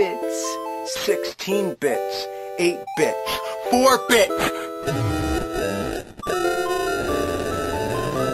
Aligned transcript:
bits, 0.00 0.58
16 1.04 1.76
bits, 1.78 2.28
8 2.58 2.78
bits, 2.96 3.40
4 3.68 4.06
bits. 4.08 4.52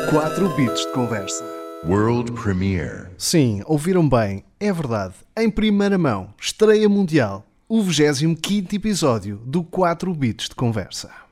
4 0.08 0.48
bits 0.56 0.80
de 0.86 0.92
conversa. 0.92 1.44
World 1.84 2.30
Premiere. 2.30 3.08
Sim, 3.18 3.62
ouviram 3.66 4.08
bem, 4.08 4.44
é 4.60 4.72
verdade. 4.72 5.14
Em 5.36 5.50
primeira 5.50 5.98
mão, 5.98 6.32
estreia 6.40 6.88
mundial, 6.88 7.44
o 7.68 7.82
25 7.82 8.40
episódio 8.72 9.38
do 9.44 9.64
4 9.64 10.14
bits 10.14 10.48
de 10.48 10.54
conversa. 10.54 11.25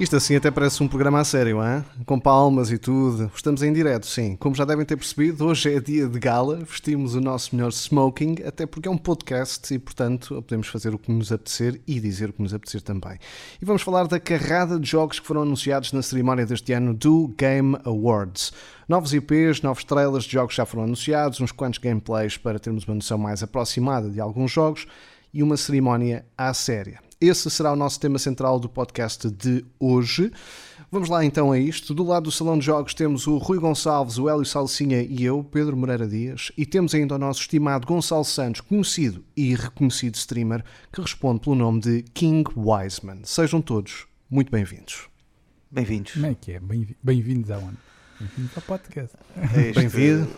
Isto 0.00 0.14
assim 0.14 0.36
até 0.36 0.48
parece 0.48 0.80
um 0.80 0.86
programa 0.86 1.18
a 1.18 1.24
sério, 1.24 1.58
hein? 1.60 1.84
com 2.06 2.20
palmas 2.20 2.70
e 2.70 2.78
tudo. 2.78 3.28
Estamos 3.34 3.64
em 3.64 3.72
direto, 3.72 4.06
sim. 4.06 4.36
Como 4.36 4.54
já 4.54 4.64
devem 4.64 4.86
ter 4.86 4.96
percebido, 4.96 5.44
hoje 5.44 5.74
é 5.74 5.80
dia 5.80 6.06
de 6.06 6.20
gala, 6.20 6.58
vestimos 6.58 7.16
o 7.16 7.20
nosso 7.20 7.56
melhor 7.56 7.72
smoking, 7.72 8.36
até 8.46 8.64
porque 8.64 8.86
é 8.86 8.90
um 8.92 8.96
podcast 8.96 9.74
e, 9.74 9.76
portanto, 9.76 10.40
podemos 10.40 10.68
fazer 10.68 10.94
o 10.94 10.98
que 11.00 11.10
nos 11.10 11.32
apetecer 11.32 11.80
e 11.84 11.98
dizer 11.98 12.30
o 12.30 12.32
que 12.32 12.40
nos 12.40 12.54
apetecer 12.54 12.80
também. 12.80 13.18
E 13.60 13.64
vamos 13.64 13.82
falar 13.82 14.06
da 14.06 14.20
carrada 14.20 14.78
de 14.78 14.88
jogos 14.88 15.18
que 15.18 15.26
foram 15.26 15.42
anunciados 15.42 15.92
na 15.92 16.00
cerimónia 16.00 16.46
deste 16.46 16.72
ano 16.72 16.94
do 16.94 17.34
Game 17.36 17.76
Awards. 17.84 18.52
Novos 18.88 19.12
IPs, 19.12 19.62
novos 19.62 19.82
trailers 19.82 20.26
de 20.26 20.30
jogos 20.30 20.54
já 20.54 20.64
foram 20.64 20.84
anunciados, 20.84 21.40
uns 21.40 21.50
quantos 21.50 21.80
gameplays 21.80 22.36
para 22.36 22.60
termos 22.60 22.84
uma 22.86 22.94
noção 22.94 23.18
mais 23.18 23.42
aproximada 23.42 24.08
de 24.08 24.20
alguns 24.20 24.52
jogos 24.52 24.86
e 25.34 25.42
uma 25.42 25.56
cerimónia 25.56 26.24
à 26.36 26.54
séria. 26.54 27.07
Esse 27.20 27.50
será 27.50 27.72
o 27.72 27.76
nosso 27.76 27.98
tema 27.98 28.16
central 28.18 28.60
do 28.60 28.68
podcast 28.68 29.28
de 29.28 29.64
hoje. 29.80 30.30
Vamos 30.90 31.08
lá 31.08 31.24
então 31.24 31.50
a 31.50 31.58
isto. 31.58 31.92
Do 31.92 32.04
lado 32.04 32.24
do 32.24 32.30
Salão 32.30 32.56
de 32.56 32.64
Jogos 32.64 32.94
temos 32.94 33.26
o 33.26 33.38
Rui 33.38 33.58
Gonçalves, 33.58 34.18
o 34.18 34.28
Hélio 34.28 34.44
Salsinha 34.44 35.02
e 35.02 35.24
eu, 35.24 35.42
Pedro 35.42 35.76
Moreira 35.76 36.06
Dias, 36.06 36.52
e 36.56 36.64
temos 36.64 36.94
ainda 36.94 37.16
o 37.16 37.18
nosso 37.18 37.40
estimado 37.40 37.86
Gonçalo 37.88 38.24
Santos, 38.24 38.60
conhecido 38.60 39.24
e 39.36 39.52
reconhecido 39.54 40.14
streamer, 40.14 40.64
que 40.92 41.00
responde 41.00 41.40
pelo 41.40 41.56
nome 41.56 41.80
de 41.80 42.02
King 42.14 42.48
Wiseman. 42.56 43.20
Sejam 43.24 43.60
todos 43.60 44.06
muito 44.30 44.52
bem-vindos. 44.52 45.08
Bem-vindos. 45.72 46.12
Como 46.12 46.26
é 46.26 46.34
que 46.40 46.52
é? 46.52 46.60
Bem- 46.60 46.96
Bem-vindos 47.02 47.50
aonde? 47.50 47.76
Bem-vindos 48.20 48.52
ao 48.56 48.62
podcast. 48.62 49.16
Este- 49.56 49.72
Bem-vindo. 49.74 50.28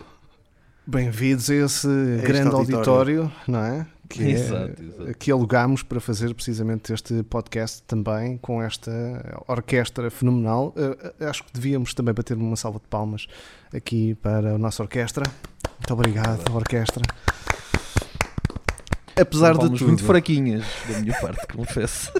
Bem-vindos 0.87 1.47
a 1.51 1.55
esse 1.55 1.87
grande 2.23 2.55
auditório, 2.55 3.21
auditório. 3.21 3.31
não 3.47 3.59
é? 3.63 3.87
Que, 4.11 4.23
é- 4.23 4.31
Exato, 4.31 4.83
exato. 4.83 5.13
que 5.17 5.31
alugámos 5.31 5.83
para 5.83 5.99
fazer 5.99 6.33
precisamente 6.33 6.91
este 6.93 7.23
podcast 7.23 7.81
também 7.83 8.37
com 8.37 8.61
esta 8.61 8.91
orquestra 9.47 10.09
fenomenal. 10.11 10.73
Uh, 10.75 11.25
acho 11.25 11.43
que 11.45 11.53
devíamos 11.53 11.93
também 11.93 12.13
bater 12.13 12.35
uma 12.37 12.55
salva 12.55 12.79
de 12.79 12.87
palmas 12.87 13.27
aqui 13.73 14.15
para 14.15 14.55
a 14.55 14.57
nossa 14.57 14.83
orquestra. 14.83 15.23
Muito 15.79 15.93
obrigado, 15.93 16.53
orquestra. 16.53 17.03
Apesar 19.19 19.53
de 19.53 19.59
tudo, 19.69 19.87
muito 19.87 20.03
fraquinhas 20.03 20.63
da 20.89 20.99
minha 20.99 21.13
parte, 21.19 21.45
confesso. 21.55 22.11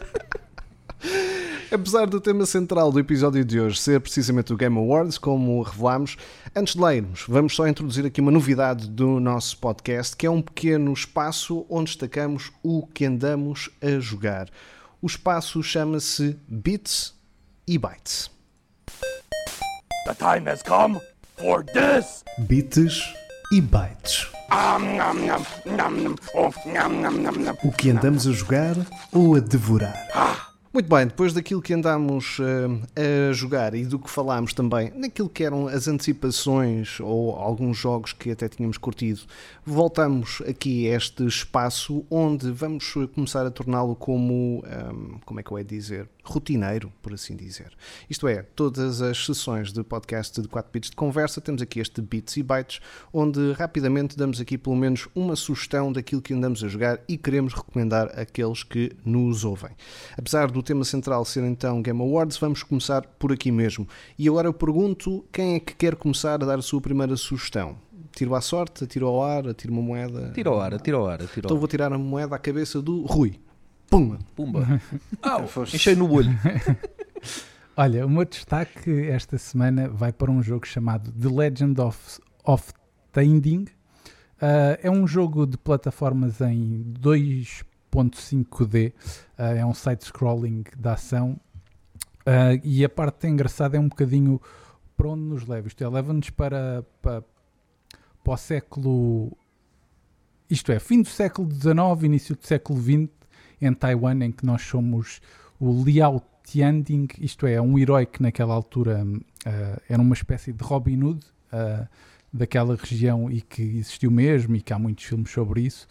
Apesar 1.73 2.05
do 2.05 2.19
tema 2.19 2.45
central 2.45 2.91
do 2.91 2.99
episódio 2.99 3.45
de 3.45 3.57
hoje 3.57 3.79
ser 3.79 4.01
precisamente 4.01 4.51
o 4.51 4.57
Game 4.57 4.77
Awards, 4.77 5.17
como 5.17 5.61
revelámos, 5.61 6.17
antes 6.53 6.75
de 6.75 6.81
lermos, 6.81 7.23
vamos 7.29 7.55
só 7.55 7.65
introduzir 7.65 8.05
aqui 8.05 8.19
uma 8.19 8.29
novidade 8.29 8.89
do 8.89 9.21
nosso 9.21 9.57
podcast, 9.57 10.13
que 10.13 10.25
é 10.25 10.29
um 10.29 10.41
pequeno 10.41 10.91
espaço 10.91 11.65
onde 11.69 11.91
destacamos 11.91 12.51
o 12.61 12.85
que 12.87 13.05
andamos 13.05 13.69
a 13.81 13.99
jogar. 13.99 14.49
O 15.01 15.07
espaço 15.07 15.63
chama-se 15.63 16.37
Bits 16.45 17.13
e 17.65 17.77
Bytes. 17.77 18.29
The 20.05 20.15
time 20.15 20.49
has 20.49 20.61
come 20.63 20.99
for 21.37 21.63
this. 21.63 22.25
Bits 22.49 23.01
e 23.53 23.61
Bytes. 23.61 24.27
O 27.63 27.71
que 27.71 27.89
andamos 27.89 28.27
a 28.27 28.31
jogar 28.33 28.75
ou 29.13 29.35
a 29.37 29.39
devorar? 29.39 30.50
Muito 30.73 30.87
bem, 30.87 31.05
depois 31.05 31.33
daquilo 31.33 31.61
que 31.61 31.73
andámos 31.73 32.37
eh, 32.95 33.29
a 33.29 33.33
jogar 33.33 33.75
e 33.75 33.83
do 33.83 33.99
que 33.99 34.09
falámos 34.09 34.53
também, 34.53 34.89
naquilo 34.95 35.27
que 35.27 35.43
eram 35.43 35.67
as 35.67 35.85
antecipações 35.85 36.97
ou 37.01 37.35
alguns 37.35 37.77
jogos 37.77 38.13
que 38.13 38.31
até 38.31 38.47
tínhamos 38.47 38.77
curtido, 38.77 39.19
voltamos 39.65 40.41
aqui 40.47 40.89
a 40.89 40.95
este 40.95 41.27
espaço 41.27 42.05
onde 42.09 42.49
vamos 42.51 42.93
começar 43.13 43.45
a 43.45 43.51
torná-lo 43.51 43.97
como, 43.97 44.63
ehm, 44.65 45.19
como 45.25 45.41
é 45.41 45.43
que 45.43 45.51
eu 45.51 45.57
ia 45.59 45.65
dizer, 45.65 46.07
rotineiro, 46.23 46.91
por 47.01 47.13
assim 47.13 47.35
dizer. 47.35 47.71
Isto 48.09 48.27
é, 48.27 48.43
todas 48.55 49.01
as 49.01 49.25
sessões 49.25 49.73
de 49.73 49.83
podcast 49.83 50.39
de 50.39 50.47
4 50.47 50.71
bits 50.71 50.89
de 50.91 50.95
conversa, 50.95 51.41
temos 51.41 51.61
aqui 51.61 51.81
este 51.81 52.01
bits 52.01 52.37
e 52.37 52.43
bytes, 52.43 52.79
onde 53.11 53.51
rapidamente 53.53 54.15
damos 54.15 54.39
aqui 54.39 54.57
pelo 54.57 54.75
menos 54.75 55.07
uma 55.13 55.35
sugestão 55.35 55.91
daquilo 55.91 56.21
que 56.21 56.33
andamos 56.33 56.63
a 56.63 56.67
jogar 56.67 56.99
e 57.09 57.17
queremos 57.17 57.53
recomendar 57.53 58.07
àqueles 58.17 58.63
que 58.63 58.95
nos 59.03 59.43
ouvem. 59.43 59.71
Apesar 60.17 60.49
do 60.49 60.60
tema 60.63 60.83
central 60.85 61.23
ser 61.25 61.43
então 61.43 61.81
Game 61.81 61.99
Awards, 62.01 62.37
vamos 62.37 62.63
começar 62.63 63.01
por 63.19 63.31
aqui 63.31 63.51
mesmo. 63.51 63.87
E 64.17 64.27
agora 64.27 64.47
eu 64.47 64.53
pergunto 64.53 65.25
quem 65.31 65.55
é 65.55 65.59
que 65.59 65.75
quer 65.75 65.95
começar 65.95 66.35
a 66.35 66.45
dar 66.45 66.59
a 66.59 66.61
sua 66.61 66.81
primeira 66.81 67.15
sugestão? 67.15 67.75
Tiro 68.13 68.35
à 68.35 68.41
sorte, 68.41 68.83
atiro 68.83 69.07
ao 69.07 69.23
ar, 69.23 69.47
atiro 69.47 69.71
uma 69.73 69.81
moeda. 69.81 70.31
Tira 70.33 70.49
ao 70.49 70.59
ar, 70.59 70.79
tira 70.81 70.97
ao 70.97 71.07
ar, 71.07 71.19
tira 71.19 71.45
Então 71.45 71.57
vou 71.57 71.67
tirar 71.67 71.91
a 71.93 71.97
moeda 71.97 72.35
à 72.35 72.39
cabeça 72.39 72.81
do 72.81 73.03
Rui. 73.05 73.39
Pumba! 73.89 74.19
Pumba. 74.35 74.81
Au, 75.21 75.47
Foste- 75.47 75.75
enchei 75.75 75.95
no 75.95 76.11
olho. 76.11 76.29
Olha, 77.75 78.05
o 78.05 78.09
meu 78.09 78.25
destaque 78.25 78.91
esta 79.07 79.37
semana 79.37 79.87
vai 79.87 80.11
para 80.11 80.29
um 80.29 80.43
jogo 80.43 80.67
chamado 80.67 81.11
The 81.11 81.29
Legend 81.29 81.79
of, 81.81 82.19
of 82.43 82.73
Tending. 83.13 83.65
Ah, 84.41 84.77
é 84.81 84.89
um 84.89 85.05
jogo 85.07 85.45
de 85.45 85.57
plataformas 85.57 86.41
em 86.41 86.83
2.5D. 87.91 88.93
Ah, 89.37 89.53
é 89.53 89.65
um 89.65 89.73
side-scrolling 89.73 90.63
de 90.77 90.89
ação. 90.89 91.39
Ah, 92.25 92.59
e 92.63 92.83
a 92.83 92.89
parte 92.89 93.27
engraçada 93.27 93.77
é 93.77 93.79
um 93.79 93.87
bocadinho 93.87 94.41
para 94.95 95.09
onde 95.09 95.23
nos 95.23 95.45
leva. 95.47 95.67
Isto 95.67 95.83
é, 95.83 95.89
leva-nos 95.89 96.29
para, 96.29 96.85
para, 97.01 97.23
para 98.23 98.33
o 98.33 98.37
século. 98.37 99.37
Isto 100.49 100.71
é, 100.71 100.79
fim 100.79 101.01
do 101.01 101.07
século 101.07 101.49
XIX, 101.51 102.03
início 102.03 102.35
do 102.35 102.45
século 102.45 102.79
XX, 102.81 103.09
em 103.61 103.73
Taiwan, 103.73 104.23
em 104.23 104.31
que 104.31 104.45
nós 104.45 104.61
somos 104.63 105.21
o 105.59 105.83
Liao 105.83 106.21
Tianding, 106.43 107.07
isto 107.19 107.45
é, 107.45 107.61
um 107.61 107.77
herói 107.77 108.05
que 108.05 108.21
naquela 108.21 108.53
altura 108.53 109.05
ah, 109.45 109.81
era 109.87 110.01
uma 110.01 110.13
espécie 110.13 110.51
de 110.51 110.63
Robin 110.63 111.01
Hood 111.03 111.25
ah, 111.51 111.87
daquela 112.33 112.75
região 112.75 113.29
e 113.29 113.41
que 113.41 113.61
existiu 113.61 114.11
mesmo 114.11 114.55
e 114.55 114.61
que 114.61 114.73
há 114.73 114.79
muitos 114.79 115.05
filmes 115.05 115.31
sobre 115.31 115.61
isso. 115.61 115.87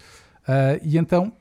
Ah, 0.46 0.78
e 0.82 0.98
então, 0.98 1.32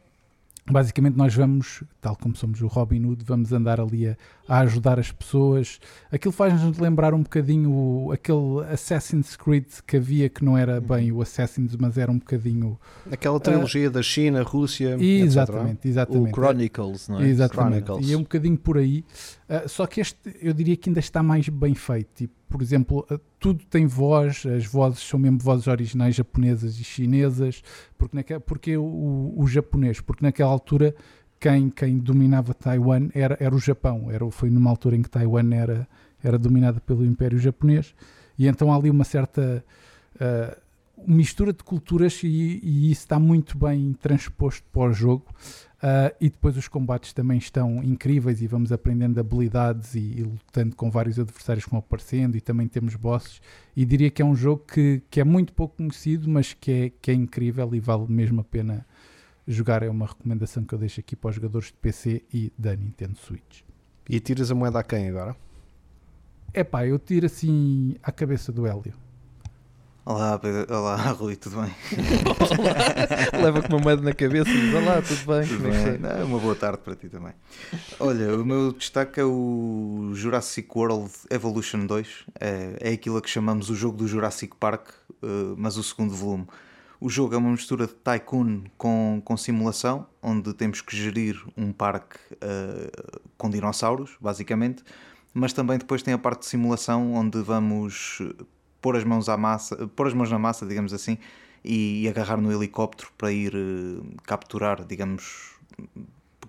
basicamente, 0.71 1.15
nós 1.15 1.33
vamos, 1.35 1.83
tal 2.01 2.15
como 2.15 2.35
somos 2.35 2.61
o 2.61 2.67
Robin 2.67 3.05
Hood, 3.05 3.23
vamos 3.25 3.51
andar 3.51 3.79
ali 3.81 4.07
a, 4.07 4.17
a 4.47 4.59
ajudar 4.61 4.99
as 4.99 5.11
pessoas. 5.11 5.79
Aquilo 6.11 6.31
faz-nos 6.31 6.77
lembrar 6.77 7.13
um 7.13 7.21
bocadinho 7.23 7.71
o- 7.71 8.11
aquele 8.11 8.63
Assassin's 8.71 9.35
Creed 9.35 9.65
que 9.85 9.97
havia, 9.97 10.29
que 10.29 10.43
não 10.45 10.57
era 10.57 10.79
bem 10.79 11.11
o 11.11 11.21
Assassin's, 11.21 11.75
mas 11.75 11.97
era 11.97 12.11
um 12.11 12.17
bocadinho. 12.17 12.79
Aquela 13.11 13.39
trilogia 13.39 13.89
da 13.89 14.01
China, 14.01 14.43
Rússia, 14.43 14.93
etc. 14.95 15.01
Exatamente, 15.01 15.87
O 15.87 15.89
exatamente. 15.89 16.33
Chronicles, 16.33 17.09
não 17.09 17.19
é? 17.19 17.27
Exatamente. 17.27 17.83
Chronicles. 17.83 18.09
E 18.09 18.13
é 18.13 18.17
um 18.17 18.21
bocadinho 18.21 18.57
por 18.57 18.77
aí. 18.77 19.03
Ah, 19.47 19.67
só 19.67 19.85
que 19.85 19.99
este 19.99 20.17
eu 20.41 20.53
diria 20.53 20.77
que 20.77 20.89
ainda 20.89 20.99
está 20.99 21.21
mais 21.21 21.49
bem 21.49 21.73
feito. 21.75 22.07
Tipo, 22.15 22.33
por 22.47 22.61
exemplo, 22.61 23.05
ah, 23.11 23.19
tudo 23.39 23.63
tem 23.69 23.85
voz, 23.85 24.43
as 24.45 24.65
vozes 24.65 24.99
são 25.01 25.19
mesmo 25.19 25.39
vozes 25.39 25.67
originais 25.67 26.15
japonesas 26.15 26.79
e 26.79 26.83
chinesas. 26.83 27.61
Porque, 27.97 28.15
naquela, 28.15 28.39
porque 28.39 28.77
o, 28.77 28.83
o, 28.83 29.41
o 29.43 29.47
japonês? 29.47 29.99
Porque 30.01 30.23
naquela 30.25 30.49
altura 30.49 30.95
quem, 31.39 31.69
quem 31.69 31.97
dominava 31.97 32.53
Taiwan 32.53 33.09
era, 33.13 33.37
era 33.39 33.55
o 33.55 33.59
Japão. 33.59 34.11
Era, 34.11 34.29
foi 34.29 34.49
numa 34.49 34.69
altura 34.69 34.95
em 34.95 35.01
que 35.01 35.09
Taiwan 35.09 35.53
era, 35.53 35.87
era 36.23 36.37
dominada 36.37 36.79
pelo 36.79 37.05
Império 37.05 37.39
Japonês, 37.39 37.93
e 38.37 38.47
então 38.47 38.71
há 38.71 38.75
ali 38.75 38.89
uma 38.89 39.03
certa 39.03 39.63
uh, 40.15 40.69
mistura 41.07 41.53
de 41.53 41.63
culturas 41.63 42.21
e, 42.23 42.59
e, 42.61 42.91
isso 42.91 43.01
está 43.01 43.19
muito 43.19 43.57
bem 43.57 43.93
transposto 43.93 44.63
para 44.71 44.89
o 44.89 44.93
jogo. 44.93 45.25
Uh, 45.77 46.11
e 46.19 46.29
depois 46.29 46.57
os 46.57 46.67
combates 46.67 47.13
também 47.13 47.37
estão 47.37 47.81
incríveis 47.81 48.41
e 48.41 48.47
vamos 48.47 48.69
aprendendo 48.69 49.17
habilidades 49.17 49.95
e, 49.95 49.99
e, 49.99 50.23
lutando 50.23 50.75
com 50.75 50.91
vários 50.91 51.17
adversários 51.17 51.63
que 51.63 51.71
vão 51.71 51.79
aparecendo 51.79 52.35
e 52.35 52.41
também 52.41 52.67
temos 52.67 52.95
bosses 52.95 53.41
e 53.77 53.85
diria 53.85 54.11
que 54.11 54.21
é 54.21 54.25
um 54.25 54.35
jogo 54.35 54.65
que, 54.67 55.01
que 55.09 55.21
é 55.21 55.23
muito 55.23 55.53
pouco 55.53 55.77
conhecido 55.77 56.29
mas 56.29 56.51
que 56.51 56.69
é, 56.69 56.91
que 57.01 57.11
é 57.11 57.13
incrível 57.13 57.73
e 57.73 57.79
vale 57.79 58.07
mesmo 58.09 58.41
a 58.41 58.43
pena 58.43 58.85
jogar 59.49 59.81
é 59.81 59.89
uma 59.89 60.05
recomendação 60.05 60.63
que 60.63 60.73
eu 60.73 60.79
deixo 60.79 60.99
aqui 60.99 61.15
para 61.15 61.29
os 61.29 61.35
jogadores 61.35 61.67
de 61.67 61.73
PC 61.73 62.23
e 62.31 62.53
da 62.57 62.75
Nintendo 62.75 63.17
Switch 63.17 63.61
e 64.07 64.19
tiras 64.19 64.51
a 64.51 64.55
moeda 64.55 64.79
a 64.79 64.83
quem 64.83 65.09
agora? 65.09 65.35
É 66.53 66.63
pá, 66.63 66.85
eu 66.85 66.97
tiro 66.97 67.25
assim 67.25 67.95
à 68.01 68.11
cabeça 68.11 68.51
do 68.51 68.65
Hélio 68.65 68.93
Olá, 70.05 70.39
Pedro. 70.39 70.75
Olá, 70.75 70.95
Rui, 71.13 71.35
tudo 71.35 71.61
bem? 71.61 71.71
Olá. 72.25 73.37
Leva 73.43 73.61
com 73.61 73.75
uma 73.75 73.79
moeda 73.79 74.01
na 74.01 74.11
cabeça 74.11 74.49
e 74.49 74.59
diz: 74.59 74.73
Olá, 74.73 75.01
tudo 75.03 75.25
bem? 75.27 75.47
Tudo 75.47 75.61
Como 75.61 75.73
é 75.73 75.97
bem? 75.97 76.21
É 76.21 76.23
uma 76.23 76.39
boa 76.39 76.55
tarde 76.55 76.79
para 76.79 76.95
ti 76.95 77.09
também. 77.09 77.33
Olha, 77.99 78.35
o 78.35 78.43
meu 78.43 78.71
destaque 78.71 79.19
é 79.19 79.23
o 79.23 80.09
Jurassic 80.15 80.67
World 80.75 81.11
Evolution 81.29 81.85
2. 81.85 82.25
É, 82.39 82.77
é 82.79 82.93
aquilo 82.93 83.17
a 83.17 83.21
que 83.21 83.29
chamamos 83.29 83.69
o 83.69 83.75
jogo 83.75 83.97
do 83.97 84.07
Jurassic 84.07 84.55
Park, 84.55 84.89
eh, 85.21 85.53
mas 85.55 85.77
o 85.77 85.83
segundo 85.83 86.15
volume. 86.15 86.47
O 87.01 87.09
jogo 87.09 87.33
é 87.33 87.37
uma 87.37 87.51
mistura 87.51 87.87
de 87.87 87.93
tycoon 87.93 88.63
com, 88.77 89.21
com 89.23 89.37
simulação, 89.37 90.05
onde 90.21 90.53
temos 90.53 90.81
que 90.81 90.95
gerir 90.95 91.41
um 91.55 91.71
parque 91.71 92.17
uh, 92.33 93.21
com 93.37 93.49
dinossauros, 93.49 94.17
basicamente, 94.19 94.83
mas 95.33 95.53
também 95.53 95.77
depois 95.77 96.03
tem 96.03 96.13
a 96.13 96.17
parte 96.17 96.41
de 96.41 96.47
simulação, 96.47 97.13
onde 97.13 97.41
vamos 97.41 98.21
pôr 98.81 98.97
as 98.97 99.05
mãos 99.05 99.29
à 99.29 99.37
massa, 99.37 99.87
pôr 99.95 100.07
as 100.07 100.13
mãos 100.13 100.29
na 100.29 100.37
massa, 100.37 100.65
digamos 100.65 100.93
assim, 100.93 101.17
e, 101.63 102.03
e 102.03 102.09
agarrar 102.09 102.35
no 102.35 102.51
helicóptero 102.51 103.09
para 103.17 103.31
ir 103.31 103.55
uh, 103.55 104.05
capturar, 104.23 104.83
digamos, 104.83 105.53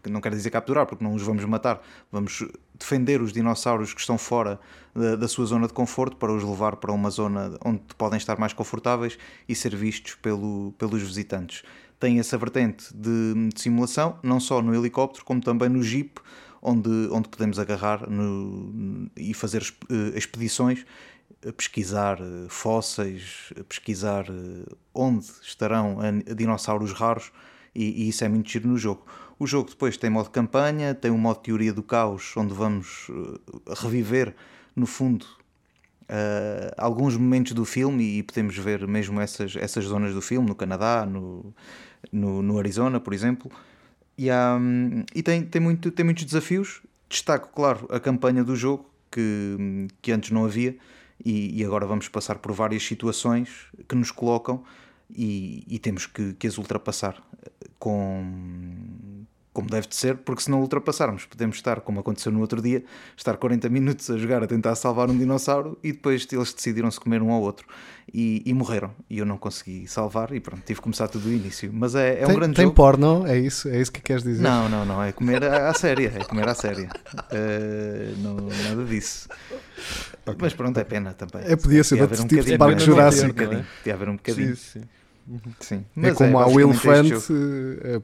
não 0.09 0.21
quero 0.21 0.35
dizer 0.35 0.51
capturar 0.51 0.85
porque 0.85 1.05
não 1.05 1.15
os 1.15 1.23
vamos 1.23 1.45
matar, 1.45 1.81
vamos 2.11 2.45
defender 2.81 3.23
os 3.23 3.33
dinossauros 3.33 3.95
que 3.95 4.01
estão 4.01 4.19
fora 4.19 4.59
da, 4.95 5.15
da, 5.15 5.29
sua 5.29 5.47
zona 5.47 5.69
de 5.69 5.73
conforto 5.73 6.17
para 6.17 6.33
os 6.33 6.43
levar 6.43 6.77
para 6.77 6.93
uma 6.93 7.11
zona 7.11 7.57
onde 7.65 7.81
podem 7.97 8.17
estar 8.17 8.39
mais 8.39 8.53
confortáveis 8.53 9.17
e 9.49 9.55
ser 9.55 9.77
vistos 9.77 10.17
pelo, 10.17 10.75
pelos 10.77 11.01
visitantes. 11.03 11.63
Tem 12.01 12.19
essa 12.19 12.37
vertente 12.37 12.93
de, 12.95 13.51
de 13.55 13.61
simulação, 13.61 14.19
não 14.23 14.41
só 14.41 14.61
no 14.63 14.75
helicóptero, 14.75 15.25
como 15.25 15.41
também 15.41 15.69
no 15.69 15.83
jeep, 15.83 16.21
onde, 16.63 16.91
onde 17.13 17.29
podemos 17.29 17.59
agarrar 17.59 18.09
no, 18.09 19.09
e 19.17 19.33
fazer 19.35 19.63
uh, 19.63 20.17
expedições 20.17 20.85
pesquisar 21.57 22.21
eh, 22.21 22.47
fósseis, 22.49 23.53
pesquisar 23.69 24.27
eh, 24.29 24.75
onde 24.93 25.27
estarão 25.43 25.99
dinossauros 26.37 26.93
raros 26.93 27.33
e, 27.75 28.05
e, 28.05 28.09
isso 28.09 28.25
é 28.25 28.29
muito 28.29 28.51
giro 28.51 28.69
no 28.69 28.77
jogo. 28.77 29.07
O 29.41 29.47
jogo 29.47 29.71
depois 29.71 29.97
tem 29.97 30.11
modo 30.11 30.29
campanha, 30.29 30.95
tem 30.95 31.11
um 31.11 31.17
modo 31.17 31.41
teoria 31.41 31.73
do 31.73 31.83
caos, 31.83 32.37
onde 32.37 32.53
vamos 32.53 33.07
eh, 33.09 33.75
reviver, 33.75 34.35
no 34.77 34.85
fundo, 34.85 35.25
uh, 36.03 36.75
alguns 36.77 37.17
momentos 37.17 37.53
do 37.53 37.65
filme 37.65 38.19
e 38.19 38.23
podemos 38.23 38.55
ver 38.59 38.87
mesmo 38.87 39.19
essas, 39.19 39.57
essas 39.57 39.87
zonas 39.87 40.13
do 40.13 40.21
filme, 40.21 40.47
no 40.47 40.55
Canadá, 40.55 41.07
no, 41.07 41.55
no, 42.13 42.43
no 42.43 42.59
Arizona, 42.59 43.01
por 43.01 43.15
exemplo. 43.15 43.51
E, 44.19 44.29
há, 44.31 44.59
e 45.15 45.23
tem, 45.23 45.43
tem, 45.43 45.61
muito, 45.61 45.91
tem 45.91 46.05
muitos 46.05 46.27
desafios. 46.27 46.83
Destaco, 47.09 47.49
claro, 47.55 47.89
a 47.91 47.99
campanha 47.99 48.45
do 48.45 48.55
jogo, 48.55 48.91
que, 49.11 49.89
que 50.03 50.13
antes 50.13 50.31
não 50.31 50.45
havia 50.45 50.77
e, 51.25 51.59
e, 51.59 51.65
agora 51.65 51.87
vamos 51.87 52.09
passar 52.09 52.37
por 52.37 52.53
várias 52.53 52.83
situações 52.83 53.67
que 53.89 53.95
nos 53.95 54.11
colocam 54.11 54.63
e, 55.09 55.65
e 55.67 55.79
temos 55.79 56.07
que, 56.07 56.35
que, 56.35 56.47
as 56.47 56.59
ultrapassar 56.59 57.21
com 57.79 59.20
como 59.53 59.69
deve 59.69 59.89
de 59.89 59.97
ser, 59.97 60.17
porque 60.19 60.43
se 60.43 60.51
não 60.51 60.61
ultrapassarmos, 60.61 61.27
podemos 61.27 61.57
estar, 61.57 61.81
como 61.81 61.99
aconteceu 62.01 62.31
no 62.31 62.41
outro 62.41 62.63
dia, 62.63 62.85
estar 63.17 63.37
40 63.37 63.69
minutos 63.69 64.09
a 64.09 64.17
jogar 64.17 64.43
a 64.43 64.47
tentar 64.47 64.77
salvar 64.77 65.11
um 65.11 65.19
dinossauro 65.19 65.77
e 65.83 65.93
depois 65.93 66.27
eles 66.31 66.53
decidiram 66.53 66.91
se 66.91 67.01
comer 67.01 67.21
um 67.21 67.33
ao 67.33 67.41
outro 67.41 67.67
e, 68.13 68.43
e, 68.47 68.55
morreram. 68.55 68.93
E 69.09 69.19
eu 69.19 69.27
não 69.27 69.37
consegui 69.37 69.89
salvar 69.89 70.33
e 70.33 70.41
pronto, 70.41 70.63
tive 70.65 70.79
que 70.79 70.83
começar 70.83 71.09
tudo 71.09 71.25
do 71.25 71.33
início. 71.33 71.71
Mas 71.73 71.95
é, 71.97 72.23
é 72.23 72.27
tem, 72.27 72.35
um 72.35 72.39
grande 72.39 72.55
tem 72.55 72.65
jogo. 72.65 72.75
Tem 72.75 72.85
porno? 72.85 73.27
É 73.27 73.39
isso? 73.39 73.69
É 73.69 73.81
isso 73.81 73.91
que 73.91 74.01
queres 74.01 74.23
dizer? 74.23 74.43
Não, 74.43 74.69
não, 74.69 74.85
não. 74.85 75.03
É 75.03 75.11
comer 75.13 75.43
à 75.45 75.75
séria. 75.75 76.13
É 76.17 76.25
comer 76.25 76.49
à 76.49 76.55
séria. 76.55 76.89
Uh, 77.15 78.17
não, 78.19 78.37
nada 78.65 78.85
disso. 78.85 79.29
Okay. 80.23 80.37
Mas 80.41 80.55
pronto, 80.55 80.79
é 80.79 80.85
pena 80.85 81.13
também. 81.13 81.51
É, 81.51 81.57
podia 81.57 81.83
ser 81.83 82.01
outro 82.01 82.23
um 82.23 82.27
tipo 82.27 82.45
de 82.45 82.57
parque 82.57 82.83
jurássico. 82.83 83.35
Podia 83.35 83.95
haver 83.95 84.09
um 84.09 84.17
bocadinho. 84.17 84.57
Sim, 84.57 84.81
sim. 84.81 85.00
Sim. 85.61 85.85
é 85.97 86.13
como 86.13 86.39
é, 86.39 86.43
há 86.43 86.47
o 86.47 86.61
elefante, 86.61 87.15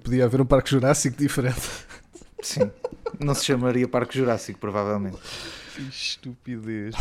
podia 0.03 0.25
haver 0.25 0.41
um 0.41 0.47
parque 0.47 0.71
jurássico 0.71 1.17
diferente. 1.17 1.69
Sim. 2.43 2.71
Não 3.19 3.35
se 3.35 3.45
chamaria 3.45 3.89
Parque 3.89 4.19
Jurássico, 4.19 4.59
provavelmente. 4.59 5.17
Que 5.75 5.83
estupidez. 5.83 6.95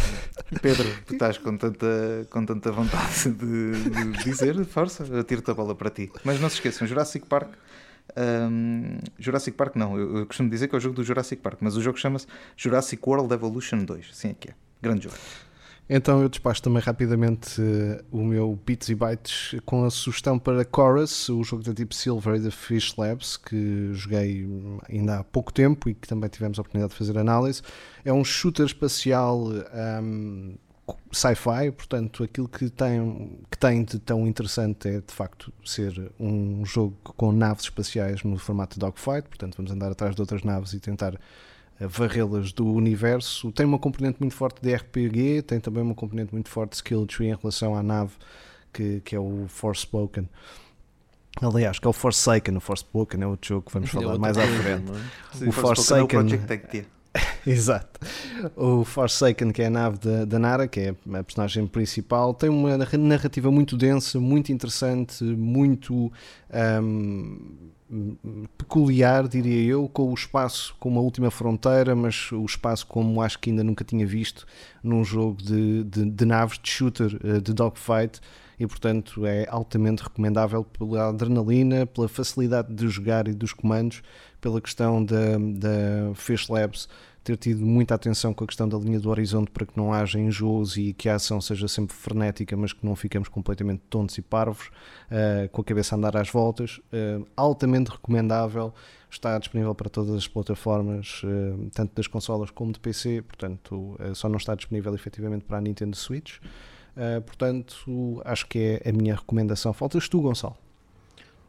Pedro, 0.62 0.88
tu 1.06 1.14
estás 1.14 1.38
com 1.38 1.56
tanta, 1.56 2.28
com 2.30 2.46
tanta 2.46 2.72
vontade 2.72 3.30
de, 3.32 3.72
de 3.90 4.24
dizer, 4.24 4.64
força, 4.66 5.04
eu 5.04 5.24
tiro-te 5.24 5.52
a 5.52 5.54
bola 5.54 5.76
para 5.76 5.90
ti. 5.90 6.12
Mas 6.24 6.40
não 6.40 6.50
se 6.50 6.56
esqueçam, 6.56 6.88
Jurassic 6.88 7.26
Park. 7.28 7.54
Um, 8.18 9.00
Jurassic 9.18 9.58
Park 9.58 9.76
não, 9.76 9.98
eu, 9.98 10.18
eu, 10.20 10.26
costumo 10.26 10.50
dizer 10.50 10.68
que 10.68 10.76
é 10.76 10.78
o 10.78 10.82
jogo 10.82 10.96
do 10.96 11.04
Jurassic 11.04 11.42
Park, 11.42 11.58
mas 11.62 11.76
o 11.76 11.82
jogo 11.82 11.98
chama-se 11.98 12.28
Jurassic 12.56 13.02
World 13.08 13.34
Evolution 13.34 13.84
2. 13.84 14.10
Sim, 14.14 14.30
é 14.30 14.34
que 14.34 14.50
é. 14.50 14.54
Grande 14.82 15.06
jogo. 15.06 15.16
Então 15.88 16.20
eu 16.20 16.28
despacho 16.28 16.64
também 16.64 16.82
rapidamente 16.82 17.62
uh, 17.62 18.04
o 18.12 18.24
meu 18.24 18.60
Bits 18.66 18.90
e 18.90 18.96
Bytes 18.96 19.56
com 19.66 19.86
a 19.86 19.92
sugestão 19.92 20.40
para 20.40 20.66
Chorus, 20.66 21.30
o 21.30 21.44
jogo 21.44 21.62
da 21.62 21.74
Deep 21.74 21.96
Silver 21.96 22.36
e 22.36 22.40
da 22.40 22.50
Fish 22.50 22.96
Labs, 22.98 23.38
que 23.38 23.94
joguei 23.94 24.48
ainda 24.90 25.20
há 25.20 25.24
pouco 25.24 25.54
tempo 25.54 25.88
e 25.88 25.94
que 25.94 26.08
também 26.08 26.28
tivemos 26.28 26.58
a 26.58 26.62
oportunidade 26.62 26.92
de 26.92 26.98
fazer 26.98 27.18
análise. 27.20 27.62
É 28.04 28.12
um 28.12 28.24
shooter 28.24 28.66
espacial 28.66 29.48
um, 30.02 30.56
sci-fi, 31.12 31.72
portanto 31.72 32.24
aquilo 32.24 32.48
que 32.48 32.68
tem, 32.70 33.40
que 33.52 33.58
tem 33.58 33.84
de 33.84 34.00
tão 34.00 34.28
interessante 34.28 34.88
é 34.88 35.02
de 35.02 35.14
facto 35.14 35.54
ser 35.64 36.12
um 36.20 36.66
jogo 36.66 36.96
com 37.04 37.32
naves 37.32 37.66
espaciais 37.66 38.24
no 38.24 38.40
formato 38.40 38.80
dogfight, 38.80 39.28
portanto 39.28 39.56
vamos 39.56 39.72
andar 39.72 39.92
atrás 39.92 40.16
de 40.16 40.22
outras 40.22 40.44
naves 40.44 40.74
e 40.74 40.80
tentar 40.80 41.20
varrê-las 41.80 42.52
do 42.52 42.66
universo. 42.66 43.52
Tem 43.52 43.66
uma 43.66 43.80
componente 43.80 44.18
muito 44.20 44.36
forte 44.36 44.62
de 44.62 44.74
RPG, 44.74 45.44
tem 45.44 45.60
também 45.60 45.84
uma 45.84 45.96
componente 45.96 46.34
muito 46.34 46.50
forte 46.50 46.72
de 46.72 46.76
skill 46.78 47.06
tree 47.06 47.28
em 47.28 47.36
relação 47.36 47.76
à 47.76 47.84
nave, 47.84 48.14
que, 48.72 49.02
que 49.02 49.16
é 49.16 49.20
o 49.20 49.46
Forspoken. 49.48 50.30
Aliás, 51.42 51.80
que 51.80 51.88
é 51.88 51.90
o 51.90 51.94
Forsaken. 51.94 52.58
O 52.58 52.62
Forspoken 52.62 53.22
é 53.24 53.28
outro 53.28 53.50
jogo 53.50 53.66
que 53.66 53.74
vamos 53.74 53.90
é 53.90 53.92
falar 53.92 54.18
mais 54.18 54.38
à 54.38 54.48
frente. 54.48 54.92
É? 55.42 55.50
O 55.50 55.52
Forsaken. 55.52 56.28
Exato. 57.46 58.00
O 58.56 58.84
Forsaken, 58.84 59.52
que 59.52 59.62
é 59.62 59.68
a 59.68 59.70
nave 59.70 59.98
da, 60.00 60.26
da 60.26 60.40
Nara, 60.40 60.68
que 60.68 60.80
é 60.80 60.96
a 61.18 61.24
personagem 61.24 61.68
principal, 61.68 62.34
tem 62.34 62.50
uma 62.50 62.78
narrativa 62.78 63.52
muito 63.52 63.78
densa, 63.78 64.20
muito 64.20 64.52
interessante, 64.52 65.24
muito. 65.24 66.12
Um, 66.82 67.74
peculiar, 68.58 69.28
diria 69.28 69.72
eu, 69.72 69.88
com 69.88 70.10
o 70.10 70.14
espaço 70.14 70.76
como 70.80 71.00
a 71.00 71.04
última 71.04 71.30
fronteira, 71.30 71.96
mas 71.96 72.32
o 72.32 72.44
espaço 72.44 72.88
como 72.88 73.22
acho 73.22 73.40
que 73.40 73.50
ainda 73.50 73.64
nunca 73.64 73.84
tinha 73.84 74.06
visto 74.06 74.46
num 74.84 75.04
jogo 75.04 75.42
de, 75.42 75.84
de, 75.84 76.10
de 76.10 76.26
naves, 76.26 76.60
de 76.62 76.70
shooter, 76.70 77.20
eh, 77.24 77.40
de 77.40 77.54
dogfight, 77.54 78.20
e 78.60 78.66
portanto 78.66 79.26
é 79.26 79.46
altamente 79.50 80.02
recomendável 80.02 80.64
pela 80.64 81.10
adrenalina, 81.10 81.86
pela 81.86 82.08
facilidade 82.08 82.74
de 82.74 82.88
jogar 82.88 83.28
e 83.28 83.34
dos 83.34 83.54
comandos, 83.54 84.02
pela 84.42 84.62
questão 84.62 85.04
da, 85.04 85.38
da 85.38 86.14
Fish 86.16 86.48
Labs 86.50 86.88
ter 87.26 87.38
tido 87.38 87.66
muita 87.66 87.96
atenção 87.96 88.36
com 88.36 88.44
a 88.44 88.48
questão 88.48 88.70
da 88.70 88.78
linha 88.78 89.00
do 89.00 89.10
horizonte 89.10 89.50
para 89.50 89.66
que 89.66 89.76
não 89.76 89.92
haja 89.92 90.20
enjoos 90.20 90.78
e 90.78 90.94
que 90.94 91.10
a 91.10 91.16
ação 91.16 91.42
seja 91.42 91.68
sempre 91.68 91.96
frenética, 91.96 92.56
mas 92.56 92.72
que 92.72 92.86
não 92.86 92.96
fiquemos 92.96 93.28
completamente 93.28 93.82
tontos 93.90 94.16
e 94.20 94.22
parvos, 94.22 94.68
uh, 94.68 95.50
com 95.50 95.62
a 95.62 95.64
cabeça 95.64 95.96
a 95.96 95.98
andar 95.98 96.16
às 96.16 96.30
voltas. 96.30 96.78
Uh, 96.78 97.26
altamente 97.36 97.90
recomendável, 97.90 98.72
está 99.10 99.40
disponível 99.40 99.74
para 99.74 99.90
todas 99.90 100.16
as 100.16 100.28
plataformas, 100.28 101.24
uh, 101.24 101.68
tanto 101.74 101.96
das 101.96 102.06
consolas 102.06 102.52
como 102.52 102.72
de 102.72 102.80
PC, 102.80 103.24
portanto, 103.24 103.98
só 104.14 104.30
não 104.30 104.38
está 104.38 104.54
disponível 104.54 104.94
efetivamente 104.94 105.46
para 105.46 105.58
a 105.58 105.62
Nintendo 105.62 105.98
Switch. 105.98 106.38
portanto, 107.26 108.22
acho 108.24 108.46
que 108.46 108.80
é 108.84 108.90
a 108.90 108.94
minha 108.94 109.16
recomendação. 109.16 109.74
Faltas 109.74 110.08
tu, 110.08 110.22
Gonçalo. 110.22 110.56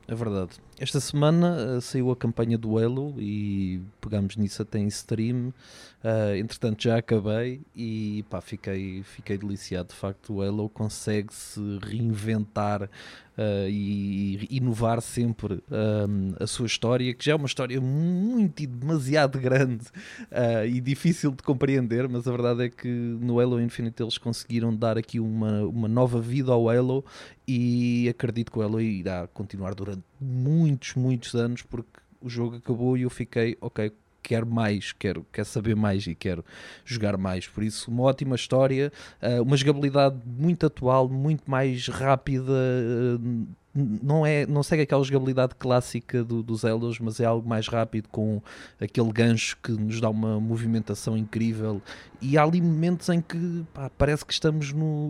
É 0.08 0.14
verdade. 0.14 0.52
Esta 0.78 1.00
semana 1.00 1.56
uh, 1.56 1.80
saiu 1.80 2.10
a 2.10 2.16
campanha 2.16 2.58
do 2.58 2.76
Halo 2.76 3.14
e 3.18 3.80
pegámos 3.98 4.36
nisso 4.36 4.60
até 4.60 4.78
em 4.78 4.86
stream. 4.88 5.54
Uh, 6.04 6.36
entretanto, 6.36 6.82
já 6.82 6.98
acabei 6.98 7.62
e 7.74 8.22
pá, 8.28 8.42
fiquei, 8.42 9.02
fiquei 9.02 9.38
deliciado. 9.38 9.88
De 9.88 9.94
facto, 9.94 10.34
o 10.34 10.42
Halo 10.42 10.68
consegue 10.68 11.32
se 11.32 11.60
reinventar 11.82 12.82
uh, 12.82 13.68
e, 13.70 14.46
e 14.50 14.58
inovar 14.58 15.00
sempre 15.00 15.64
a 16.38 16.46
sua 16.46 16.66
história, 16.66 17.14
que 17.14 17.24
já 17.24 17.32
é 17.32 17.34
uma 17.34 17.46
história 17.46 17.80
muito 17.80 18.62
e 18.62 18.66
demasiado 18.66 19.38
grande 19.38 19.86
e 20.68 20.80
difícil 20.80 21.30
de 21.30 21.42
compreender, 21.42 22.08
mas 22.08 22.26
a 22.28 22.30
verdade 22.30 22.64
é 22.64 22.68
que 22.68 22.88
no 22.88 23.40
Halo 23.40 23.60
Infinite 23.60 24.02
eles 24.02 24.18
conseguiram 24.18 24.74
dar 24.74 24.98
aqui 24.98 25.18
uma, 25.18 25.62
uma 25.62 25.88
nova 25.88 26.20
vida 26.20 26.52
ao 26.52 26.68
Halo 26.68 27.04
e 27.48 28.08
acredito 28.08 28.50
que 28.50 28.58
o 28.58 28.62
Halo 28.62 28.80
irá 28.80 29.26
continuar 29.28 29.74
durante 29.74 30.02
muitos, 30.20 30.94
muitos 30.94 31.34
anos 31.34 31.62
porque 31.62 32.00
o 32.20 32.28
jogo 32.28 32.56
acabou 32.56 32.96
e 32.96 33.02
eu 33.02 33.10
fiquei, 33.10 33.56
ok, 33.60 33.92
quero 34.22 34.46
mais, 34.46 34.92
quero, 34.92 35.24
quero 35.32 35.46
saber 35.46 35.76
mais 35.76 36.06
e 36.06 36.14
quero 36.14 36.44
jogar 36.84 37.16
mais. 37.16 37.46
Por 37.46 37.62
isso, 37.62 37.90
uma 37.90 38.02
ótima 38.02 38.34
história, 38.34 38.92
uh, 39.22 39.42
uma 39.42 39.56
jogabilidade 39.56 40.16
muito 40.26 40.66
atual, 40.66 41.08
muito 41.08 41.48
mais 41.48 41.86
rápida. 41.86 42.52
Não, 43.76 44.24
é, 44.24 44.46
não 44.46 44.62
segue 44.62 44.82
aquela 44.82 45.04
jogabilidade 45.04 45.54
clássica 45.54 46.24
do, 46.24 46.42
dos 46.42 46.64
Elders, 46.64 46.98
mas 46.98 47.20
é 47.20 47.26
algo 47.26 47.46
mais 47.46 47.68
rápido, 47.68 48.08
com 48.08 48.40
aquele 48.80 49.12
gancho 49.12 49.58
que 49.62 49.72
nos 49.72 50.00
dá 50.00 50.08
uma 50.08 50.40
movimentação 50.40 51.16
incrível. 51.16 51.82
E 52.20 52.38
há 52.38 52.42
ali 52.42 52.60
momentos 52.62 53.08
em 53.10 53.20
que 53.20 53.64
pá, 53.74 53.90
parece 53.90 54.24
que 54.24 54.32
estamos 54.32 54.72
no, 54.72 55.08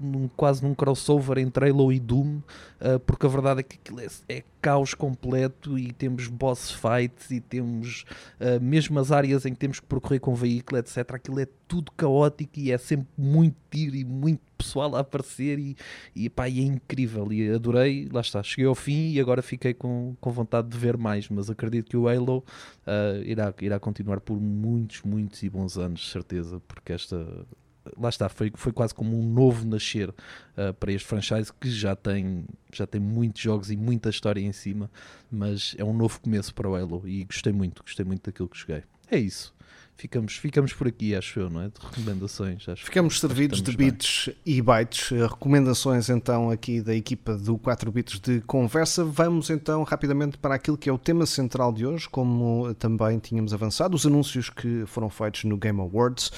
num, 0.00 0.28
quase 0.36 0.62
num 0.62 0.74
crossover 0.74 1.38
entre 1.38 1.70
Halo 1.70 1.90
e 1.90 1.98
Doom, 1.98 2.40
uh, 2.80 2.98
porque 3.06 3.24
a 3.24 3.28
verdade 3.28 3.60
é 3.60 3.62
que 3.62 3.76
aquilo 3.76 4.00
é, 4.00 4.08
é, 4.28 4.42
caos 4.60 4.92
completo 4.92 5.78
e 5.78 5.92
temos 5.92 6.28
boss 6.28 6.70
fights 6.70 7.30
e 7.30 7.40
temos 7.40 8.04
uh, 8.38 8.62
mesmo 8.62 8.98
as 9.00 9.10
áreas 9.10 9.46
em 9.46 9.54
que 9.54 9.58
temos 9.58 9.80
que 9.80 9.86
percorrer 9.86 10.20
com 10.20 10.34
veículo, 10.34 10.78
etc. 10.78 10.98
Aquilo 11.14 11.40
é 11.40 11.46
tudo 11.72 11.90
caótico 11.92 12.58
e 12.58 12.70
é 12.70 12.76
sempre 12.76 13.08
muito 13.16 13.56
tiro 13.70 13.96
e 13.96 14.04
muito 14.04 14.42
pessoal 14.58 14.94
a 14.94 15.00
aparecer 15.00 15.58
e, 15.58 15.74
e, 16.14 16.28
pá, 16.28 16.46
e 16.46 16.60
é 16.60 16.62
incrível 16.64 17.32
e 17.32 17.50
adorei, 17.50 18.10
lá 18.12 18.20
está, 18.20 18.42
cheguei 18.42 18.66
ao 18.66 18.74
fim 18.74 19.12
e 19.12 19.18
agora 19.18 19.40
fiquei 19.40 19.72
com, 19.72 20.14
com 20.20 20.30
vontade 20.30 20.68
de 20.68 20.76
ver 20.76 20.98
mais, 20.98 21.30
mas 21.30 21.48
acredito 21.48 21.88
que 21.88 21.96
o 21.96 22.08
Halo 22.08 22.44
uh, 22.86 23.24
irá, 23.24 23.54
irá 23.62 23.80
continuar 23.80 24.20
por 24.20 24.38
muitos, 24.38 25.00
muitos 25.00 25.42
e 25.42 25.48
bons 25.48 25.78
anos, 25.78 26.10
certeza, 26.10 26.60
porque 26.68 26.92
esta 26.92 27.16
lá 27.96 28.10
está, 28.10 28.28
foi, 28.28 28.52
foi 28.54 28.70
quase 28.70 28.94
como 28.94 29.18
um 29.18 29.26
novo 29.26 29.66
nascer 29.66 30.10
uh, 30.10 30.74
para 30.78 30.92
este 30.92 31.08
franchise 31.08 31.50
que 31.58 31.70
já 31.70 31.96
tem, 31.96 32.44
já 32.70 32.86
tem 32.86 33.00
muitos 33.00 33.40
jogos 33.40 33.70
e 33.70 33.78
muita 33.78 34.10
história 34.10 34.42
em 34.42 34.52
cima, 34.52 34.90
mas 35.30 35.74
é 35.78 35.84
um 35.84 35.94
novo 35.94 36.20
começo 36.20 36.54
para 36.54 36.68
o 36.68 36.76
Halo 36.76 37.08
e 37.08 37.24
gostei 37.24 37.52
muito, 37.54 37.82
gostei 37.82 38.04
muito 38.04 38.24
daquilo 38.26 38.50
que 38.50 38.58
joguei. 38.58 38.82
É 39.10 39.18
isso 39.18 39.54
ficamos, 39.96 40.34
ficamos 40.36 40.72
por 40.72 40.86
aqui, 40.86 41.14
acho 41.14 41.40
eu, 41.40 41.50
não 41.50 41.62
é? 41.62 41.68
De 41.68 41.74
recomendações. 41.80 42.68
Acho, 42.68 42.84
ficamos 42.84 43.20
servidos 43.20 43.62
de 43.62 43.76
bits 43.76 44.26
bem. 44.26 44.56
e 44.56 44.62
bytes. 44.62 45.10
Recomendações 45.10 46.08
então 46.08 46.50
aqui 46.50 46.80
da 46.80 46.94
equipa 46.94 47.36
do 47.36 47.56
4 47.58 47.90
bits 47.92 48.18
de 48.20 48.40
conversa. 48.42 49.04
Vamos 49.04 49.50
então 49.50 49.82
rapidamente 49.82 50.36
para 50.38 50.54
aquilo 50.54 50.76
que 50.76 50.88
é 50.88 50.92
o 50.92 50.98
tema 50.98 51.26
central 51.26 51.72
de 51.72 51.86
hoje, 51.86 52.08
como 52.08 52.74
também 52.74 53.18
tínhamos 53.18 53.54
avançado, 53.54 53.94
os 53.94 54.06
anúncios 54.06 54.50
que 54.50 54.84
foram 54.86 55.08
feitos 55.08 55.44
no 55.44 55.56
Game 55.56 55.80
Awards. 55.80 56.30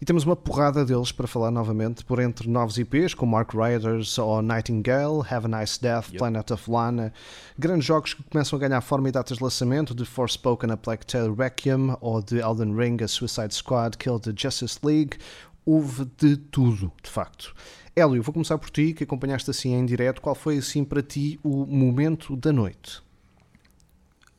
E 0.00 0.04
temos 0.04 0.24
uma 0.24 0.36
porrada 0.36 0.84
deles 0.84 1.10
para 1.10 1.26
falar 1.26 1.50
novamente, 1.50 2.04
por 2.04 2.20
entre 2.20 2.48
novos 2.48 2.78
IPs 2.78 3.14
como 3.14 3.36
Ark 3.36 3.56
Riders 3.56 4.16
ou 4.16 4.40
Nightingale, 4.40 5.22
Have 5.28 5.52
a 5.52 5.60
Nice 5.60 5.80
Death, 5.80 6.06
yep. 6.10 6.18
Planet 6.18 6.48
of 6.52 6.70
Lana, 6.70 7.12
grandes 7.58 7.84
jogos 7.84 8.14
que 8.14 8.22
começam 8.22 8.56
a 8.56 8.60
ganhar 8.60 8.80
forma 8.80 9.08
e 9.08 9.12
datas 9.12 9.38
de 9.38 9.42
lançamento, 9.42 9.96
de 9.96 10.04
Forspoken 10.04 10.70
a 10.70 10.76
Plague 10.76 11.04
Tale 11.04 11.34
Requiem 11.34 11.96
ou 12.00 12.22
de 12.22 12.38
Elden 12.38 12.76
Ring 12.76 12.97
a 13.04 13.08
Suicide 13.08 13.54
Squad, 13.54 13.96
Kill 13.96 14.18
the 14.18 14.32
Justice 14.36 14.78
League. 14.82 15.18
Houve 15.64 16.06
de 16.16 16.36
tudo, 16.36 16.92
de 17.02 17.10
facto. 17.10 17.54
Hélio, 17.94 18.22
vou 18.22 18.32
começar 18.32 18.56
por 18.58 18.70
ti, 18.70 18.92
que 18.92 19.04
acompanhaste 19.04 19.50
assim 19.50 19.74
em 19.74 19.84
direto. 19.84 20.20
Qual 20.20 20.34
foi 20.34 20.58
assim 20.58 20.84
para 20.84 21.02
ti 21.02 21.38
o 21.42 21.66
momento 21.66 22.36
da 22.36 22.52
noite? 22.52 23.02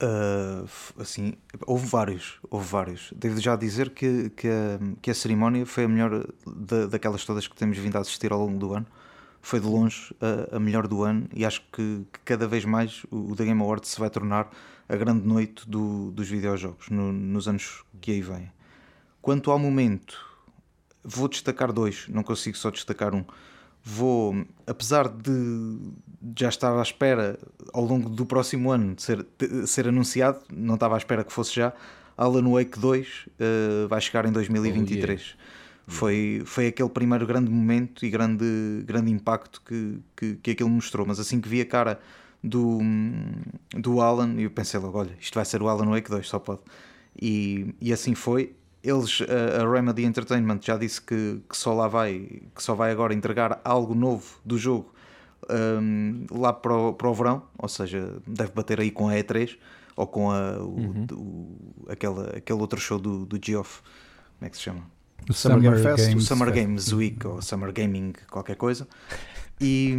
Uh, 0.01 0.65
assim, 0.97 1.33
houve 1.67 1.85
vários, 1.85 2.39
houve 2.49 2.65
vários. 2.65 3.11
Devo 3.13 3.37
já 3.41 3.57
dizer 3.57 3.89
que, 3.89 4.29
que, 4.29 4.47
a, 4.47 4.79
que 5.01 5.11
a 5.11 5.13
cerimónia 5.13 5.65
foi 5.65 5.83
a 5.83 5.87
melhor 5.89 6.25
da, 6.47 6.85
daquelas 6.85 7.25
todas 7.25 7.47
que 7.47 7.55
temos 7.55 7.77
vindo 7.77 7.97
a 7.97 7.99
assistir 7.99 8.31
ao 8.31 8.39
longo 8.39 8.57
do 8.57 8.73
ano. 8.73 8.85
Foi 9.41 9.59
de 9.59 9.67
longe 9.67 10.15
a, 10.21 10.55
a 10.55 10.59
melhor 10.59 10.87
do 10.87 11.03
ano 11.03 11.27
e 11.33 11.45
acho 11.45 11.61
que, 11.73 12.05
que, 12.13 12.19
cada 12.23 12.47
vez 12.47 12.63
mais 12.63 13.03
o, 13.11 13.31
o 13.31 13.35
The 13.35 13.43
Game 13.43 13.61
Awards 13.61 13.89
se 13.89 13.99
vai 13.99 14.09
tornar 14.09 14.49
a 14.89 14.95
grande 14.95 15.25
noite 15.25 15.69
do, 15.69 16.11
dos 16.11 16.27
videojogos 16.27 16.89
no, 16.89 17.13
nos 17.13 17.47
anos 17.47 17.83
que 18.01 18.11
aí 18.11 18.21
vêm. 18.21 18.51
Quanto 19.21 19.51
ao 19.51 19.59
momento, 19.59 20.19
vou 21.03 21.27
destacar 21.27 21.71
dois, 21.71 22.07
não 22.09 22.23
consigo 22.23 22.57
só 22.57 22.71
destacar 22.71 23.13
um 23.13 23.23
vou, 23.83 24.45
apesar 24.67 25.07
de 25.07 25.77
já 26.37 26.49
estar 26.49 26.77
à 26.77 26.81
espera 26.81 27.39
ao 27.73 27.83
longo 27.83 28.09
do 28.09 28.25
próximo 28.25 28.71
ano 28.71 28.95
de 28.95 29.01
ser, 29.01 29.25
de 29.37 29.67
ser 29.67 29.87
anunciado, 29.87 30.39
não 30.51 30.75
estava 30.75 30.95
à 30.95 30.97
espera 30.97 31.23
que 31.23 31.33
fosse 31.33 31.55
já. 31.55 31.73
Alan 32.17 32.51
Wake 32.51 32.77
2 32.77 33.07
uh, 33.07 33.87
vai 33.87 34.01
chegar 34.01 34.25
em 34.25 34.31
2023. 34.31 34.97
Oh, 34.99 35.23
yeah. 35.23 35.39
Foi, 35.87 36.41
foi 36.45 36.67
aquele 36.67 36.89
primeiro 36.89 37.25
grande 37.25 37.49
momento 37.49 38.05
e 38.05 38.09
grande, 38.09 38.83
grande 38.85 39.09
impacto 39.09 39.61
que, 39.65 39.99
que, 40.15 40.35
que 40.35 40.51
aquilo 40.51 40.69
mostrou. 40.69 41.07
Mas 41.07 41.19
assim 41.19 41.39
que 41.39 41.47
vi 41.47 41.61
a 41.61 41.65
cara 41.65 41.99
do, 42.43 42.79
do 43.77 44.01
Alan, 44.01 44.35
eu 44.39 44.49
pensei 44.49 44.79
logo: 44.79 44.97
olha, 44.97 45.15
isto 45.19 45.35
vai 45.35 45.45
ser 45.45 45.61
o 45.61 45.67
Alan 45.67 45.89
Wake 45.89 46.09
2, 46.09 46.27
só 46.27 46.39
pode. 46.39 46.61
E, 47.21 47.75
e 47.81 47.91
assim 47.91 48.15
foi 48.15 48.55
eles, 48.83 49.21
a, 49.21 49.63
a 49.63 49.71
Remedy 49.71 50.05
Entertainment 50.05 50.59
já 50.61 50.77
disse 50.77 51.01
que, 51.01 51.41
que, 51.49 51.57
só 51.57 51.73
lá 51.73 51.87
vai, 51.87 52.41
que 52.55 52.63
só 52.63 52.73
vai 52.73 52.91
agora 52.91 53.13
entregar 53.13 53.59
algo 53.63 53.93
novo 53.93 54.39
do 54.45 54.57
jogo 54.57 54.93
um, 55.49 56.25
lá 56.31 56.53
para 56.53 56.73
o, 56.73 56.93
para 56.93 57.09
o 57.09 57.13
verão, 57.13 57.43
ou 57.57 57.67
seja, 57.67 58.21
deve 58.25 58.51
bater 58.51 58.79
aí 58.79 58.91
com 58.91 59.09
a 59.09 59.13
E3 59.13 59.57
ou 59.95 60.07
com 60.07 60.31
a, 60.31 60.57
o, 60.59 60.79
uhum. 60.79 61.07
o, 61.11 61.85
aquele, 61.89 62.37
aquele 62.37 62.59
outro 62.59 62.79
show 62.79 62.97
do, 62.97 63.25
do 63.25 63.39
Geoff, 63.43 63.81
como 64.37 64.47
é 64.47 64.49
que 64.49 64.57
se 64.57 64.63
chama? 64.63 64.83
O 65.29 65.33
Summer, 65.33 65.57
Summer 65.57 65.71
Game 65.71 65.83
Fest, 65.83 66.09
Games 66.09 66.23
o 66.23 66.27
Summer 66.27 66.53
Games 66.53 66.93
Week 66.93 67.27
ou 67.27 67.41
Summer 67.41 67.73
Gaming, 67.73 68.13
qualquer 68.29 68.55
coisa. 68.55 68.87
E, 69.61 69.93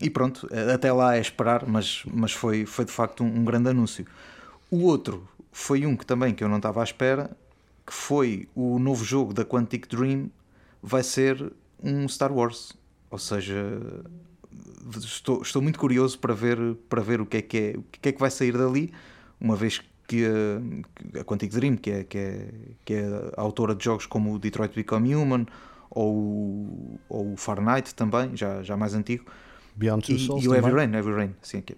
e 0.00 0.10
pronto, 0.10 0.48
até 0.72 0.92
lá 0.92 1.16
é 1.16 1.20
esperar, 1.20 1.66
mas, 1.66 2.02
mas 2.12 2.32
foi, 2.32 2.66
foi 2.66 2.84
de 2.84 2.92
facto 2.92 3.24
um, 3.24 3.40
um 3.40 3.44
grande 3.44 3.70
anúncio. 3.70 4.06
O 4.70 4.82
outro 4.84 5.26
foi 5.50 5.86
um 5.86 5.96
que 5.96 6.04
também 6.04 6.34
que 6.34 6.44
eu 6.44 6.48
não 6.48 6.58
estava 6.58 6.82
à 6.82 6.84
espera, 6.84 7.30
que 7.86 7.92
foi 7.92 8.48
o 8.54 8.78
novo 8.78 9.04
jogo 9.04 9.32
da 9.32 9.44
Quantic 9.44 9.88
Dream, 9.88 10.30
vai 10.82 11.02
ser 11.02 11.52
um 11.82 12.06
Star 12.06 12.32
Wars. 12.32 12.76
Ou 13.10 13.18
seja, 13.18 13.54
estou, 14.98 15.40
estou 15.40 15.62
muito 15.62 15.78
curioso 15.78 16.18
para 16.18 16.34
ver, 16.34 16.58
para 16.88 17.00
ver 17.00 17.20
o, 17.20 17.26
que 17.26 17.38
é 17.38 17.42
que 17.42 17.56
é, 17.56 17.78
o 17.78 17.82
que 17.82 18.08
é 18.08 18.12
que 18.12 18.20
vai 18.20 18.30
sair 18.30 18.52
dali, 18.52 18.92
uma 19.40 19.56
vez 19.56 19.80
que 20.06 20.26
a, 20.26 21.20
a 21.20 21.24
Quantic 21.24 21.50
Dream, 21.52 21.76
que 21.76 21.90
é, 21.90 22.04
que, 22.04 22.18
é, 22.18 22.48
que 22.84 22.94
é 22.94 23.06
a 23.36 23.40
autora 23.40 23.74
de 23.74 23.84
jogos 23.84 24.04
como 24.04 24.34
o 24.34 24.38
Detroit 24.38 24.74
Become 24.74 25.14
Human 25.14 25.46
ou, 25.90 26.98
ou 27.08 27.32
o 27.32 27.36
Far 27.36 27.60
Night 27.60 27.94
também, 27.94 28.36
já, 28.36 28.62
já 28.62 28.76
mais 28.76 28.94
antigo, 28.94 29.24
Beyond 29.74 30.06
Two 30.06 30.16
e, 30.16 30.18
Souls 30.18 30.44
e 30.44 30.48
o 30.48 30.54
Heavy 30.54 30.70
Rain, 30.70 30.92
Heavy 30.94 31.12
Rain, 31.12 31.34
sim, 31.42 31.58
aqui. 31.58 31.76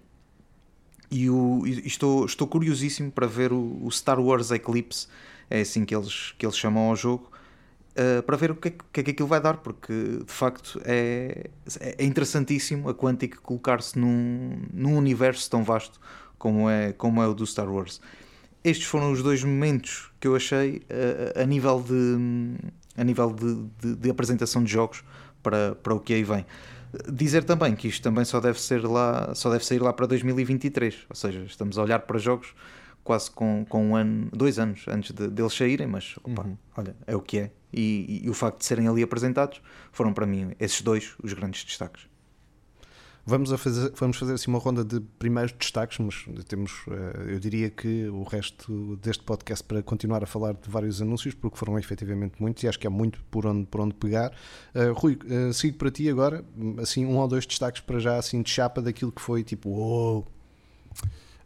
E, 1.11 1.29
o, 1.29 1.65
e 1.65 1.87
estou, 1.87 2.25
estou 2.25 2.47
curiosíssimo 2.47 3.11
para 3.11 3.25
ver 3.25 3.51
o, 3.51 3.79
o 3.83 3.91
Star 3.91 4.19
Wars 4.19 4.51
Eclipse 4.51 5.07
é 5.49 5.61
assim 5.61 5.83
que 5.83 5.95
eles, 5.95 6.33
que 6.37 6.45
eles 6.45 6.55
chamam 6.55 6.89
ao 6.89 6.95
jogo, 6.95 7.31
uh, 7.91 8.21
para 8.23 8.37
ver 8.37 8.51
o 8.51 8.55
que 8.55 8.67
é, 8.67 8.71
que 8.93 8.99
é 8.99 9.03
que 9.03 9.11
aquilo 9.11 9.27
vai 9.27 9.41
dar, 9.41 9.57
porque 9.57 9.93
de 10.25 10.31
facto 10.31 10.79
é, 10.85 11.49
é 11.81 12.05
interessantíssimo 12.05 12.89
a 12.89 12.93
Quantic 12.93 13.37
colocar-se 13.37 13.97
num, 13.97 14.61
num 14.71 14.95
universo 14.95 15.49
tão 15.49 15.63
vasto 15.63 15.99
como 16.37 16.69
é, 16.69 16.93
como 16.93 17.21
é 17.21 17.27
o 17.27 17.33
do 17.33 17.45
Star 17.45 17.69
Wars. 17.69 17.99
Estes 18.63 18.87
foram 18.87 19.11
os 19.11 19.23
dois 19.23 19.43
momentos 19.43 20.11
que 20.19 20.27
eu 20.27 20.35
achei 20.35 20.77
uh, 20.77 21.41
a 21.41 21.45
nível 21.45 21.81
de, 21.81 22.57
a 22.99 23.03
nível 23.03 23.33
de, 23.33 23.55
de, 23.79 23.95
de, 23.95 24.09
apresentação 24.09 24.63
de 24.63 24.71
jogos 24.71 25.03
para, 25.41 25.75
para 25.75 25.93
o 25.93 25.99
que 25.99 26.13
aí 26.13 26.23
vem. 26.23 26.45
Dizer 27.11 27.43
também 27.43 27.75
que 27.75 27.87
isto 27.87 28.01
também 28.01 28.25
só 28.25 28.39
deve 28.39 28.59
ser 28.59 28.83
lá, 28.83 29.33
só 29.35 29.49
deve 29.49 29.63
sair 29.65 29.79
lá 29.79 29.93
para 29.93 30.07
2023, 30.07 31.05
ou 31.09 31.15
seja, 31.15 31.43
estamos 31.43 31.77
a 31.77 31.83
olhar 31.83 31.99
para 31.99 32.17
jogos 32.17 32.53
quase 33.03 33.31
com, 33.31 33.65
com 33.67 33.89
um 33.89 33.95
ano, 33.95 34.29
dois 34.33 34.59
anos 34.59 34.85
antes 34.87 35.11
de, 35.11 35.27
deles 35.27 35.53
saírem, 35.53 35.87
mas 35.87 36.15
opa, 36.23 36.43
uhum. 36.43 36.57
olha, 36.75 36.95
é 37.05 37.15
o 37.15 37.21
que 37.21 37.39
é. 37.39 37.51
E, 37.71 38.21
e, 38.23 38.25
e, 38.25 38.29
o 38.29 38.33
facto 38.33 38.59
de 38.59 38.65
serem 38.65 38.87
ali 38.87 39.03
apresentados 39.03 39.61
foram 39.91 40.11
para 40.11 40.25
mim 40.25 40.51
esses 40.59 40.81
dois 40.81 41.13
os 41.23 41.33
grandes 41.33 41.63
destaques. 41.63 42.08
Vamos, 43.29 43.53
a 43.53 43.59
fazer, 43.59 43.91
vamos 43.95 44.17
fazer 44.17 44.33
assim 44.33 44.49
uma 44.49 44.57
ronda 44.57 44.83
de 44.83 44.99
primeiros 45.19 45.51
destaques, 45.51 45.99
mas 45.99 46.25
temos, 46.45 46.83
eh, 46.89 47.33
eu 47.35 47.39
diria 47.39 47.69
que 47.69 48.07
o 48.07 48.23
resto 48.23 48.97
deste 48.97 49.23
podcast 49.23 49.63
para 49.63 49.83
continuar 49.83 50.23
a 50.23 50.25
falar 50.25 50.53
de 50.53 50.67
vários 50.67 50.99
anúncios, 50.99 51.35
porque 51.35 51.55
foram 51.55 51.77
efetivamente 51.77 52.41
muitos 52.41 52.63
e 52.63 52.67
acho 52.67 52.79
que 52.79 52.87
há 52.87 52.89
muito 52.89 53.23
por 53.29 53.45
onde, 53.45 53.67
por 53.67 53.81
onde 53.81 53.93
pegar. 53.93 54.31
Uh, 54.73 54.93
Rui, 54.93 55.19
uh, 55.25 55.53
sigo 55.53 55.77
para 55.77 55.91
ti 55.91 56.09
agora, 56.09 56.43
assim, 56.79 57.05
um 57.05 57.17
ou 57.17 57.27
dois 57.27 57.45
destaques 57.45 57.81
para 57.81 57.99
já, 57.99 58.17
assim, 58.17 58.41
de 58.41 58.49
chapa 58.49 58.81
daquilo 58.81 59.11
que 59.11 59.21
foi 59.21 59.43
tipo, 59.43 59.69
uou. 59.69 60.27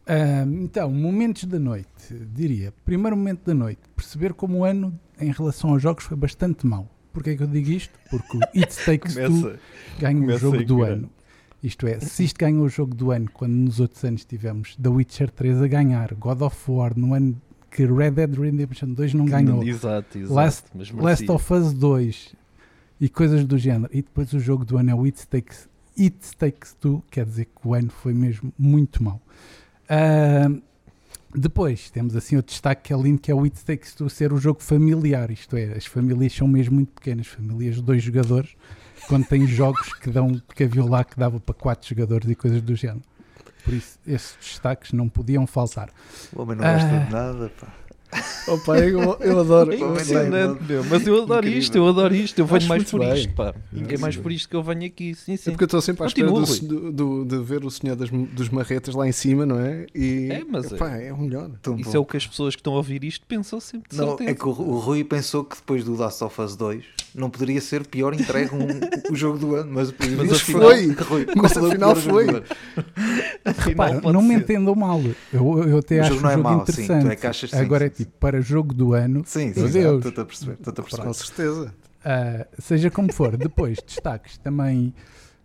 Oh, 0.06 0.62
então, 0.62 0.90
momentos 0.90 1.44
da 1.44 1.58
noite, 1.58 2.14
diria. 2.32 2.72
Primeiro 2.86 3.14
momento 3.14 3.44
da 3.44 3.52
noite, 3.52 3.82
perceber 3.94 4.32
como 4.32 4.60
o 4.60 4.64
ano 4.64 4.98
em 5.20 5.30
relação 5.30 5.68
aos 5.68 5.82
jogos 5.82 6.04
foi 6.04 6.16
bastante 6.16 6.66
mau. 6.66 6.88
Porquê 7.12 7.30
é 7.30 7.36
que 7.36 7.42
eu 7.42 7.46
digo 7.46 7.70
isto? 7.70 7.92
Porque 8.10 8.38
o 8.38 8.40
It 8.58 8.74
Takes 8.84 9.14
Two 9.14 9.58
ganha 10.00 10.26
o 10.26 10.38
jogo 10.38 10.64
do 10.64 10.82
ano. 10.82 11.10
Isto 11.64 11.86
é, 11.86 11.98
se 11.98 12.24
isto 12.24 12.38
ganhou 12.38 12.64
o 12.64 12.68
jogo 12.68 12.94
do 12.94 13.10
ano, 13.10 13.28
quando 13.32 13.52
nos 13.54 13.80
outros 13.80 14.04
anos 14.04 14.24
tivemos 14.24 14.76
The 14.76 14.88
Witcher 14.88 15.30
3 15.30 15.62
a 15.62 15.66
ganhar, 15.66 16.14
God 16.14 16.42
of 16.42 16.70
War, 16.70 16.92
no 16.96 17.14
ano 17.14 17.40
que 17.70 17.86
Red 17.86 18.12
Dead 18.12 18.34
Redemption 18.38 18.90
2 18.92 19.14
não 19.14 19.24
ganhou, 19.24 19.64
Exato, 19.64 20.18
exato. 20.18 20.34
Last- 20.34 20.66
Last 20.94 21.30
of 21.30 21.52
Us 21.54 21.72
2 21.72 22.34
e 23.00 23.08
coisas 23.08 23.44
do 23.44 23.56
género. 23.58 23.88
E 23.92 24.02
depois 24.02 24.32
o 24.32 24.38
jogo 24.38 24.64
do 24.64 24.76
ano 24.76 24.90
é 24.90 24.94
o 24.94 25.04
It 25.04 25.26
Takes, 25.26 25.68
It 25.98 26.36
Takes 26.36 26.74
Two, 26.74 27.02
quer 27.10 27.24
dizer 27.24 27.46
que 27.46 27.66
o 27.66 27.72
ano 27.74 27.88
foi 27.90 28.12
mesmo 28.12 28.52
muito 28.58 29.02
mau. 29.02 29.20
Ah, 29.88 30.50
depois 31.34 31.90
temos 31.90 32.14
assim 32.14 32.36
outro 32.36 32.52
destaque 32.52 32.82
que 32.84 32.92
é 32.92 32.96
lindo, 32.96 33.20
que 33.20 33.30
é 33.30 33.34
o 33.34 33.42
It 33.44 33.64
Takes 33.64 33.94
Two 33.94 34.08
ser 34.08 34.32
o 34.32 34.36
jogo 34.38 34.62
familiar, 34.62 35.30
isto 35.30 35.56
é, 35.56 35.72
as 35.72 35.86
famílias 35.86 36.32
são 36.32 36.46
mesmo 36.46 36.74
muito 36.76 36.92
pequenas, 36.92 37.26
famílias 37.26 37.76
de 37.76 37.82
dois 37.82 38.02
jogadores, 38.02 38.50
quando 39.08 39.26
tem 39.26 39.46
jogos 39.46 39.92
que 39.94 40.10
dão, 40.10 40.40
que 40.54 40.64
havia 40.64 40.84
lá 40.84 41.04
que 41.04 41.18
dava 41.18 41.38
para 41.40 41.54
quatro 41.54 41.88
jogadores 41.88 42.28
e 42.30 42.34
coisas 42.34 42.60
do 42.62 42.74
género. 42.74 43.02
Por 43.64 43.72
isso, 43.72 43.98
esses 44.06 44.36
destaques 44.40 44.92
não 44.92 45.08
podiam 45.08 45.46
faltar. 45.46 45.88
O 46.34 46.42
homem 46.42 46.56
não 46.56 46.64
gosta 46.64 46.86
Ah. 46.88 46.98
de 47.04 47.12
nada, 47.12 47.52
pá. 47.60 47.68
Opa, 48.46 48.78
eu, 48.78 49.16
eu 49.20 49.40
adoro. 49.40 49.72
É 49.72 49.74
eu 49.74 49.78
adoro. 49.78 49.90
impressionante, 49.92 50.62
meu. 50.62 50.84
Mas 50.84 51.04
eu 51.04 51.22
adoro 51.22 51.38
Incrível. 51.40 51.58
isto, 51.58 51.76
eu 51.76 51.88
adoro 51.88 52.14
isto. 52.14 52.38
Eu 52.38 52.46
venho 52.46 52.68
mais 52.68 52.84
por 52.88 53.00
bem. 53.00 53.14
isto, 53.14 53.32
pá. 53.34 53.52
É 53.88 53.98
mais 53.98 54.16
por 54.16 54.30
isto 54.30 54.48
que 54.48 54.54
eu 54.54 54.62
venho 54.62 54.84
aqui. 54.86 55.14
Sim, 55.16 55.32
É 55.32 55.36
sim. 55.36 55.50
porque 55.50 55.64
eu 55.64 55.66
estou 55.66 55.80
sempre 55.80 56.04
à 56.04 56.06
espera 56.06 56.28
do, 56.30 56.92
do- 56.92 57.24
de 57.24 57.38
ver 57.42 57.64
o 57.64 57.70
senhor 57.72 57.96
das, 57.96 58.10
dos 58.10 58.50
marretas 58.50 58.94
lá 58.94 59.08
em 59.08 59.12
cima, 59.12 59.44
não 59.44 59.58
é? 59.58 59.86
E 59.92 60.28
É, 60.30 60.44
mas 60.48 60.70
é- 60.70 60.76
epá, 60.76 60.90
é 60.96 61.12
o 61.12 61.18
melhor. 61.18 61.50
Tão 61.60 61.74
Isso 61.76 61.90
bom. 61.90 61.96
é 61.96 61.98
o 61.98 62.04
que 62.04 62.16
as 62.16 62.24
pessoas 62.26 62.54
que 62.54 62.60
estão 62.60 62.74
a 62.74 62.76
ouvir 62.76 63.02
isto 63.02 63.26
pensam 63.26 63.58
sempre, 63.58 63.90
de 63.90 63.96
Não, 63.96 64.08
certeza. 64.10 64.30
é 64.30 64.34
que 64.34 64.46
o, 64.46 64.50
o 64.50 64.78
Rui 64.78 65.02
pensou 65.02 65.42
que 65.44 65.56
depois 65.56 65.82
do 65.82 65.96
Last 65.96 66.22
of 66.22 66.40
Us 66.40 66.54
2 66.54 66.84
não 67.14 67.30
poderia 67.30 67.60
ser 67.60 67.86
pior 67.86 68.12
entregue 68.14 68.50
um, 68.54 69.12
o 69.12 69.14
jogo 69.16 69.38
do 69.38 69.54
ano, 69.54 69.70
mas, 69.72 69.92
Mas 70.16 70.32
afinal- 70.32 70.62
foi. 70.62 70.94
foi. 70.94 71.04
Rui, 71.04 71.26
Mas 71.36 71.56
é 71.56 71.60
afinal 71.60 71.94
jogo 71.96 72.10
foi. 72.10 72.26
Repara, 73.58 74.00
não 74.12 74.22
me 74.22 74.34
entendam 74.34 74.74
mal. 74.74 75.00
Eu, 75.32 75.68
eu 75.68 75.78
até 75.78 75.98
O 75.98 76.00
acho 76.02 76.14
jogo 76.14 76.20
o 76.20 76.22
não 76.22 76.30
é 76.30 76.34
jogo 76.34 76.42
mau, 76.48 76.58
sim. 76.58 76.64
Tu 76.64 76.70
interessante. 76.82 77.12
é 77.12 77.16
que 77.16 77.26
achas 77.26 77.50
sim, 77.50 77.56
Agora 77.56 77.80
sim, 77.84 77.86
é 77.86 77.90
tipo, 77.90 78.12
para 78.18 78.40
jogo 78.40 78.74
do 78.74 78.92
ano, 78.94 79.22
Sim, 79.26 79.52
sim, 79.52 79.68
Deus. 79.68 80.04
estou 80.04 80.22
a 80.22 80.26
perceber. 80.26 80.52
Estou 80.54 80.72
a 80.72 80.74
perceber. 80.82 81.02
Com 81.04 81.12
certeza. 81.12 81.74
ah, 82.04 82.46
seja 82.58 82.90
como 82.90 83.12
for. 83.12 83.36
Depois, 83.36 83.78
destaques. 83.86 84.38
Também 84.38 84.92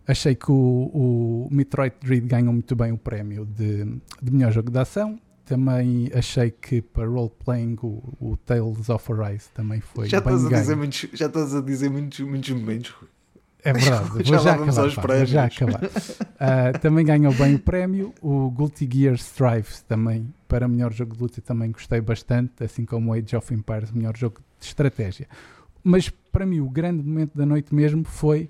achei 0.06 0.34
que 0.34 0.50
o, 0.50 0.54
o 0.54 1.48
Metroid 1.50 1.94
Dread 2.02 2.26
ganhou 2.26 2.52
muito 2.52 2.74
bem 2.74 2.92
o 2.92 2.98
prémio 2.98 3.44
de, 3.46 3.84
de 4.20 4.30
melhor 4.32 4.52
jogo 4.52 4.70
de 4.70 4.78
ação. 4.78 5.18
Também 5.50 6.08
achei 6.14 6.48
que 6.52 6.80
para 6.80 7.08
role-playing 7.08 7.76
o, 7.82 8.00
o 8.20 8.36
Tales 8.36 8.88
of 8.88 9.12
Arise 9.12 9.48
também 9.52 9.80
foi 9.80 10.08
Já 10.08 10.20
bem 10.20 10.36
estás, 10.36 10.52
a 10.52 10.60
dizer 10.60 10.76
muitos, 10.76 11.08
já 11.12 11.26
estás 11.26 11.54
a 11.56 11.60
dizer 11.60 11.90
muitos, 11.90 12.20
muitos 12.20 12.50
momentos. 12.50 12.94
É 13.64 13.72
verdade, 13.72 14.10
vou 14.14 14.24
Já 14.24 14.38
já, 14.38 14.50
lá 14.52 14.56
vamos 14.58 14.78
acabar. 14.78 14.84
aos 14.84 14.94
pá, 14.94 15.16
vou 15.16 15.26
já 15.26 15.44
acabar. 15.46 15.80
Ah, 16.38 16.78
também 16.78 17.04
ganhou 17.04 17.34
bem 17.34 17.56
o 17.56 17.58
prémio. 17.58 18.14
O 18.22 18.48
Guilty 18.52 18.88
Gear 18.92 19.14
Strive 19.16 19.82
também, 19.88 20.32
para 20.46 20.68
melhor 20.68 20.92
jogo 20.92 21.16
de 21.16 21.20
luta, 21.20 21.40
também 21.40 21.72
gostei 21.72 22.00
bastante, 22.00 22.62
assim 22.62 22.84
como 22.84 23.10
o 23.10 23.14
Age 23.14 23.34
of 23.34 23.52
Empires, 23.52 23.90
melhor 23.90 24.16
jogo 24.16 24.36
de 24.60 24.66
estratégia. 24.66 25.26
Mas 25.82 26.08
para 26.30 26.46
mim, 26.46 26.60
o 26.60 26.70
grande 26.70 27.02
momento 27.02 27.36
da 27.36 27.44
noite 27.44 27.74
mesmo 27.74 28.04
foi 28.04 28.48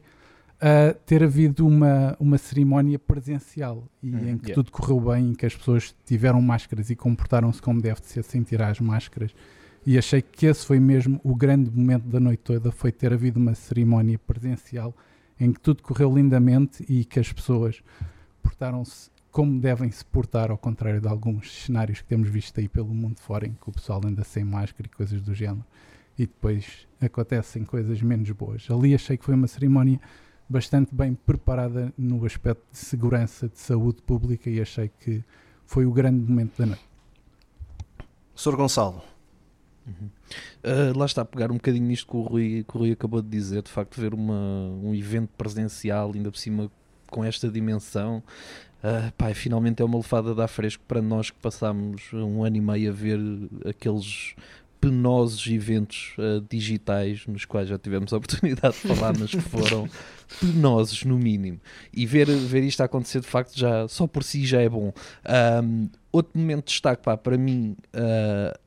ah, 0.61 0.95
ter 1.07 1.23
havido 1.23 1.67
uma, 1.67 2.17
uma 2.21 2.37
cerimónia 2.37 2.99
presencial 2.99 3.89
e 4.03 4.11
Hum, 4.11 4.29
em 4.29 4.39
que 4.39 4.51
yeah. 4.51 4.55
tudo 4.55 4.71
correu 4.71 5.01
bem, 5.01 5.31
em 5.31 5.35
que 5.35 5.47
as 5.47 5.57
pessoas 5.57 5.95
tiveram 6.05 6.41
máscaras 6.43 6.91
e 6.91 6.97
comportaram-se 6.97 7.63
como 7.63 7.81
deve 7.81 8.01
de 8.01 8.07
ser 8.07 8.23
sem 8.23 8.43
tirar 8.43 8.71
as 8.71 8.81
máscaras. 8.81 9.35
E 9.87 9.97
achei 9.97 10.21
que 10.21 10.47
esse 10.47 10.67
foi 10.67 10.79
mesmo 10.79 11.19
o 11.25 11.35
grande 11.35 11.71
momento 11.71 12.07
da 12.09 12.21
noite 12.21 12.41
toda, 12.41 12.71
foi 12.71 12.93
ter 12.93 13.13
havido 13.13 13.41
uma 13.41 13.55
cerimónia 13.55 14.19
presencial 14.19 14.95
em 15.39 15.53
que 15.53 15.61
tudo 15.61 15.83
correu 15.83 16.15
lindamente 16.15 16.85
e 16.87 17.05
que 17.05 17.19
as 17.19 17.33
pessoas 17.33 17.83
portaram-se 18.43 19.11
como 19.31 19.59
devem 19.59 19.91
se 19.91 20.05
portar, 20.05 20.51
ao 20.51 20.59
contrário 20.59 21.01
de 21.01 21.09
alguns 21.09 21.65
cenários 21.65 22.01
que 22.01 22.07
temos 22.09 22.29
visto 22.29 22.59
aí 22.59 22.69
pelo 22.69 22.93
mundo 22.93 23.19
fora, 23.21 23.47
em 23.47 23.53
que 23.53 23.71
o 23.71 23.73
pessoal 23.73 24.01
anda 24.05 24.25
sem 24.25 24.45
máscara 24.45 24.87
e 24.87 24.95
coisas 24.95 25.23
do 25.23 25.35
género, 25.35 25.65
e 26.19 26.27
depois 26.27 26.87
acontecem 27.01 27.65
coisas 27.65 28.03
menos 28.03 28.29
boas. 28.33 28.67
Ali 28.69 28.95
achei 28.95 29.17
que 29.17 29.25
foi 29.25 29.35
uma 29.35 29.47
cerimónia 29.47 30.01
bastante 30.51 30.93
bem 30.93 31.15
preparada 31.15 31.95
no 31.97 32.27
aspecto 32.27 32.65
de 32.73 32.79
segurança, 32.79 33.49
de 33.49 33.59
saúde 33.59 34.03
pública, 34.03 34.51
e 34.51 34.61
achei 34.61 34.91
que 35.01 35.23
foi 35.65 35.87
o 35.87 35.93
grande 35.93 36.29
momento 36.29 36.59
da 36.59 36.67
noite. 36.67 36.85
Sr. 38.35 38.57
Gonçalo. 38.57 39.01
Uh, 39.87 40.97
lá 40.97 41.07
está, 41.07 41.23
a 41.23 41.25
pegar 41.25 41.53
um 41.53 41.55
bocadinho 41.55 41.87
nisto 41.87 42.09
que 42.09 42.17
o 42.17 42.23
Rui, 42.23 42.65
que 42.69 42.77
o 42.77 42.81
Rui 42.81 42.93
acabou 42.93 43.23
de 43.23 43.29
dizer, 43.29 43.63
de 43.63 43.71
facto, 43.71 44.01
ver 44.01 44.13
uma, 44.13 44.71
um 44.83 44.93
evento 44.93 45.31
presencial, 45.39 46.11
ainda 46.15 46.33
por 46.33 46.39
cima 46.39 46.71
com 47.09 47.25
esta 47.25 47.49
dimensão, 47.49 48.23
uh, 48.83 49.13
pá, 49.17 49.33
finalmente 49.35 49.83
é 49.83 49.85
uma 49.85 49.99
lefada 49.99 50.35
de 50.35 50.43
ar 50.43 50.49
fresco 50.49 50.83
para 50.87 51.01
nós 51.01 51.31
que 51.31 51.39
passámos 51.39 52.13
um 52.13 52.43
ano 52.43 52.57
e 52.57 52.61
meio 52.61 52.91
a 52.91 52.93
ver 52.93 53.21
aqueles 53.69 54.35
penosos 54.81 55.47
eventos 55.47 56.15
uh, 56.19 56.41
digitais 56.49 57.27
nos 57.27 57.45
quais 57.45 57.69
já 57.69 57.79
tivemos 57.79 58.13
a 58.13 58.17
oportunidade 58.19 58.75
de 58.75 58.95
falar, 58.95 59.13
mas 59.19 59.31
que 59.31 59.41
foram 59.41 59.89
penosos 60.41 61.05
no 61.05 61.19
mínimo. 61.19 61.61
E 61.93 62.07
ver, 62.07 62.27
ver 62.27 62.63
isto 62.65 62.83
acontecer 62.83 63.21
de 63.21 63.27
facto 63.27 63.59
já 63.59 63.87
só 63.89 64.07
por 64.07 64.25
si 64.25 64.47
já 64.47 64.61
é 64.61 64.69
bom. 64.69 64.93
Um, 65.63 65.89
outro 66.11 66.39
momento 66.39 66.67
de 66.67 66.73
destaque 66.73 67.03
pá, 67.03 67.17
para 67.17 67.37
mim. 67.37 67.77
uh, 67.95 68.59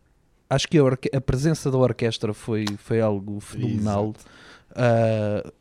acho 0.49 0.67
que 0.67 0.77
a, 0.77 1.17
a 1.17 1.21
presença 1.21 1.71
da 1.71 1.77
orquestra 1.77 2.33
foi, 2.33 2.65
foi 2.77 3.01
algo 3.01 3.39
fenomenal. 3.39 4.13
Ah, 4.75 5.51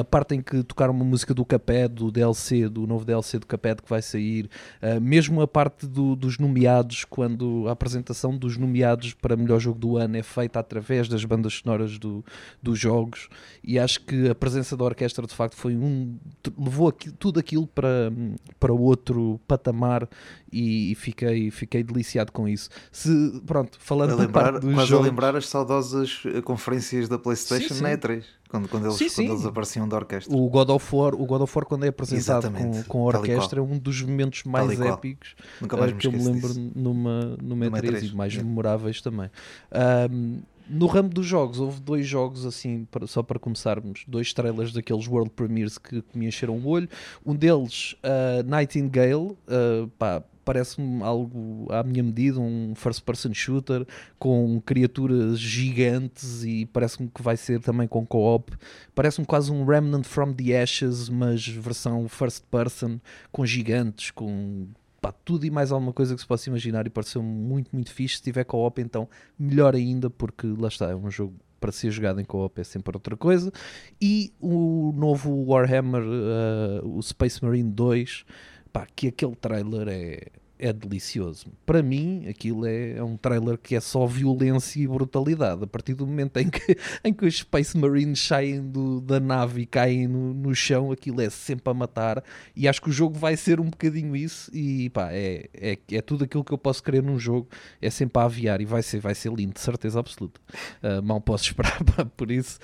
a, 0.00 0.04
parte 0.04 0.34
em 0.34 0.40
que 0.42 0.62
tocaram 0.62 0.92
uma 0.94 1.04
música 1.04 1.34
do 1.34 1.44
Caped, 1.44 1.94
do 1.94 2.10
DLC, 2.10 2.68
do 2.68 2.86
novo 2.86 3.04
DLC 3.04 3.38
do 3.38 3.46
Caped 3.46 3.82
que 3.82 3.88
vai 3.90 4.00
sair, 4.00 4.48
ah, 4.80 4.98
mesmo 5.00 5.40
a 5.42 5.46
parte 5.48 5.86
do- 5.86 6.16
dos 6.16 6.38
nomeados, 6.38 7.04
quando 7.04 7.68
a 7.68 7.72
apresentação 7.72 8.36
dos 8.36 8.56
nomeados 8.56 9.12
para 9.14 9.36
melhor 9.36 9.60
jogo 9.60 9.78
do 9.78 9.96
ano 9.96 10.16
é 10.16 10.22
feita 10.22 10.58
através 10.60 11.08
das 11.08 11.24
bandas 11.24 11.54
sonoras 11.54 11.98
do- 11.98 12.24
dos 12.62 12.78
jogos, 12.78 13.28
e 13.62 13.78
acho 13.78 14.00
que 14.02 14.28
a 14.28 14.34
presença 14.34 14.76
da 14.76 14.84
orquestra 14.84 15.26
de 15.26 15.34
facto 15.34 15.56
foi 15.56 15.76
um. 15.76 16.16
levou 16.58 16.90
tudo 16.92 17.38
aquilo 17.38 17.66
para, 17.66 18.12
para 18.58 18.72
outro 18.72 19.40
patamar 19.46 20.08
e, 20.52 20.94
fiquei, 20.94 21.50
fiquei 21.50 21.82
deliciado 21.82 22.32
com 22.32 22.48
isso. 22.48 22.68
Se, 22.92 23.40
pronto, 23.46 23.78
falando 23.80 24.12
A 24.12 24.16
da 24.16 24.22
lembrar, 24.22 24.52
parte 24.52 24.60
dos 24.64 24.74
quase 24.74 24.88
jogos, 24.88 25.06
a 25.06 25.10
lembrar 25.10 25.36
as 25.36 25.48
saudosas 25.48 26.22
eh, 26.26 26.40
conferências 26.42 27.08
da 27.08 27.18
PlayStation 27.18 27.68
Sim, 27.68 27.74
sim. 27.74 27.82
na 27.82 27.90
E3, 27.96 28.24
quando, 28.48 28.68
quando, 28.68 28.84
eles, 28.86 28.96
Sim, 28.96 29.04
quando 29.06 29.12
sim. 29.14 29.28
eles 29.30 29.46
apareciam 29.46 29.88
da 29.88 29.96
orquestra. 29.96 30.36
O 30.36 30.48
God 30.48 30.70
of 30.70 30.94
War, 30.96 31.14
o 31.14 31.24
God 31.26 31.42
of 31.42 31.52
War 31.56 31.64
quando 31.66 31.84
é 31.84 31.88
apresentado 31.88 32.46
Exatamente, 32.46 32.84
com, 32.84 32.98
com 32.98 32.98
a 33.02 33.18
orquestra 33.18 33.60
é 33.60 33.62
um 33.62 33.78
dos 33.78 34.02
momentos 34.02 34.42
mais 34.44 34.80
épicos 34.80 35.34
Nunca 35.60 35.76
mais 35.76 35.90
eh, 35.90 35.94
me 35.94 36.00
que 36.00 36.06
eu 36.06 36.12
me 36.12 36.18
lembro 36.24 36.48
disso. 36.48 36.72
numa, 36.74 37.36
numa 37.42 37.64
Numa 37.66 37.78
E3 37.80 37.90
E3, 37.92 38.10
e 38.10 38.14
mais 38.14 38.32
yeah. 38.32 38.48
memoráveis 38.48 39.00
também. 39.00 39.30
Ahm, 39.70 40.38
no 40.72 40.86
ramo 40.86 41.08
dos 41.08 41.26
jogos, 41.26 41.58
houve 41.58 41.80
dois 41.80 42.06
jogos 42.06 42.46
assim, 42.46 42.86
para- 42.92 43.04
só 43.06 43.24
para 43.24 43.40
começarmos, 43.40 44.04
dois 44.06 44.32
trailers 44.32 44.72
daqueles 44.72 45.08
World 45.08 45.30
Premiers 45.30 45.76
que, 45.78 46.00
que 46.00 46.16
me 46.16 46.26
encheram 46.28 46.56
o 46.58 46.66
olho. 46.68 46.88
Um 47.26 47.34
deles, 47.34 47.96
ah, 48.04 48.42
Nightingale, 48.44 49.36
ah, 49.48 49.88
pá, 49.98 50.22
parece-me 50.44 51.02
algo 51.02 51.66
à 51.70 51.82
minha 51.82 52.02
medida, 52.02 52.40
um 52.40 52.74
first 52.74 53.02
person 53.02 53.32
shooter 53.32 53.86
com 54.18 54.60
criaturas 54.60 55.38
gigantes 55.38 56.44
e 56.44 56.66
parece-me 56.66 57.08
que 57.08 57.22
vai 57.22 57.36
ser 57.36 57.60
também 57.60 57.86
com 57.86 58.06
co-op. 58.06 58.52
Parece-me 58.94 59.26
quase 59.26 59.52
um 59.52 59.64
Remnant 59.64 60.04
from 60.04 60.32
the 60.32 60.60
Ashes, 60.60 61.08
mas 61.08 61.46
versão 61.46 62.08
first 62.08 62.44
person, 62.50 62.98
com 63.30 63.44
gigantes, 63.44 64.10
com 64.10 64.68
pá, 65.00 65.12
tudo 65.12 65.46
e 65.46 65.50
mais 65.50 65.72
alguma 65.72 65.92
coisa 65.92 66.14
que 66.14 66.20
se 66.20 66.26
possa 66.26 66.48
imaginar 66.48 66.86
e 66.86 66.90
pareceu 66.90 67.22
muito, 67.22 67.70
muito 67.72 67.92
fixe. 67.92 68.16
Se 68.16 68.22
tiver 68.22 68.44
co-op, 68.44 68.80
então 68.80 69.08
melhor 69.38 69.74
ainda, 69.74 70.10
porque 70.10 70.46
lá 70.46 70.68
está, 70.68 70.90
é 70.90 70.94
um 70.94 71.10
jogo 71.10 71.34
para 71.60 71.70
ser 71.70 71.90
jogado 71.90 72.20
em 72.20 72.24
co-op 72.24 72.58
é 72.60 72.64
sempre 72.64 72.96
outra 72.96 73.16
coisa. 73.16 73.52
E 74.00 74.32
o 74.40 74.92
novo 74.96 75.44
Warhammer, 75.44 76.02
eh, 76.02 76.80
o 76.82 77.00
Space 77.02 77.44
Marine 77.44 77.70
2, 77.70 78.24
pá, 78.72 78.86
que 78.94 79.08
aquele 79.08 79.34
trailer 79.36 79.88
é, 79.88 80.26
é 80.58 80.72
delicioso. 80.72 81.46
Para 81.64 81.82
mim, 81.82 82.26
aquilo 82.28 82.66
é, 82.66 82.92
é 82.96 83.02
um 83.02 83.16
trailer 83.16 83.56
que 83.56 83.74
é 83.74 83.80
só 83.80 84.06
violência 84.06 84.78
e 84.80 84.86
brutalidade. 84.86 85.64
A 85.64 85.66
partir 85.66 85.94
do 85.94 86.06
momento 86.06 86.36
em 86.36 86.50
que, 86.50 86.76
em 87.02 87.12
que 87.14 87.24
os 87.24 87.38
Space 87.38 87.76
Marines 87.76 88.20
saem 88.20 88.60
do- 88.68 89.00
da 89.00 89.18
nave 89.18 89.62
e 89.62 89.66
caem 89.66 90.06
no, 90.06 90.34
no 90.34 90.54
chão, 90.54 90.92
aquilo 90.92 91.20
é 91.22 91.30
sempre 91.30 91.70
a 91.70 91.74
matar. 91.74 92.22
E 92.54 92.68
acho 92.68 92.82
que 92.82 92.90
o 92.90 92.92
jogo 92.92 93.18
vai 93.18 93.36
ser 93.36 93.58
um 93.58 93.70
bocadinho 93.70 94.14
isso. 94.14 94.50
E 94.54 94.90
pá, 94.90 95.08
é, 95.12 95.48
é, 95.54 95.78
é 95.92 96.02
tudo 96.02 96.24
aquilo 96.24 96.44
que 96.44 96.52
eu 96.52 96.58
posso 96.58 96.82
querer 96.82 97.02
num 97.02 97.18
jogo. 97.18 97.48
É 97.80 97.88
sempre 97.88 98.20
a 98.22 98.26
aviar 98.26 98.60
e 98.60 98.64
vai 98.66 98.82
ser, 98.82 99.00
vai 99.00 99.14
ser 99.14 99.32
lindo, 99.32 99.54
de 99.54 99.60
certeza 99.60 99.98
absoluta. 99.98 100.40
Ah, 100.82 101.00
mal 101.02 101.20
posso 101.20 101.44
esperar 101.44 101.82
pá, 101.96 102.04
por 102.04 102.30
isso. 102.30 102.58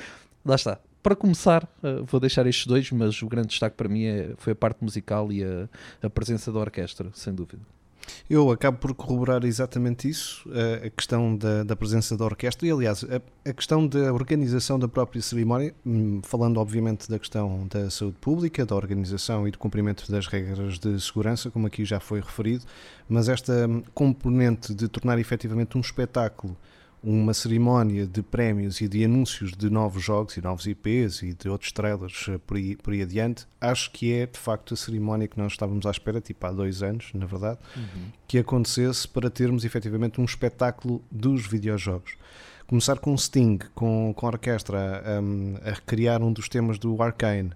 Lá 0.44 0.54
está. 0.54 0.78
Para 1.06 1.14
começar, 1.14 1.68
ah, 1.84 2.02
vou 2.04 2.18
deixar 2.18 2.48
estes 2.48 2.66
dois, 2.66 2.90
mas 2.90 3.22
o 3.22 3.28
grande 3.28 3.46
destaque 3.46 3.76
para 3.76 3.88
mim 3.88 4.06
é, 4.06 4.34
foi 4.38 4.54
a 4.54 4.56
parte 4.56 4.82
musical 4.82 5.30
e 5.30 5.44
a, 5.44 5.68
a 6.02 6.10
presença 6.10 6.50
da 6.50 6.58
orquestra, 6.58 7.10
sem 7.14 7.32
dúvida. 7.32 7.62
Eu 8.28 8.50
acabo 8.50 8.78
por 8.78 8.92
corroborar 8.92 9.44
exatamente 9.44 10.08
isso, 10.08 10.44
a 10.84 10.90
questão 10.90 11.36
da, 11.36 11.62
da 11.62 11.76
presença 11.76 12.16
da 12.16 12.24
orquestra 12.24 12.66
e, 12.66 12.72
aliás, 12.72 13.04
a, 13.04 13.48
a, 13.48 13.52
questão 13.52 13.86
da 13.86 14.12
organização 14.12 14.80
da 14.80 14.88
própria 14.88 15.22
cerimónia, 15.22 15.72
hum, 15.86 16.20
falando 16.24 16.58
obviamente 16.58 17.08
da 17.08 17.20
questão 17.20 17.68
da 17.68 17.88
saúde 17.88 18.16
pública, 18.20 18.66
da 18.66 18.74
organização 18.74 19.46
e 19.46 19.52
do 19.52 19.58
cumprimento 19.58 20.10
das 20.10 20.26
regras 20.26 20.76
de 20.76 21.00
segurança, 21.00 21.52
como 21.52 21.68
aqui 21.68 21.84
já 21.84 22.00
foi 22.00 22.18
referido, 22.18 22.64
mas 23.08 23.28
esta 23.28 23.54
componente 23.94 24.74
de 24.74 24.88
tornar 24.88 25.20
efetivamente 25.20 25.78
um 25.78 25.80
espetáculo 25.80 26.56
uma 27.08 27.32
cerimónia 27.32 28.04
de 28.04 28.20
prémios 28.20 28.80
e 28.80 28.88
de 28.88 29.04
anúncios 29.04 29.52
de 29.52 29.70
novos 29.70 30.02
jogos 30.02 30.36
e 30.36 30.42
novos 30.42 30.66
IPs 30.66 31.22
e 31.22 31.34
de 31.34 31.48
outros 31.48 31.70
trailers 31.70 32.26
eh, 32.28 32.36
por 32.44 32.56
aí, 32.56 32.74
por 32.74 32.92
aí 32.92 33.02
adiante, 33.02 33.46
acho 33.60 33.92
que 33.92 34.12
é 34.12 34.26
de 34.26 34.36
facto 34.36 34.74
a 34.74 34.76
cerimónia 34.76 35.28
que 35.28 35.38
nós 35.38 35.52
estávamos 35.52 35.86
à 35.86 35.92
espera, 35.92 36.20
tipo 36.20 36.44
há 36.44 36.50
dois 36.50 36.82
anos, 36.82 37.12
na 37.14 37.24
verdade, 37.24 37.60
uhum. 37.76 38.10
que 38.26 38.38
acontecesse 38.38 39.06
para 39.06 39.30
termos 39.30 39.64
efetivamente 39.64 40.20
um 40.20 40.24
espetáculo 40.24 41.00
dos 41.08 41.46
videojogos. 41.46 42.16
Começar 42.66 42.98
com 42.98 43.16
Sting, 43.16 43.60
com, 43.72 44.12
com 44.12 44.26
a 44.26 44.30
orquestra, 44.30 45.04
um, 45.22 45.54
a 45.64 45.70
recriar 45.70 46.20
um 46.20 46.32
dos 46.32 46.48
temas 46.48 46.76
do 46.76 47.00
Arcane, 47.00 47.52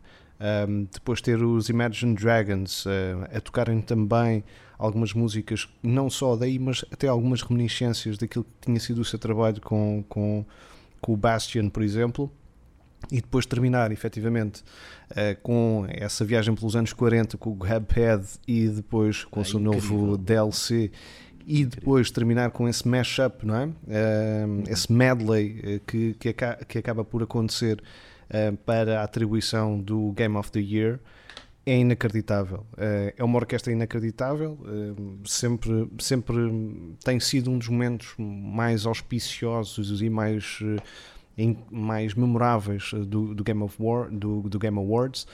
um, 0.69 0.87
depois 0.93 1.21
ter 1.21 1.43
os 1.43 1.69
Imagine 1.69 2.15
Dragons 2.15 2.87
uh, 2.87 2.91
a 3.35 3.41
tocarem 3.41 3.81
também 3.81 4.45
algumas 4.81 5.13
músicas, 5.13 5.69
não 5.83 6.09
só 6.09 6.35
daí, 6.35 6.59
mas 6.59 6.85
até 6.91 7.07
algumas 7.07 7.43
reminiscências 7.43 8.17
daquilo 8.17 8.45
que 8.45 8.67
tinha 8.67 8.81
sido 8.81 9.03
o 9.03 9.05
seu 9.05 9.19
trabalho 9.19 9.61
com, 9.61 10.03
com, 10.09 10.45
com 11.01 11.13
o 11.13 11.17
Bastion, 11.17 11.69
por 11.69 11.83
exemplo. 11.83 12.31
E 13.11 13.21
depois 13.21 13.47
terminar 13.47 13.93
efetivamente 13.93 14.63
uh, 15.13 15.41
com 15.43 15.87
essa 15.89 16.25
viagem 16.25 16.55
pelos 16.55 16.77
anos 16.77 16.93
40 16.93 17.39
com 17.39 17.51
o 17.51 17.55
Hubhead 17.55 18.27
e 18.47 18.69
depois 18.69 19.25
com 19.25 19.41
é 19.41 19.43
o 19.43 19.47
seu 19.47 19.61
incrível. 19.61 19.97
novo 19.97 20.19
DLC 20.19 20.91
e 21.47 21.65
depois 21.65 22.11
terminar 22.11 22.51
com 22.51 22.69
esse 22.69 22.87
mashup, 22.87 23.47
não 23.47 23.57
é? 23.57 23.67
Uh, 23.67 24.63
esse 24.69 24.93
medley 24.93 25.61
uh, 25.77 25.81
que, 25.87 26.15
que, 26.69 26.79
acaba, 26.79 27.05
por 27.05 27.23
acontecer 27.23 27.83
uh, 28.29 28.57
para 28.59 29.01
a 29.01 29.05
atribuição 29.05 29.81
do 29.81 30.13
Game 30.13 30.37
of 30.37 30.51
the 30.53 30.61
Year 30.61 31.01
é 31.65 31.77
inacreditável. 31.77 32.67
Eh, 32.77 33.15
é 33.19 33.25
uma 33.25 33.37
orquestra 33.37 33.73
inacreditável, 33.73 34.59
eh, 34.65 35.21
sempre, 35.25 35.91
sempre 35.99 36.35
tem 37.05 37.21
sido 37.21 37.51
um 37.51 37.59
dos 37.59 37.69
momentos 37.69 38.15
mais 38.19 38.87
auspiciosos 38.87 40.01
e 40.01 40.09
mais, 40.09 40.59
eh, 41.39 41.57
mais 41.71 42.15
memoráveis 42.15 42.93
do, 43.07 43.35
do, 43.35 43.45
Game, 43.45 43.63
of 43.63 43.77
War, 43.79 44.11
do, 44.11 44.43
do 44.43 44.59
Game 44.59 44.77
Awards, 44.77 45.27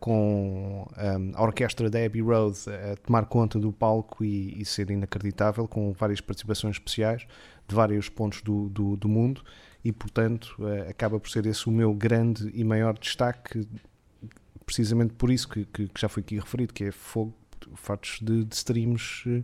com 0.00 0.88
a 1.34 1.42
orquestra 1.42 1.88
da 1.88 2.04
Abbey 2.04 2.22
Road 2.22 2.58
a 2.68 2.96
tomar 2.96 3.26
conta 3.26 3.56
do 3.56 3.70
palco 3.70 4.24
e, 4.24 4.60
e 4.60 4.64
ser 4.64 4.90
inacreditável, 4.90 5.68
com 5.68 5.92
várias 5.92 6.20
participações 6.20 6.76
especiais 6.76 7.24
de 7.68 7.74
vários 7.74 8.08
pontos 8.08 8.42
do, 8.42 8.68
do, 8.70 8.96
do 8.96 9.08
mundo 9.08 9.42
e, 9.84 9.92
portanto, 9.92 10.56
acaba 10.88 11.20
por 11.20 11.30
ser 11.30 11.46
esse 11.46 11.68
o 11.68 11.70
meu 11.70 11.94
grande 11.94 12.50
e 12.52 12.64
maior 12.64 12.98
destaque 12.98 13.64
precisamente 14.68 15.14
por 15.14 15.30
isso 15.30 15.48
que, 15.48 15.64
que, 15.64 15.88
que 15.88 15.98
já 15.98 16.10
foi 16.10 16.20
aqui 16.20 16.36
referido, 16.36 16.74
que 16.74 16.84
é 16.84 16.92
fogo, 16.92 17.32
fatos 17.74 18.18
de, 18.20 18.44
de 18.44 18.54
streams 18.54 19.24
uh, 19.26 19.42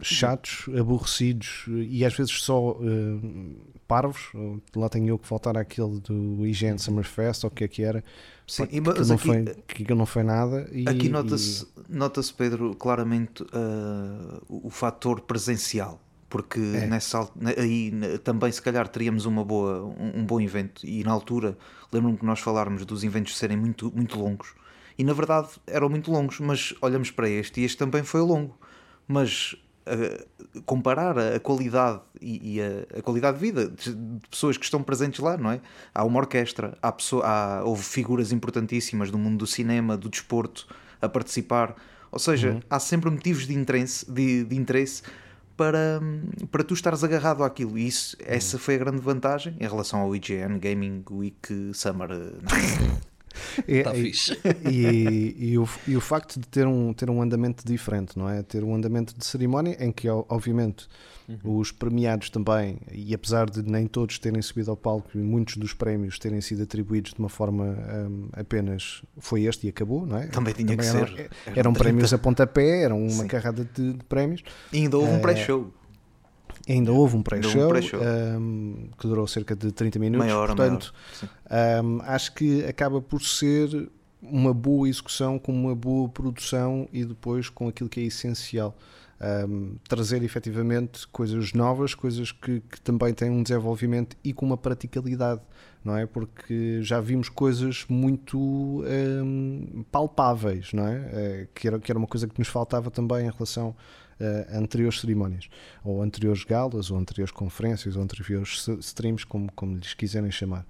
chatos, 0.00 0.64
aborrecidos 0.74 1.66
uh, 1.68 1.76
e 1.82 2.06
às 2.06 2.14
vezes 2.14 2.32
só 2.32 2.70
uh, 2.70 3.56
parvos. 3.86 4.32
Lá 4.74 4.88
tenho 4.88 5.08
eu 5.08 5.18
que 5.18 5.28
voltar 5.28 5.58
àquele 5.58 6.00
do 6.00 6.46
IGN 6.46 6.78
Summerfest, 6.78 7.44
ou 7.44 7.50
o 7.50 7.54
que 7.54 7.64
é 7.64 7.68
que 7.68 7.82
era. 7.82 8.02
Sim, 8.46 8.64
que, 8.64 8.80
que, 8.80 8.80
não 8.80 9.14
aqui, 9.14 9.26
foi, 9.26 9.44
que 9.66 9.94
não 9.94 10.06
foi 10.06 10.22
nada. 10.22 10.66
E, 10.72 10.88
aqui 10.88 11.10
nota-se, 11.10 11.66
e... 11.86 11.94
nota 11.94 12.22
Pedro, 12.34 12.74
claramente 12.76 13.44
o 14.48 14.70
fator 14.70 15.20
presencial 15.20 16.00
porque 16.30 16.60
é. 16.60 16.86
nessa, 16.86 17.26
aí 17.56 17.90
também 18.22 18.52
se 18.52 18.60
calhar 18.60 18.86
teríamos 18.86 19.24
uma 19.24 19.42
boa, 19.42 19.82
um, 19.82 20.20
um 20.20 20.26
bom 20.26 20.38
evento 20.38 20.86
e 20.86 21.02
na 21.02 21.10
altura 21.10 21.56
lembro-me 21.92 22.18
que 22.18 22.24
nós 22.24 22.40
faláramos 22.40 22.84
dos 22.84 23.04
eventos 23.04 23.36
serem 23.36 23.56
muito, 23.56 23.92
muito 23.94 24.18
longos 24.18 24.54
e 24.98 25.04
na 25.04 25.12
verdade 25.12 25.48
eram 25.66 25.88
muito 25.88 26.10
longos, 26.10 26.40
mas 26.40 26.74
olhamos 26.82 27.10
para 27.10 27.28
este 27.28 27.60
e 27.60 27.64
este 27.64 27.78
também 27.78 28.02
foi 28.02 28.20
longo, 28.20 28.58
mas 29.06 29.54
uh, 29.86 30.62
comparar 30.62 31.16
a, 31.16 31.38
qualidade 31.38 32.00
e, 32.20 32.56
e 32.56 32.60
a, 32.60 32.98
a, 32.98 33.02
qualidade 33.02 33.38
de 33.38 33.44
vida 33.44 33.68
de, 33.68 33.94
de, 33.94 34.28
pessoas 34.28 34.56
que 34.56 34.64
estão 34.64 34.82
presentes 34.82 35.20
lá, 35.20 35.36
não 35.36 35.52
é? 35.52 35.60
Há 35.94 36.04
uma 36.04 36.18
orquestra, 36.18 36.76
há, 36.82 36.90
pessoa, 36.90 37.24
há 37.24 37.64
houve 37.64 37.84
figuras 37.84 38.32
importantíssimas 38.32 39.10
do 39.10 39.18
mundo 39.18 39.38
do 39.38 39.46
cinema, 39.46 39.96
do 39.96 40.08
desporto 40.08 40.66
a 41.00 41.08
participar, 41.08 41.76
ou 42.10 42.18
seja, 42.18 42.54
uhum. 42.54 42.60
há 42.68 42.80
sempre 42.80 43.08
motivos 43.08 43.46
de 43.46 43.54
interesse, 43.54 44.10
de, 44.10 44.44
de 44.44 44.56
interesse 44.56 45.02
para, 45.58 46.00
para 46.52 46.62
tu 46.62 46.72
estares 46.72 47.02
agarrado 47.02 47.42
àquilo. 47.42 47.76
E 47.76 47.88
isso, 47.88 48.16
essa 48.20 48.58
foi 48.58 48.76
a 48.76 48.78
grande 48.78 49.00
vantagem 49.02 49.56
em 49.60 49.66
relação 49.66 50.00
ao 50.00 50.14
IGN 50.14 50.58
Gaming 50.60 51.04
Week 51.10 51.72
Summer. 51.74 52.08
É, 53.66 53.82
tá 53.82 53.92
e, 53.96 54.12
e, 54.70 55.50
e, 55.50 55.58
o, 55.58 55.68
e 55.86 55.96
o 55.96 56.00
facto 56.00 56.38
de 56.38 56.46
ter 56.46 56.66
um, 56.66 56.94
ter 56.94 57.10
um 57.10 57.20
andamento 57.20 57.66
diferente, 57.66 58.16
não 58.16 58.30
é? 58.30 58.40
Ter 58.42 58.62
um 58.62 58.72
andamento 58.72 59.18
de 59.18 59.26
cerimónia 59.26 59.76
em 59.80 59.90
que, 59.90 60.08
obviamente, 60.08 60.88
uhum. 61.28 61.58
os 61.58 61.70
premiados 61.70 62.30
também, 62.30 62.78
e 62.90 63.14
apesar 63.14 63.50
de 63.50 63.62
nem 63.62 63.86
todos 63.86 64.18
terem 64.18 64.40
subido 64.40 64.70
ao 64.70 64.76
palco 64.76 65.10
e 65.14 65.18
muitos 65.18 65.56
dos 65.56 65.74
prémios 65.74 66.18
terem 66.18 66.40
sido 66.40 66.62
atribuídos 66.62 67.12
de 67.12 67.18
uma 67.18 67.28
forma 67.28 67.64
um, 67.64 68.28
apenas 68.32 69.02
foi 69.18 69.42
este 69.42 69.66
e 69.66 69.70
acabou, 69.70 70.06
não 70.06 70.18
é? 70.18 70.26
Também 70.28 70.54
tinha 70.54 70.76
também 70.76 70.90
que 70.90 70.96
eram, 70.96 71.16
ser. 71.16 71.30
Eram, 71.54 71.72
prémios 71.72 72.12
a 72.12 72.18
pontapé, 72.18 72.82
eram 72.82 73.00
uma 73.00 73.22
Sim. 73.22 73.26
carrada 73.26 73.68
de, 73.74 73.92
de, 73.92 74.04
prémios. 74.04 74.42
E 74.72 74.78
ainda 74.78 74.96
houve 74.96 75.12
um 75.12 75.16
eh, 75.16 75.20
pré-show. 75.20 75.72
Ainda 76.68 76.92
houve 76.92 77.16
um 77.16 77.22
pré-show 77.22 77.72
um, 78.38 78.90
que 78.98 79.06
durou 79.06 79.26
cerca 79.26 79.56
de 79.56 79.72
30 79.72 79.98
minutos. 79.98 80.26
Maior, 80.26 80.48
Portanto, 80.48 80.92
um, 81.82 82.00
acho 82.02 82.34
que 82.34 82.64
acaba 82.64 83.00
por 83.00 83.22
ser 83.22 83.90
uma 84.20 84.52
boa 84.52 84.88
execução, 84.88 85.38
com 85.38 85.52
uma 85.52 85.74
boa 85.74 86.08
produção 86.08 86.88
e 86.92 87.04
depois 87.04 87.48
com 87.48 87.68
aquilo 87.68 87.88
que 87.88 88.00
é 88.00 88.04
essencial. 88.04 88.76
Um, 89.20 89.76
trazer 89.88 90.22
efetivamente 90.22 91.08
coisas 91.08 91.52
novas, 91.52 91.92
coisas 91.92 92.30
que, 92.30 92.60
que, 92.60 92.80
também 92.80 93.12
têm 93.12 93.28
um 93.28 93.42
desenvolvimento 93.42 94.16
e 94.22 94.32
com 94.32 94.46
uma 94.46 94.56
praticalidade, 94.56 95.40
não 95.84 95.96
é? 95.96 96.06
Porque 96.06 96.80
já 96.82 97.00
vimos 97.00 97.28
coisas 97.28 97.84
muito 97.88 98.38
um, 98.38 99.84
palpáveis, 99.90 100.72
não 100.72 100.86
é? 100.86 100.96
é? 101.12 101.48
que, 101.52 101.66
era, 101.66 101.80
que 101.80 101.90
era 101.90 101.98
uma 101.98 102.06
coisa 102.06 102.28
que 102.28 102.38
nos 102.38 102.46
faltava 102.46 102.92
também 102.92 103.26
em 103.26 103.30
relação 103.30 103.74
uh, 104.20 104.56
anteriores 104.56 105.00
cerimónias, 105.00 105.48
ou 105.82 106.02
anteriores 106.02 106.44
galas, 106.44 106.90
ou 106.90 106.98
anteriores 106.98 107.32
conferências, 107.32 107.96
ou 107.96 108.02
anteriores 108.02 108.68
streams, 108.80 109.24
como, 109.24 109.50
como 109.52 109.76
lhes 109.76 109.94
quiserem 109.94 110.30
chamar. 110.30 110.64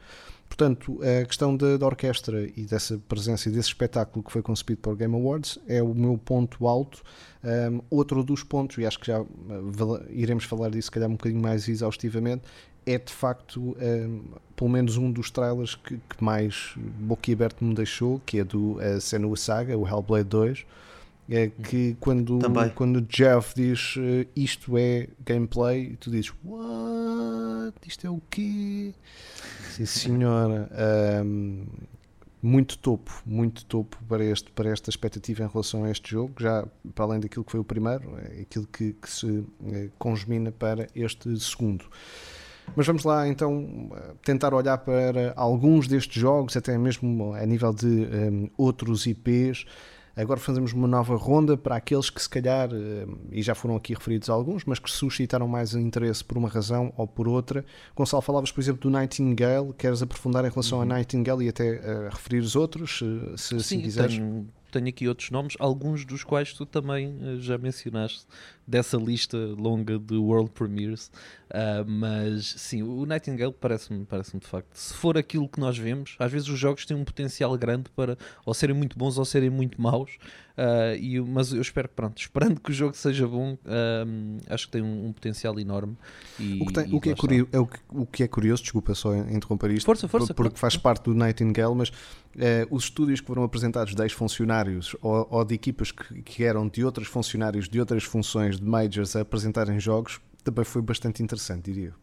Portanto, 0.48 0.98
a 1.02 1.24
questão 1.24 1.56
da, 1.56 1.76
da, 1.76 1.86
orquestra 1.86 2.48
e 2.56 2.64
dessa 2.64 2.98
presença 3.08 3.48
e 3.48 3.52
desse 3.52 3.68
espetáculo 3.68 4.24
que 4.24 4.32
foi 4.32 4.42
concebido 4.42 4.80
para 4.80 4.92
o 4.92 4.96
Game 4.96 5.14
Awards 5.14 5.58
é 5.68 5.82
o 5.82 5.94
meu 5.94 6.18
ponto 6.18 6.66
alto. 6.66 7.02
Um, 7.44 7.80
outro 7.90 8.24
dos 8.24 8.42
pontos, 8.42 8.78
e 8.78 8.86
acho 8.86 8.98
que 8.98 9.06
já 9.06 9.20
uh, 9.20 9.26
iremos 10.10 10.44
falar 10.44 10.70
disso, 10.70 10.86
se 10.86 10.90
calhar, 10.90 11.08
um 11.08 11.12
bocadinho 11.12 11.40
mais 11.40 11.68
exaustivamente, 11.68 12.42
é 12.84 12.98
de 12.98 13.12
facto 13.12 13.76
um, 13.78 14.22
pelo 14.56 14.70
menos 14.70 14.96
um 14.96 15.12
dos 15.12 15.30
trailers 15.30 15.74
que, 15.74 15.96
que 15.96 16.24
mais 16.24 16.72
boquiaberto 16.76 17.64
me 17.64 17.74
deixou, 17.74 18.20
que 18.24 18.40
é 18.40 18.44
do 18.44 18.78
uh, 18.78 19.00
Senua 19.00 19.36
Saga, 19.36 19.76
o 19.76 19.86
Hellblade 19.86 20.28
2 20.28 20.66
é 21.28 21.48
que 21.48 21.96
quando, 22.00 22.38
quando 22.74 23.02
Jeff 23.02 23.54
diz 23.54 23.96
uh, 23.96 24.26
isto 24.34 24.78
é 24.78 25.08
gameplay, 25.24 25.96
tu 26.00 26.10
dizes 26.10 26.32
what? 26.44 27.76
Isto 27.86 28.06
é 28.06 28.10
o 28.10 28.20
quê? 28.30 28.94
Sim, 29.70 29.86
senhora. 29.86 30.70
Um, 31.24 31.66
muito 32.40 32.78
topo, 32.78 33.12
muito 33.26 33.64
topo 33.64 33.98
para, 34.08 34.24
este, 34.24 34.50
para 34.52 34.70
esta 34.70 34.90
expectativa 34.90 35.44
em 35.44 35.48
relação 35.48 35.84
a 35.84 35.90
este 35.90 36.10
jogo, 36.10 36.34
já 36.38 36.66
para 36.94 37.04
além 37.04 37.20
daquilo 37.20 37.44
que 37.44 37.50
foi 37.50 37.60
o 37.60 37.64
primeiro, 37.64 38.16
é 38.18 38.42
aquilo 38.42 38.66
que, 38.66 38.92
que 38.92 39.10
se 39.10 39.44
é, 39.72 39.88
congemina 39.98 40.52
para 40.52 40.86
este 40.94 41.38
segundo. 41.40 41.84
Mas 42.76 42.86
vamos 42.86 43.04
lá 43.04 43.26
então 43.26 43.90
tentar 44.22 44.54
olhar 44.54 44.78
para 44.78 45.32
alguns 45.36 45.88
destes 45.88 46.20
jogos, 46.20 46.56
até 46.56 46.76
mesmo 46.76 47.34
a 47.34 47.44
nível 47.44 47.72
de 47.72 47.86
um, 47.86 48.50
outros 48.56 49.06
IPs. 49.06 49.64
Agora 50.22 50.40
fazemos 50.40 50.72
uma 50.72 50.88
nova 50.88 51.14
ronda 51.14 51.56
para 51.56 51.76
aqueles 51.76 52.10
que, 52.10 52.20
se 52.20 52.28
calhar, 52.28 52.68
eh, 52.72 53.06
e 53.30 53.40
já 53.40 53.54
foram 53.54 53.76
aqui 53.76 53.94
referidos 53.94 54.28
alguns, 54.28 54.64
mas 54.64 54.80
que 54.80 54.90
suscitaram 54.90 55.46
mais 55.46 55.74
interesse 55.74 56.24
por 56.24 56.36
uma 56.36 56.48
razão 56.48 56.92
ou 56.96 57.06
por 57.06 57.28
outra. 57.28 57.64
Gonçalo, 57.94 58.20
falavas, 58.20 58.50
por 58.50 58.60
exemplo, 58.60 58.80
do 58.80 58.90
Nightingale. 58.90 59.72
Queres 59.74 60.02
aprofundar 60.02 60.44
em 60.44 60.48
relação 60.48 60.78
uhum. 60.78 60.82
a 60.82 60.96
Nightingale 60.96 61.44
e 61.44 61.48
até 61.48 61.70
uh, 61.70 62.08
referir 62.10 62.40
os 62.40 62.56
outros, 62.56 62.98
se, 62.98 63.04
se 63.36 63.48
Sim, 63.48 63.56
assim 63.56 63.80
quiseres? 63.80 64.16
Tenho, 64.16 64.48
tenho 64.72 64.88
aqui 64.88 65.06
outros 65.06 65.30
nomes, 65.30 65.54
alguns 65.60 66.04
dos 66.04 66.24
quais 66.24 66.52
tu 66.52 66.66
também 66.66 67.14
uh, 67.14 67.40
já 67.40 67.56
mencionaste 67.56 68.26
dessa 68.66 68.96
lista 68.96 69.36
longa 69.36 70.00
de 70.00 70.16
World 70.16 70.50
Premiers. 70.50 71.12
Uh, 71.48 71.88
mas 71.88 72.54
sim, 72.58 72.82
o 72.82 73.06
Nightingale 73.06 73.54
parece-me 73.58 74.04
parece 74.04 74.38
de 74.38 74.46
facto. 74.46 74.74
Se 74.74 74.92
for 74.92 75.16
aquilo 75.16 75.48
que 75.48 75.58
nós 75.58 75.78
vemos, 75.78 76.14
às 76.18 76.30
vezes 76.30 76.48
os 76.48 76.58
jogos 76.58 76.84
têm 76.84 76.96
um 76.96 77.04
potencial 77.04 77.56
grande 77.56 77.90
para 77.96 78.18
ou 78.44 78.52
serem 78.52 78.76
muito 78.76 78.98
bons 78.98 79.16
ou 79.16 79.24
serem 79.24 79.48
muito 79.48 79.80
maus. 79.80 80.18
Uh, 80.58 80.96
e, 80.98 81.20
mas 81.20 81.52
eu 81.52 81.62
espero 81.62 81.88
que, 81.88 81.94
pronto, 81.94 82.18
esperando 82.18 82.60
que 82.60 82.70
o 82.70 82.74
jogo 82.74 82.92
seja 82.94 83.26
bom, 83.28 83.52
uh, 83.52 84.38
acho 84.48 84.66
que 84.66 84.72
tem 84.72 84.82
um, 84.82 85.06
um 85.06 85.12
potencial 85.12 85.58
enorme. 85.58 85.96
E, 86.38 86.60
o 86.60 86.66
que, 86.66 86.72
tem, 86.72 86.94
o, 86.94 87.00
que 87.00 87.10
é 87.10 87.14
curioso, 87.14 87.48
é 87.52 87.58
o, 87.60 87.66
que, 87.66 87.78
o 87.88 88.06
que 88.06 88.22
é 88.24 88.28
curioso, 88.28 88.62
desculpa 88.64 88.92
só 88.94 89.14
interromper 89.14 89.70
isto, 89.70 89.86
Força, 89.86 90.08
força, 90.08 90.34
porque 90.34 90.50
claro. 90.50 90.60
faz 90.60 90.76
parte 90.76 91.04
do 91.04 91.14
Nightingale, 91.14 91.76
mas 91.76 91.92
eh, 92.36 92.66
os 92.70 92.84
estúdios 92.84 93.20
que 93.20 93.26
foram 93.26 93.42
apresentados 93.42 93.94
de 93.94 94.02
ex-funcionários 94.02 94.94
ou, 95.00 95.26
ou 95.30 95.44
de 95.44 95.54
equipas 95.54 95.90
que, 95.90 96.22
que 96.22 96.44
eram 96.44 96.68
de 96.68 96.84
outros 96.84 97.08
funcionários 97.08 97.68
de 97.68 97.80
outras 97.80 98.04
funções 98.04 98.58
de 98.58 98.64
majors 98.64 99.16
a 99.16 99.20
apresentarem 99.20 99.80
jogos 99.80 100.20
também 100.44 100.64
foi 100.64 100.82
bastante 100.82 101.22
interessante, 101.22 101.64
diria. 101.64 101.94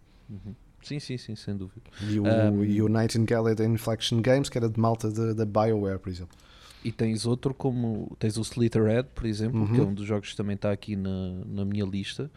Sim, 0.82 1.00
sim, 1.00 1.18
sim, 1.18 1.36
sem 1.36 1.56
dúvida. 1.58 1.82
E 2.08 2.20
o, 2.20 2.26
Um, 2.26 2.64
e 2.64 2.82
o 2.82 2.88
Nightingale 2.88 3.52
é 3.52 3.56
da 3.56 3.66
Inflection 3.66 4.22
Games, 4.22 4.50
que 4.50 4.58
era 4.58 4.70
de 4.70 4.80
malta 4.80 5.10
da- 5.34 5.46
BioWare, 5.46 5.98
por 6.00 6.10
exemplo. 6.10 6.38
E 6.84 6.92
tens 6.92 7.26
outro 7.26 7.52
como 7.56 8.16
tens 8.20 8.38
o 8.38 8.42
Slitherhead, 8.44 9.10
por 9.16 9.26
exemplo, 9.26 9.68
que 9.74 9.80
é 9.80 9.84
Uhum. 9.84 9.90
um 9.90 9.94
dos 9.96 10.06
jogos 10.06 10.30
que 10.30 10.38
também 10.38 10.56
está 10.56 10.72
aqui 10.72 10.96
na, 10.96 11.44
na 11.48 11.66
minha 11.66 11.84
lista, 11.84 12.30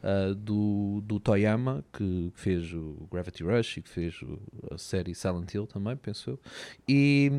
ah, 0.00 0.32
do, 0.36 1.02
do 1.04 1.18
Toyama, 1.18 1.84
que 1.92 2.30
fez 2.36 2.72
o 2.72 3.08
Gravity 3.10 3.42
Rush 3.42 3.78
e 3.78 3.82
que 3.82 3.88
fez 3.90 4.22
o- 4.22 4.38
a 4.70 4.78
série 4.78 5.12
Silent 5.12 5.52
Hill 5.52 5.66
também, 5.66 5.96
penso 5.96 6.30
eu. 6.30 6.40
E, 6.88 7.32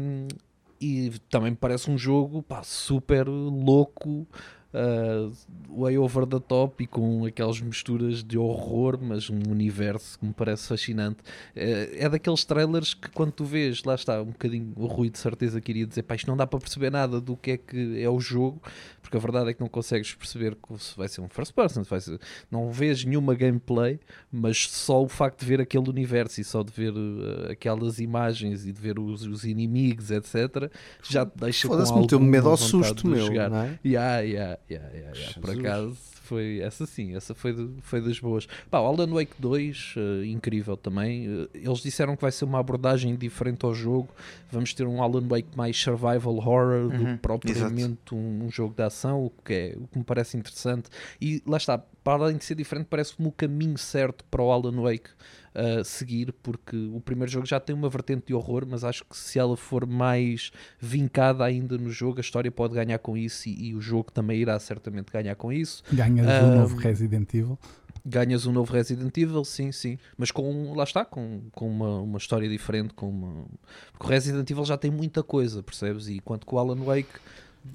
e 0.81 1.11
também 1.29 1.51
me 1.51 1.57
parece 1.57 1.89
um 1.89 1.97
jogo 1.97 2.43
pá, 2.43 2.61
super 2.63 3.25
louco. 3.29 4.27
Ah, 4.73 5.29
way 5.69 5.97
over 5.97 6.25
the 6.25 6.39
top 6.39 6.83
e 6.83 6.87
com 6.87 7.25
aquelas 7.25 7.61
misturas 7.61 8.23
de 8.23 8.37
horror, 8.37 8.99
mas 9.01 9.29
um 9.29 9.39
universo 9.49 10.19
que 10.19 10.25
me 10.25 10.33
parece 10.33 10.67
fascinante. 10.67 11.17
É, 11.55 12.05
é 12.05 12.09
daqueles 12.09 12.43
trailers 12.43 12.93
que 12.93 13.09
quando 13.09 13.31
tu 13.31 13.45
vês, 13.45 13.83
lá 13.83 13.95
está, 13.95 14.21
um 14.21 14.27
bocadinho 14.27 14.73
o 14.75 14.85
Rui 14.85 15.09
de 15.09 15.17
certeza 15.17 15.61
que 15.61 15.71
iria 15.71 15.85
dizer, 15.85 16.03
pá, 16.03 16.15
isto 16.15 16.27
não 16.27 16.35
dá 16.35 16.45
para 16.45 16.59
perceber 16.59 16.91
nada 16.91 17.21
do 17.21 17.37
que 17.37 17.51
é 17.51 17.57
que 17.57 18.01
é 18.01 18.09
o 18.09 18.19
jogo, 18.19 18.61
porque 19.01 19.15
a 19.15 19.19
verdade 19.19 19.51
é 19.51 19.53
que 19.53 19.61
não 19.61 19.69
consegues 19.69 20.13
perceber 20.13 20.57
se 20.77 20.97
vai 20.97 21.07
ser 21.07 21.21
um 21.21 21.29
first 21.29 21.53
person, 21.53 21.83
se 21.83 21.89
vai 21.89 22.01
ser, 22.01 22.19
não 22.51 22.71
vês 22.71 23.05
nenhuma 23.05 23.35
gameplay, 23.35 23.99
mas 24.31 24.69
só 24.69 25.01
o 25.01 25.07
facto 25.07 25.39
de 25.41 25.45
ver 25.45 25.61
aquele 25.61 25.89
universo 25.89 26.41
e 26.41 26.43
só 26.43 26.61
de 26.63 26.71
ver 26.71 26.91
uh, 26.91 27.51
aquelas 27.51 27.99
imagens 27.99 28.65
e 28.65 28.71
de 28.71 28.81
ver 28.81 28.99
os, 28.99 29.23
os 29.23 29.45
inimigos, 29.45 30.11
etc., 30.11 30.71
já 31.03 31.25
te 31.25 31.37
deixa 31.37 31.67
com 31.67 31.73
Foda-se, 31.73 31.91
alguma 31.91 32.01
meteu-me 32.01 32.27
medo 32.27 32.49
ao 32.49 32.57
susto, 32.57 33.07
meu. 33.07 33.25
jogar. 33.25 33.49
Não 33.49 33.57
é? 33.57 33.79
Yeah, 33.85 34.19
yeah, 34.19 34.56
yeah, 34.69 34.89
yeah, 34.93 35.17
yeah. 35.17 35.39
Por 35.41 35.49
acaso 35.51 35.95
foi 36.23 36.59
essa 36.59 36.85
sim, 36.85 37.15
essa 37.15 37.33
foi, 37.33 37.53
de- 37.53 37.69
foi 37.81 38.01
das 38.01 38.19
boas. 38.19 38.45
Pá, 38.69 38.79
o 38.81 38.85
Alan 38.85 39.07
Wake 39.13 39.33
2, 39.39 39.93
eh, 39.97 40.25
incrível 40.27 40.75
também. 40.75 41.25
Eh, 41.53 41.59
eles 41.63 41.79
disseram 41.79 42.15
que 42.17 42.21
vai 42.21 42.31
ser 42.31 42.43
uma 42.45 42.59
abordagem 42.59 43.15
diferente 43.15 43.65
ao 43.65 43.73
jogo. 43.73 44.09
Vamos 44.51 44.73
ter 44.73 44.85
um 44.85 45.01
Alan 45.01 45.25
Wake 45.27 45.55
mais 45.55 45.77
survival 45.77 46.35
horror 46.35 46.89
do 46.89 47.03
Uhum, 47.03 47.15
que 47.15 47.21
propriamente 47.21 48.13
um, 48.13 48.45
um 48.45 48.51
jogo 48.51 48.73
de 48.75 48.83
ação, 48.83 49.25
o 49.25 49.29
que, 49.43 49.53
é, 49.53 49.75
o 49.77 49.87
que 49.87 49.97
me 49.99 50.03
parece 50.03 50.35
interessante. 50.37 50.89
E 51.21 51.41
lá 51.45 51.55
está, 51.57 51.77
para 51.77 52.23
além 52.25 52.37
de 52.37 52.43
ser 52.43 52.55
diferente, 52.55 52.87
parece-me 52.89 53.27
o 53.27 53.31
caminho 53.31 53.77
certo 53.77 54.25
para 54.25 54.41
o 54.43 54.51
Alan 54.51 54.81
Wake 54.81 55.09
uh, 55.57 55.83
seguir, 55.83 56.31
porque 56.43 56.75
o 56.93 57.01
primeiro 57.01 57.31
jogo 57.31 57.45
já 57.45 57.59
tem 57.59 57.75
uma 57.75 57.89
vertente 57.89 58.27
de 58.27 58.33
horror, 58.33 58.65
mas 58.67 58.83
acho 58.83 59.03
que 59.03 59.17
se 59.17 59.39
ela 59.39 59.57
for 59.57 59.85
mais 59.85 60.51
vincada 60.79 61.43
ainda 61.43 61.77
no 61.77 61.89
jogo, 61.89 62.19
a 62.19 62.21
história 62.21 62.51
pode 62.51 62.75
ganhar 62.75 62.99
com 62.99 63.17
isso 63.17 63.49
e, 63.49 63.69
e 63.69 63.75
o 63.75 63.81
jogo 63.81 64.11
também 64.11 64.39
irá 64.39 64.57
certamente 64.59 65.11
ganhar 65.11 65.35
com 65.35 65.51
isso. 65.51 65.83
Ganhas 65.91 66.27
Ah, 66.27 66.45
um 66.45 66.55
novo 66.59 66.75
Resident 66.77 67.33
Evil. 67.33 67.57
Ganhas 68.05 68.45
um 68.45 68.53
novo 68.53 68.71
Resident 68.71 69.17
Evil, 69.17 69.43
sim, 69.43 69.71
sim, 69.71 69.97
mas 70.17 70.31
com, 70.31 70.73
lá 70.73 70.85
está, 70.85 71.03
com, 71.03 71.41
com 71.51 71.69
uma, 71.69 71.99
uma 71.99 72.17
história 72.17 72.47
diferente, 72.47 72.93
com 72.93 73.09
uma... 73.09 73.45
porque 73.91 74.05
o 74.05 74.09
Resident 74.09 74.49
Evil 74.49 74.63
já 74.63 74.77
tem 74.77 74.89
muita 74.89 75.21
coisa, 75.21 75.61
percebes? 75.61 76.07
E 76.07 76.15
enquanto 76.15 76.45
que 76.45 76.55
o 76.55 76.57
Alan 76.57 76.81
Wake 76.85 77.19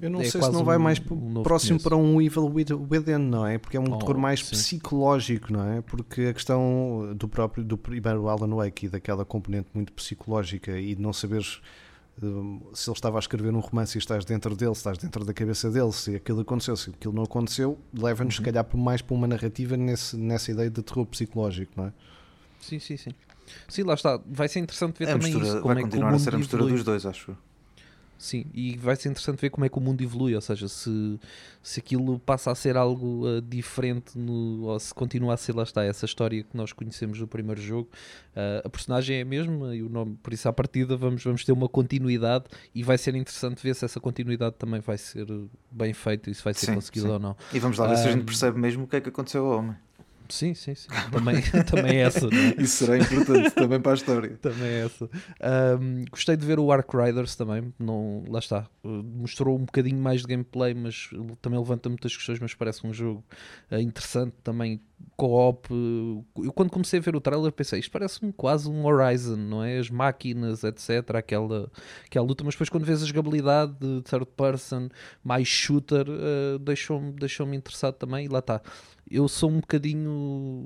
Eu 0.01 0.09
não 0.09 0.19
É 0.21 0.25
sei 0.25 0.41
se 0.41 0.51
não 0.51 0.63
vai 0.65 0.77
um- 0.77 0.81
mais 0.81 0.99
um 0.99 1.43
próximo 1.43 1.79
começo. 1.79 1.83
para 1.89 1.95
um 1.97 2.21
Evil 2.21 2.45
With- 2.45 2.71
Within, 2.91 3.17
não 3.17 3.45
é? 3.47 3.57
Porque 3.57 3.77
é 3.77 3.79
um 3.79 3.91
Oh, 3.93 3.97
terror 3.97 4.17
mais 4.17 4.41
sim. 4.41 4.51
psicológico, 4.51 5.51
não 5.53 5.63
é? 5.71 5.81
Porque 5.81 6.21
a 6.23 6.33
questão 6.33 7.13
do 7.15 7.27
próprio 7.27 7.63
do 7.63 7.77
primeiro 7.77 8.27
Alan 8.27 8.55
Wake 8.55 8.85
e 8.85 8.89
daquela 8.89 9.23
componente 9.25 9.69
muito 9.73 9.93
psicológica 9.93 10.77
e 10.77 10.95
de 10.95 11.01
não 11.01 11.13
saberes 11.13 11.61
hum, 12.21 12.61
se 12.73 12.89
ele 12.89 12.95
estava 12.95 13.17
a 13.17 13.19
escrever 13.19 13.51
um 13.53 13.59
romance 13.59 13.97
e 13.97 13.99
estás 13.99 14.23
dentro 14.23 14.55
dele, 14.55 14.73
se 14.75 14.79
estás 14.81 14.97
dentro 14.99 15.25
da 15.25 15.33
cabeça 15.33 15.71
dele, 15.71 15.91
se 15.91 16.15
aquilo 16.15 16.41
aconteceu, 16.41 16.75
se 16.77 16.91
aquilo 16.91 17.13
não 17.13 17.23
aconteceu, 17.23 17.75
leva-nos 17.91 18.35
se 18.35 18.39
Uhum. 18.39 18.45
calhar 18.45 18.63
por 18.63 18.77
mais 18.77 19.01
para 19.01 19.15
uma 19.15 19.25
narrativa 19.27 19.75
nesse, 19.75 20.15
nessa 20.15 20.51
ideia 20.51 20.69
de 20.69 20.81
terror 20.83 21.05
psicológico, 21.07 21.71
não 21.75 21.87
é? 21.87 21.93
Sim, 22.59 22.77
sim, 22.77 22.97
sim. 22.97 23.11
Sim, 23.67 23.81
lá 23.83 23.95
está. 23.95 24.19
Vai 24.25 24.47
ser 24.47 24.59
interessante 24.59 24.97
ver 24.99 25.05
A 25.09 25.13
também 25.13 25.33
mistura, 25.33 25.45
isso. 25.45 25.61
Como 25.61 25.73
vai 25.73 25.83
é 25.83 25.85
continuar 25.85 26.13
a 26.13 26.19
ser 26.19 26.35
a 26.35 26.37
mistura 26.37 26.61
evolui. 26.61 26.75
dos 26.77 26.85
dois, 26.85 27.05
acho 27.05 27.31
eu. 27.31 27.37
Sim, 28.23 28.45
e 28.53 28.77
vai 28.77 28.95
ser 28.95 29.09
interessante 29.09 29.41
ver 29.41 29.49
como 29.49 29.65
é 29.65 29.69
que 29.69 29.77
o 29.77 29.81
mundo 29.81 30.01
evolui, 30.01 30.33
ou 30.33 30.39
seja, 30.39 30.69
se, 30.69 31.19
se 31.61 31.81
aquilo 31.81 32.17
passa 32.19 32.51
a 32.51 32.55
ser 32.55 32.77
algo 32.77 33.27
uh, 33.27 33.41
diferente 33.41 34.17
no, 34.17 34.63
ou 34.63 34.79
se 34.79 34.93
continua 34.93 35.33
a 35.33 35.37
ser, 35.37 35.53
lá 35.53 35.63
está, 35.63 35.83
essa 35.83 36.05
história 36.05 36.41
que 36.41 36.55
nós 36.55 36.71
conhecemos 36.71 37.19
do 37.19 37.27
primeiro 37.27 37.61
jogo. 37.61 37.89
Uh, 38.33 38.65
a 38.65 38.69
personagem 38.69 39.17
é 39.17 39.23
a 39.23 39.25
mesma 39.25 39.75
e 39.75 39.83
o 39.83 39.89
nome, 39.89 40.17
por 40.23 40.31
isso 40.31 40.47
à 40.47 40.53
partida 40.53 40.95
vamos, 40.95 41.21
vamos 41.21 41.43
ter 41.43 41.51
uma 41.51 41.67
continuidade 41.67 42.45
e 42.73 42.81
vai 42.81 42.97
ser 42.97 43.13
interessante 43.13 43.61
ver 43.61 43.75
se 43.75 43.83
essa 43.83 43.99
continuidade 43.99 44.55
também 44.57 44.79
vai 44.79 44.97
ser 44.97 45.27
bem 45.69 45.91
feita 45.91 46.31
e 46.31 46.33
se 46.33 46.41
vai 46.41 46.53
ser 46.53 46.67
Sim, 46.67 46.75
conseguida 46.75 47.07
sim. 47.07 47.13
ou 47.13 47.19
não. 47.19 47.35
E 47.51 47.59
vamos 47.59 47.77
lá 47.77 47.87
ver 47.87 47.97
se 47.97 48.07
a 48.07 48.11
gente 48.13 48.23
percebe 48.23 48.57
mesmo 48.57 48.85
o 48.85 48.87
que 48.87 48.95
é 48.95 49.01
que 49.01 49.09
aconteceu 49.09 49.45
ao 49.45 49.59
homem. 49.59 49.75
Sim, 50.29 50.53
sim, 50.53 50.73
sim. 50.75 50.87
Também, 51.11 51.41
também 51.69 51.97
é 51.97 52.01
essa, 52.01 52.27
é? 52.27 52.61
Isso 52.61 52.85
será 52.85 52.97
importante 52.97 53.51
também 53.51 53.79
para 53.79 53.91
a 53.91 53.95
história. 53.95 54.37
Também 54.41 54.67
é 54.67 54.85
essa. 54.85 55.09
Ahm, 55.39 56.05
gostei 56.09 56.35
de 56.35 56.45
ver 56.45 56.59
o 56.59 56.71
Ark 56.71 56.95
Riders 56.95 57.35
também. 57.35 57.73
Não, 57.79 58.23
lá 58.27 58.39
está. 58.39 58.67
Uh, 58.83 59.03
mostrou 59.03 59.55
um 59.57 59.65
bocadinho 59.65 59.97
mais 59.97 60.21
de 60.21 60.27
gameplay, 60.27 60.73
mas 60.73 61.09
também 61.41 61.59
levanta 61.59 61.89
muitas 61.89 62.15
questões. 62.15 62.39
Mas 62.39 62.53
parece 62.53 62.85
um 62.85 62.93
jogo 62.93 63.23
uh, 63.71 63.79
interessante 63.79 64.33
também. 64.43 64.81
Co-op. 65.15 65.67
Eu, 65.71 66.51
quando 66.53 66.69
comecei 66.69 66.99
a 66.99 67.01
ver 67.01 67.15
o 67.15 67.21
trailer, 67.21 67.51
pensei 67.51 67.79
isto 67.79 67.91
parece-me 67.91 68.33
quase 68.33 68.69
um 68.69 68.85
Horizon, 68.85 69.35
não 69.35 69.63
é? 69.63 69.77
As 69.77 69.89
máquinas, 69.89 70.63
etc. 70.63 71.15
Aquela, 71.15 71.71
aquela 72.05 72.25
luta. 72.25 72.43
Mas 72.43 72.55
depois, 72.55 72.69
quando 72.69 72.85
vês 72.85 73.03
a 73.03 73.05
jogabilidade 73.05 73.73
de 73.79 74.01
third 74.01 74.25
person, 74.35 74.89
mais 75.23 75.47
shooter, 75.47 76.05
uh, 76.09 76.59
deixou-me 76.59 77.11
deixou 77.13 77.51
interessado 77.53 77.95
também. 77.95 78.25
E 78.25 78.29
lá 78.29 78.39
está. 78.39 78.61
Eu 79.09 79.27
sou 79.27 79.49
um 79.49 79.59
bocadinho 79.59 80.65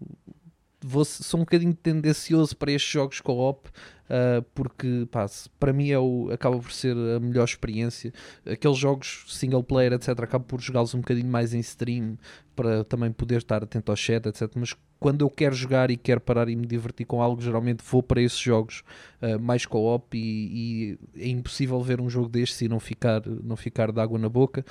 vou, 0.81 1.03
sou 1.05 1.39
um 1.39 1.43
bocadinho 1.43 1.73
tendencioso 1.73 2.55
para 2.55 2.71
estes 2.71 2.91
jogos 2.91 3.21
co-op 3.21 3.69
uh, 4.07 4.41
porque 4.53 5.07
pá, 5.11 5.25
para 5.59 5.73
mim 5.73 5.89
é 5.89 5.99
o, 5.99 6.29
acaba 6.31 6.57
por 6.57 6.71
ser 6.71 6.95
a 6.95 7.19
melhor 7.19 7.45
experiência. 7.45 8.13
Aqueles 8.45 8.77
jogos 8.77 9.25
single 9.27 9.63
player, 9.63 9.93
etc., 9.93 10.09
acabo 10.21 10.45
por 10.45 10.61
jogá-los 10.61 10.93
um 10.93 10.99
bocadinho 10.99 11.29
mais 11.29 11.53
em 11.53 11.59
stream 11.59 12.17
para 12.55 12.83
também 12.83 13.11
poder 13.11 13.37
estar 13.37 13.63
atento 13.63 13.91
ao 13.91 13.95
chat, 13.95 14.25
etc. 14.27 14.51
Mas 14.55 14.75
quando 14.99 15.23
eu 15.23 15.29
quero 15.29 15.53
jogar 15.53 15.91
e 15.91 15.97
quero 15.97 16.19
parar 16.19 16.49
e 16.49 16.55
me 16.55 16.65
divertir 16.65 17.05
com 17.05 17.21
algo, 17.21 17.41
geralmente 17.41 17.83
vou 17.83 18.01
para 18.01 18.21
esses 18.21 18.39
jogos 18.39 18.83
uh, 19.21 19.39
mais 19.39 19.65
co-op 19.65 20.17
e, 20.17 20.97
e 21.13 21.21
é 21.21 21.27
impossível 21.29 21.79
ver 21.81 22.01
um 22.01 22.09
jogo 22.09 22.29
destes 22.29 22.61
e 22.61 22.67
não 22.67 22.79
ficar, 22.79 23.21
não 23.25 23.55
ficar 23.55 23.91
de 23.91 23.99
água 23.99 24.17
na 24.17 24.29
boca. 24.29 24.65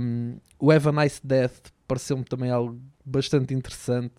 Um, 0.00 0.36
o 0.58 0.70
Have 0.70 0.88
a 0.88 0.92
Nice 0.92 1.20
Death 1.24 1.72
pareceu-me 1.88 2.24
também 2.24 2.50
algo 2.50 2.78
bastante 3.08 3.54
interessante. 3.54 4.12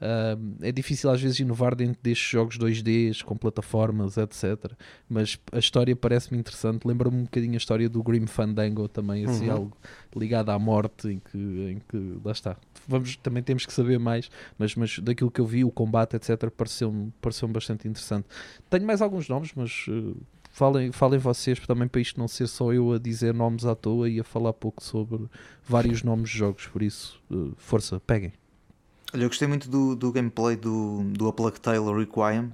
Um, 0.00 0.56
é 0.60 0.72
difícil 0.72 1.08
às 1.10 1.20
vezes 1.20 1.38
inovar 1.40 1.74
dentro 1.74 1.98
destes 2.02 2.28
jogos 2.30 2.58
2Ds 2.58 3.22
com 3.22 3.36
plataformas, 3.36 4.16
etc. 4.16 4.72
Mas 5.08 5.38
a 5.52 5.58
história 5.58 5.94
parece-me 5.94 6.38
interessante. 6.38 6.86
Lembra-me 6.86 7.16
um 7.16 7.22
bocadinho 7.24 7.54
a 7.54 7.56
história 7.56 7.88
do 7.88 8.02
Grim 8.02 8.26
Fandango 8.26 8.88
também, 8.88 9.24
assim, 9.24 9.46
Uhum. 9.46 9.52
algo 9.52 9.76
ligado 10.16 10.50
à 10.50 10.58
morte, 10.58 11.08
em 11.08 11.18
que, 11.18 11.38
em 11.38 11.80
que 11.88 12.20
lá 12.24 12.32
está. 12.32 12.56
Vamos, 12.88 13.16
também 13.16 13.42
temos 13.42 13.64
que 13.64 13.72
saber 13.72 13.98
mais, 13.98 14.28
mas, 14.58 14.74
mas 14.74 14.98
daquilo 14.98 15.30
que 15.30 15.40
eu 15.40 15.46
vi, 15.46 15.64
o 15.64 15.70
combate, 15.70 16.16
etc., 16.16 16.50
pareceu-me 16.50 17.12
pareceu 17.20 17.46
bastante 17.48 17.86
interessante. 17.86 18.26
Tenho 18.68 18.84
mais 18.84 19.00
alguns 19.00 19.28
nomes, 19.28 19.52
mas 19.54 19.86
uh, 19.88 20.16
falem, 20.52 20.92
falem 20.92 21.18
vocês 21.18 21.58
também 21.66 21.88
para 21.88 22.00
isto 22.00 22.20
não 22.20 22.28
ser 22.28 22.46
só 22.46 22.72
eu 22.72 22.92
a 22.92 22.98
dizer 22.98 23.34
nomes 23.34 23.64
à 23.64 23.74
toa 23.74 24.08
e 24.08 24.20
a 24.20 24.24
falar 24.24 24.52
pouco 24.52 24.82
sobre 24.84 25.24
vários 25.66 26.02
nomes 26.04 26.30
de 26.30 26.38
jogos. 26.38 26.66
Por 26.68 26.82
isso, 26.82 27.20
uh, 27.30 27.52
força, 27.56 27.98
peguem. 28.06 28.32
Olha, 29.12 29.24
eu 29.24 29.28
gostei 29.28 29.48
muito 29.48 29.68
do, 29.68 29.96
do 29.96 30.12
gameplay 30.12 30.54
do, 30.56 31.02
do 31.04 31.26
A 31.28 31.32
Plague 31.32 31.60
Tale 31.60 31.92
Requiem. 31.98 32.52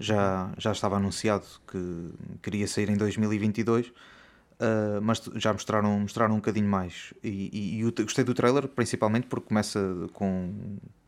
Já, 0.00 0.52
já 0.56 0.70
estava 0.72 0.96
anunciado 0.96 1.44
que 1.70 2.10
queria 2.40 2.68
sair 2.68 2.88
em 2.88 2.96
2022, 2.96 3.92
ah, 4.60 5.00
mas 5.02 5.20
já 5.34 5.52
mostraram, 5.52 5.98
mostraram 6.00 6.34
um 6.34 6.38
bocadinho 6.38 6.68
mais. 6.68 7.12
E, 7.22 7.50
e- 7.52 7.76
e 7.78 7.80
eu 7.80 7.92
gostei 7.92 8.22
do 8.24 8.32
trailer, 8.32 8.68
principalmente 8.68 9.26
porque 9.26 9.48
começa 9.48 9.80
com, 10.12 10.54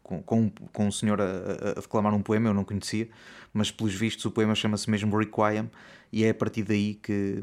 com, 0.03 0.21
com, 0.23 0.41
um- 0.43 0.51
com 0.73 0.87
um 0.89 0.91
senhor 0.91 1.21
a, 1.21 1.25
a- 1.25 1.71
a 1.71 1.81
declamar 1.81 2.13
um 2.15 2.21
poema, 2.23 2.49
eu 2.49 2.55
não 2.55 2.65
conhecia, 2.65 3.09
mas 3.53 3.71
pelos 3.71 3.95
vistos 3.95 4.25
o 4.25 4.31
poema 4.33 4.57
chama-se 4.57 4.91
mesmo 4.91 5.17
Requiem, 5.17 5.71
e 6.13 6.25
é 6.25 6.31
a 6.31 6.35
partir 6.35 6.63
daí 6.63 6.95
que, 6.95 7.43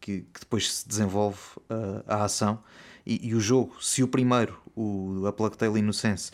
que, 0.00 0.20
que 0.22 0.40
depois 0.40 0.72
se 0.72 0.88
desenvolve 0.88 1.38
ah, 1.68 2.02
a 2.06 2.24
ação. 2.24 2.62
E, 3.06 3.28
e 3.28 3.34
o 3.34 3.40
jogo, 3.40 3.76
se 3.82 4.02
o 4.02 4.08
primeiro, 4.08 4.58
o 4.74 5.26
A 5.26 5.32
Plague 5.32 5.56
Tale 5.56 5.78
Innocence, 5.78 6.30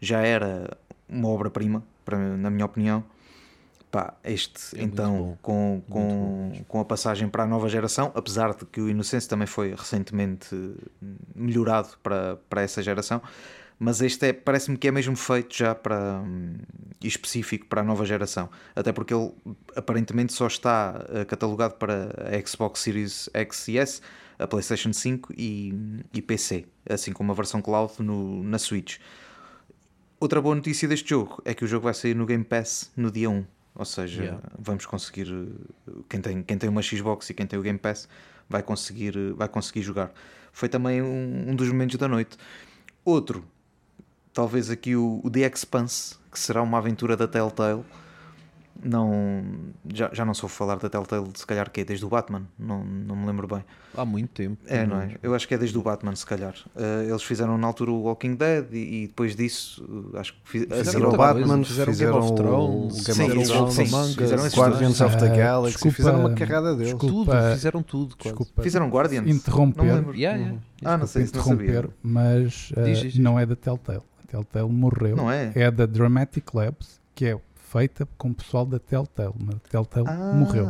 já 0.00 0.20
era 0.20 0.76
uma 1.08 1.28
obra-prima, 1.28 1.82
na 2.38 2.50
minha 2.50 2.64
opinião, 2.64 3.04
Pá, 3.92 4.14
este 4.24 4.80
É 4.80 4.82
então 4.82 5.38
com, 5.42 5.82
com, 5.86 6.64
com 6.66 6.80
a 6.80 6.84
passagem 6.84 7.28
para 7.28 7.42
a 7.42 7.46
nova 7.46 7.68
geração, 7.68 8.10
apesar 8.14 8.54
de 8.54 8.64
que 8.64 8.80
o 8.80 8.88
Inocência 8.88 9.28
também 9.28 9.46
foi 9.46 9.74
recentemente 9.74 10.48
eh, 10.54 11.06
melhorado 11.34 11.90
para, 12.02 12.36
para 12.48 12.62
essa 12.62 12.82
geração, 12.82 13.20
mas 13.82 14.00
este 14.00 14.26
é, 14.28 14.32
parece-me 14.32 14.76
que 14.78 14.86
é 14.86 14.92
mesmo 14.92 15.16
feito 15.16 15.56
já 15.56 15.74
para 15.74 16.20
hum, 16.24 16.54
específico 17.02 17.66
para 17.66 17.80
a 17.80 17.84
nova 17.84 18.04
geração, 18.06 18.48
até 18.76 18.92
porque 18.92 19.12
ele 19.12 19.32
aparentemente 19.74 20.32
só 20.32 20.46
está 20.46 21.04
eh, 21.08 21.24
catalogado 21.24 21.74
para 21.74 22.10
a 22.28 22.46
Xbox 22.46 22.78
Series 22.80 23.28
X 23.34 23.66
e 23.68 23.78
S, 23.78 24.00
a 24.38 24.46
PlayStation 24.46 24.92
5 24.92 25.32
e, 25.36 25.74
e 26.14 26.22
PC, 26.22 26.64
assim 26.88 27.12
como 27.12 27.32
a 27.32 27.34
versão 27.34 27.60
cloud 27.60 27.92
no, 28.00 28.42
na 28.44 28.58
Switch. 28.58 28.98
Outra 30.20 30.40
boa 30.40 30.54
notícia 30.54 30.86
deste 30.86 31.10
jogo 31.10 31.42
é 31.44 31.52
que 31.52 31.64
o 31.64 31.66
jogo 31.66 31.84
vai 31.84 31.94
sair 31.94 32.14
no 32.14 32.24
Game 32.24 32.44
Pass 32.44 32.92
no 32.96 33.10
dia 33.10 33.28
1. 33.28 33.44
Ou 33.74 33.84
seja, 33.84 34.22
Yeah. 34.22 34.42
vamos 34.58 34.86
conseguir. 34.86 35.26
eh, 35.28 35.92
Quem 36.08 36.20
tem, 36.20 36.42
quem 36.42 36.56
tem 36.58 36.68
uma 36.70 36.82
Xbox 36.82 37.30
e 37.30 37.34
quem 37.34 37.46
tem 37.46 37.58
o 37.58 37.62
Game 37.62 37.78
Pass 37.78 38.08
vai 38.48 38.62
conseguir, 38.62 39.16
eh, 39.16 39.32
vai 39.34 39.48
conseguir 39.48 39.82
jogar. 39.82 40.12
Foi 40.52 40.68
também 40.68 41.02
um, 41.02 41.50
um 41.50 41.56
dos 41.56 41.66
momentos 41.68 41.96
da 41.96 42.06
noite. 42.06 42.36
Outro, 43.04 43.44
talvez 44.32 44.70
aqui 44.70 44.94
o, 44.96 45.20
o 45.22 45.30
The 45.30 45.40
Expanse, 45.40 46.16
que 46.30 46.38
será 46.38 46.62
uma 46.62 46.78
aventura 46.78 47.16
da 47.16 47.26
Telltale. 47.28 47.82
Não, 48.84 49.44
já, 49.94 50.10
já 50.12 50.24
não 50.24 50.34
soube 50.34 50.52
falar 50.52 50.76
da 50.76 50.88
Telltale, 50.88 51.28
se 51.34 51.46
calhar 51.46 51.70
que 51.70 51.82
é 51.82 51.84
desde 51.84 52.04
o 52.04 52.08
Batman, 52.08 52.42
não, 52.58 52.82
não 52.82 53.14
me 53.14 53.26
lembro 53.26 53.46
bem. 53.46 53.62
Há 53.94 54.04
muito 54.04 54.30
tempo. 54.30 54.56
É, 54.66 54.84
não 54.84 55.00
é? 55.00 55.14
Eu 55.22 55.34
acho 55.36 55.46
que 55.46 55.54
é 55.54 55.58
desde 55.58 55.78
o 55.78 55.82
Batman, 55.82 56.16
se 56.16 56.26
calhar. 56.26 56.54
Eh, 56.74 57.06
eles 57.08 57.22
fizeram 57.22 57.56
na 57.58 57.66
altura 57.66 57.92
o 57.92 58.02
Walking 58.04 58.34
Dead 58.34 58.66
e, 58.72 59.04
e 59.04 59.06
depois 59.06 59.36
disso, 59.36 59.84
eh, 60.14 60.18
acho 60.18 60.32
que 60.32 60.38
fiz, 60.44 60.62
Fizeram 60.78 61.10
o 61.10 61.16
Batman. 61.16 61.62
Fizeram, 61.62 61.92
fizeram 61.92 62.12
Game 62.12 62.24
of 62.24 62.32
o 62.32 62.34
Thrones, 62.34 62.92
Game 63.04 63.14
sim, 63.14 63.22
of 63.24 63.38
fizeram- 63.38 63.44
Thrones, 63.68 63.74
sim, 63.74 64.14
fizeram 64.16 64.46
esses 64.46 64.58
Guardians 64.58 65.00
of 65.00 65.16
the 65.18 65.26
Ah, 65.26 65.36
Galaxy, 65.36 65.72
desculpa, 65.74 65.96
fizeram 65.96 66.20
uma 66.20 66.30
carrada 66.34 66.74
deles. 66.74 66.92
desculpa. 66.92 67.32
Tudo, 67.32 67.52
fizeram 67.54 67.82
tudo. 67.84 68.16
quase. 68.16 68.36
Desculpa 68.36 68.62
Fizeram 68.62 68.88
Guardians? 68.88 69.26
Não 69.26 69.32
interromper, 69.32 69.82
lembro. 69.94 70.16
Yeah, 70.16 70.38
yeah. 70.40 70.58
Ah, 70.84 70.96
não 70.98 71.06
sei, 71.06 71.22
isso 71.24 71.36
não 71.36 71.44
sabia. 71.44 71.68
interromper, 71.68 71.90
mas 72.02 72.72
uh, 72.76 72.82
Diz, 72.82 72.98
diz, 72.98 73.12
diz. 73.12 73.22
não 73.22 73.38
é 73.38 73.46
da 73.46 73.54
Telltale. 73.54 74.02
Telltale 74.32 74.68
morreu. 74.72 75.14
Não 75.16 75.30
é? 75.30 75.52
É 75.54 75.70
da 75.70 75.84
Dramatic 75.86 76.54
Labs, 76.54 77.00
que 77.14 77.26
é 77.26 77.38
feita 77.54 78.08
com 78.16 78.30
o 78.30 78.34
pessoal 78.34 78.64
da 78.64 78.78
Telltale. 78.78 79.34
Mas 79.38 79.56
a 79.56 79.58
Telltale 79.68 80.06
Ah, 80.08 80.30
morreu. 80.32 80.68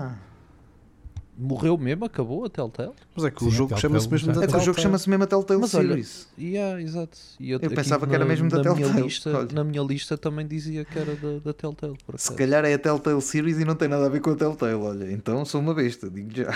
Morreu 1.35 1.79
mesmo, 1.79 2.05
acabou 2.05 2.45
a 2.45 2.51
Telltale. 2.51 2.93
Mas 3.17 3.25
é 3.25 3.31
que 3.31 3.41
Sim, 3.41 3.47
o 3.47 3.51
jogo 3.51 3.69
Telltale 3.71 3.81
chama-se 3.81 4.11
mesmo 4.11 4.33
da 4.35 4.43
É 4.45 4.47
que 4.47 4.51
o 4.51 4.59
jogo 4.59 4.65
Telltale. 4.65 4.83
chama-se 4.83 5.09
mesmo 5.11 5.25
a 5.25 5.27
Telltale 5.27 5.61
Mas 5.61 5.75
olha, 5.75 5.89
Series. 5.89 6.29
Yeah, 6.39 6.81
exato. 6.83 7.19
E 7.41 7.51
eu, 7.51 7.59
Eu 7.63 7.71
pensava 7.71 8.07
que 8.07 8.15
era 8.15 8.25
na- 8.25 8.29
mesmo 8.29 8.49
da 8.51 8.59
na 8.63 8.75
minha 8.75 8.77
Telltale, 8.87 9.03
lista, 9.07 9.39
olha. 9.39 9.49
Na 9.53 9.65
minha 9.65 9.83
lista 9.83 10.19
também 10.19 10.47
dizia 10.47 10.85
que 10.85 10.99
era 10.99 11.17
da, 11.17 11.39
da 11.39 11.53
Telltale. 11.55 11.97
Por 12.07 12.19
Se 12.21 12.35
calhar 12.35 12.65
é 12.67 12.75
a 12.75 12.79
Telltale 12.79 13.21
Series 13.23 13.59
e 13.59 13.65
não 13.65 13.75
tem 13.75 13.89
nada 13.89 14.05
a 14.07 14.09
ver 14.11 14.21
com 14.21 14.31
a 14.31 14.37
Telltale, 14.37 14.75
olha. 14.75 15.11
Então 15.11 15.43
sou 15.45 15.61
uma 15.61 15.73
besta, 15.75 16.11
digo 16.11 16.31
já. 16.35 16.53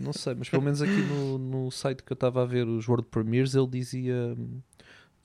Não 0.00 0.12
sei, 0.12 0.34
mas 0.34 0.48
pelo 0.50 0.62
menos 0.62 0.82
aqui 0.82 1.00
no, 1.00 1.38
no 1.38 1.70
site 1.70 2.02
que 2.02 2.12
eu 2.12 2.14
estava 2.14 2.42
a 2.42 2.46
ver 2.46 2.66
os 2.68 2.86
World 2.86 3.06
Premiers, 3.10 3.54
ele 3.54 3.68
dizia 3.68 4.34
hum, 4.38 4.58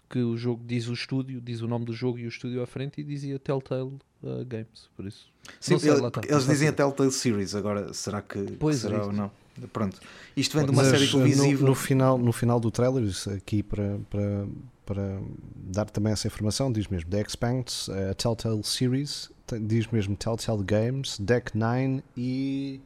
que 0.10 0.20
o 0.20 0.36
jogo 0.36 0.64
diz 0.66 0.88
o 0.88 0.94
estúdio, 0.94 1.40
diz 1.40 1.62
o 1.62 1.68
nome 1.68 1.86
do 1.86 1.94
jogo 1.94 2.18
e 2.18 2.26
o 2.26 2.30
estúdio 2.30 2.62
à 2.64 2.68
frente 2.68 3.00
e 3.00 3.04
dizia 3.04 3.38
Telltale 3.38 3.92
uh, 4.24 4.44
Games, 4.46 4.90
por 4.96 5.06
isso. 5.06 5.28
Sim, 5.60 5.78
sei, 5.78 5.92
ele- 5.92 6.08
está, 6.08 6.22
eles 6.28 6.46
dizem 6.48 6.68
a 6.68 6.72
saber. 6.72 6.76
Telltale 6.78 7.12
Series, 7.12 7.54
agora 7.56 7.94
será 7.94 8.22
que, 8.22 8.40
Pois 8.60 8.78
é 8.78 8.80
será 8.88 8.98
isso. 9.00 9.08
ou 9.08 9.14
não? 9.14 9.32
Pronto. 9.74 10.00
Isto 10.38 10.56
vem 10.58 10.66
de 10.66 10.72
uma 10.72 10.82
Mas, 10.84 10.92
série 10.92 11.06
uh, 11.06 11.12
televisiva. 11.12 11.62
No, 11.62 11.68
no 11.70 11.76
final, 11.76 12.18
no 12.18 12.32
final 12.32 12.60
do 12.60 12.72
trailer, 12.72 13.04
isso 13.04 13.30
aqui 13.30 13.62
para, 13.62 14.00
para, 14.10 14.48
para 14.86 15.22
dar 15.56 15.90
também 15.90 16.14
essa 16.14 16.28
informação, 16.28 16.72
diz 16.72 16.88
mesmo 16.88 17.10
The 17.10 17.22
Expanse, 17.22 17.92
a 17.92 18.14
Telltale 18.14 18.64
Series, 18.64 19.30
diz 19.62 19.86
mesmo 19.88 20.16
Telltale 20.16 20.64
Games, 20.64 21.20
Deck 21.20 21.58
9 21.58 22.02
e 22.18 22.80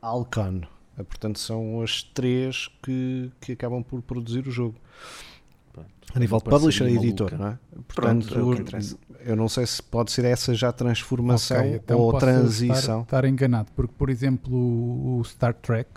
Alcon. 0.00 0.62
Uh, 0.98 1.04
Portanto, 1.04 1.38
são 1.38 1.82
as 1.82 2.02
três 2.02 2.68
que, 2.82 3.30
que 3.40 3.52
acabam 3.52 3.82
por 3.82 4.00
produzir 4.02 4.46
o 4.46 4.50
jogo. 4.50 4.76
Pronto. 5.76 5.90
A 6.14 6.18
nível 6.18 6.38
de 6.38 6.44
publisher 6.44 6.88
e 6.88 6.96
editor, 6.96 7.38
não 7.38 7.48
é? 7.48 7.58
Pronto, 7.94 8.34
é 8.34 9.30
eu 9.30 9.36
não 9.36 9.48
sei 9.48 9.66
se 9.66 9.82
pode 9.82 10.12
ser 10.12 10.24
essa 10.24 10.54
já 10.54 10.68
a 10.68 10.72
transformação 10.72 11.58
Ok, 11.58 11.74
então 11.74 11.98
ou 11.98 12.12
posso 12.12 12.24
transição. 12.24 13.02
Estar, 13.02 13.02
estar 13.02 13.24
enganado, 13.24 13.70
porque, 13.74 13.92
por 13.98 14.08
exemplo, 14.08 14.54
o, 14.54 15.22
Star 15.24 15.52
Trek 15.54 15.90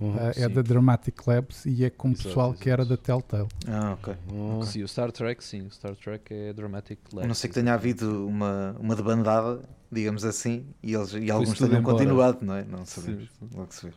Uhum. 0.00 0.14
uh, 0.14 0.30
é 0.30 0.32
sim. 0.32 0.48
da 0.48 0.62
Dramatic 0.62 1.26
Labs 1.26 1.66
e 1.66 1.84
é 1.84 1.90
com 1.90 2.08
o 2.08 2.12
Exato, 2.12 2.26
pessoal 2.28 2.54
que 2.54 2.70
era 2.70 2.84
da 2.86 2.94
exato. 2.94 3.02
Telltale. 3.02 3.48
Ah, 3.68 3.92
ok. 4.00 4.14
Uhum. 4.32 4.62
Sim, 4.62 4.82
o 4.82 4.88
Star 4.88 5.12
Trek, 5.12 5.44
sim, 5.44 5.66
o 5.66 5.70
Star 5.70 5.94
Trek 5.94 6.32
é 6.32 6.52
Dramatic 6.54 6.98
A 7.12 7.16
Labs. 7.16 7.28
não 7.28 7.34
ser 7.34 7.48
que 7.48 7.54
tenha 7.54 7.74
havido 7.74 8.26
uma, 8.26 8.74
uma 8.80 8.96
debandada, 8.96 9.60
digamos 9.92 10.24
assim, 10.24 10.64
e, 10.82 10.94
eles, 10.94 11.12
e 11.12 11.30
alguns 11.30 11.52
tudo 11.52 11.68
tenham 11.68 11.82
continuado, 11.82 12.38
não 12.40 12.54
é? 12.54 12.64
Não 12.64 12.86
sabemos. 12.86 13.28
sim. 13.38 13.48
Logo 13.54 13.74
se 13.74 13.86
vê. 13.88 13.92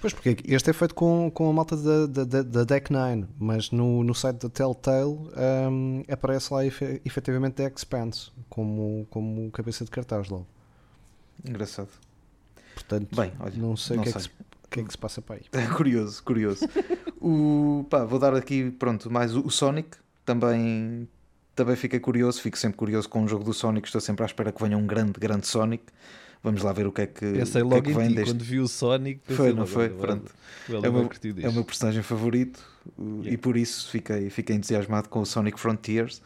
Pois, 0.00 0.12
porque 0.12 0.36
este 0.44 0.70
é 0.70 0.72
feito 0.72 0.94
com, 0.94 1.30
com 1.30 1.48
a 1.48 1.52
malta 1.52 1.76
da, 1.76 2.24
da, 2.24 2.42
da, 2.42 2.64
Deck 2.64 2.92
9, 2.92 3.24
mas 3.38 3.70
no, 3.70 4.04
no 4.04 4.14
site 4.14 4.42
da 4.42 4.48
Telltale 4.48 5.18
hum, 5.70 6.02
aparece 6.10 6.52
lá 6.52 6.64
efe, 6.64 7.00
efetivamente 7.04 7.54
The 7.54 7.72
Expanse 7.74 8.30
como, 8.48 9.06
como 9.10 9.50
cabeça 9.50 9.84
de 9.84 9.90
cartaz 9.90 10.28
logo. 10.28 10.46
Engraçado. 11.44 11.88
Portanto, 12.74 13.16
Bem, 13.16 13.32
olha, 13.40 13.56
não 13.56 13.76
sei 13.76 13.98
o 13.98 14.02
que, 14.02 14.10
é 14.10 14.12
que 14.70 14.80
é 14.80 14.84
que 14.84 14.90
se 14.92 14.98
passa 14.98 15.22
para 15.22 15.36
aí. 15.36 15.42
É 15.52 15.66
curioso, 15.74 16.22
curioso. 16.22 16.68
o, 17.20 17.86
pá, 17.88 18.04
vou 18.04 18.18
dar 18.18 18.34
aqui, 18.34 18.70
pronto, 18.70 19.10
mais 19.10 19.34
o, 19.34 19.46
o 19.46 19.50
Sonic. 19.50 19.96
Também, 20.24 21.08
também 21.54 21.76
fiquei 21.76 22.00
curioso, 22.00 22.40
fico 22.40 22.58
sempre 22.58 22.76
curioso 22.76 23.08
com 23.08 23.24
o 23.24 23.28
jogo 23.28 23.44
do 23.44 23.54
Sonic. 23.54 23.88
Estou 23.88 24.00
sempre 24.00 24.24
à 24.24 24.26
espera 24.26 24.52
que 24.52 24.62
venha 24.62 24.76
um 24.76 24.86
grande, 24.86 25.18
grande 25.18 25.46
Sonic. 25.46 25.84
Vamos 26.46 26.62
lá 26.62 26.72
ver 26.72 26.86
o 26.86 26.92
que 26.92 27.02
é 27.02 27.06
que, 27.06 27.32
Pensei 27.32 27.60
o 27.62 27.68
que, 27.68 27.72
é 27.72 27.76
logo 27.76 27.82
que 27.82 27.90
em 27.90 27.94
vem 27.94 28.08
ti, 28.08 28.14
deste. 28.14 28.30
quando 28.32 28.42
vi 28.44 28.60
o 28.60 28.68
Sonic. 28.68 29.20
Foi, 29.34 29.52
não 29.52 29.66
foi? 29.66 29.88
Pronto. 29.90 30.32
É 30.70 30.76
o 30.88 30.92
meu- 30.92 31.02
É 31.02 31.04
o 31.04 31.32
disto. 31.34 31.52
meu 31.52 31.64
personagem 31.64 32.02
favorito 32.02 32.60
e 32.98 33.02
Yeah. 33.26 33.38
por 33.42 33.56
isso 33.56 33.90
fiquei, 33.90 34.30
fiquei 34.30 34.54
entusiasmado 34.54 35.08
com 35.08 35.20
o 35.20 35.26
Sonic 35.26 35.58
Frontiers. 35.58 36.22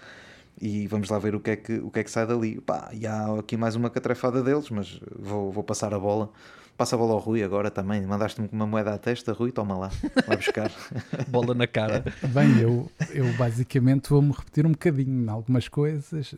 E 0.61 0.87
vamos 0.89 1.09
lá 1.09 1.19
ver 1.19 1.35
o 1.35 1.41
que 1.41 1.51
é 1.53 1.57
que, 1.57 1.79
o 1.79 1.91
que, 1.91 2.01
é 2.01 2.05
que 2.05 2.11
sai 2.11 2.27
dali. 2.27 2.61
Pá, 2.61 2.91
e 2.93 3.07
há 3.07 3.39
aqui 3.39 3.57
mais 3.57 3.75
uma 3.77 3.89
catrefada 3.89 4.43
deles, 4.43 4.69
mas 4.69 5.01
vou, 5.19 5.51
vou 5.51 5.65
passar 5.65 5.95
a 5.95 5.99
bola. 5.99 6.31
Passa 6.77 6.97
a 6.97 6.99
bola 6.99 7.13
ao 7.15 7.19
Rui 7.19 7.43
agora 7.43 7.71
também. 7.71 8.03
Mandaste-me 8.07 8.47
uma 8.53 8.67
moeda 8.67 8.93
à 8.93 8.99
testa, 8.99 9.33
Rui, 9.33 9.53
toma 9.53 9.77
lá, 9.79 9.91
vai 10.27 10.37
buscar. 10.37 10.71
Bola 11.29 11.55
na 11.55 11.67
cara. 11.67 12.05
Bem, 12.29 12.59
eu, 12.61 12.91
eu 13.13 13.25
basicamente 13.39 14.09
vou-me 14.11 14.33
repetir 14.33 14.67
um 14.67 14.73
bocadinho 14.73 15.25
em 15.25 15.29
algumas 15.29 15.69
coisas. 15.69 16.35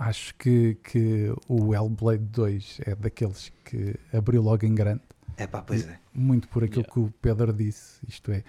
Acho 0.00 0.34
que, 0.36 0.76
que 0.82 1.32
o 1.46 1.74
Hellblade 1.74 2.24
2 2.24 2.80
é 2.86 2.94
daqueles 2.94 3.52
que 3.64 3.94
abriu 4.12 4.40
logo 4.42 4.64
em 4.64 4.74
grande. 4.74 5.02
É 5.36 5.46
pá, 5.46 5.60
pois 5.62 5.86
é. 5.86 5.98
Muito 6.14 6.48
por 6.48 6.64
aquilo 6.64 6.80
Yeah. 6.80 6.92
que 6.92 7.00
o 7.00 7.14
Pedro 7.20 7.52
disse. 7.52 7.98
Isto 8.08 8.32
é, 8.32 8.42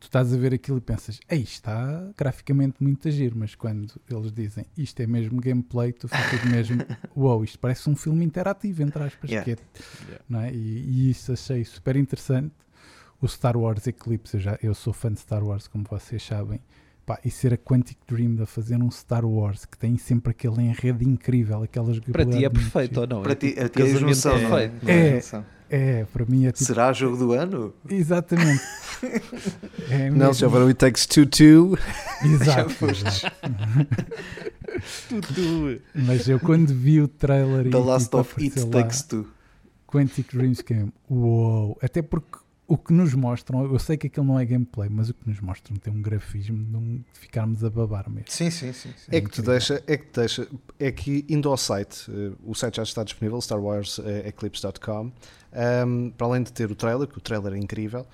tu 0.00 0.04
estás 0.04 0.32
a 0.32 0.36
ver 0.36 0.52
aquilo 0.54 0.78
e 0.78 0.80
pensas, 0.80 1.20
ei, 1.28 1.42
está 1.42 2.10
graficamente 2.16 2.76
muito 2.82 3.06
agir, 3.08 3.32
mas 3.34 3.54
quando 3.54 3.94
eles 4.10 4.32
dizem 4.32 4.64
isto 4.76 5.00
é 5.00 5.06
mesmo 5.06 5.40
gameplay, 5.40 5.92
tu 5.92 6.08
ficas 6.08 6.44
mesmo, 6.50 6.82
uau, 7.16 7.42
isto 7.44 7.58
parece 7.58 7.88
um 7.88 7.96
filme 7.96 8.24
interativo, 8.24 8.82
entre 8.82 9.02
aspas, 9.02 9.30
Yeah. 9.30 9.44
que 9.44 9.50
é 9.62 9.64
Yeah. 10.08 10.24
não 10.28 10.40
é? 10.40 10.52
E, 10.52 10.56
e 10.56 11.10
isso 11.10 11.32
achei 11.32 11.64
super 11.64 11.96
interessante. 11.96 12.52
O 13.20 13.26
Star 13.26 13.56
Wars 13.56 13.86
Eclipse, 13.86 14.34
eu, 14.36 14.40
já, 14.40 14.58
eu 14.62 14.74
sou 14.74 14.92
fã 14.92 15.12
de 15.12 15.18
Star 15.20 15.42
Wars, 15.44 15.66
como 15.66 15.84
vocês 15.90 16.22
sabem. 16.22 16.60
Pá, 17.08 17.18
e 17.24 17.30
ser 17.30 17.54
a 17.54 17.56
Quantic 17.56 17.96
Dream 18.06 18.36
a 18.42 18.44
fazer 18.44 18.76
um 18.76 18.90
Star 18.90 19.24
Wars 19.24 19.64
que 19.64 19.78
tem 19.78 19.96
sempre 19.96 20.30
aquele 20.30 20.60
enredo 20.60 21.02
incrível, 21.02 21.62
aquelas 21.62 21.98
Para 22.00 22.26
ti 22.26 22.44
é 22.44 22.50
perfeito 22.50 23.00
ou 23.00 23.06
não? 23.06 23.22
Para 23.22 23.32
É 23.32 23.34
ti, 23.34 23.54
tipo 23.54 23.54
ti 23.56 23.62
é 23.62 23.64
a 23.64 23.86
casamento 23.86 23.98
junção, 24.00 24.36
é? 24.36 24.68
Não 24.82 24.88
é 24.90 25.16
É. 25.16 25.22
É, 25.70 26.04
para 26.04 26.26
mim 26.26 26.44
é 26.44 26.52
tipo. 26.52 26.64
Será 26.66 26.92
jogo 26.92 27.16
do 27.16 27.32
ano? 27.32 27.72
Exatamente. 27.88 28.62
É 29.90 30.10
Não, 30.10 30.34
se 30.34 30.44
houver 30.44 30.62
o 30.62 30.66
It 30.66 30.74
Takes 30.74 31.06
Two 31.06 31.24
Two, 31.24 31.78
Exato. 32.24 32.68
foste. 32.70 33.06
exato. 33.06 33.36
Tudo. 35.34 35.80
Mas 35.94 36.28
eu 36.28 36.40
quando 36.40 36.74
vi 36.74 37.00
o 37.00 37.06
trailer 37.06 37.68
e 37.68 37.70
The 37.70 37.78
Last 37.78 38.06
tipo, 38.06 38.18
of 38.18 38.34
It 38.38 38.48
apareceu 38.48 38.64
lá, 38.66 38.82
Takes 38.82 39.02
Two. 39.02 39.26
Quantic 39.86 40.36
Dreams 40.36 40.62
Game, 40.62 40.92
uou! 41.08 41.78
Até 41.80 42.02
porque 42.02 42.38
o 42.68 42.76
que 42.76 42.92
nos 42.92 43.14
mostram, 43.14 43.64
eu 43.64 43.78
sei 43.78 43.96
que 43.96 44.06
aquilo 44.08 44.26
não 44.26 44.38
é 44.38 44.44
gameplay, 44.44 44.88
mas 44.90 45.08
o 45.08 45.14
que 45.14 45.26
nos 45.26 45.40
mostram 45.40 45.74
tem 45.78 45.90
um 45.92 46.02
grafismo 46.02 46.62
de, 46.62 46.76
um- 46.76 46.96
de 47.12 47.18
ficarmos 47.18 47.64
a 47.64 47.70
babar 47.70 48.08
mesmo. 48.10 48.26
Sim, 48.28 48.50
sim, 48.50 48.72
sim. 48.74 48.90
sim. 48.94 49.10
é 49.10 49.20
que 49.22 49.30
te 49.30 49.40
deixa, 49.40 49.82
é 49.86 49.96
que 49.96 50.04
te 50.04 50.20
deixa, 50.20 50.48
é 50.78 50.92
que 50.92 51.24
indo 51.30 51.48
ao 51.48 51.56
site, 51.56 52.06
eh, 52.10 52.32
o 52.44 52.54
site 52.54 52.76
já 52.76 52.82
está 52.82 53.02
disponível, 53.02 53.38
starwarseclipse.com, 53.40 55.10
um, 55.86 56.10
para 56.10 56.26
além 56.26 56.42
de 56.42 56.52
ter 56.52 56.70
o 56.70 56.74
trailer, 56.74 57.08
que 57.08 57.16
o 57.18 57.20
trailer 57.20 57.54
é 57.54 57.58
incrível, 57.58 58.06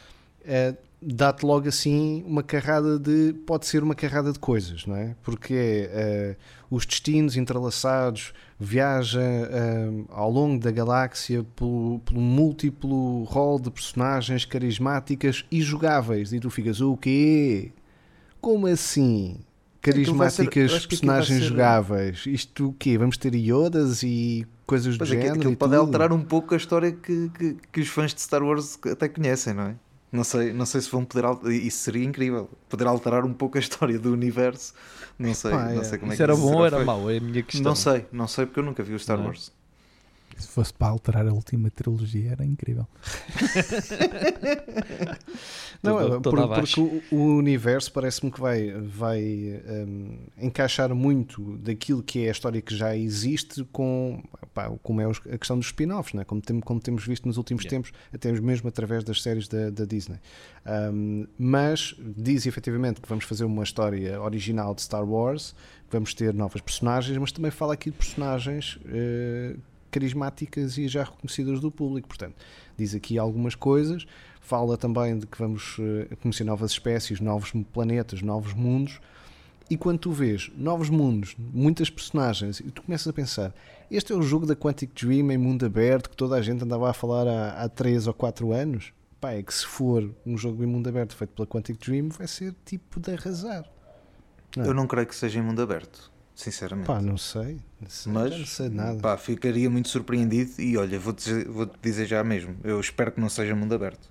eh, 0.44 0.74
dá-te 1.06 1.44
logo 1.44 1.68
assim 1.68 2.24
uma 2.26 2.42
carrada 2.42 2.98
de, 2.98 3.34
pode 3.46 3.66
ser 3.66 3.82
uma 3.82 3.94
carrada 3.94 4.32
de 4.32 4.38
coisas, 4.38 4.86
não 4.86 4.96
é? 4.96 5.14
Porque 5.22 5.54
é 5.54 5.90
eh, 5.92 6.36
os 6.70 6.86
destinos 6.86 7.36
entrelaçados, 7.36 8.32
viaja 8.58 9.20
eh, 9.20 9.90
ao 10.10 10.30
longo 10.30 10.62
da 10.62 10.70
galáxia 10.70 11.44
pelo, 11.56 12.00
pelo 12.04 12.20
múltiplo 12.20 13.24
rol 13.24 13.58
de 13.60 13.70
personagens 13.70 14.44
carismáticas 14.44 15.44
e 15.50 15.60
jogáveis, 15.60 16.32
e 16.32 16.40
tu 16.40 16.48
ficas, 16.50 16.80
o 16.80 16.96
quê? 16.96 17.72
Como 18.40 18.66
assim? 18.66 19.38
carismáticas 19.80 20.70
vai 20.72 20.80
personagens 20.88 21.38
ser- 21.40 21.48
jogáveis. 21.48 22.24
Isto 22.26 22.68
o 22.68 22.72
quê? 22.72 22.96
Vamos 22.96 23.18
ter 23.18 23.34
iodas 23.34 24.02
e 24.02 24.46
coisas 24.66 24.96
do 24.96 24.98
Pois 24.98 25.10
é, 25.12 25.16
que 25.16 25.22
género? 25.22 25.36
aquilo 25.40 25.56
pode 25.56 25.72
tudo? 25.72 25.80
alterar 25.80 26.10
um 26.12 26.22
pouco 26.22 26.54
a 26.54 26.56
história 26.56 26.90
que, 26.92 27.28
que, 27.38 27.56
que 27.70 27.80
os 27.82 27.88
fãs 27.88 28.14
de 28.14 28.20
Star 28.22 28.42
Wars 28.42 28.78
até 28.90 29.08
conhecem, 29.10 29.52
não 29.52 29.64
é? 29.64 29.76
Não 30.14 30.24
sei, 30.24 30.52
não 30.52 30.64
sei 30.64 30.80
se 30.80 30.90
vão 30.90 31.04
poder 31.04 31.24
alterar. 31.26 31.52
Isso 31.54 31.78
seria 31.78 32.04
incrível. 32.04 32.48
Poder 32.68 32.86
alterar 32.86 33.24
um 33.24 33.34
pouco 33.34 33.58
a 33.58 33.60
história 33.60 33.98
do 33.98 34.12
universo. 34.12 34.72
Não 35.18 35.34
sei, 35.34 35.50
Epá, 35.52 35.72
não 35.72 35.80
é. 35.80 35.84
sei 35.84 35.98
como 35.98 36.12
é 36.12 36.14
Isso 36.14 36.22
que 36.22 36.22
era 36.22 36.34
isso 36.34 36.42
bom 36.42 36.54
ou 36.54 36.66
era 36.66 36.76
feito. 36.78 36.86
mau? 36.86 37.10
É 37.10 37.16
a 37.18 37.20
minha 37.20 37.42
questão. 37.42 37.70
Não 37.70 37.74
sei, 37.74 38.06
não 38.12 38.28
sei 38.28 38.46
porque 38.46 38.60
eu 38.60 38.64
nunca 38.64 38.82
vi 38.82 38.94
o 38.94 38.98
Star 38.98 39.18
Não 39.18 39.24
é? 39.24 39.28
Wars. 39.28 39.52
Se 40.36 40.48
fosse 40.48 40.72
para 40.74 40.88
alterar 40.88 41.26
a 41.28 41.32
última 41.32 41.70
trilogia 41.70 42.32
era 42.32 42.44
incrível. 42.44 42.86
Não, 45.82 45.98
Toda- 45.98 46.16
é, 46.16 46.20
toda 46.20 46.48
por- 46.48 46.60
porque 46.60 46.80
o, 46.80 47.02
o 47.10 47.36
universo 47.36 47.92
parece-me 47.92 48.30
que 48.30 48.40
vai, 48.40 48.70
vai 48.72 49.22
hum, 49.86 50.18
encaixar 50.38 50.94
muito 50.94 51.58
daquilo 51.58 52.02
que 52.02 52.24
é 52.24 52.28
a 52.28 52.32
história 52.32 52.60
que 52.62 52.74
já 52.74 52.96
existe 52.96 53.64
com 53.70 54.22
pá, 54.54 54.70
como 54.82 55.00
é 55.00 55.04
a 55.04 55.38
questão 55.38 55.58
dos 55.58 55.66
spin-offs, 55.66 56.14
né? 56.14 56.24
como, 56.24 56.40
tem- 56.40 56.60
como 56.60 56.80
temos 56.80 57.06
visto 57.06 57.26
nos 57.26 57.36
últimos 57.36 57.64
Yeah. 57.64 57.76
tempos, 57.84 57.92
até 58.12 58.32
mesmo 58.40 58.68
através 58.68 59.04
das 59.04 59.22
séries 59.22 59.46
da, 59.48 59.70
da 59.70 59.84
Disney. 59.84 60.18
Hum, 60.92 61.26
mas 61.38 61.94
diz 62.16 62.46
efetivamente 62.46 63.00
que 63.00 63.08
vamos 63.08 63.24
fazer 63.24 63.44
uma 63.44 63.62
história 63.62 64.20
original 64.20 64.74
de 64.74 64.82
Star 64.82 65.04
Wars, 65.04 65.54
vamos 65.90 66.14
ter 66.14 66.32
novas 66.34 66.60
personagens, 66.62 67.16
mas 67.18 67.30
também 67.32 67.50
fala 67.50 67.74
aqui 67.74 67.90
de 67.90 67.96
personagens 67.96 68.78
eh, 68.86 69.54
carismáticas 69.94 70.76
e 70.76 70.88
já 70.88 71.04
reconhecidas 71.04 71.60
do 71.60 71.70
público. 71.70 72.08
Portanto, 72.08 72.34
diz 72.76 72.94
aqui 72.96 73.16
algumas 73.16 73.54
coisas. 73.54 74.04
Fala 74.40 74.76
também 74.76 75.16
de 75.16 75.26
que 75.26 75.38
vamos 75.38 75.76
eh, 75.78 76.16
conhecer 76.16 76.42
novas 76.42 76.72
espécies, 76.72 77.20
novos 77.20 77.52
planetas, 77.72 78.20
novos 78.20 78.52
mundos. 78.52 79.00
E 79.70 79.76
quando 79.76 80.00
tu 80.00 80.10
vês 80.10 80.50
novos 80.56 80.90
mundos, 80.90 81.34
muitas 81.38 81.88
personagens, 81.88 82.60
e 82.60 82.64
tu 82.64 82.82
começas 82.82 83.06
a 83.06 83.12
pensar: 83.12 83.54
este 83.90 84.12
é 84.12 84.16
o 84.16 84.20
jogo 84.20 84.44
da 84.44 84.56
Quantic 84.56 84.92
Dream 85.00 85.30
em 85.30 85.38
mundo 85.38 85.64
aberto 85.64 86.10
que 86.10 86.16
toda 86.16 86.34
a 86.34 86.42
gente 86.42 86.64
andava 86.64 86.90
a 86.90 86.92
falar 86.92 87.26
há, 87.26 87.62
há 87.62 87.68
3 87.68 88.08
ou 88.08 88.14
4 88.14 88.52
anos. 88.52 88.92
Pá, 89.20 89.32
é 89.32 89.42
que 89.42 89.54
se 89.54 89.64
for 89.64 90.10
um 90.26 90.36
jogo 90.36 90.62
em 90.62 90.66
mundo 90.66 90.88
aberto 90.88 91.16
feito 91.16 91.30
pela 91.30 91.46
Quantic 91.46 91.78
Dream, 91.78 92.08
vai 92.08 92.26
ser 92.26 92.54
tipo 92.64 93.00
de 93.00 93.12
arrasar. 93.12 93.64
Não. 94.56 94.66
Eu 94.66 94.74
não 94.74 94.86
creio 94.86 95.06
que 95.06 95.14
seja 95.14 95.38
em 95.38 95.42
mundo 95.42 95.62
aberto, 95.62 96.12
sinceramente. 96.34 96.86
Pá, 96.86 97.00
não 97.00 97.16
sei. 97.16 97.58
Não 97.80 97.88
sei, 97.90 98.12
Mas 98.12 98.38
não 98.38 98.46
sei 98.46 98.68
nada. 98.68 98.98
pá, 99.00 99.16
ficaria 99.16 99.68
muito 99.70 99.88
surpreendido 99.88 100.60
e 100.60 100.76
olha, 100.76 100.98
vou-te 100.98 101.44
vou 101.44 101.70
dizer 101.82 102.06
já 102.06 102.22
mesmo, 102.24 102.56
eu 102.64 102.80
espero 102.80 103.12
que 103.12 103.20
não 103.20 103.28
seja 103.28 103.54
mundo 103.54 103.74
aberto. 103.74 104.08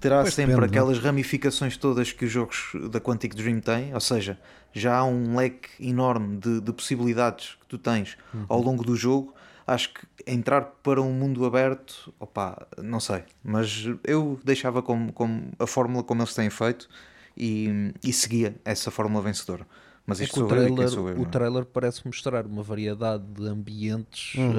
Terá 0.00 0.20
Pois 0.22 0.34
sempre 0.34 0.54
depende, 0.54 0.72
não 0.72 0.80
é? 0.80 0.84
aquelas 0.84 0.98
ramificações 1.02 1.76
todas 1.76 2.12
que 2.12 2.24
os 2.24 2.30
jogos 2.30 2.70
da 2.90 3.00
Quantic 3.00 3.34
Dream 3.34 3.58
têm, 3.60 3.92
ou 3.92 4.00
seja, 4.00 4.38
já 4.72 4.96
há 4.96 5.04
um 5.04 5.36
leque 5.36 5.68
enorme 5.80 6.36
de, 6.38 6.60
de 6.60 6.72
possibilidades 6.72 7.56
que 7.60 7.66
tu 7.66 7.78
tens 7.78 8.16
Uhum. 8.32 8.44
ao 8.48 8.60
longo 8.62 8.84
do 8.84 8.94
jogo. 8.94 9.34
Acho 9.66 9.92
que 9.92 10.00
entrar 10.26 10.62
para 10.82 11.02
um 11.02 11.12
mundo 11.12 11.44
aberto, 11.44 12.14
opá, 12.18 12.66
não 12.82 13.00
sei, 13.00 13.24
mas 13.44 13.84
eu 14.04 14.40
deixava 14.42 14.80
como, 14.80 15.12
como 15.12 15.50
a 15.58 15.66
fórmula 15.66 16.02
como 16.02 16.22
eles 16.22 16.32
têm 16.32 16.48
feito 16.48 16.88
e, 17.36 17.92
e 18.02 18.10
seguia 18.12 18.54
essa 18.64 18.90
fórmula 18.90 19.22
vencedora. 19.22 19.66
Mas 20.08 20.20
É 20.20 20.24
isto 20.24 20.34
que 20.34 20.40
o 20.40 20.42
eu 20.42 20.48
quem 20.48 20.58
trailer, 20.58 20.88
sou 20.88 21.08
eu. 21.08 21.18
o 21.18 21.22
é? 21.22 21.26
trailer 21.26 21.64
parece 21.66 22.06
mostrar 22.06 22.46
uma 22.46 22.62
variedade 22.62 23.24
de 23.24 23.46
ambientes 23.46 24.34
Uhum. 24.34 24.52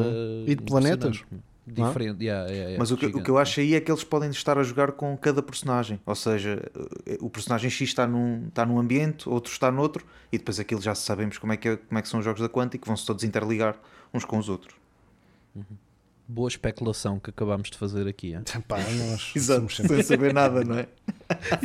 eh, 0.47 0.51
E 0.51 0.55
de 0.55 0.61
planetas. 0.63 1.17
impressionantes. 1.17 1.49
Diferente, 1.67 2.23
yeah, 2.25 2.45
yeah, 2.49 2.69
yeah, 2.69 2.79
Mas 2.79 2.89
o 2.89 2.97
que, 2.97 3.05
o 3.05 3.21
que 3.21 3.29
eu 3.29 3.37
acho 3.37 3.59
aí 3.59 3.75
é 3.75 3.81
que 3.81 3.91
eles 3.91 4.03
podem 4.03 4.31
estar 4.31 4.57
a 4.57 4.63
jogar 4.63 4.91
com 4.93 5.15
cada 5.15 5.41
personagem. 5.43 5.99
Ou 6.03 6.15
seja, 6.15 6.63
eh, 7.05 7.17
o 7.21 7.29
personagem 7.29 7.69
X 7.69 7.89
está 7.89 8.07
num, 8.07 8.47
está 8.47 8.65
num 8.65 8.79
ambiente, 8.79 9.29
outro 9.29 9.51
está 9.51 9.71
noutro, 9.71 10.03
e 10.31 10.37
depois 10.39 10.59
aquilo 10.59 10.81
já 10.81 10.95
sabemos 10.95 11.37
como 11.37 11.53
é 11.53 11.57
que, 11.57 11.67
é- 11.69 11.77
como 11.77 11.99
é 11.99 12.01
que 12.01 12.07
são 12.09 12.19
os 12.19 12.25
jogos 12.25 12.41
da 12.41 12.49
Quantic, 12.49 12.85
vão-se 12.87 13.05
todos 13.05 13.23
interligar 13.23 13.77
uns 14.11 14.25
com 14.25 14.39
os 14.39 14.49
outros. 14.49 14.73
Boa 16.31 16.47
especulação 16.47 17.19
que 17.19 17.31
acabámos 17.31 17.71
de 17.71 17.77
fazer 17.77 18.07
aqui. 18.07 18.33
hein? 18.33 18.41
Pá, 18.67 18.77
nós 18.77 19.31
sempre- 19.35 19.87
sem 19.87 20.03
saber 20.03 20.31
nada, 20.33 20.63
não 20.63 20.77
é? 20.77 20.87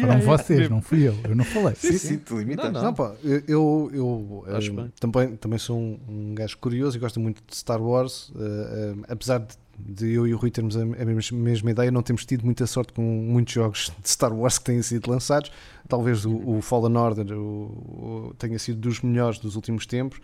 Foram 0.00 0.20
vocês, 0.22 0.70
não 0.70 0.80
fui 0.80 1.06
eu. 1.06 1.14
Eu 1.22 1.36
não 1.36 1.44
falei. 1.44 1.74
Sim, 1.74 1.98
sim, 1.98 2.16
tu 2.18 2.38
limitas. 2.38 2.72
Não, 2.72 2.82
Não, 2.82 2.94
pá, 2.94 3.14
eu, 3.22 3.42
eu, 3.46 3.90
eu, 3.92 4.56
Acho 4.56 4.72
eh, 4.80 4.88
também, 4.98 5.36
também 5.36 5.58
sou 5.58 5.76
um, 5.78 5.98
um 6.08 6.34
gajo 6.34 6.56
curioso 6.56 6.96
e 6.96 7.00
gosto 7.00 7.20
muito 7.20 7.42
de 7.46 7.54
Star 7.54 7.82
Wars, 7.82 8.32
eh, 8.36 8.94
eh, 8.98 9.04
apesar 9.12 9.38
de, 9.40 9.54
de 9.78 10.12
eu 10.14 10.26
e 10.26 10.32
o 10.32 10.38
Rui 10.38 10.50
termos 10.50 10.76
a, 10.78 10.84
mesma 10.84 11.70
ideia, 11.70 11.90
não 11.90 12.02
temos 12.02 12.24
tido 12.24 12.42
muita 12.44 12.66
sorte 12.66 12.94
com 12.94 13.02
muitos 13.02 13.52
jogos 13.52 13.92
de 14.02 14.08
Star 14.08 14.32
Wars 14.32 14.56
que 14.58 14.64
têm 14.64 14.80
sido 14.80 15.10
lançados. 15.10 15.50
Talvez 15.88 16.24
o, 16.24 16.36
o 16.36 16.62
Fallen 16.62 16.96
Order 16.96 17.32
o- 17.32 18.30
o- 18.30 18.34
tenha 18.38 18.58
sido 18.58 18.78
dos 18.80 19.02
melhores 19.02 19.38
dos 19.38 19.56
últimos 19.56 19.84
tempos, 19.84 20.20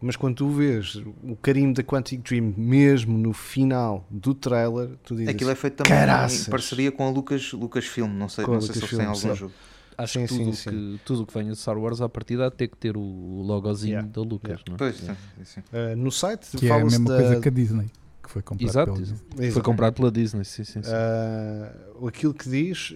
mas 0.00 0.16
quando 0.16 0.36
tu 0.36 0.48
vês 0.50 0.96
o 1.22 1.36
carinho 1.36 1.74
da 1.74 1.82
Quantic 1.82 2.22
Dream 2.22 2.54
mesmo 2.56 3.16
no 3.18 3.32
final 3.32 4.06
do 4.10 4.34
trailer, 4.34 4.90
tu 5.04 5.14
dizes 5.14 5.28
Aquilo 5.28 5.50
é 5.50 5.54
feito 5.54 5.74
também 5.76 5.92
Caraças! 5.92 6.46
em 6.46 6.50
parceria 6.50 6.92
com 6.92 7.06
a 7.06 7.10
Lucas, 7.10 7.52
Lucasfilm, 7.52 8.08
não 8.12 8.28
sei, 8.28 8.44
Com 8.44 8.52
não 8.54 8.60
sei 8.60 8.74
se 8.74 8.80
eles 8.80 8.90
têm 8.90 9.06
algum 9.06 9.14
sim. 9.18 9.34
jogo. 9.34 9.52
Acho 9.96 10.12
Sim, 10.20 10.26
que 10.26 10.38
tudo 10.38 10.52
sim, 10.54 10.70
que 10.70 11.00
tudo 11.04 11.26
que 11.26 11.34
venha 11.34 11.50
de 11.50 11.58
Star 11.58 11.76
Wars 11.76 12.00
à 12.00 12.08
partida 12.08 12.46
há 12.46 12.48
de 12.50 12.54
ter 12.54 12.68
que 12.68 12.76
ter 12.76 12.96
o 12.96 13.00
logozinho 13.44 13.94
Yeah. 13.94 14.08
da 14.12 14.20
Lucas. 14.22 14.60
não 14.68 14.74
é? 14.74 14.78
Pois, 14.78 14.96
sim. 15.44 15.60
eh, 15.72 15.96
no 15.96 16.12
site 16.12 16.56
Que 16.56 16.68
é 16.68 16.72
a 16.72 16.84
mesma 16.84 17.08
da, 17.10 17.16
coisa 17.16 17.40
que 17.40 17.48
a 17.48 17.50
Disney, 17.50 17.90
que 18.22 18.30
foi 18.30 18.40
comprada 18.40 18.70
Exato, 18.70 18.92
pela 18.92 19.04
exato. 19.04 19.20
Disney. 19.34 19.50
Foi 19.50 19.62
comprado 19.62 19.94
pela 19.94 20.12
Disney, 20.12 20.44
sim, 20.44 20.62
sim, 20.62 20.84
sim. 20.84 20.90
Ah, 20.94 21.72
aquilo 22.06 22.32
que 22.32 22.48
diz 22.48 22.94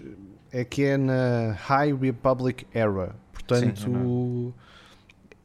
é 0.53 0.65
que 0.65 0.85
é 0.85 0.97
na 0.97 1.57
High 1.59 1.93
Republic 1.93 2.69
Era, 2.73 3.17
portanto 3.33 4.55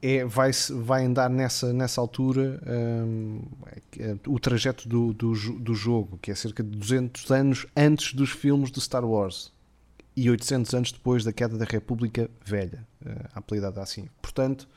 é, 0.01 0.23
vai, 0.25 0.51
vai 0.83 1.05
andar 1.05 1.29
nessa, 1.29 1.73
nessa 1.73 1.99
altura 1.99 2.61
hum, 2.67 3.41
é 3.97 4.15
o 4.27 4.39
trajeto 4.39 4.87
do, 4.87 5.11
do, 5.13 5.33
do 5.59 5.73
jogo, 5.73 6.17
que 6.19 6.29
é 6.31 6.35
cerca 6.35 6.63
de 6.63 6.77
200 6.77 7.31
anos 7.31 7.65
antes 7.75 8.13
dos 8.13 8.29
filmes 8.29 8.69
do 8.71 8.79
Star 8.79 9.03
Wars 9.03 9.51
e 10.15 10.29
800 10.29 10.73
anos 10.73 10.91
depois 10.91 11.23
da 11.23 11.33
queda 11.33 11.57
da 11.57 11.65
República 11.65 12.29
Velha, 12.45 12.87
uh, 13.05 13.29
apelidada 13.35 13.81
assim. 13.81 14.07
Portanto, 14.21 14.67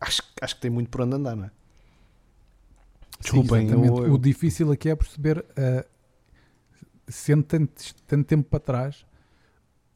acho, 0.00 0.22
acho 0.40 0.54
que 0.56 0.60
tem 0.60 0.70
muito 0.70 0.90
por 0.90 1.00
onde 1.02 1.14
andar, 1.16 1.36
não 1.36 1.44
é? 1.44 1.48
Sim, 1.48 3.42
Desculpem, 3.42 3.66
exatamente. 3.66 3.98
eu- 3.98 4.06
eu- 4.06 4.14
O 4.14 4.18
difícil 4.18 4.70
aqui 4.72 4.88
é 4.88 4.96
perceber, 4.96 5.38
uh, 5.38 5.84
sendo 7.08 7.42
tanto, 7.42 7.94
tanto 8.06 8.24
tempo 8.26 8.48
para 8.48 8.60
trás, 8.60 9.04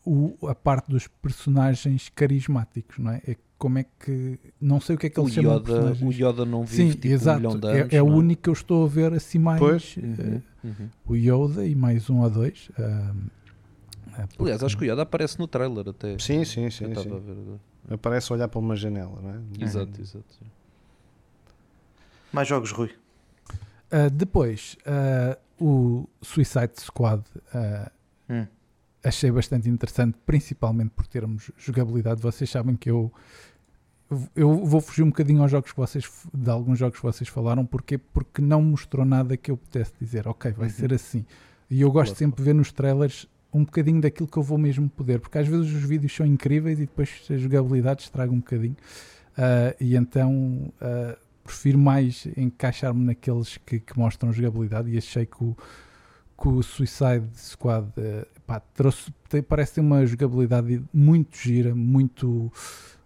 o- 0.04 0.36
a 0.46 0.54
parte 0.54 0.90
dos 0.90 1.06
personagens 1.06 2.08
carismáticos, 2.14 2.98
não 2.98 3.12
é? 3.12 3.22
é 3.26 3.36
como 3.64 3.78
é 3.78 3.84
que. 3.98 4.38
Não 4.60 4.78
sei 4.78 4.94
o 4.94 4.98
que 4.98 5.06
é 5.06 5.10
que 5.10 5.18
O 5.18 5.22
eles 5.22 5.32
chamam 5.32 5.58
de 5.62 6.04
o. 6.04 6.12
Yoda 6.12 6.44
não 6.44 6.64
vive 6.66 6.76
Sim, 6.82 6.90
tipo 6.98 7.08
um 7.08 7.10
exato. 7.12 7.38
milhão 7.38 7.58
de 7.58 7.66
é 7.66 7.80
anos. 7.80 7.92
é 7.94 8.02
o 8.02 8.06
não 8.10 8.16
único 8.18 8.42
que 8.42 8.48
eu 8.50 8.52
estou 8.52 8.84
a 8.84 8.88
ver 8.88 9.14
assim 9.14 9.38
mais. 9.38 9.58
Pois. 9.58 9.96
uh, 9.96 10.00
Uhum, 10.00 10.42
uhum. 10.64 10.88
O 11.06 11.16
Yoda 11.16 11.66
e 11.66 11.74
mais 11.74 12.10
um 12.10 12.20
ou 12.20 12.28
dois. 12.28 12.68
uh, 12.78 12.82
uh, 12.82 14.28
porque- 14.28 14.42
Aliás, 14.42 14.62
acho 14.62 14.76
que 14.76 14.84
o 14.84 14.92
Yoda 14.92 15.00
aparece 15.02 15.38
no 15.38 15.48
trailer 15.48 15.88
até. 15.88 16.18
Sim, 16.18 16.44
sim, 16.44 16.68
sim. 16.68 16.94
sim. 16.94 17.58
a. 17.88 17.94
Aparece 17.94 18.30
a 18.30 18.36
olhar 18.36 18.48
para 18.48 18.58
uma 18.60 18.76
janela, 18.76 19.18
não 19.22 19.30
é? 19.30 19.64
Exato, 19.64 19.98
exato. 19.98 20.24
Mais 22.32 22.46
jogos, 22.46 22.70
Rui. 22.70 22.90
Uh, 23.90 24.10
depois, 24.12 24.76
uh, 24.86 25.38
o 25.64 26.06
Suicide 26.20 26.72
Squad 26.80 27.22
uh, 27.54 27.90
Hum. 28.28 28.46
achei 29.04 29.30
bastante 29.30 29.68
interessante, 29.68 30.16
principalmente 30.26 30.90
por 30.90 31.06
termos 31.06 31.50
jogabilidade. 31.58 32.20
Vocês 32.20 32.48
sabem 32.50 32.74
que 32.76 32.90
eu 32.90 33.12
eu 34.34 34.64
vou 34.64 34.80
fugir 34.80 35.02
um 35.02 35.08
bocadinho 35.08 35.42
aos 35.42 35.50
jogos 35.50 35.70
que 35.72 35.76
vocês 35.78 36.04
de 36.32 36.50
alguns 36.50 36.78
jogos 36.78 36.98
que 36.98 37.04
vocês 37.04 37.28
falaram, 37.28 37.64
porque 37.66 37.98
porque 37.98 38.40
não 38.42 38.62
mostrou 38.62 39.04
nada 39.04 39.36
que 39.36 39.50
eu 39.50 39.56
pudesse 39.56 39.92
dizer, 40.00 40.26
ok, 40.28 40.52
vai 40.52 40.68
Uhum. 40.68 40.74
ser 40.74 40.92
assim. 40.92 41.24
E 41.70 41.80
eu 41.80 41.90
gosto 41.90 42.10
Claro. 42.12 42.18
sempre 42.18 42.36
de 42.36 42.42
ver 42.44 42.54
nos 42.54 42.70
trailers 42.72 43.26
um 43.52 43.64
bocadinho 43.64 44.00
daquilo 44.00 44.26
que 44.28 44.36
eu 44.36 44.42
vou 44.42 44.58
mesmo 44.58 44.88
poder, 44.88 45.20
porque 45.20 45.38
às 45.38 45.46
vezes 45.46 45.72
os 45.72 45.82
vídeos 45.84 46.14
são 46.14 46.26
incríveis 46.26 46.78
e 46.78 46.82
depois 46.86 47.10
a 47.30 47.36
jogabilidade 47.36 48.02
estraga 48.02 48.32
um 48.32 48.38
bocadinho. 48.38 48.76
Ah, 49.36 49.74
e 49.80 49.96
então 49.96 50.72
ah, 50.80 51.16
prefiro 51.44 51.78
mais 51.78 52.26
encaixar-me 52.36 53.04
naqueles 53.04 53.56
que, 53.58 53.78
que 53.80 53.98
mostram 53.98 54.32
jogabilidade 54.32 54.90
e 54.90 54.98
achei 54.98 55.24
que 55.26 55.42
o, 55.44 55.56
que 56.40 56.48
o 56.48 56.62
Suicide 56.62 57.26
Squad 57.36 57.86
eh, 57.96 58.26
pá, 58.46 58.58
trouxe, 58.60 59.12
tem- 59.28 59.42
parece 59.42 59.74
ter 59.74 59.80
uma 59.82 60.04
jogabilidade 60.06 60.82
muito 60.92 61.36
gira, 61.36 61.74
muito, 61.74 62.52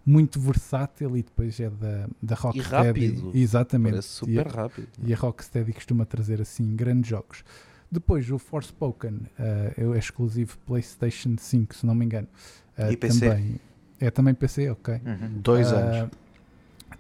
muito 0.08 0.40
versátil 0.40 1.16
e 1.16 1.22
depois 1.22 1.60
é 1.60 1.68
da, 1.68 2.08
da 2.22 2.34
Rocksteady. 2.34 2.70
rápido. 3.10 3.30
Exatamente. 3.34 3.90
Parece 3.92 4.08
super 4.08 4.46
E- 4.46 4.48
rápido. 4.48 4.88
e 5.04 5.12
a 5.12 5.16
Rocksteady 5.16 5.72
costuma 5.72 6.06
trazer 6.06 6.40
assim 6.40 6.74
grandes 6.74 7.10
jogos. 7.10 7.44
Depois 7.90 8.30
o 8.30 8.38
Forspoken 8.38 9.20
eh, 9.38 9.74
é 9.76 9.98
exclusivo 9.98 10.56
PlayStation 10.66 11.34
5, 11.38 11.74
se 11.74 11.86
não 11.86 11.94
me 11.94 12.04
engano. 12.04 12.28
Eh, 12.76 12.92
E 12.92 12.96
PC. 12.96 13.20
Também, 13.28 13.60
é 14.00 14.10
também 14.10 14.34
PC, 14.34 14.70
ok. 14.70 14.94
Uhum. 14.94 15.40
Dois 15.42 15.72
Ah, 15.72 15.76
anos. 15.76 16.10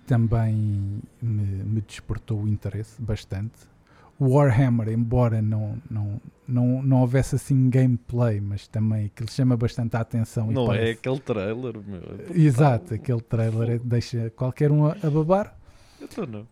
Também 0.06 0.54
me, 1.20 1.42
me 1.64 1.80
despertou 1.82 2.42
o 2.42 2.48
interesse 2.48 3.00
bastante. 3.00 3.52
Warhammer, 4.20 4.88
embora 4.88 5.40
não, 5.40 5.76
não, 5.90 6.20
não, 6.46 6.82
não 6.82 7.00
houvesse 7.02 7.36
assim 7.36 7.70
gameplay, 7.70 8.40
mas 8.40 8.66
também 8.66 9.06
aquilo 9.06 9.30
chama 9.30 9.56
bastante 9.56 9.96
a 9.96 10.00
atenção. 10.00 10.50
Não 10.50 10.64
é 10.64 10.66
parece- 10.78 10.90
aquele 10.92 11.20
trailer, 11.20 11.74
meu. 11.86 12.00
é. 12.00 12.38
Exato, 12.40 12.94
aquele 12.94 13.20
trailer 13.20 13.70
é- 13.70 13.78
deixa 13.78 14.30
qualquer 14.30 14.72
um 14.72 14.86
a, 14.86 14.96
a 15.02 15.10
babar. 15.10 15.56
Então 16.00 16.26
não. 16.26 16.46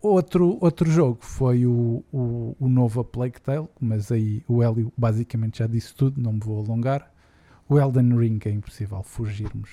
Outro, 0.00 0.56
outro 0.60 0.88
jogo 0.88 1.18
foi 1.20 1.66
o, 1.66 2.04
o, 2.12 2.54
o 2.60 2.68
novo 2.68 3.00
A 3.00 3.04
Plague 3.04 3.40
Tale, 3.40 3.66
mas 3.80 4.12
aí 4.12 4.44
o 4.46 4.62
Hélio 4.62 4.92
basicamente 4.96 5.58
já 5.58 5.66
disse 5.66 5.92
tudo, 5.92 6.20
não 6.22 6.34
me 6.34 6.40
vou 6.40 6.64
alongar. 6.64 7.12
O 7.68 7.78
Elden 7.78 8.16
Ring 8.16 8.38
é 8.46 8.50
impossível 8.50 9.02
fugirmos 9.02 9.68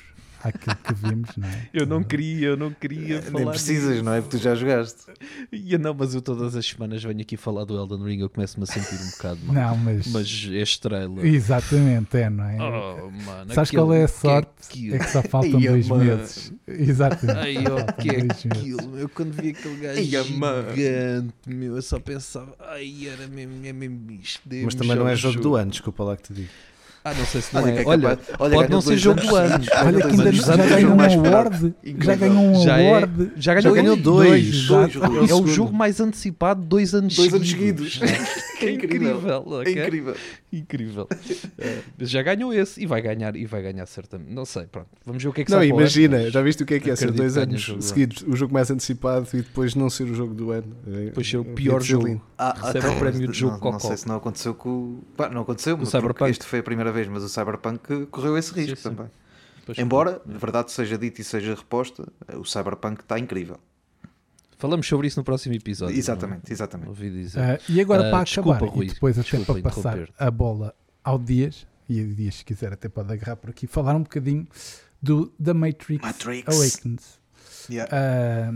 àquilo 0.47 0.75
que 0.75 0.93
vimos, 0.93 1.29
não 1.37 1.47
é? 1.47 1.69
Eu 1.73 1.85
não 1.85 2.03
queria, 2.03 2.47
eu 2.49 2.57
não 2.57 2.71
queria 2.71 3.21
falar. 3.21 3.39
Nem 3.39 3.49
precisas, 3.49 3.91
disso. 3.93 4.03
não 4.03 4.13
é? 4.13 4.21
Porque 4.21 4.37
tu 4.37 4.41
já 4.43 4.55
jogaste. 4.55 5.03
Ia 5.51 5.77
não, 5.77 5.93
mas 5.93 6.13
eu 6.15 6.21
todas 6.21 6.55
as 6.55 6.65
semanas 6.65 7.03
venho 7.03 7.21
aqui 7.21 7.35
falar 7.37 7.65
do 7.65 7.75
Elden 7.77 8.03
Ring, 8.03 8.19
eu 8.21 8.29
começo-me 8.29 8.63
a 8.63 8.67
sentir 8.67 8.95
um 9.03 9.09
bocado 9.11 9.39
mal. 9.45 9.55
Não, 9.55 9.77
mas, 9.77 10.07
Mas 10.07 10.47
este 10.51 10.81
trailer. 10.81 11.25
exatamente, 11.25 12.17
é, 12.17 12.29
não 12.29 12.43
é? 12.43 12.57
Oh, 12.59 13.09
mano, 13.11 13.53
Sabes 13.53 13.69
aquilo- 13.69 13.85
qual 13.87 13.93
é 13.93 14.03
a 14.03 14.07
que 14.07 14.13
é 14.13 14.17
sorte? 14.17 14.49
aquilo? 14.69 14.95
É 14.95 14.99
que 14.99 15.09
só 15.09 15.21
faltam 15.23 15.59
Ia, 15.59 15.71
dois 15.71 15.87
mano. 15.87 16.03
meses. 16.05 16.53
Exatamente. 16.67 17.37
Ai, 17.39 17.57
ó, 17.59 17.77
faltam 17.77 17.95
que 17.97 18.09
é 18.09 18.13
dois 18.23 18.43
meses. 18.45 18.45
aquilo? 18.79 18.97
Eu 18.99 19.09
quando 19.09 19.31
vi 19.33 19.49
aquele 19.49 19.75
gajo 19.77 19.99
Ai, 19.99 20.37
mano. 20.37 20.75
gigante, 20.75 21.33
meu, 21.47 21.75
eu 21.75 21.81
só 21.81 21.99
pensava, 21.99 22.55
ai, 22.59 23.07
era 23.07 23.27
mesmo, 23.27 23.65
é 23.65 23.73
mesmo 23.73 24.11
isto. 24.11 24.41
Mas 24.63 24.75
também 24.75 24.95
não 24.95 25.07
é 25.07 25.13
o 25.13 25.15
jogo 25.17 25.39
do 25.39 25.55
ano, 25.55 25.71
desculpa 25.71 26.03
lá 26.03 26.17
que 26.17 26.23
te 26.23 26.33
digo. 26.33 26.49
Ah, 27.07 27.13
não 27.13 27.23
sei 27.23 27.39
se 27.39 27.53
não 27.53 27.61
Olha, 27.61 27.71
é. 27.71 27.81
é 27.83 27.85
Olha, 27.85 28.19
olha, 28.39 28.55
pode 28.55 28.71
não 28.71 28.81
ser 28.81 28.97
jogo 28.97 29.21
do 29.21 29.35
ano. 29.35 29.63
Olha 29.85 30.01
que 30.01 30.07
ainda 30.07 30.31
já 30.31 30.55
ganhou 30.57 30.91
um 30.91 30.95
mais 30.95 31.13
esperado. 31.13 31.55
award. 31.55 31.75
Já 32.03 32.15
ganhou 32.15 32.43
um 32.43 32.63
Já 32.63 32.77
é- 32.79 32.87
award. 32.89 33.31
já 33.37 33.53
ganhou 33.53 33.75
Já 33.75 33.81
ganhou 33.81 33.95
dois. 33.95 34.67
É 35.29 35.33
o 35.35 35.45
jogo 35.45 35.71
mais 35.71 35.99
antecipado 35.99 36.63
dois 36.63 36.95
anos 36.95 37.15
Dois 37.15 37.31
anos 37.31 37.47
seguidos. 37.47 37.99
Que 38.59 38.71
incrível. 38.71 39.21
É 39.65 39.71
incrível. 39.71 40.15
Incrível. 40.51 41.07
É, 41.59 41.79
já 41.99 42.23
ganhou 42.23 42.53
esse 42.53 42.81
e 42.81 42.85
vai 42.85 43.01
ganhar, 43.01 43.35
e 43.35 43.45
vai 43.45 43.61
ganhar 43.61 43.85
certamente. 43.85 44.31
Não 44.33 44.45
sei, 44.45 44.63
pronto. 44.65 44.87
Vamos 45.05 45.21
ver 45.21 45.29
o 45.29 45.33
que 45.33 45.41
é 45.41 45.45
que 45.45 45.51
Não, 45.51 45.63
imagina, 45.63 46.17
mas 46.23 46.31
já 46.33 46.41
viste 46.41 46.63
o 46.63 46.65
que 46.65 46.75
é 46.75 46.79
que 46.79 46.89
é 46.89 46.95
ser 46.95 47.11
dois 47.11 47.37
anos 47.37 47.67
ano. 47.69 47.81
seguidos, 47.81 48.23
o 48.27 48.35
jogo 48.35 48.53
mais 48.53 48.71
antecipado 48.71 49.27
e 49.33 49.37
depois 49.37 49.75
não 49.75 49.89
ser 49.89 50.03
o 50.05 50.15
jogo 50.15 50.33
do 50.33 50.51
ano. 50.51 50.75
É- 50.87 51.05
Depois 51.05 51.29
ser 51.29 51.37
o 51.37 51.41
é- 51.41 51.53
pior 51.53 51.81
é 51.81 51.83
jogo. 51.83 52.21
Ah, 52.37 52.55
Recebe 52.57 52.87
o 52.87 52.95
prémio 52.99 53.27
de 53.27 53.37
jogo 53.37 53.53
não, 53.53 53.59
Cocó. 53.59 53.71
não 53.73 53.79
sei 53.79 53.97
se 53.97 54.07
não 54.07 54.15
aconteceu 54.15 54.53
com 54.55 54.99
não 55.31 55.41
aconteceu, 55.41 55.77
porque 55.77 55.91
Cyberpunk. 55.91 56.31
este 56.31 56.45
foi 56.45 56.59
a 56.59 56.63
primeira 56.63 56.91
vez, 56.95 57.07
mas 57.07 57.21
o 57.23 57.29
Cyberpunk 57.29 58.07
correu 58.07 58.37
esse 58.37 58.51
risco 58.53 58.75
Sim, 58.75 58.81
sim. 58.89 58.95
também. 58.95 59.11
Depois- 59.59 59.77
Embora, 59.77 60.21
a 60.27 60.37
verdade 60.37 60.71
seja 60.71 60.97
dita 60.97 61.21
e 61.21 61.23
seja 61.23 61.53
reposta, 61.55 62.07
o 62.35 62.43
Cyberpunk 62.45 63.01
está 63.01 63.17
incrível. 63.19 63.57
Falamos 64.57 64.87
sobre 64.87 65.07
isso 65.07 65.19
no 65.19 65.23
próximo 65.23 65.53
episódio. 65.55 65.97
Exatamente, 65.97 66.49
é? 66.49 66.53
exatamente. 66.53 66.87
Ouvi 66.89 67.09
dizer. 67.11 67.39
Ah, 67.39 67.59
e 67.67 67.81
agora 67.81 68.07
Ah, 68.07 68.11
para 68.11 68.23
desculpa, 68.23 68.55
acabar, 68.55 68.71
Rui, 68.71 68.85
e 68.85 68.89
depois 68.89 69.19
até 69.19 69.39
para 69.43 69.61
passar 69.61 70.09
a 70.17 70.31
bola 70.31 70.73
ao 71.03 71.19
Dias, 71.19 71.67
e 71.89 72.01
o 72.01 72.15
Dias 72.15 72.35
se 72.35 72.45
quiser 72.45 72.71
até 72.73 72.87
pode 72.87 73.11
agarrar 73.11 73.35
por 73.35 73.49
aqui, 73.49 73.67
falar 73.67 73.95
um 73.95 74.03
bocadinho 74.03 74.47
do 75.01 75.27
The 75.43 75.53
Matrix, 75.53 76.01
Matrix. 76.03 76.47
Awakens. 76.55 77.19
Yeah. 77.69 77.91
Ah, 77.91 78.53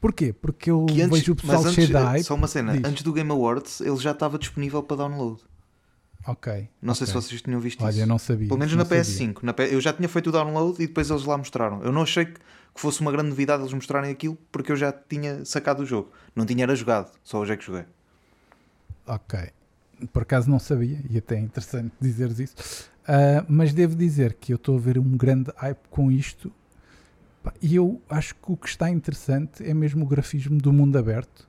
porquê? 0.00 0.32
Porque 0.32 0.70
eu 0.70 0.82
antes- 0.90 1.08
vejo 1.08 1.32
o 1.32 1.36
pessoal 1.36 1.62
mas 1.62 1.74
cheio 1.74 1.86
antes, 1.86 1.98
de 2.00 2.06
hype. 2.06 2.24
Só 2.24 2.34
uma 2.34 2.46
cena, 2.48 2.72
Diz. 2.76 2.84
antes 2.84 3.02
do 3.02 3.12
Game 3.12 3.30
Awards 3.30 3.80
ele 3.80 3.96
já 3.96 4.10
estava 4.10 4.38
disponível 4.38 4.82
para 4.82 4.96
download. 4.98 5.40
Ok. 6.26 6.68
Não 6.80 6.94
sei 6.94 7.06
se 7.06 7.12
vocês 7.12 7.42
tinham 7.42 7.58
visto 7.60 7.82
Olha, 7.82 7.90
isso. 7.90 8.00
eu 8.00 8.06
não 8.06 8.18
sabia. 8.18 8.46
Pelo 8.48 8.58
menos 8.58 8.74
na 8.76 8.84
sabia. 8.84 9.02
PS5. 9.02 9.42
Na 9.42 9.52
P- 9.52 9.74
Eu 9.74 9.80
já 9.80 9.92
tinha 9.92 10.08
feito 10.08 10.28
o 10.28 10.32
download 10.32 10.82
e 10.82 10.86
depois 10.86 11.10
eles 11.10 11.24
lá 11.24 11.36
mostraram. 11.36 11.82
Eu 11.82 11.90
não 11.92 12.02
achei 12.02 12.26
que 12.26 12.40
que 12.74 12.80
fosse 12.80 13.02
uma 13.02 13.12
grande 13.12 13.28
novidade 13.28 13.62
eles 13.62 13.74
mostrarem 13.74 14.10
aquilo 14.10 14.34
porque 14.50 14.72
eu 14.72 14.76
já 14.76 14.90
tinha 14.90 15.44
sacado 15.44 15.82
o 15.82 15.86
jogo. 15.86 16.10
Não 16.34 16.46
tinha 16.46 16.62
era 16.64 16.74
jogado, 16.74 17.10
só 17.22 17.38
hoje 17.40 17.52
é 17.52 17.56
que 17.58 17.64
joguei. 17.66 17.84
Ok. 19.06 19.38
Por 20.12 20.22
acaso 20.22 20.50
não 20.50 20.58
sabia, 20.58 20.98
e 21.10 21.18
até 21.18 21.36
é 21.36 21.38
interessante 21.40 21.92
dizeres 22.00 22.38
isso. 22.38 22.88
Ah, 23.06 23.44
mas 23.48 23.72
devo 23.74 23.94
dizer 23.94 24.34
que 24.34 24.52
eu 24.52 24.56
estou 24.56 24.76
a 24.76 24.80
ver 24.80 24.98
um 24.98 25.16
grande 25.16 25.52
hype 25.56 25.80
com 25.90 26.10
isto. 26.10 26.50
E 27.60 27.74
eu 27.76 28.00
acho 28.08 28.34
que 28.36 28.52
o 28.52 28.56
que 28.56 28.68
está 28.68 28.88
interessante 28.88 29.62
é 29.68 29.74
mesmo 29.74 30.04
o 30.04 30.08
grafismo 30.08 30.58
do 30.58 30.72
mundo 30.72 30.96
aberto. 30.96 31.46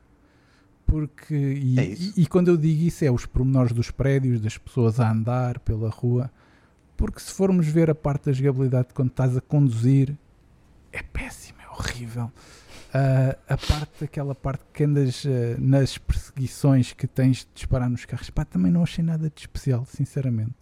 Porque, 0.94 1.34
e, 1.34 1.80
É 1.80 1.86
e- 1.86 2.14
e 2.18 2.28
quando 2.28 2.50
eu 2.50 2.58
digo 2.58 2.84
isso, 2.84 3.04
é 3.04 3.10
os 3.10 3.26
pormenores 3.26 3.72
dos 3.74 3.89
prédios, 3.89 4.39
das 4.39 4.60
pessoas 4.60 5.00
a 5.00 5.12
andar 5.12 5.58
pela 5.60 5.89
rua. 5.89 6.30
Porque 6.96 7.20
se 7.20 7.32
formos 7.32 7.66
ver 7.66 7.89
a 7.89 7.96
parte 7.96 8.26
da 8.26 8.32
jogabilidade 8.32 8.89
quando 8.94 9.10
estás 9.10 9.36
a 9.36 9.41
conduzir, 9.41 10.16
é 10.91 11.02
péssimo, 11.02 11.58
é 11.62 11.68
horrível. 11.72 12.32
Ah, 12.94 13.36
a 13.50 13.58
parte 13.58 14.02
daquela 14.02 14.36
parte 14.36 14.64
que 14.72 14.84
andas 14.84 15.24
ah, 15.26 15.58
nas 15.60 15.98
perseguições 15.98 16.94
que 16.94 17.08
tens 17.08 17.38
de 17.38 17.48
disparar 17.56 17.89
nos 17.89 18.06
carros, 18.06 18.30
pá, 18.30 18.46
também 18.46 18.72
não 18.72 18.84
achei 18.84 19.04
nada 19.04 19.32
de 19.34 19.41
especial, 19.41 19.86
sinceramente. 19.88 20.54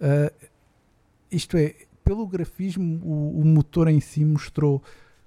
Ah, 0.00 0.32
isto 1.28 1.56
é, 1.56 1.74
pelo 2.04 2.24
grafismo, 2.28 3.00
o, 3.04 3.40
o 3.40 3.44
motor 3.44 3.88
em 3.88 3.98
si 4.00 4.24
mostrou 4.24 4.80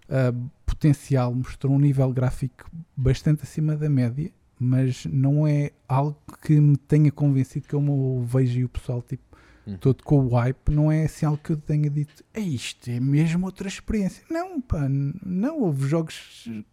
ah, 0.09 0.33
potencial, 0.65 1.33
mostrou 1.33 1.73
um 1.73 1.79
nível 1.79 2.11
gráfico 2.11 2.69
bastante 2.95 3.43
acima 3.43 3.75
da 3.75 3.89
média, 3.89 4.31
mas 4.59 5.05
não 5.05 5.47
é 5.47 5.71
algo 5.87 6.17
que 6.45 6.59
me 6.59 6.75
tenha 6.77 7.11
convencido 7.11 7.67
que 7.67 7.73
eu 7.73 7.81
me 7.81 8.25
vejo 8.25 8.59
e 8.59 8.63
o 8.65 8.69
pessoal 8.69 9.01
tipo 9.01 9.23
Hum. 9.67 9.77
todo 9.77 10.03
com 10.03 10.25
o 10.25 10.29
hype, 10.29 10.69
não 10.71 10.91
é 10.91 11.03
assim 11.03 11.25
algo 11.27 11.37
que 11.43 11.51
eu 11.51 11.57
tenha 11.57 11.89
dito, 11.89 12.23
é 12.33 12.39
isto, 12.39 12.89
é 12.89 12.99
mesmo 12.99 13.45
outra 13.45 13.67
experiência. 13.67 14.23
Não, 14.31 14.59
pá, 14.59 14.87
não, 14.89 15.59
houve 15.61 15.87
jogos 15.87 16.49
que- 16.49 16.65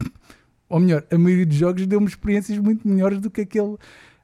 ou 0.68 0.80
melhor, 0.80 1.04
a 1.10 1.18
maioria 1.18 1.44
dos 1.44 1.56
jogos 1.56 1.86
deu-me 1.86 2.06
experiências 2.06 2.58
muito 2.58 2.88
melhores 2.88 3.20
do 3.20 3.30
que 3.30 3.42
aquele, 3.42 3.76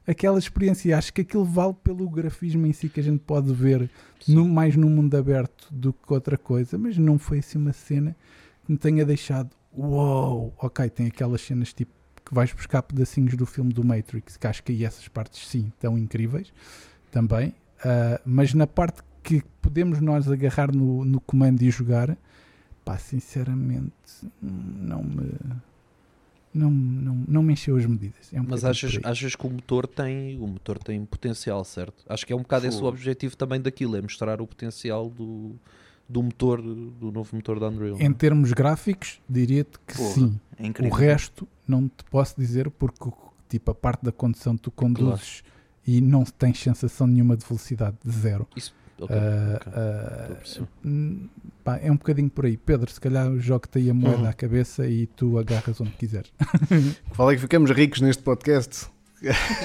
aquela 0.07 0.39
experiência. 0.39 0.97
Acho 0.97 1.13
que 1.13 1.21
aquilo 1.21 1.45
vale 1.45 1.73
pelo 1.83 2.09
grafismo 2.09 2.65
em 2.65 2.73
si 2.73 2.89
que 2.89 2.99
a 2.99 3.03
gente 3.03 3.19
pode 3.19 3.53
ver 3.53 3.89
no, 4.27 4.47
mais 4.47 4.75
no 4.75 4.89
mundo 4.89 5.15
aberto 5.15 5.67
do 5.71 5.93
que 5.93 6.13
outra 6.13 6.37
coisa, 6.37 6.77
mas 6.77 6.97
não 6.97 7.17
foi 7.17 7.39
assim 7.39 7.57
uma 7.57 7.73
cena 7.73 8.15
que 8.65 8.71
me 8.71 8.77
tenha 8.77 9.05
deixado 9.05 9.49
uou, 9.75 10.53
ok, 10.57 10.89
tem 10.89 11.07
aquelas 11.07 11.41
cenas 11.41 11.73
tipo 11.73 11.91
que 12.23 12.33
vais 12.33 12.53
buscar 12.53 12.81
pedacinhos 12.83 13.35
do 13.35 13.45
filme 13.45 13.73
do 13.73 13.83
Matrix, 13.83 14.37
que 14.37 14.47
acho 14.47 14.63
que 14.63 14.71
aí 14.71 14.85
essas 14.85 15.07
partes 15.07 15.45
sim 15.47 15.71
estão 15.75 15.97
incríveis 15.97 16.53
também, 17.11 17.53
Ah, 17.83 18.19
mas 18.25 18.53
na 18.53 18.65
parte 18.65 19.01
que 19.21 19.43
podemos 19.61 19.99
nós 19.99 20.29
agarrar 20.31 20.73
no, 20.73 21.03
no 21.03 21.19
comando 21.19 21.61
e 21.61 21.69
jogar, 21.69 22.17
pá, 22.83 22.97
sinceramente, 22.97 23.93
não 24.41 25.03
me 25.03 25.31
não, 26.53 26.69
não, 26.69 27.23
não 27.27 27.43
me 27.43 27.53
encheu 27.53 27.75
as 27.77 27.85
medidas. 27.85 28.31
É 28.31 28.39
um 28.39 28.45
Mas 28.47 28.63
achas, 28.63 28.99
achas 29.03 29.35
que 29.35 29.47
o 29.47 29.49
motor 29.49 29.87
tem 29.87 30.37
o 30.37 30.47
motor 30.47 30.77
tem 30.77 31.03
potencial, 31.05 31.63
certo? 31.63 32.03
Acho 32.07 32.25
que 32.25 32.33
é 32.33 32.35
um 32.35 32.41
bocado 32.41 32.67
esse 32.67 32.81
o 32.81 32.85
objetivo 32.85 33.35
também 33.35 33.59
daquilo, 33.59 33.95
é 33.95 34.01
mostrar 34.01 34.39
o 34.41 34.47
potencial 34.47 35.09
do, 35.09 35.55
do 36.07 36.21
motor, 36.23 36.61
do 36.61 37.11
novo 37.11 37.35
motor 37.35 37.59
da 37.59 37.67
Unreal. 37.69 37.97
Em 37.99 38.13
termos 38.13 38.51
gráficos, 38.53 39.19
diria-te 39.27 39.79
que 39.87 39.95
Porra, 39.95 40.13
sim. 40.13 40.39
É 40.59 40.87
O 40.87 40.89
resto 40.89 41.47
não 41.67 41.87
te 41.87 42.03
posso 42.09 42.35
dizer 42.39 42.69
porque 42.69 43.09
tipo 43.49 43.71
a 43.71 43.75
parte 43.75 44.03
da 44.03 44.11
condução 44.11 44.55
tu 44.55 44.69
conduzes 44.71 45.43
e 45.85 45.99
não 45.99 46.23
tens 46.23 46.59
sensação 46.59 47.07
nenhuma 47.07 47.35
de 47.35 47.45
velocidade 47.45 47.97
de 48.03 48.11
zero. 48.11 48.47
Ok, 48.99 49.15
ok. 49.15 49.15
ah, 49.17 50.19
Estou 50.21 50.35
a 50.35 50.35
perceber. 50.37 50.67
hum, 50.85 51.27
pá, 51.63 51.79
é 51.81 51.91
um 51.91 51.95
bocadinho 51.95 52.29
por 52.29 52.45
aí. 52.45 52.57
Pedro, 52.57 52.91
se 52.91 52.99
calhar 52.99 53.31
jogo-te 53.37 53.79
aí 53.79 53.89
a 53.89 53.93
moeda 53.93 54.17
Uhum. 54.17 54.27
à 54.29 54.33
cabeça 54.33 54.85
e 54.87 55.07
tu 55.07 55.37
agarras 55.39 55.79
onde 55.81 55.91
quiseres. 55.91 56.31
Falei 57.13 57.35
que 57.35 57.41
ficamos 57.41 57.71
ricos 57.71 58.01
neste 58.01 58.21
podcast. 58.23 58.87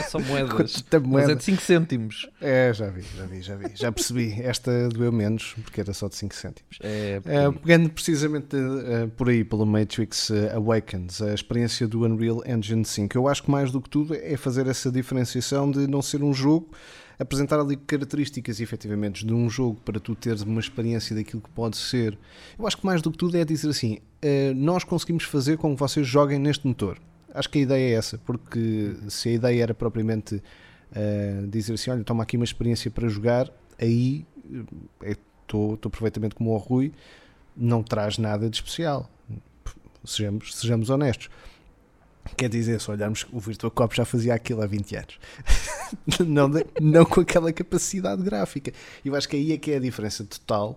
São 0.08 0.20
moedas. 0.20 0.82
Tanta 0.88 1.00
Mas 1.00 1.08
moeda. 1.10 1.32
é 1.32 1.34
de 1.34 1.42
5 1.42 1.60
cêntimos. 1.62 2.30
É, 2.40 2.72
já 2.72 2.88
vi, 2.90 3.02
já 3.16 3.26
vi, 3.26 3.42
já 3.42 3.56
vi. 3.56 3.64
Já 3.74 3.90
percebi. 3.90 4.40
Esta 4.40 4.88
doeu 4.88 5.10
menos, 5.10 5.54
porque 5.64 5.80
era 5.80 5.92
só 5.92 6.06
de 6.08 6.14
5 6.14 6.32
cêntimos. 6.34 6.78
É, 6.80 7.20
Uh, 7.48 7.52
pegando 7.52 7.90
precisamente 7.90 8.54
uh, 8.54 9.08
por 9.16 9.28
aí 9.28 9.42
pelo 9.42 9.66
Matrix 9.66 10.30
uh, 10.30 10.54
Awakens, 10.54 11.20
a 11.20 11.34
experiência 11.34 11.88
do 11.88 12.04
Unreal 12.04 12.40
Engine 12.46 12.84
5, 12.84 13.18
eu 13.18 13.26
acho 13.26 13.42
que 13.42 13.50
mais 13.50 13.72
do 13.72 13.80
que 13.80 13.90
tudo 13.90 14.14
é 14.14 14.36
fazer 14.36 14.68
essa 14.68 14.92
diferenciação 14.92 15.68
de 15.68 15.88
não 15.88 16.00
ser 16.02 16.22
um 16.22 16.32
jogo, 16.32 16.70
apresentar 17.18 17.58
ali 17.58 17.76
características 17.76 18.60
efetivamente 18.60 19.26
de 19.26 19.34
um 19.34 19.50
jogo 19.50 19.80
para 19.84 19.98
tu 19.98 20.14
teres 20.14 20.42
uma 20.42 20.60
experiência 20.60 21.16
daquilo 21.16 21.42
que 21.42 21.50
pode 21.50 21.76
ser. 21.76 22.16
Eu 22.58 22.66
acho 22.66 22.76
que 22.76 22.86
mais 22.86 23.02
do 23.02 23.10
que 23.10 23.18
tudo 23.18 23.36
é 23.36 23.44
dizer 23.44 23.68
assim: 23.68 23.98
uh, 24.22 24.54
nós 24.54 24.84
conseguimos 24.84 25.24
fazer 25.24 25.56
com 25.58 25.74
que 25.74 25.80
vocês 25.80 26.06
joguem 26.06 26.38
neste 26.38 26.66
motor. 26.66 26.98
Acho 27.34 27.50
que 27.50 27.58
a 27.58 27.62
ideia 27.62 27.94
é 27.94 27.98
essa, 27.98 28.18
porque 28.18 28.94
se 29.08 29.28
a 29.28 29.32
ideia 29.32 29.62
era 29.64 29.74
propriamente 29.74 30.36
uh, 30.36 31.46
dizer 31.48 31.74
assim: 31.74 31.90
olha, 31.90 32.04
toma 32.04 32.22
aqui 32.22 32.36
uma 32.36 32.44
experiência 32.44 32.90
para 32.90 33.08
jogar, 33.08 33.50
aí 33.80 34.24
estou 35.02 35.76
perfeitamente 35.90 36.34
como 36.34 36.50
o 36.50 36.56
Rui 36.56 36.92
não 37.56 37.82
traz 37.82 38.18
nada 38.18 38.48
de 38.48 38.56
especial. 38.56 39.10
Sejamos, 40.04 40.54
sejamos 40.54 40.90
honestos. 40.90 41.28
Quer 42.36 42.48
dizer, 42.48 42.80
se 42.80 42.90
olharmos, 42.90 43.26
o 43.32 43.40
Virtua 43.40 43.70
Cop 43.70 43.94
já 43.94 44.04
fazia 44.04 44.34
aquilo 44.34 44.62
há 44.62 44.66
20 44.66 44.96
anos. 44.96 45.18
não, 46.26 46.50
não 46.80 47.04
com 47.04 47.20
aquela 47.20 47.52
capacidade 47.52 48.22
gráfica. 48.22 48.72
Eu 49.04 49.14
acho 49.14 49.28
que 49.28 49.36
aí 49.36 49.52
é 49.52 49.58
que 49.58 49.72
é 49.72 49.76
a 49.76 49.80
diferença 49.80 50.24
total, 50.24 50.76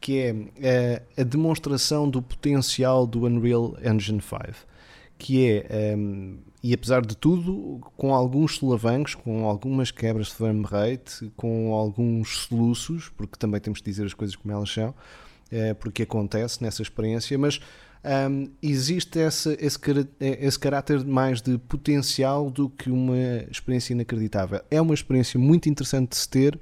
que 0.00 0.18
é 0.18 0.34
eh, 0.60 1.02
a 1.16 1.22
demonstração 1.22 2.08
do 2.08 2.20
potencial 2.22 3.06
do 3.06 3.24
Unreal 3.24 3.76
Engine 3.82 4.20
5. 4.20 4.66
que 5.18 5.64
é, 5.68 5.96
um, 5.96 6.38
e 6.62 6.74
apesar 6.74 7.04
de 7.06 7.16
tudo, 7.16 7.80
com 7.96 8.12
alguns 8.12 8.56
solavancos, 8.56 9.14
com 9.14 9.44
algumas 9.44 9.90
quebras 9.90 10.26
de 10.26 10.34
frame 10.34 10.64
rate, 10.64 11.30
com 11.36 11.72
alguns 11.72 12.46
soluços, 12.48 13.08
porque 13.16 13.36
também 13.38 13.60
temos 13.60 13.78
de 13.80 13.84
dizer 13.84 14.04
as 14.04 14.14
coisas 14.14 14.34
como 14.34 14.52
elas 14.52 14.70
são, 14.70 14.92
é, 15.50 15.74
porque 15.74 16.02
acontece 16.02 16.62
nessa 16.62 16.82
experiência, 16.82 17.38
mas 17.38 17.60
um, 18.06 18.48
existe 18.62 19.18
esse, 19.18 19.56
esse, 19.60 19.78
esse 20.20 20.58
caráter 20.58 21.04
mais 21.04 21.42
de 21.42 21.58
potencial 21.58 22.48
do 22.50 22.70
que 22.70 22.88
uma 22.88 23.16
experiência 23.50 23.92
inacreditável. 23.92 24.60
É 24.70 24.80
uma 24.80 24.94
experiência 24.94 25.40
muito 25.40 25.68
interessante 25.68 26.10
de 26.10 26.16
se 26.16 26.28
ter, 26.28 26.58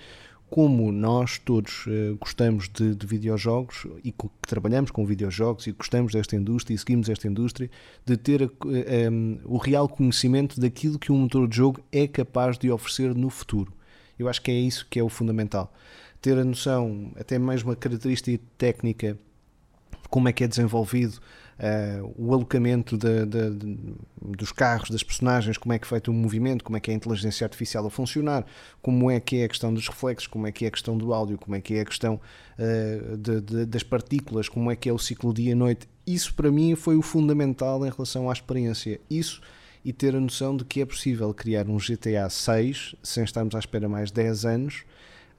como 0.48 0.90
nós 0.90 1.38
todos 1.38 1.86
uh, 1.86 2.16
gostamos 2.18 2.68
de, 2.68 2.94
de, 2.94 3.06
videojogos 3.06 3.86
e 4.02 4.12
que 4.12 4.28
trabalhamos 4.46 4.90
com 4.90 5.04
videojogos 5.04 5.66
e 5.66 5.72
gostamos 5.72 6.12
desta 6.12 6.36
indústria 6.36 6.74
e 6.74 6.78
seguimos 6.78 7.08
esta 7.08 7.26
indústria, 7.26 7.70
de 8.06 8.16
ter 8.16 8.42
uh, 8.42 8.52
um, 9.10 9.38
o 9.44 9.58
real 9.58 9.88
conhecimento 9.88 10.58
daquilo 10.58 10.98
que 10.98 11.12
um 11.12 11.18
motor 11.18 11.46
de 11.46 11.56
jogo 11.56 11.80
é 11.92 12.06
capaz 12.06 12.56
de 12.56 12.70
oferecer 12.70 13.14
no 13.14 13.28
futuro. 13.28 13.72
Eu 14.18 14.28
acho 14.28 14.40
que 14.40 14.50
é 14.50 14.54
isso 14.54 14.86
que 14.88 14.98
é 14.98 15.02
o 15.02 15.08
fundamental. 15.08 15.74
Ter 16.22 16.38
a 16.38 16.44
noção, 16.44 17.12
até 17.16 17.38
mesmo 17.38 17.72
a 17.72 17.76
característica 17.76 18.42
técnica 18.56 19.18
como 20.14 20.28
é 20.28 20.32
que 20.32 20.44
é 20.44 20.46
desenvolvido 20.46 21.14
uh, 21.58 22.14
o 22.16 22.32
alocamento 22.32 22.96
de, 22.96 23.26
de, 23.26 23.50
de, 23.50 23.78
dos 24.22 24.52
carros, 24.52 24.88
das 24.88 25.02
personagens, 25.02 25.58
como 25.58 25.72
é 25.72 25.78
que 25.78 25.86
é 25.86 25.88
feito 25.88 26.12
o 26.12 26.14
movimento, 26.14 26.62
como 26.62 26.76
é 26.76 26.80
que 26.80 26.88
é 26.88 26.94
a 26.94 26.96
inteligência 26.96 27.44
artificial 27.44 27.84
a 27.84 27.90
funcionar, 27.90 28.46
como 28.80 29.10
é 29.10 29.18
que 29.18 29.38
é 29.38 29.44
a 29.46 29.48
questão 29.48 29.74
dos 29.74 29.88
reflexos, 29.88 30.28
como 30.28 30.46
é 30.46 30.52
que 30.52 30.66
é 30.66 30.68
a 30.68 30.70
questão 30.70 30.96
do 30.96 31.12
áudio, 31.12 31.36
como 31.36 31.56
é 31.56 31.60
que 31.60 31.74
é 31.74 31.80
a 31.80 31.84
questão 31.84 32.20
uh, 32.56 33.66
das 33.66 33.82
partículas, 33.82 34.48
como 34.48 34.70
é 34.70 34.76
que 34.76 34.88
é 34.88 34.92
o 34.92 35.00
ciclo 35.00 35.34
dia-noite. 35.34 35.88
Isso 36.06 36.32
para 36.32 36.52
mim 36.52 36.76
foi 36.76 36.94
o 36.94 37.02
fundamental 37.02 37.84
em 37.84 37.90
relação 37.90 38.30
à 38.30 38.32
experiência. 38.32 39.00
Isso 39.10 39.40
e 39.84 39.92
ter 39.92 40.14
a 40.14 40.20
noção 40.20 40.56
de 40.56 40.64
que 40.64 40.80
é 40.80 40.86
possível 40.86 41.34
criar 41.34 41.68
um 41.68 41.76
GTA 41.76 42.30
6 42.30 42.94
sem 43.02 43.24
estarmos 43.24 43.56
à 43.56 43.58
espera 43.58 43.88
mais 43.88 44.12
10 44.12 44.44
anos 44.44 44.84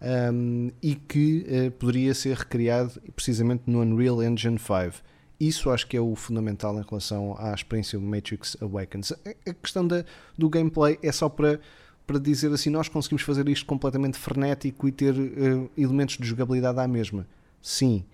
um, 0.02 0.72
e 0.82 0.96
que 0.96 1.46
uh, 1.48 1.72
poderia 1.72 2.14
ser 2.14 2.36
recriado 2.36 3.02
precisamente 3.16 3.64
no 3.68 3.82
Unreal 3.82 4.22
Engine 4.24 4.60
5. 4.60 5.04
Isso 5.40 5.70
acho 5.70 5.88
que 5.88 5.98
é 5.98 6.02
o 6.02 6.16
fundamental 6.16 6.80
em 6.80 6.84
relação 6.88 7.36
à 7.38 7.54
experiência 7.54 8.00
do 8.00 8.06
Matrix 8.06 8.56
Awakens. 8.62 9.12
A 9.46 9.54
questão 9.54 9.86
da, 9.86 10.06
do 10.38 10.50
gameplay 10.50 10.98
é 11.04 11.12
só 11.12 11.28
para, 11.28 11.60
para 12.08 12.20
dizer 12.20 12.52
assim: 12.54 12.70
nós 12.70 12.88
conseguimos 12.88 13.24
fazer 13.24 13.48
isto 13.50 13.66
completamente 13.66 14.18
frenético 14.18 14.88
e 14.88 14.92
ter 14.92 15.14
uh, 15.14 15.70
elementos 15.78 16.18
de 16.18 16.26
jogabilidade 16.26 16.80
à 16.80 16.88
mesma. 16.88 17.28
Sim, 17.62 18.06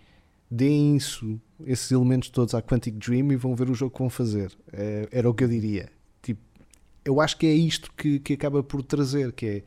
deem 0.49 0.95
isso, 0.95 1.39
esses 1.65 1.91
elementos 1.91 2.29
todos 2.29 2.55
à 2.55 2.61
Quantic 2.61 2.95
Dream 2.95 3.31
e 3.31 3.35
vão 3.35 3.55
ver 3.55 3.69
o 3.69 3.75
jogo 3.75 3.91
que 3.91 3.99
vão 3.99 4.09
fazer. 4.09 4.51
Uh, 4.69 5.07
era 5.11 5.29
o 5.29 5.33
que 5.33 5.43
eu 5.43 5.47
diria. 5.47 5.89
Tipo, 6.23 6.41
eu 7.05 7.21
acho 7.21 7.37
que 7.37 7.45
é 7.45 7.53
isto 7.53 7.91
que, 7.95 8.19
que 8.19 8.33
acaba 8.33 8.63
por 8.63 8.81
trazer, 8.81 9.31
que 9.31 9.45
é 9.45 9.63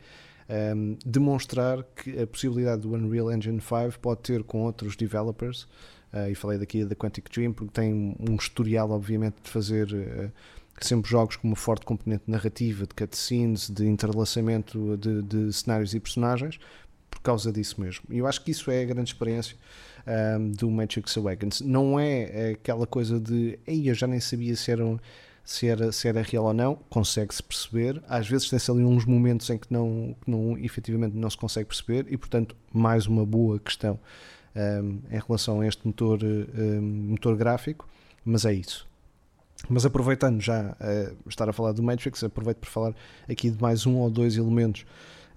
um, 0.49 0.97
demonstrar 1.05 1.83
que 1.95 2.21
a 2.21 2.27
possibilidade 2.27 2.81
do 2.83 2.93
Unreal 2.93 3.31
Engine 3.31 3.59
5 3.59 3.99
pode 3.99 4.21
ter 4.21 4.43
com 4.43 4.63
outros 4.63 4.95
developers, 4.95 5.63
uh, 6.13 6.29
e 6.29 6.35
falei 6.35 6.57
daqui 6.57 6.85
da 6.85 6.95
Quantic 6.95 7.29
Dream, 7.31 7.53
porque 7.53 7.73
tem 7.73 8.15
um 8.19 8.35
historial, 8.35 8.91
obviamente, 8.91 9.35
de 9.43 9.49
fazer 9.49 9.87
uh, 9.91 10.31
sempre 10.79 11.09
jogos 11.09 11.35
com 11.35 11.47
uma 11.47 11.55
forte 11.55 11.85
componente 11.85 12.23
narrativa, 12.27 12.85
de 12.85 12.93
cutscenes, 12.93 13.69
de 13.69 13.85
entrelaçamento 13.85 14.97
de, 14.97 15.21
de, 15.21 15.53
cenários 15.53 15.93
e 15.93 15.99
personagens, 15.99 16.59
por 17.09 17.21
causa 17.21 17.51
disso 17.51 17.79
mesmo. 17.79 18.03
E 18.09 18.17
eu 18.17 18.27
acho 18.27 18.43
que 18.43 18.51
isso 18.51 18.69
é 18.69 18.81
a 18.81 18.85
grande 18.85 19.09
experiência 19.09 19.55
um, 20.37 20.51
do 20.51 20.69
Matrix 20.69 21.17
Awakens. 21.17 21.61
Não 21.61 21.99
é 21.99 22.51
aquela 22.51 22.85
coisa 22.85 23.19
de, 23.19 23.57
ei, 23.65 23.89
eu 23.89 23.95
já 23.95 24.05
nem 24.05 24.19
sabia 24.19 24.55
se 24.55 24.69
eram 24.69 24.99
se 25.45 25.67
era, 25.67 25.91
se 25.91 26.07
era 26.07 26.23
real 26.23 26.45
ou 26.45 26.53
não, 26.53 26.75
consegue-se 26.89 27.41
perceber. 27.43 28.01
Às 28.09 28.27
vezes 28.27 28.49
tem-se 28.49 28.69
ali 28.71 28.83
uns 28.83 29.05
momentos 29.05 29.47
em 29.51 29.57
que 29.59 29.71
não, 29.71 30.15
que 30.19 30.29
não, 30.29 30.57
efetivamente 30.57 31.15
não 31.15 31.29
se 31.29 31.37
consegue 31.37 31.67
perceber 31.67 32.07
e, 32.09 32.17
portanto, 32.17 32.55
mais 32.73 33.05
uma 33.05 33.23
boa 33.23 33.59
questão 33.59 33.99
um, 34.55 34.99
em 35.11 35.19
relação 35.19 35.61
a 35.61 35.67
este 35.67 35.85
motor, 35.85 36.19
um, 36.23 36.81
motor 36.81 37.37
gráfico, 37.37 37.87
mas 38.25 38.43
é 38.43 38.53
isso. 38.53 38.87
Mas 39.69 39.85
aproveitando 39.85 40.41
já 40.41 40.71
uh, 40.71 41.15
estar 41.29 41.47
a 41.47 41.53
falar 41.53 41.73
do 41.73 41.83
Matrix, 41.83 42.23
aproveito 42.23 42.57
para 42.57 42.69
falar 42.69 42.95
aqui 43.29 43.51
de 43.51 43.61
mais 43.61 43.85
um 43.85 43.97
ou 43.97 44.09
dois 44.09 44.37
elementos 44.37 44.83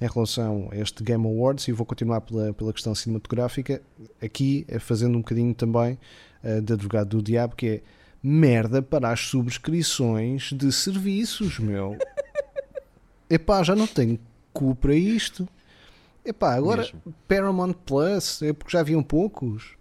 em 0.01 0.07
relação 0.07 0.69
a 0.71 0.77
este 0.77 1.03
Game 1.03 1.25
Awards 1.27 1.69
e 1.69 1.73
vou 1.73 1.85
continuar 1.85 2.23
pela, 2.23 2.53
pela 2.55 2.73
questão 2.73 2.95
cinematográfica, 2.95 3.83
aqui 4.23 4.65
eh, 4.69 4.79
fazendo 4.79 5.17
um 5.17 5.21
bocadinho 5.21 5.55
também 5.55 5.99
uh, 6.43 6.63
de 6.63 6.73
advogado 6.73 7.17
do 7.17 7.23
diabo, 7.23 7.55
que 7.55 7.67
é 7.67 7.83
merda 8.23 8.83
para 8.83 9.11
as 9.11 9.21
subscrições 9.21 10.53
de 10.53 10.73
serviços, 10.73 11.59
meu. 11.59 11.97
Epá, 13.31 13.63
já 13.63 13.77
não 13.77 13.87
tenho 13.87 14.19
cu 14.53 14.75
para 14.75 14.95
isto. 14.95 15.49
Epá, 16.25 16.55
agora 16.55 16.83
Mesmo. 16.83 17.15
Paramount 17.27 17.75
Plus, 17.87 18.43
é 18.43 18.53
porque 18.53 18.73
já 18.73 18.81
haviam 18.81 19.03
poucos. 19.03 19.77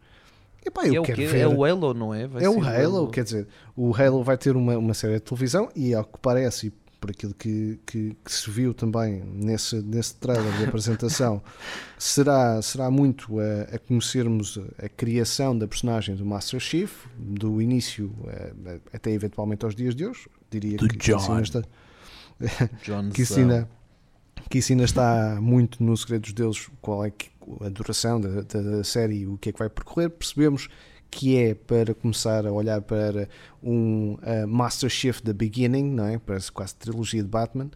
Epá, 0.65 0.85
eu 0.85 1.03
é, 1.03 1.05
quero 1.05 1.23
o 1.23 1.27
ver. 1.27 1.39
é 1.39 1.47
o 1.47 1.63
Halo, 1.63 1.93
não 1.93 2.13
é? 2.13 2.27
Vai 2.27 2.43
é 2.43 2.49
o 2.49 2.61
Halo, 2.61 2.97
Halo, 2.97 3.07
quer 3.09 3.23
dizer, 3.23 3.47
o 3.75 3.95
Halo 3.95 4.23
vai 4.23 4.37
ter 4.37 4.55
uma, 4.55 4.77
uma 4.77 4.93
série 4.93 5.15
de 5.15 5.21
televisão 5.21 5.69
e, 5.75 5.93
ao 5.93 6.03
que 6.03 6.19
parece, 6.21 6.73
por 6.99 7.11
aquilo 7.11 7.33
que, 7.33 7.79
que, 7.85 8.15
que, 8.23 8.31
se 8.31 8.49
viu 8.49 8.73
também 8.73 9.23
nesse, 9.23 9.81
nesse 9.81 10.15
trailer 10.15 10.51
de 10.57 10.65
apresentação, 10.65 11.41
será, 11.97 12.61
será 12.61 12.89
muito 12.89 13.39
a, 13.39 13.75
a, 13.75 13.79
conhecermos 13.79 14.59
a 14.77 14.89
criação 14.89 15.57
da 15.57 15.67
personagem 15.67 16.15
do 16.15 16.25
Master 16.25 16.59
Chief, 16.59 17.05
do 17.17 17.61
início 17.61 18.11
a, 18.27 18.95
até 18.95 19.11
eventualmente 19.11 19.63
aos 19.65 19.75
dias 19.75 19.95
de 19.95 20.05
hoje. 20.05 20.27
Diria 20.49 20.77
do 20.77 20.87
que, 20.87 20.97
John. 20.97 21.19
que 21.19 23.13
que, 23.13 23.21
isso 23.21 23.39
ainda, 23.39 23.69
que 24.49 24.57
isso 24.59 24.71
ainda 24.71 24.85
está 24.85 25.37
muito 25.41 25.83
no 25.83 25.95
segredo 25.95 26.21
dos 26.21 26.33
deuses, 26.33 26.69
qual 26.81 27.05
é 27.05 27.11
que, 27.11 27.29
a 27.61 27.69
duração 27.69 28.19
da, 28.19 28.41
da 28.41 28.83
série 28.83 29.19
e 29.19 29.27
o 29.27 29.37
que 29.37 29.49
é 29.49 29.51
que 29.53 29.59
vai 29.59 29.69
percorrer. 29.69 30.09
Percebemos 30.09 30.69
que 31.09 31.37
é 31.37 31.55
para 31.55 31.93
começar 31.93 32.45
a 32.45 32.51
olhar 32.51 32.81
para 32.81 33.27
um 33.63 34.15
uh, 34.15 34.47
Master 34.47 34.89
Chief 34.89 35.21
The 35.21 35.33
Beginning, 35.33 35.85
não 35.91 36.05
é? 36.05 36.17
Parece 36.17 36.51
quase 36.51 36.75
trilogia 36.75 37.21
de 37.21 37.29
Batman. 37.29 37.69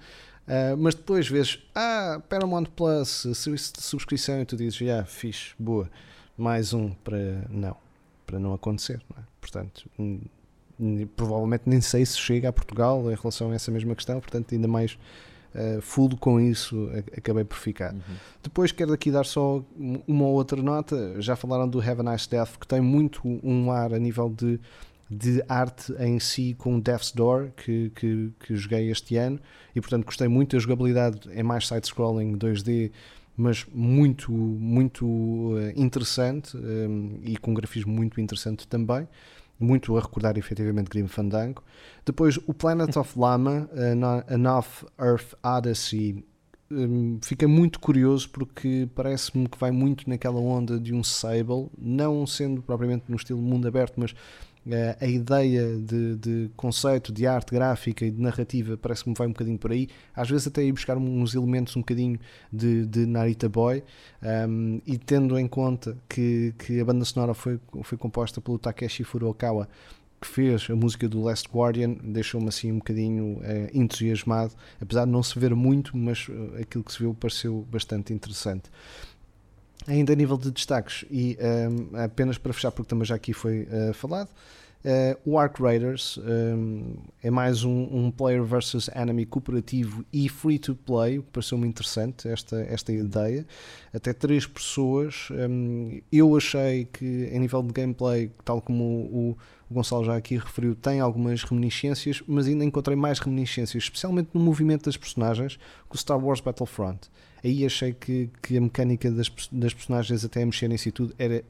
Uh, 0.48 0.76
mas 0.78 0.96
depois 0.96 1.28
vês, 1.28 1.60
ah, 1.74 2.22
Paramount 2.28 2.66
Plus, 2.76 3.28
serviço 3.36 3.74
de 3.74 3.82
subscrição, 3.82 4.42
e 4.42 4.46
tu 4.46 4.56
dizes, 4.58 4.76
já, 4.76 4.86
yeah, 4.86 5.06
fixe, 5.06 5.54
boa, 5.58 5.90
mais 6.38 6.74
um 6.74 6.90
para. 6.90 7.46
Não, 7.50 7.78
para 8.26 8.40
não 8.40 8.54
acontecer, 8.54 9.02
não 9.10 9.22
é? 9.22 9.26
Portanto, 9.40 9.90
provavelmente 11.16 11.64
nem 11.66 11.82
sei 11.82 12.06
se 12.06 12.18
chega 12.18 12.50
a 12.50 12.54
Portugal 12.54 13.12
em 13.12 13.16
relação 13.16 13.52
a 13.52 13.56
essa 13.56 13.72
mesma 13.72 13.94
questão, 13.94 14.20
portanto, 14.20 14.54
ainda 14.54 14.68
mais 14.68 14.98
uh, 15.56 16.18
com 16.18 16.40
isso 16.40 16.90
acabei 17.16 17.44
por 17.44 17.58
ficar. 17.58 17.94
Uhum. 17.94 18.00
Depois 18.44 18.72
quero 18.72 18.94
aqui 18.94 19.12
dar 19.12 19.26
só 19.26 19.64
uma 20.08 20.26
ou 20.26 20.34
outra 20.34 20.62
nota. 20.62 21.16
Já 21.20 21.36
falaram 21.36 21.68
do 21.68 21.80
Have 21.80 22.02
a 22.02 22.12
Nice 22.12 22.30
Death, 22.30 22.58
que 22.60 22.68
tem 22.68 22.82
muito 22.82 23.22
um 23.44 23.72
ar 23.72 23.94
a 23.94 24.00
nível 24.00 24.30
de, 24.30 24.60
de 25.10 25.44
arte 25.48 25.94
em 26.00 26.20
si 26.20 26.56
com 26.58 26.80
Death's 26.80 27.12
Door, 27.12 27.50
que, 27.56 27.92
que, 27.96 28.32
que 28.40 28.56
joguei 28.56 28.90
este 28.90 29.18
ano, 29.18 29.40
e 29.76 29.82
portanto 29.82 30.06
gostei 30.06 30.28
muito. 30.28 30.56
A 30.56 30.60
jogabilidade 30.60 31.20
é 31.32 31.44
mais 31.44 31.68
side-scrolling 31.68 32.38
2D 32.38 32.92
mas 33.38 33.66
muito, 33.74 34.32
muito 34.32 35.06
uh, 35.06 35.72
interessante 35.76 36.56
um, 36.58 37.20
e 37.24 37.38
com 37.38 37.52
um 37.52 37.54
grafismo 37.54 37.92
muito 37.92 38.20
interessante 38.20 38.68
também 38.68 39.08
muito 39.62 39.96
a 39.98 40.02
recordar 40.02 40.38
efetivamente 40.38 40.90
Grim 40.90 41.08
Fandango. 41.08 41.64
Depois 42.06 42.38
o 42.48 42.54
Planet 42.54 42.96
of 42.98 43.18
Lama, 43.18 43.70
a 44.28 44.38
North 44.38 44.86
Earth 45.00 45.34
Odyssey, 45.44 46.26
um, 46.72 47.20
fica 47.22 47.48
muito 47.48 47.80
curioso 47.80 48.30
porque 48.30 48.88
parece-me 48.96 49.48
que 49.48 49.58
vai 49.58 49.72
muito 49.72 50.10
naquela 50.10 50.40
onda 50.40 50.80
de 50.80 50.94
um 50.94 51.04
Sable, 51.04 51.70
não 51.78 52.26
sendo 52.26 52.62
propriamente 52.62 53.04
no 53.10 53.18
estilo 53.18 53.42
mundo 53.42 53.68
aberto, 53.68 54.00
mas 54.00 54.16
a 55.00 55.08
ideia 55.08 55.76
de, 55.78 56.16
de, 56.18 56.52
conceito, 56.56 57.12
de 57.12 57.26
arte 57.26 57.52
gráfica 57.52 58.06
e 58.06 58.12
de 58.12 58.22
narrativa 58.22 58.78
parece-me 58.78 59.16
vai 59.18 59.28
um 59.28 59.32
bocadinho 59.32 59.58
por 59.58 59.72
aí. 59.72 59.88
Às 60.16 60.30
vezes 60.30 60.48
até 60.48 60.64
ir 60.64 60.72
buscar 60.72 60.98
uns 60.98 61.34
elementos 61.34 61.76
um 61.76 61.80
bocadinho 61.80 62.20
de, 62.52 62.86
de 62.86 63.06
Narita 63.06 63.50
Boy 63.50 63.84
um, 64.48 64.80
e 64.86 64.98
tendo 64.98 65.38
em 65.40 65.48
conta 65.48 65.98
que, 66.08 66.54
que 66.60 66.80
a 66.80 66.86
banda 66.86 67.04
sonora 67.06 67.34
foi, 67.34 67.60
foi 67.84 67.98
composta 67.98 68.40
pelo 68.40 68.60
Takeshi 68.60 69.04
Furukawa 69.04 69.68
que 70.22 70.28
fez 70.28 70.68
a 70.70 70.76
música 70.76 71.10
do 71.10 71.20
Last 71.20 71.50
Guardian 71.52 71.96
deixou-me 72.04 72.48
assim 72.48 72.72
um 72.72 72.78
bocadinho 72.78 73.40
uh, 73.40 73.70
entusiasmado, 73.74 74.54
apesar 74.80 75.06
de 75.06 75.12
não 75.12 75.24
se 75.24 75.38
ver 75.40 75.56
muito, 75.56 75.98
mas 75.98 76.28
uh, 76.30 76.62
aquilo 76.62 76.84
que 76.84 76.94
se 76.94 77.00
viu 77.00 77.16
pareceu 77.16 77.66
bastante 77.72 78.14
interessante. 78.14 78.70
Ainda 79.88 80.14
a 80.14 80.16
nível 80.16 80.38
de 80.38 80.52
destaques, 80.52 81.06
e 81.10 81.38
um, 81.42 81.98
apenas 81.98 82.38
para 82.38 82.54
fechar, 82.54 82.72
porque 82.72 82.90
também 82.90 83.06
já 83.06 83.16
aqui 83.16 83.34
foi 83.34 83.64
uh, 83.64 83.94
falado, 83.94 84.30
uh, 84.86 85.20
o 85.26 85.40
Ark 85.40 85.60
Raiders 85.62 86.18
um, 86.18 86.98
é 87.24 87.32
mais 87.32 87.64
um, 87.64 87.88
um, 87.92 88.12
player 88.12 88.44
versus 88.44 88.90
enemy 88.96 89.26
cooperativo 89.26 90.06
e 90.14 90.30
free 90.30 90.60
to 90.60 90.76
play, 90.76 91.18
o 91.18 91.24
que 91.24 91.32
pareceu-me 91.32 91.68
interessante 91.68 92.28
esta, 92.28 92.62
esta 92.62 92.92
ideia. 92.92 93.46
Até 93.92 94.14
três 94.14 94.46
pessoas. 94.46 95.30
Um, 95.32 96.00
eu 96.12 96.36
achei 96.38 96.86
que, 96.86 97.30
em 97.32 97.40
nível 97.40 97.64
de 97.64 97.74
gameplay, 97.74 98.32
tal 98.46 98.62
como 98.62 98.84
o, 98.84 99.38
o 99.70 99.74
Gonçalo 99.74 100.06
já 100.06 100.16
aqui 100.16 100.38
referiu, 100.38 100.76
tem 100.76 101.00
algumas 101.00 101.44
reminiscências, 101.44 102.22
mas 102.28 102.46
ainda 102.46 102.64
encontrei 102.64 102.96
mais 102.96 103.18
reminiscências, 103.18 103.84
especialmente 103.84 104.30
no 104.34 104.42
movimento 104.42 104.86
das 104.86 104.98
personagens, 104.98 105.58
com 105.90 105.96
o 105.96 105.98
Star 105.98 106.24
Wars 106.24 106.40
Battlefront. 106.40 107.10
Aí 107.44 107.66
achei 107.66 107.94
que, 107.94 108.30
que 108.42 108.58
a 108.58 108.62
mecânica 108.62 109.10
das, 109.10 109.32
das 109.52 109.74
personagens 109.74 110.24
até 110.24 110.44
a 110.44 110.46
mexerem-se 110.46 110.90
e 110.90 110.92
tudo 110.92 111.14
era 111.18 111.44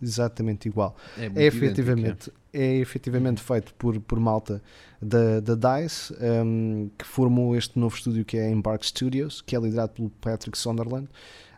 exatamente 0.00 0.68
igual. 0.68 0.96
É, 1.18 1.30
É 1.34 1.46
efetivamente, 1.46 2.32
é 2.52 2.76
efetivamente 2.76 3.40
feito 3.40 3.74
por, 3.74 3.98
por 4.00 4.20
malta 4.20 4.62
da, 5.00 5.40
da 5.40 5.54
DICE, 5.54 6.14
um, 6.44 6.90
que 6.96 7.06
formou 7.06 7.56
este 7.56 7.78
novo 7.78 7.96
estúdio 7.96 8.24
que 8.24 8.36
é 8.36 8.46
a 8.46 8.50
Embark 8.50 8.84
Studios, 8.84 9.40
que 9.40 9.56
é 9.56 9.58
liderado 9.58 9.92
pelo 9.92 10.10
Patrick 10.10 10.58
Sunderland, 10.58 11.08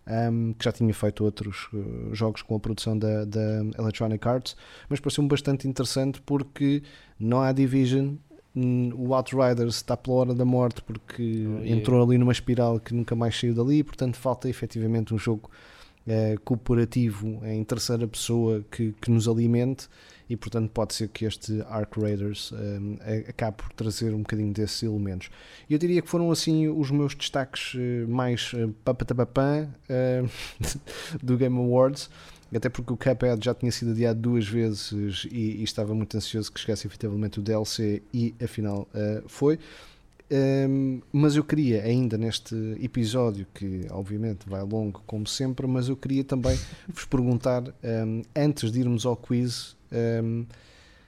um, 0.07 0.53
que 0.53 0.65
já 0.65 0.73
tinha 0.73 0.93
feito 0.95 1.25
outros 1.25 1.69
uh, 1.73 2.15
jogos 2.15 2.43
com 2.43 2.55
a 2.55 2.61
produção 2.61 2.99
da, 2.99 3.25
da 3.25 3.65
Electronic 3.79 4.27
Arts, 4.27 4.57
mas 4.89 5.01
pareceu-me 5.01 5.29
bastante 5.29 5.67
interessante 5.67 6.21
porque 6.23 6.83
não 7.19 7.41
há 7.41 7.53
Division. 7.53 8.15
O 8.55 9.15
Outriders 9.15 9.77
está 9.77 9.97
pela 9.97 10.17
hora 10.17 10.35
da 10.35 10.45
morte 10.45 10.83
porque 10.83 11.23
Oh, 11.23 11.59
yeah. 11.61 11.71
entrou 11.71 12.03
ali 12.03 12.19
numa 12.19 12.33
espiral 12.33 12.79
que 12.79 12.93
nunca 12.95 13.15
mais 13.15 13.39
saiu 13.39 13.55
dali, 13.55 13.83
portanto 13.83 14.17
falta 14.17 14.49
efetivamente 14.49 15.15
um 15.15 15.19
jogo 15.19 15.51
eh, 16.07 16.37
cooperativo 16.45 17.41
em 17.47 17.63
terceira 17.65 18.07
pessoa 18.07 18.63
que, 18.71 18.93
que 19.01 19.11
nos 19.11 19.27
alimente 19.27 19.89
e 20.29 20.37
portanto 20.37 20.71
pode 20.71 20.95
ser 20.95 21.09
que 21.09 21.25
este 21.25 21.63
Ark 21.69 21.99
Raiders 22.01 22.53
eh, 23.05 23.25
acabe 23.29 23.57
por 23.59 23.73
trazer 23.73 24.13
um 24.13 24.19
bocadinho 24.19 24.53
desses 24.53 24.83
elementos. 24.83 25.31
Eu 25.69 25.79
diria 25.79 26.03
que 26.03 26.09
foram 26.09 26.31
assim 26.31 26.69
os 26.69 26.91
meus 26.91 27.15
destaques 27.15 27.75
eh, 27.79 28.05
mais 28.07 28.53
eh, 28.55 28.69
papatapapã 28.85 29.69
eh, 29.89 30.25
do 31.23 31.37
Game 31.39 31.57
Awards. 31.57 32.11
Até 32.55 32.69
porque 32.69 32.93
o 32.93 32.97
Cuphead 32.97 33.43
já 33.45 33.55
tinha 33.55 33.73
sido 33.73 33.93
adiado 33.93 34.21
duas 34.21 34.47
vezes 34.47 35.27
e, 35.31 35.61
e 35.61 35.65
estava 35.65 35.95
muito 35.95 36.17
ansioso 36.17 36.53
que 36.53 36.61
chegasse 36.61 36.87
efetivamente 36.87 37.39
o 37.41 37.43
DLC 37.43 38.03
e 38.13 38.35
afinal 38.43 38.87
eh, 38.95 39.23
foi. 39.27 39.59
Um, 40.35 41.01
mas 41.13 41.37
eu 41.37 41.45
queria 41.45 41.83
ainda 41.83 42.17
neste 42.17 42.55
episódio, 42.81 43.47
que 43.55 43.87
obviamente 43.91 44.49
vai 44.49 44.63
longo 44.63 45.03
como 45.07 45.27
sempre, 45.27 45.67
mas 45.67 45.89
eu 45.89 45.97
queria 45.97 46.25
também 46.25 46.59
vos 46.89 47.05
perguntar, 47.05 47.63
um, 47.85 48.23
antes 48.35 48.73
de 48.73 48.81
irmos 48.81 49.05
ao 49.05 49.15
quiz, 49.15 49.77
um, 50.23 50.47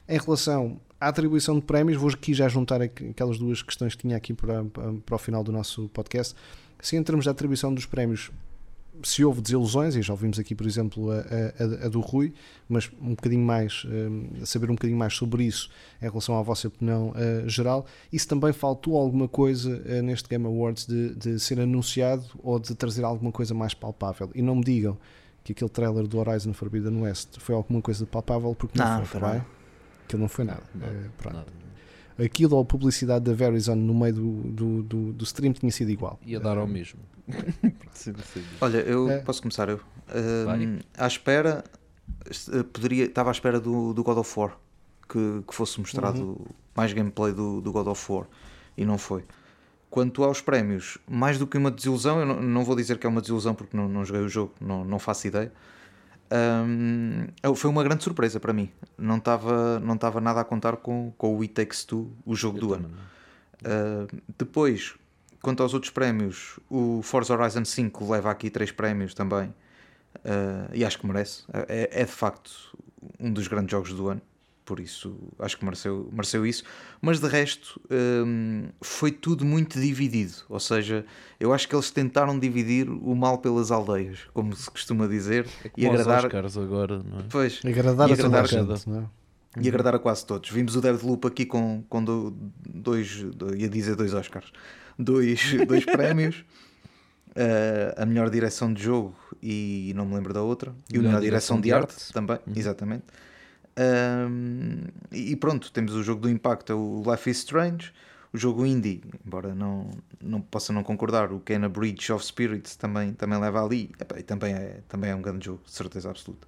em 0.07 0.19
relação 0.19 0.79
à 1.01 1.09
atribuição 1.09 1.55
de 1.59 1.63
prémios, 1.63 1.99
vou 1.99 2.11
aqui 2.11 2.35
já 2.35 2.49
juntar 2.49 2.83
aqu- 2.83 3.11
aquelas 3.11 3.39
duas 3.39 3.63
questões 3.63 3.95
que 3.95 4.03
tinha 4.03 4.17
aqui 4.17 4.35
para, 4.35 4.63
para 5.07 5.15
o 5.15 5.19
final 5.19 5.43
do 5.43 5.51
nosso 5.51 5.89
podcast. 5.89 6.35
Se 6.81 6.95
em 6.97 7.03
termos 7.03 7.25
de 7.25 7.31
atribuição 7.31 7.73
dos 7.73 7.87
prémios, 7.87 8.31
se 9.03 9.25
houve 9.25 9.41
desilusões, 9.41 9.97
e 9.97 10.03
já 10.03 10.13
ouvimos 10.13 10.39
aqui, 10.39 10.55
por 10.55 10.67
exemplo, 10.67 11.11
a, 11.11 11.17
a- 11.19 11.87
a 11.87 11.89
do 11.89 12.01
Rui, 12.01 12.33
mas 12.69 12.91
um 13.03 13.11
bocadinho 13.11 13.45
mais, 13.45 13.85
um, 13.87 14.45
saber 14.47 14.71
um 14.71 14.75
bocadinho 14.75 14.99
mais 14.99 15.15
sobre 15.15 15.45
isso 15.45 15.69
em 16.01 16.07
relação 16.09 16.39
à 16.39 16.43
vossa 16.43 16.69
opinião 16.69 17.11
uh, 17.11 17.49
geral, 17.49 17.87
e 18.13 18.19
se 18.19 18.27
também 18.27 18.53
faltou 18.53 18.97
alguma 18.97 19.27
coisa 19.29 19.71
uh, 19.85 20.03
neste 20.03 20.29
Game 20.29 20.47
Awards 20.47 20.87
de, 20.87 21.15
de 21.15 21.41
ser 21.41 21.61
anunciado 21.61 22.25
ou 22.43 22.59
de 22.59 22.75
trazer 22.75 23.05
alguma 23.05 23.33
coisa 23.33 23.53
mais 23.53 23.75
palpável. 23.75 24.31
E 24.35 24.41
não 24.41 24.57
me 24.57 24.65
digam 24.65 24.97
que 25.43 25.53
aquele 25.53 25.71
trailer 25.71 26.07
do 26.07 26.19
Horizon 26.19 26.53
Forbidden 26.55 27.03
West 27.03 27.39
foi 27.39 27.55
alguma 27.55 27.83
coisa 27.83 28.07
palpável, 28.07 28.55
porque 28.55 28.79
não, 28.79 28.99
Não, 28.99 29.05
foi, 29.05 29.21
tá 29.21 29.27
bem? 29.27 29.37
nada. 29.39 29.47
Aquilo 30.07 30.23
não 30.23 30.29
foi 30.29 30.45
nada. 30.45 30.63
Não, 30.75 30.87
Uh, 30.87 31.11
pronto. 31.19 31.35
Nada. 31.37 31.64
Aquilo 32.19 32.55
ou 32.57 32.63
a 32.63 32.65
publicidade 32.65 33.25
da 33.25 33.33
Verizon 33.33 33.75
no 33.75 33.95
meio 33.95 34.15
do, 34.15 34.33
do, 34.53 34.83
do, 34.83 35.13
do 35.13 35.25
stream 35.25 35.53
tinha 35.53 35.73
sido 35.73 35.91
igual. 35.91 36.19
Ia 36.25 36.39
dar 36.39 36.57
ao 36.59 36.65
Uh, 36.65 36.69
mesmo. 36.69 37.01
Olha, 38.61 38.79
eu 38.79 39.11
É. 39.11 39.19
posso 39.19 39.41
começar 39.43 39.69
eu. 39.69 39.81
Vai. 40.45 40.79
à 40.97 41.07
espera, 41.07 41.65
eh, 42.53 42.63
poderia, 42.73 43.05
estava 43.07 43.31
à 43.31 43.33
espera 43.33 43.59
do, 43.59 43.93
do 43.95 44.03
God 44.05 44.19
of 44.19 44.39
War 44.39 44.57
que, 45.09 45.43
que 45.47 45.55
fosse 45.55 45.81
mostrado 45.81 46.21
Uhum. 46.23 46.47
mais 46.77 46.93
gameplay 46.93 47.33
do, 47.33 47.61
do 47.61 47.73
God 47.73 47.87
of 47.89 48.13
War 48.13 48.27
e 48.77 48.85
não 48.85 48.99
foi. 48.99 49.25
Quanto 49.91 50.23
aos 50.25 50.41
prémios, 50.41 50.99
mais 51.09 51.39
do 51.39 51.47
que 51.47 51.57
uma 51.57 51.71
desilusão, 51.71 52.19
eu 52.21 52.27
não, 52.27 52.43
não 52.43 52.65
vou 52.65 52.75
dizer 52.77 52.99
que 52.99 53.07
é 53.07 53.09
uma 53.09 53.21
desilusão 53.21 53.55
porque 53.55 53.77
não, 53.77 53.89
não 53.89 54.05
joguei 54.05 54.23
o 54.23 54.29
jogo, 54.29 54.53
não, 54.61 54.85
não 54.85 54.99
faço 54.99 55.27
ideia. 55.27 55.53
É- 57.43 57.55
foi 57.55 57.71
uma 57.71 57.83
grande 57.83 58.03
surpresa 58.03 58.41
para 58.41 58.53
mim. 58.53 58.71
Não 58.99 59.19
estava 59.19 59.79
não 59.81 59.95
estava 59.95 60.21
nada 60.21 60.41
a 60.41 60.45
contar 60.45 60.77
com, 60.77 61.13
com 61.17 61.37
o 61.37 61.43
It 61.43 61.55
Takes 61.55 61.85
Two, 61.85 62.11
o 62.25 62.35
jogo 62.35 62.59
Eu 62.59 62.61
do 62.61 62.75
ano. 62.75 62.91
Uh, 63.61 64.23
depois, 64.37 64.95
quanto 65.41 65.63
aos 65.63 65.73
outros 65.73 65.91
prémios, 65.91 66.59
o 66.69 67.01
Forza 67.03 67.35
Horizon 67.35 67.65
5 67.65 68.13
leva 68.13 68.31
aqui 68.31 68.51
três 68.51 68.71
prémios 68.71 69.15
também. 69.15 69.55
Uh, 70.17 70.71
e 70.73 70.85
acho 70.85 70.99
que 70.99 71.07
merece. 71.07 71.45
É, 71.69 72.03
é 72.03 72.05
de 72.05 72.13
facto 72.13 72.77
um 73.19 73.33
dos 73.33 73.49
grandes 73.49 73.71
jogos 73.71 73.93
do 73.93 74.09
ano. 74.09 74.23
Por 74.65 74.81
isso, 74.81 75.15
acho 75.39 75.59
que 75.59 75.65
mereceu, 75.65 76.09
mereceu 76.11 76.47
isso. 76.47 76.65
Mas 77.01 77.21
de 77.21 77.29
resto, 77.29 77.79
um, 77.91 78.69
foi 78.81 79.11
tudo 79.13 79.45
muito 79.45 79.79
dividido. 79.79 80.33
Ou 80.49 80.59
seja, 80.59 81.05
eu 81.39 81.53
acho 81.53 81.69
que 81.69 81.75
eles 81.75 81.91
tentaram 81.91 82.39
dividir 82.39 82.89
o 82.89 83.15
mal 83.15 83.39
pelas 83.39 83.71
aldeias, 83.71 84.21
como 84.33 84.57
se 84.57 84.71
costuma 84.71 85.07
dizer, 85.07 85.47
É 85.65 85.71
e 85.77 85.87
agradar. 85.87 86.25
Oscars 86.25 86.57
agora, 86.57 87.03
não 87.03 87.19
é? 87.19 87.23
Pois, 87.29 87.61
Agradar 87.65 88.09
E 88.09 88.13
a 88.13 88.17
toda 88.17 88.39
a 88.39 88.41
agradar 88.41 88.77
gente, 88.79 88.89
não 88.89 89.01
é? 89.01 89.05
e 89.63 89.69
agradar 89.69 89.95
a 89.95 89.99
quase 89.99 90.25
todos. 90.25 90.49
Vimos 90.51 90.75
o 90.77 90.81
Deadloop 90.81 91.27
aqui 91.27 91.45
com, 91.45 91.85
com 91.89 92.03
do- 92.03 92.35
dois, 92.67 93.23
do- 93.23 93.55
ia 93.55 93.69
dizer 93.69 93.95
dois 93.97 94.15
Oscars, 94.15 94.51
dois, 94.99 95.41
dois 95.69 95.85
prémios, 95.85 96.43
Eh, 97.37 97.95
a 97.99 98.07
melhor 98.07 98.31
direção 98.31 98.73
de 98.73 98.81
jogo 98.81 99.13
e 99.43 99.93
não 99.97 100.07
me 100.07 100.15
lembro 100.15 100.33
da 100.33 100.41
outra, 100.41 100.73
e 100.89 100.97
a 100.99 101.01
melhor 101.03 101.21
direção, 101.21 101.61
de, 101.61 101.73
arte, 101.73 102.13
também, 102.13 102.39
exatamente. 102.55 103.03
Ahm, 103.77 104.87
e 105.13 105.35
pronto, 105.37 105.73
temos 105.73 105.95
o 105.95 106.03
jogo 106.03 106.21
do 106.23 106.31
impacto, 106.31 106.73
é 106.73 106.77
o 106.77 107.03
Life 107.11 107.29
is 107.29 107.39
Strange, 107.39 107.93
o 108.33 108.39
jogo 108.39 108.65
indie, 108.65 109.03
embora 109.27 109.55
não, 109.55 109.91
não 110.21 110.41
possa 110.41 110.73
não 110.73 110.83
concordar, 110.85 111.33
o 111.33 111.41
Kena 111.41 111.69
Bridge 111.69 112.13
of 112.13 112.25
Spirits 112.25 112.77
também, 112.77 113.13
também 113.15 113.39
leva 113.41 113.65
ali, 113.65 113.91
e 114.17 114.23
também 114.23 114.55
é, 114.55 114.81
também 114.89 115.11
é 115.11 115.15
um 115.15 115.23
grande 115.23 115.47
jogo, 115.47 115.61
de 115.65 115.73
certeza 115.73 116.09
absoluta. 116.11 116.47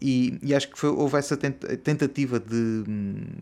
E, 0.00 0.38
e 0.42 0.54
acho 0.54 0.68
que 0.70 0.78
foi- 0.78 0.90
houve 0.90 1.16
essa 1.18 1.36
tent- 1.36 1.64
tentativa 1.82 2.38
de, 2.40 2.84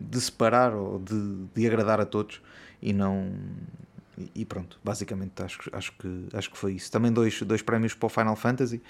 de 0.01 0.21
separar 0.21 0.73
ou 0.75 0.99
de, 0.99 1.45
de 1.53 1.67
agradar 1.67 1.99
a 2.01 2.05
todos 2.05 2.41
e 2.81 2.93
não. 2.93 3.31
E, 4.35 4.45
pronto, 4.45 4.79
basicamente 4.83 5.41
acho, 5.41 5.59
acho, 5.73 5.91
que, 5.93 6.27
acho 6.33 6.51
que 6.51 6.57
foi 6.57 6.73
isso. 6.73 6.91
Também 6.91 7.11
dois, 7.11 7.41
dois 7.41 7.63
prémios 7.63 7.95
para 7.95 8.05
o 8.05 8.09
Final 8.09 8.35
Fantasy, 8.35 8.81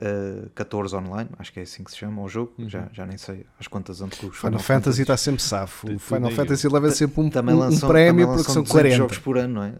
eh, 0.00 0.44
14 0.54 0.94
online, 0.96 1.28
acho 1.38 1.52
que 1.52 1.60
é 1.60 1.62
assim 1.62 1.84
que 1.84 1.90
se 1.90 1.96
chama 1.98 2.22
o 2.22 2.28
jogo, 2.28 2.52
já, 2.66 2.88
já 2.92 3.04
nem 3.06 3.16
sei 3.18 3.44
às 3.60 3.66
quantas 3.68 4.00
anos 4.00 4.16
que 4.18 4.26
os 4.26 4.36
Final 4.36 4.58
Fantasy 4.60 5.02
está 5.02 5.16
sempre 5.16 5.42
safo. 5.42 5.92
O 5.92 5.98
Final. 5.98 6.30
Fantasy 6.30 6.68
leva 6.68 6.90
sempre 6.90 7.20
um, 7.20 7.28
também 7.30 7.54
um- 7.54 7.58
um 7.58 7.60
lançam, 7.60 7.88
prémio 7.88 8.12
também 8.26 8.26
porque 8.26 8.38
lançam 8.38 8.54
são 8.54 8.62
200 8.62 8.72
40. 8.72 8.96
jogos 8.96 9.18
por 9.18 9.38
ano, 9.38 9.54
não 9.54 9.62
é? 9.64 9.74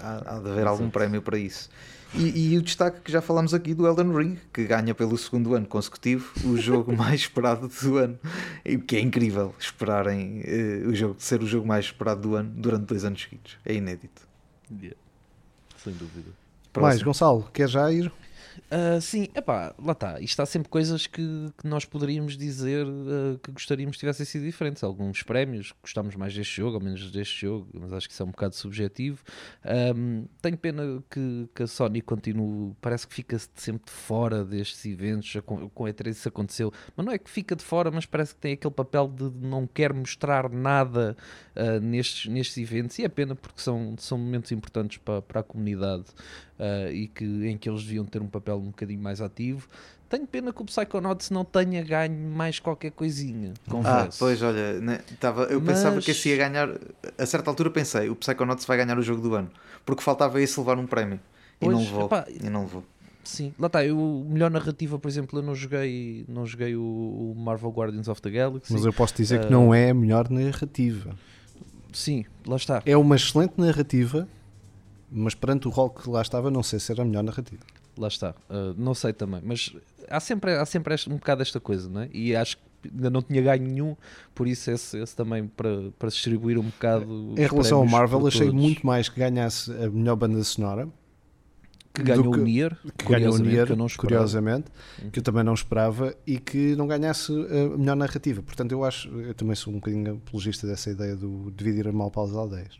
Há, 0.00 0.36
há 0.36 0.38
de 0.40 0.50
haver 0.50 0.66
algum 0.66 0.88
prémio 0.90 1.20
para 1.22 1.38
isso. 1.38 1.68
E, 2.14 2.52
e 2.54 2.56
o 2.56 2.62
destaque 2.62 3.00
que 3.00 3.10
já 3.12 3.20
falámos 3.20 3.52
aqui 3.52 3.74
do 3.74 3.86
Elden 3.86 4.16
Ring, 4.16 4.38
que 4.52 4.64
ganha 4.64 4.94
pelo 4.94 5.18
segundo 5.18 5.54
ano 5.54 5.66
consecutivo 5.66 6.32
o 6.44 6.56
jogo 6.56 6.96
mais 6.96 7.20
esperado 7.22 7.68
do 7.68 7.96
ano. 7.98 8.18
E 8.64 8.78
que 8.78 8.96
é 8.96 9.00
incrível 9.00 9.52
esperarem 9.58 10.40
eh, 10.44 10.82
o 10.86 10.94
jogo 10.94 11.16
ser 11.18 11.42
o 11.42 11.46
jogo 11.46 11.66
mais 11.66 11.86
esperado 11.86 12.20
do 12.22 12.36
ano 12.36 12.50
durante 12.56 12.84
dois 12.84 13.04
anos 13.04 13.20
seguidos. 13.20 13.58
É 13.66 13.74
inédito. 13.74 14.22
Yeah. 14.70 14.96
Sem 15.76 15.92
dúvida. 15.92 16.30
Mais, 16.30 17.00
Próximo. 17.00 17.04
Gonçalo, 17.06 17.50
quer 17.52 17.68
já 17.68 17.90
ir? 17.92 18.10
Ah, 18.70 19.00
sim, 19.00 19.28
epá, 19.34 19.74
lá 19.78 19.92
está. 19.92 20.20
Isto 20.20 20.42
há 20.42 20.46
sempre 20.46 20.68
coisas 20.68 21.06
que, 21.06 21.22
que 21.58 21.66
nós 21.66 21.84
poderíamos 21.84 22.36
dizer 22.36 22.86
ah, 22.86 23.38
que 23.42 23.52
gostaríamos 23.52 23.96
que 23.96 24.00
tivessem 24.00 24.26
sido 24.26 24.44
diferentes. 24.44 24.82
Alguns 24.82 25.22
prémios, 25.22 25.72
gostámos 25.82 26.14
mais 26.16 26.34
deste 26.34 26.56
jogo 26.56 26.76
ou 26.76 26.82
menos 26.82 27.10
deste 27.10 27.40
jogo, 27.42 27.68
mas 27.74 27.92
acho 27.92 28.08
que 28.08 28.12
isso 28.12 28.22
é 28.22 28.26
um 28.26 28.30
bocado 28.30 28.54
subjetivo. 28.54 29.22
Ahm, 29.64 30.24
tenho 30.42 30.56
pena 30.58 31.02
que, 31.10 31.48
que 31.54 31.62
a 31.62 31.66
Sony 31.66 32.00
continue, 32.00 32.74
parece 32.80 33.06
que 33.06 33.14
fica 33.14 33.38
sempre 33.54 33.86
de 33.86 33.92
fora 33.92 34.44
destes 34.44 34.84
eventos. 34.84 35.36
Com, 35.44 35.68
com 35.68 35.86
a 35.86 35.90
E3 35.90 36.10
isso 36.10 36.28
aconteceu, 36.28 36.72
mas 36.96 37.06
não 37.06 37.12
é 37.12 37.18
que 37.18 37.30
fica 37.30 37.54
de 37.54 37.62
fora, 37.64 37.90
mas 37.90 38.06
parece 38.06 38.34
que 38.34 38.40
tem 38.40 38.52
aquele 38.54 38.74
papel 38.74 39.08
de 39.08 39.30
não 39.46 39.66
quer 39.66 39.92
mostrar 39.92 40.50
nada 40.50 41.16
ah, 41.54 41.78
nestes, 41.80 42.26
nestes 42.30 42.56
eventos. 42.58 42.98
E 42.98 43.04
é 43.04 43.08
pena 43.08 43.34
porque 43.34 43.60
são, 43.60 43.94
são 43.98 44.18
momentos 44.18 44.50
importantes 44.52 44.98
para, 44.98 45.22
para 45.22 45.40
a 45.40 45.42
comunidade 45.42 46.06
uh, 46.58 46.90
e 46.92 47.08
que, 47.08 47.24
em 47.24 47.56
que 47.56 47.68
eles 47.68 47.82
deviam 47.82 48.04
ter 48.04 48.20
um 48.22 48.26
papel 48.28 48.56
um 48.58 48.66
bocadinho 48.66 49.00
mais 49.00 49.20
ativo. 49.20 49.68
Tenho 50.08 50.24
pena 50.26 50.52
que 50.52 50.62
o 50.62 50.64
Psychonauts 50.64 51.30
não 51.30 51.44
tenha 51.44 51.82
ganho 51.82 52.30
mais 52.30 52.60
qualquer 52.60 52.92
coisinha, 52.92 53.52
Ah, 53.66 53.70
confesso. 53.70 54.18
pois 54.20 54.40
olha, 54.40 54.80
né, 54.80 55.00
tava, 55.18 55.44
eu 55.44 55.60
pensava 55.60 56.00
que 56.00 56.08
Mas- 56.08 56.16
esse 56.16 56.28
ia 56.28 56.36
ganhar. 56.36 56.68
A 57.18 57.26
certa 57.26 57.50
altura 57.50 57.70
pensei, 57.70 58.08
o 58.08 58.14
Psychonauts 58.14 58.64
vai 58.66 58.76
ganhar 58.76 58.96
o 58.96 59.02
jogo 59.02 59.20
do 59.20 59.34
ano, 59.34 59.50
porque 59.84 60.02
faltava 60.02 60.40
esse 60.40 60.58
levar 60.60 60.78
um 60.78 60.86
prémio. 60.86 61.18
E 61.60 61.64
Pois, 61.64 61.72
não 61.76 61.82
levou. 61.82 62.06
epá, 62.06 62.24
E 62.28 62.48
não 62.48 62.60
levou. 62.62 62.84
Sim, 63.24 63.52
lá 63.58 63.66
está. 63.66 63.84
Eu, 63.84 64.24
melhor 64.28 64.48
narrativa, 64.52 64.96
por 65.00 65.08
exemplo, 65.08 65.40
eu 65.40 65.42
não 65.42 65.52
joguei, 65.56 66.24
não 66.28 66.46
joguei 66.46 66.76
o, 66.76 66.80
o 66.80 67.34
Marvel 67.36 67.70
Guardians 67.70 68.06
of 68.06 68.22
the 68.22 68.30
Galaxy. 68.30 68.72
Mas 68.72 68.84
eu 68.84 68.92
posso 68.92 69.16
dizer 69.16 69.40
que 69.40 69.46
Ah. 69.46 69.50
não 69.50 69.74
é 69.74 69.90
a 69.90 69.94
melhor 69.94 70.30
narrativa. 70.30 71.16
Sim, 71.92 72.24
lá 72.46 72.54
está. 72.54 72.80
É 72.86 72.96
uma 72.96 73.16
excelente 73.16 73.54
narrativa, 73.58 74.28
mas 75.10 75.34
perante 75.34 75.66
o 75.68 75.70
rol 75.70 75.90
que 75.90 76.08
lá 76.08 76.22
estava, 76.22 76.50
não 76.50 76.62
sei 76.62 76.78
se 76.80 76.92
era 76.92 77.02
a 77.02 77.04
melhor 77.04 77.22
narrativa. 77.22 77.62
Lá 77.98 78.08
está. 78.08 78.30
Uh, 78.50 78.74
não 78.76 78.92
sei 78.94 79.12
também, 79.12 79.40
mas 79.44 79.74
há 80.08 80.20
sempre, 80.20 80.52
há 80.52 80.66
sempre 80.66 80.94
este- 80.94 81.08
um 81.10 81.16
bocado 81.16 81.40
esta 81.42 81.58
coisa, 81.60 81.88
não 81.88 82.02
é? 82.02 82.08
E 82.12 82.36
acho 82.36 82.56
que 82.58 82.62
ainda 82.92 83.08
não 83.10 83.22
tinha 83.22 83.40
ganho 83.42 83.62
nenhum, 83.66 83.96
por 84.34 84.46
isso 84.46 84.70
esse, 84.70 84.98
esse 84.98 85.16
também 85.16 85.46
para, 85.46 85.90
para 85.98 86.08
distribuir 86.08 86.58
um 86.58 86.64
bocado. 86.64 87.34
Em 87.36 87.46
relação 87.46 87.78
ao 87.78 87.86
Marvel, 87.86 88.26
achei 88.26 88.46
todos. 88.48 88.60
muito 88.60 88.86
mais 88.86 89.08
que 89.08 89.18
ganhasse 89.18 89.72
a 89.72 89.88
melhor 89.90 90.14
banda 90.16 90.42
sonora, 90.44 90.88
que 91.94 92.02
ganhou 92.02 92.30
que- 92.30 92.38
o 92.38 92.42
Nier, 92.44 92.76
que 92.98 93.06
ganhou 93.06 93.34
o 93.34 93.38
Nier, 93.38 93.64
que 93.66 93.72
eu 93.72 93.76
não 93.76 93.86
esperava. 93.86 94.14
curiosamente, 94.16 94.66
Uhum. 95.02 95.10
que 95.10 95.18
eu 95.18 95.22
também 95.22 95.42
não 95.42 95.54
esperava, 95.54 96.14
e 96.26 96.38
que 96.38 96.76
não 96.76 96.86
ganhasse 96.86 97.32
a 97.32 97.78
melhor 97.78 97.96
narrativa. 97.96 98.42
Portanto, 98.42 98.72
eu 98.72 98.84
acho, 98.84 99.08
eu 99.08 99.32
também 99.34 99.56
sou 99.56 99.72
um 99.72 99.76
bocadinho 99.76 100.16
apologista 100.16 100.66
dessa 100.66 100.90
ideia 100.90 101.16
do 101.16 101.50
dividir 101.56 101.88
a 101.88 101.92
mal 101.92 102.10
para 102.10 102.22
as 102.24 102.34
aldeias. 102.34 102.78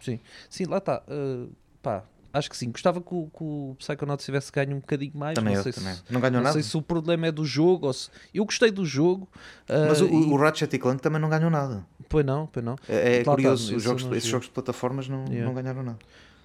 Sim, 0.00 0.64
lá 0.66 0.78
está. 0.78 1.02
uh, 1.08 1.50
pá, 1.82 2.04
acho 2.32 2.48
que 2.50 2.56
sim. 2.56 2.70
Gostava 2.70 3.00
que 3.00 3.14
o, 3.14 3.26
que 3.36 3.42
o 3.42 3.74
Psychonauts 3.78 4.24
tivesse 4.24 4.52
ganho 4.52 4.76
um 4.76 4.80
bocadinho 4.80 5.12
mais. 5.16 5.34
Também 5.34 5.54
não 5.54 5.60
eu, 5.60 5.62
sei 5.64 5.72
também. 5.72 5.94
Se, 5.94 6.02
Não 6.10 6.20
ganhou 6.20 6.34
não 6.36 6.42
nada. 6.42 6.52
sei 6.52 6.62
se 6.62 6.76
o 6.76 6.82
problema 6.82 7.26
é 7.26 7.32
do 7.32 7.44
jogo 7.44 7.86
ou 7.86 7.92
se. 7.92 8.10
Eu 8.34 8.44
gostei 8.44 8.70
do 8.70 8.84
jogo. 8.84 9.28
uh, 9.68 9.88
Mas 9.88 10.00
o, 10.00 10.06
e- 10.06 10.32
o 10.32 10.36
Ratchet 10.36 10.72
e 10.74 10.78
Clank 10.78 11.00
também 11.02 11.20
não 11.20 11.28
ganhou 11.28 11.50
nada. 11.50 11.84
Pois 12.08 12.24
não, 12.24 12.46
pois 12.46 12.64
não. 12.64 12.76
É, 12.88 13.18
é 13.18 13.24
curioso, 13.24 13.74
os 13.76 13.82
jogos, 13.82 14.02
eu 14.02 14.08
não 14.10 14.16
esses 14.16 14.28
jogos 14.30 14.46
de 14.46 14.52
plataformas 14.52 15.08
não, 15.08 15.24
Yeah. 15.26 15.44
não 15.46 15.54
ganharam 15.54 15.82
nada. 15.82 15.98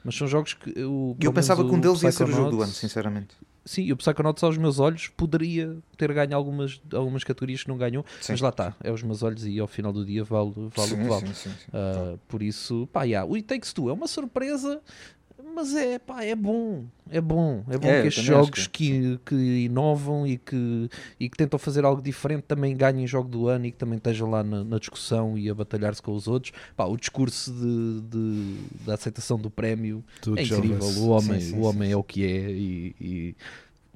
Mas 0.04 0.16
são 0.16 0.28
jogos 0.28 0.54
que. 0.54 0.70
O, 0.84 1.16
eu 1.22 1.32
pensava 1.32 1.64
que 1.64 1.72
um 1.74 1.80
deles 1.80 2.02
ia 2.04 2.12
ser 2.12 2.24
o 2.26 2.32
jogo 2.32 2.50
do 2.52 2.62
ano, 2.62 2.72
sinceramente. 2.74 3.36
Sim, 3.66 3.84
e 3.84 3.94
o 3.94 3.98
Psychonauts 3.98 4.44
aos 4.44 4.58
meus 4.58 4.80
olhos 4.80 5.08
poderia 5.08 5.78
ter 5.98 6.12
ganho 6.14 6.36
algumas, 6.36 6.82
algumas 6.94 7.24
categorias 7.24 7.64
que 7.64 7.70
não 7.70 7.78
ganhou, 7.78 8.06
Sim. 8.20 8.34
mas 8.34 8.42
lá 8.42 8.50
está, 8.50 8.76
é 8.84 8.92
os 8.92 9.02
meus 9.02 9.24
olhos 9.24 9.46
e 9.46 9.58
ao 9.60 9.68
final 9.68 9.94
do 9.94 10.06
dia 10.06 10.24
vale, 10.24 10.52
vale 10.52 10.94
o 10.94 10.98
que 10.98 11.04
Sim, 11.04 11.08
vale. 11.08 11.28
sim, 11.28 11.34
sim, 11.34 11.50
sim. 11.52 11.68
Uh, 11.70 12.18
por 12.28 12.44
isso, 12.44 12.88
pá, 12.92 13.04
yeah, 13.04 13.30
o 13.30 13.36
It 13.36 13.48
Takes 13.48 13.72
Two 13.72 13.90
é 13.90 13.94
uma 13.94 14.08
surpresa, 14.08 14.82
mas 15.54 15.74
é, 15.76 16.00
pá, 16.00 16.24
é 16.24 16.36
bom, 16.36 16.86
é 17.10 17.22
bom, 17.22 17.64
é 17.70 17.78
bom 17.78 17.88
É, 17.88 18.02
que 18.02 18.08
estes 18.08 18.24
jogos 18.24 18.68
que- 18.68 19.20
que, 19.26 19.36
inovam 19.66 20.26
e 20.26 20.38
que, 20.38 20.90
e 21.20 21.30
que 21.30 21.38
tentam 21.38 21.60
fazer 21.60 21.86
algo 21.86 22.02
diferente 22.02 22.44
também 22.44 22.76
ganhem 22.76 23.06
jogo 23.08 23.30
do 23.30 23.48
ano 23.48 23.66
e 23.68 23.72
que 23.72 23.78
também 23.78 23.98
estejam 23.98 24.30
lá 24.30 24.44
na, 24.44 24.64
na 24.64 24.80
discussão 24.80 25.38
e 25.38 25.50
a 25.50 25.54
batalhar-se 25.54 26.02
com 26.02 26.14
os 26.14 26.28
outros. 26.28 26.52
Pá, 26.76 26.86
o 26.86 26.98
discurso 26.98 27.52
de, 27.54 28.02
de- 28.02 28.86
da 28.86 28.96
aceitação 28.96 29.38
do 29.38 29.50
prémio 29.50 30.04
Do 30.22 30.38
é 30.38 30.44
incrível, 30.44 30.88
o 30.88 31.10
homem, 31.10 31.40
Sim, 31.40 31.50
sim, 31.52 31.56
o 31.58 31.62
homem 31.62 31.92
é 31.92 31.96
o 31.98 32.04
que 32.04 32.24
é 32.26 32.50
e, 32.52 32.96
e 33.00 33.36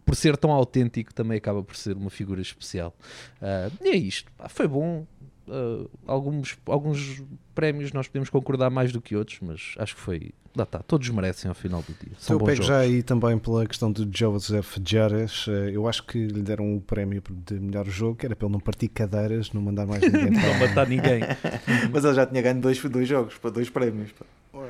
por 0.05 0.15
ser 0.15 0.37
tão 0.37 0.51
autêntico 0.51 1.13
também 1.13 1.37
acaba 1.37 1.61
por 1.61 1.75
ser 1.75 1.97
uma 1.97 2.09
figura 2.09 2.39
especial. 2.41 2.95
Ah, 3.41 3.69
e 3.83 3.89
é 3.89 3.95
isto, 3.95 4.31
pá, 4.37 4.47
foi 4.47 4.67
bom. 4.67 5.05
Ah, 5.49 5.85
alguns, 6.05 6.57
alguns 6.65 7.23
prémios 7.55 7.91
nós 7.91 8.07
podemos 8.07 8.29
concordar 8.29 8.69
mais 8.69 8.91
do 8.91 9.01
que 9.01 9.15
outros, 9.15 9.39
mas 9.41 9.73
acho 9.77 9.95
que 9.95 10.01
foi. 10.01 10.31
Lá 10.55 10.63
está, 10.63 10.79
todos 10.79 11.07
merecem 11.09 11.47
ao 11.49 11.53
final 11.53 11.81
do 11.83 11.93
dia. 12.03 12.13
São 12.17 12.35
eu 12.35 12.39
pego 12.39 12.55
jogos. 12.63 12.65
já 12.67 12.79
aí 12.79 13.03
também 13.03 13.37
pela 13.37 13.65
questão 13.67 13.91
de 13.91 14.07
Joseph 14.11 14.77
Jarres. 14.83 15.45
eh, 15.47 15.69
Eu 15.71 15.87
acho 15.87 16.03
que 16.03 16.17
lhe 16.25 16.41
deram 16.41 16.75
o 16.75 16.81
prémio 16.81 17.21
de 17.45 17.59
melhor 17.59 17.85
jogo, 17.85 18.15
que 18.15 18.25
era 18.25 18.35
ele 18.39 18.51
não 18.51 18.59
partir 18.59 18.87
cadeiras, 18.87 19.53
não 19.53 19.61
mandar 19.61 19.85
mais 19.85 20.01
ninguém 20.01 20.31
Não 20.31 20.59
matar 20.59 20.87
ninguém. 20.87 21.19
Mas 21.93 22.03
ele 22.03 22.13
já 22.15 22.25
tinha 22.25 22.41
ganho 22.41 22.59
dois, 22.59 22.81
dois 22.81 23.07
jogos, 23.07 23.37
para 23.37 23.51
dois 23.51 23.69
prémios. 23.69 24.11
pá. 24.13 24.25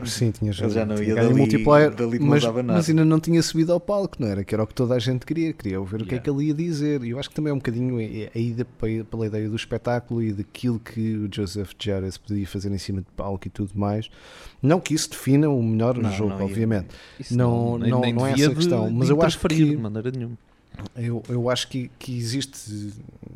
Sim, 0.06 0.32
tinha 0.32 0.52
Ele 0.52 0.70
já 0.70 0.86
não 0.86 1.02
ia 1.02 1.16
dali- 1.16 1.34
multiplayer, 1.34 1.94
dali 1.94 2.20
não 2.20 2.28
mas, 2.28 2.44
mas 2.44 2.90
ainda 2.90 3.04
não 3.06 3.20
tinha 3.20 3.42
subido 3.42 3.72
ao 3.74 3.80
palco, 3.80 4.16
não 4.20 4.28
era? 4.28 4.44
Que 4.44 4.54
era 4.54 4.64
o 4.64 4.68
que 4.68 4.74
toda 4.74 4.96
a 4.96 5.00
gente 5.00 5.26
queria, 5.26 5.52
queria 5.54 5.80
ouvir 5.80 6.02
o 6.02 6.06
que 6.06 6.16
é 6.16 6.18
Yeah. 6.18 6.24
que 6.24 6.30
ele 6.30 6.48
ia 6.48 6.54
dizer. 6.54 7.04
E 7.04 7.10
eu 7.12 7.20
acho 7.20 7.30
que 7.30 7.36
também 7.36 7.52
é 7.52 7.54
um 7.54 7.58
bocadinho 7.58 7.98
a 8.00 8.38
ida 8.38 8.66
pe- 8.66 9.04
pela 9.04 9.26
ideia 9.28 9.50
do 9.50 9.56
espetáculo 9.56 10.22
e 10.22 10.32
daquilo 10.34 10.80
que 10.80 11.16
o 11.18 11.30
Joseph 11.34 11.72
Jarres 11.80 12.18
podia 12.18 12.48
fazer 12.48 12.72
em 12.72 12.78
cima 12.78 13.02
de 13.02 13.08
palco 13.16 13.48
e 13.48 13.50
tudo 13.50 13.72
mais. 13.76 14.10
Não 14.62 14.80
que 14.80 14.94
isso 14.94 15.10
defina 15.10 15.50
o 15.50 15.62
melhor 15.62 15.98
Não, 15.98 16.12
jogo, 16.12 16.30
não 16.32 16.40
ia. 16.40 16.46
obviamente. 16.46 16.88
Não- 17.32 17.78
não- 17.78 18.02
nem 18.02 18.14
não 18.14 18.26
é 18.28 18.32
essa 18.34 18.52
a 18.52 18.56
questão, 18.56 18.90
mas 18.90 19.10
eu 19.10 19.22
acho 19.22 19.40
que- 19.40 19.56
de 19.56 19.78
maneira 19.78 20.12
nenhuma. 20.12 20.38
Eu, 20.96 21.24
eu 21.30 21.50
acho 21.50 21.68
que, 21.68 21.90
que 22.00 22.18
existe, 22.18 22.92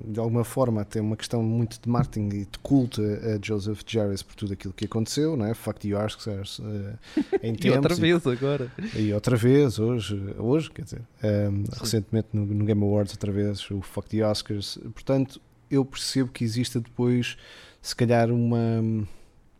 de 0.05 0.19
alguma 0.19 0.43
forma, 0.43 0.81
até 0.81 0.99
uma 0.99 1.15
questão 1.15 1.43
muito 1.43 1.79
de 1.81 1.89
marketing 1.89 2.29
e 2.29 2.45
de 2.45 2.59
culto 2.61 3.01
a, 3.01 3.35
a 3.35 3.39
Joseph 3.41 3.81
Jarres 3.85 4.23
por 4.23 4.35
tudo 4.35 4.53
aquilo 4.53 4.73
que 4.73 4.85
aconteceu, 4.85 5.37
não 5.37 5.45
é? 5.45 5.53
Fuck 5.53 5.79
the 5.79 5.95
Oscars 5.95 6.59
uh, 6.59 6.97
em 7.41 7.55
E 7.63 7.69
outra 7.71 7.95
vez 7.95 8.27
agora. 8.27 8.71
E 8.95 9.13
outra 9.13 9.35
vez, 9.35 9.79
hoje, 9.79 10.19
hoje 10.37 10.71
quer 10.71 10.83
dizer, 10.83 11.01
um, 11.23 11.63
recentemente 11.79 12.29
no, 12.33 12.45
no 12.45 12.65
Game 12.65 12.81
Awards, 12.81 13.13
outra 13.13 13.31
vez, 13.31 13.69
o 13.71 13.81
Fuck 13.81 14.09
the 14.09 14.25
Oscars. 14.25 14.79
Portanto, 14.93 15.39
eu 15.69 15.85
percebo 15.85 16.31
que 16.31 16.43
exista 16.43 16.79
depois, 16.79 17.37
se 17.81 17.95
calhar, 17.95 18.29
uma. 18.31 19.07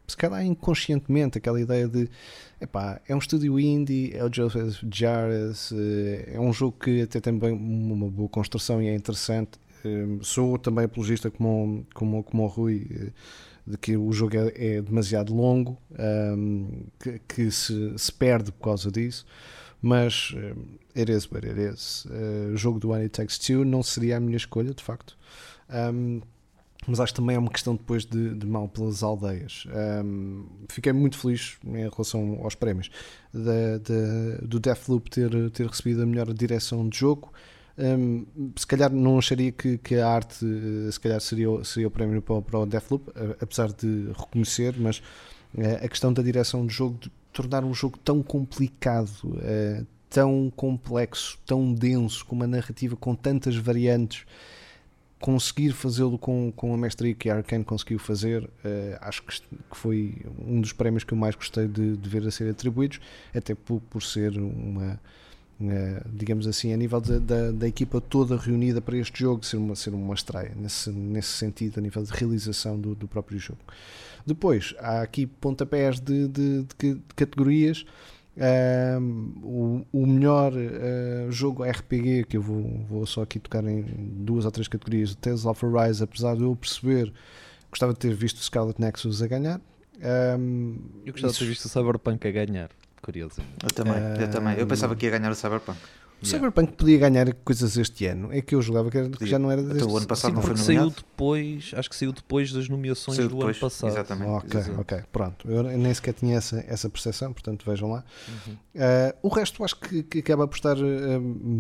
Se 0.08 0.18
calhar 0.18 0.46
inconscientemente, 0.46 1.38
aquela 1.38 1.62
ideia 1.62 1.88
de 1.88 2.10
epá, 2.62 3.01
é 3.07 3.16
um 3.16 3.20
estúdio 3.20 3.59
indie, 3.59 4.12
é 4.16 4.24
o 4.24 4.34
Joseph 4.34 4.84
Jarres, 4.91 5.72
eh, 5.74 6.34
é 6.36 6.39
um 6.39 6.53
jogo 6.53 6.78
que 6.80 7.01
até 7.01 7.20
tem 7.20 7.38
bem 7.38 7.51
uma 7.51 8.07
boa 8.09 8.30
construção 8.30 8.82
e 8.82 8.88
é 8.88 8.95
interessante. 8.95 9.59
Um, 9.84 10.24
Sou 10.24 10.57
também 10.57 10.86
apologista 10.86 11.32
como, 11.32 11.86
como, 11.93 12.24
como 12.24 12.43
o 12.43 12.47
Rui. 12.47 12.88
eh, 12.91 13.12
de 13.66 13.78
que 13.78 13.95
o 13.95 14.12
jogo 14.12 14.36
é, 14.38 14.78
é 14.78 14.82
demasiado 14.82 15.34
longo, 15.34 15.78
um, 16.38 16.86
que, 16.99 17.20
que 17.28 17.51
se, 17.51 17.93
se 17.97 18.12
perde 18.12 18.51
por 18.51 18.64
causa 18.64 18.91
disso, 18.91 19.26
mas 19.82 20.34
um, 20.36 20.78
it 20.95 21.12
is 21.12 21.30
what 21.32 21.47
it 21.47 21.59
is. 21.59 22.05
Uh, 22.05 22.53
o 22.53 22.57
jogo 22.57 22.80
do 22.80 22.89
One 22.89 23.03
It 23.03 23.12
Takes 23.12 23.38
Two 23.39 23.66
não 23.66 23.84
seria 23.84 24.18
a 24.18 24.20
minha 24.20 24.38
escolha, 24.38 24.74
de 24.74 24.84
facto. 24.84 25.18
Um, 25.70 26.22
mas 26.88 27.00
acho 27.00 27.14
que 27.14 27.20
também 27.20 27.36
é 27.36 27.40
uma 27.40 27.52
questão 27.52 27.76
depois 27.76 28.06
de, 28.06 28.34
de 28.34 28.46
mal 28.46 28.68
pelas 28.68 29.04
aldeias. 29.04 29.66
Um, 30.04 30.46
fiquei 30.70 30.92
muito 30.92 31.18
feliz 31.18 31.58
em 31.64 31.90
relação 31.90 32.40
aos 32.44 32.56
prémios 32.56 32.90
do 33.34 34.60
Deathloop 34.60 35.10
ter, 35.10 35.52
ter 35.52 35.68
recebido 35.68 36.02
a 36.02 36.06
melhor 36.06 36.34
direção 36.34 36.88
de 36.90 36.98
jogo. 36.98 37.32
Um, 37.78 38.26
se 38.56 38.68
calhar 38.68 38.92
não 38.92 39.18
acharia 39.18 39.52
que, 39.52 39.78
que 39.78 39.96
a 39.96 40.08
arte 40.08 40.46
eh, 40.46 40.92
se 40.92 41.00
calhar 41.00 41.22
seria, 41.22 41.64
seria 41.64 41.88
o 41.88 41.92
prémio 41.92 42.22
para, 42.22 42.42
para 42.42 42.60
o 42.60 42.66
Deathloop, 42.66 43.12
apesar 43.40 43.72
de 43.72 44.12
reconhecer, 44.18 44.76
mas 44.78 45.02
eh, 45.58 45.80
a 45.84 45.88
questão 45.88 46.12
da 46.12 46.22
direção 46.22 46.66
de 46.66 46.74
jogo, 46.74 46.98
de 47.00 47.12
tornar 47.32 47.64
um 47.64 47.74
jogo 47.74 47.98
tão 47.98 48.22
complicado, 48.22 49.40
eh, 49.42 49.84
tão 50.10 50.52
complexo, 50.56 51.40
tão 51.46 51.74
denso, 51.74 52.26
com 52.26 52.36
uma 52.36 52.48
narrativa 52.48 52.96
com 52.96 53.16
tantas 53.16 53.56
variantes, 53.56 54.26
conseguir 55.22 55.72
fazê-lo 55.72 56.18
com, 56.18 56.52
com 56.52 56.74
a 56.74 56.78
mestria 56.78 57.14
que 57.14 57.30
a 57.30 57.38
Arkane 57.38 57.64
conseguiu 57.64 58.00
fazer, 58.00 58.50
eh, 58.66 58.98
acho 59.00 59.24
que, 59.24 59.40
que 59.40 59.78
foi 59.78 60.16
um 60.40 60.60
dos 60.60 60.74
prémios 60.74 61.04
que 61.04 61.14
eu 61.14 61.18
mais 61.18 61.36
gostei 61.36 61.68
de, 61.68 61.96
de 61.96 62.10
ver 62.10 62.26
a 62.28 62.32
ser 62.32 62.50
atribuídos, 62.50 63.00
até 63.34 63.54
por, 63.54 63.80
por 63.82 64.02
ser 64.02 64.36
uma, 64.38 65.00
eh, 65.62 66.02
digamos 66.12 66.48
assim, 66.48 66.74
a 66.74 66.78
nível 66.78 67.00
da, 67.00 67.20
da, 67.20 67.52
da 67.52 67.68
equipa 67.68 68.02
toda 68.02 68.36
reunida 68.36 68.82
para 68.82 68.98
este 68.98 69.20
jogo, 69.20 69.46
ser 69.46 69.58
uma, 69.58 69.76
ser 69.76 69.94
uma 69.94 70.14
estreia, 70.16 70.54
nesse, 70.56 70.90
nesse 70.90 71.30
sentido, 71.30 71.78
a 71.78 71.82
nível 71.82 72.04
de 72.04 72.12
realização 72.12 72.80
do, 72.80 72.96
do 72.96 73.08
próprio 73.08 73.38
jogo. 73.38 73.62
Depois, 74.26 74.74
há 74.80 75.02
aqui 75.02 75.28
pontapés 75.28 76.00
de, 76.00 76.28
de, 76.28 76.64
de 76.64 76.94
de 76.96 77.02
categorias. 77.16 77.86
O, 79.44 79.86
o 79.92 80.06
melhor 80.08 80.54
ah, 80.56 81.30
jogo 81.30 81.64
RPG, 81.64 82.26
que 82.30 82.38
eu 82.38 82.42
vou, 82.42 82.84
vou 82.88 83.06
só 83.06 83.24
aqui 83.24 83.40
tocar 83.40 83.64
em 83.66 83.84
duas 84.24 84.46
ou 84.46 84.52
três 84.52 84.68
categorias, 84.68 85.12
o 85.12 85.18
Tales 85.18 85.46
of 85.46 85.66
Arise, 85.66 86.04
apesar 86.04 86.36
de 86.36 86.44
eu 86.44 86.56
perceber, 86.56 87.12
gostava 87.70 87.94
de 87.94 88.00
ter 88.00 88.14
visto 88.14 88.38
o 88.38 88.44
Scarlet 88.44 88.80
Nexus 88.80 89.22
a 89.22 89.28
ganhar. 89.28 89.60
Ahm, 90.02 90.76
Eu 91.06 91.12
gostava 91.14 91.34
de 91.34 91.40
ter 91.40 91.44
isso- 91.44 91.46
visto 91.46 91.66
o 91.66 91.70
Cyberpunk 91.70 92.28
a 92.28 92.32
ganhar, 92.32 92.70
curioso. 93.02 93.42
Eu 93.62 93.70
também, 93.70 93.94
eu 94.20 94.30
também. 94.32 94.58
Eu 94.58 94.66
pensava 94.68 94.96
que 94.96 95.06
ia 95.06 95.12
ganhar 95.12 95.32
o 95.32 95.36
Cyberpunk. 95.36 95.78
O 96.22 96.26
Cyberpunk 96.26 96.74
podia 96.74 96.98
ganhar 97.00 97.34
coisas 97.34 97.76
este 97.78 98.06
ano. 98.06 98.32
É 98.32 98.42
que 98.42 98.54
eu 98.54 98.62
julgava 98.62 98.92
que, 98.92 98.98
era- 98.98 99.10
que 99.10 99.26
já 99.26 99.40
não 99.40 99.50
era 99.50 99.62
deste 99.64 99.84
o 99.88 99.98
ano 99.98 100.06
passado 100.08 100.32
Sim, 100.32 100.36
não 100.36 100.44
foi 100.44 100.56
saiu 100.58 100.80
nomeado. 100.82 100.96
depois, 100.98 101.72
acho 101.76 101.90
que 101.90 101.96
saiu 101.96 102.12
depois 102.14 102.52
das 102.54 102.70
nomeações 102.70 103.18
Saiu 103.18 103.30
do 103.30 103.36
depois, 103.38 103.56
ano 103.58 103.62
passado. 103.62 103.90
exatamente. 103.92 104.30
Ok, 104.30 104.60
Exato. 104.60 104.82
ok, 104.82 104.98
pronto. 105.12 105.50
Eu 105.52 105.64
nem 105.64 105.94
sequer 105.94 106.14
tinha 106.14 106.38
essa, 106.38 106.64
essa 106.68 106.90
percepção, 106.90 107.34
portanto 107.34 107.66
vejam 107.66 107.90
lá. 107.92 108.04
Uhum. 108.28 108.54
Uh, 108.54 108.58
o 109.24 109.28
resto 109.30 109.64
acho 109.64 109.76
que, 109.80 110.04
que 110.04 110.20
acaba 110.20 110.48
por 110.48 110.56
estar 110.56 110.78
uh, 110.78 111.20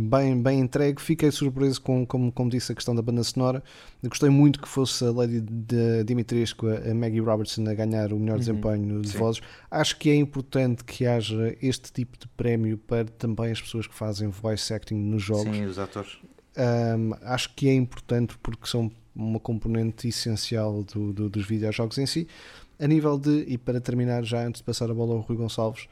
bem, 0.09 0.41
bem 0.41 0.59
entregue. 0.59 1.01
Fiquei 1.01 1.31
surpreso 1.31 1.81
com, 1.81 2.05
como, 2.05 2.31
como 2.31 2.49
disse, 2.49 2.71
a 2.71 2.75
questão 2.75 2.93
da 2.95 3.01
banda 3.01 3.23
sonora. 3.23 3.63
Gostei 4.03 4.29
muito 4.29 4.59
que 4.59 4.67
fosse 4.67 5.05
a 5.05 5.11
Lady 5.11 5.43
Dimitrescu, 6.05 6.67
a 6.67 6.93
Maggie 6.93 7.19
Robertson, 7.19 7.67
a 7.69 7.73
ganhar 7.73 8.11
o 8.11 8.17
melhor 8.19 8.33
Uhum. 8.33 8.39
desempenho 8.39 9.01
de 9.01 9.09
Sim. 9.09 9.17
vozes. 9.19 9.41
Acho 9.69 9.97
que 9.97 10.09
é 10.09 10.15
importante 10.15 10.83
que 10.83 11.05
haja 11.05 11.55
este 11.61 11.91
tipo 11.91 12.17
de 12.17 12.27
prémio 12.29 12.77
para 12.77 13.05
também 13.05 13.51
as 13.51 13.61
pessoas 13.61 13.85
que 13.85 13.93
fazem 13.93 14.29
voice 14.29 14.73
acting 14.73 14.95
nos 14.95 15.21
jogos. 15.21 15.55
Sim, 15.55 15.65
os 15.65 15.77
atores. 15.77 16.17
Um, 16.57 17.13
acho 17.21 17.53
que 17.55 17.69
é 17.69 17.73
importante 17.75 18.37
porque 18.41 18.67
são 18.67 18.91
uma 19.15 19.39
componente 19.39 20.07
essencial 20.07 20.83
do, 20.83 21.13
do- 21.13 21.29
dos 21.29 21.45
videojogos 21.45 21.97
em 21.97 22.05
si. 22.05 22.27
A 22.79 22.87
nível 22.87 23.19
de, 23.19 23.45
e 23.47 23.57
para 23.59 23.79
terminar 23.79 24.23
já 24.23 24.43
antes 24.43 24.59
de 24.59 24.65
passar 24.65 24.89
a 24.89 24.93
bola 24.93 25.13
ao 25.13 25.19
Rui 25.19 25.37
Gonçalves, 25.37 25.83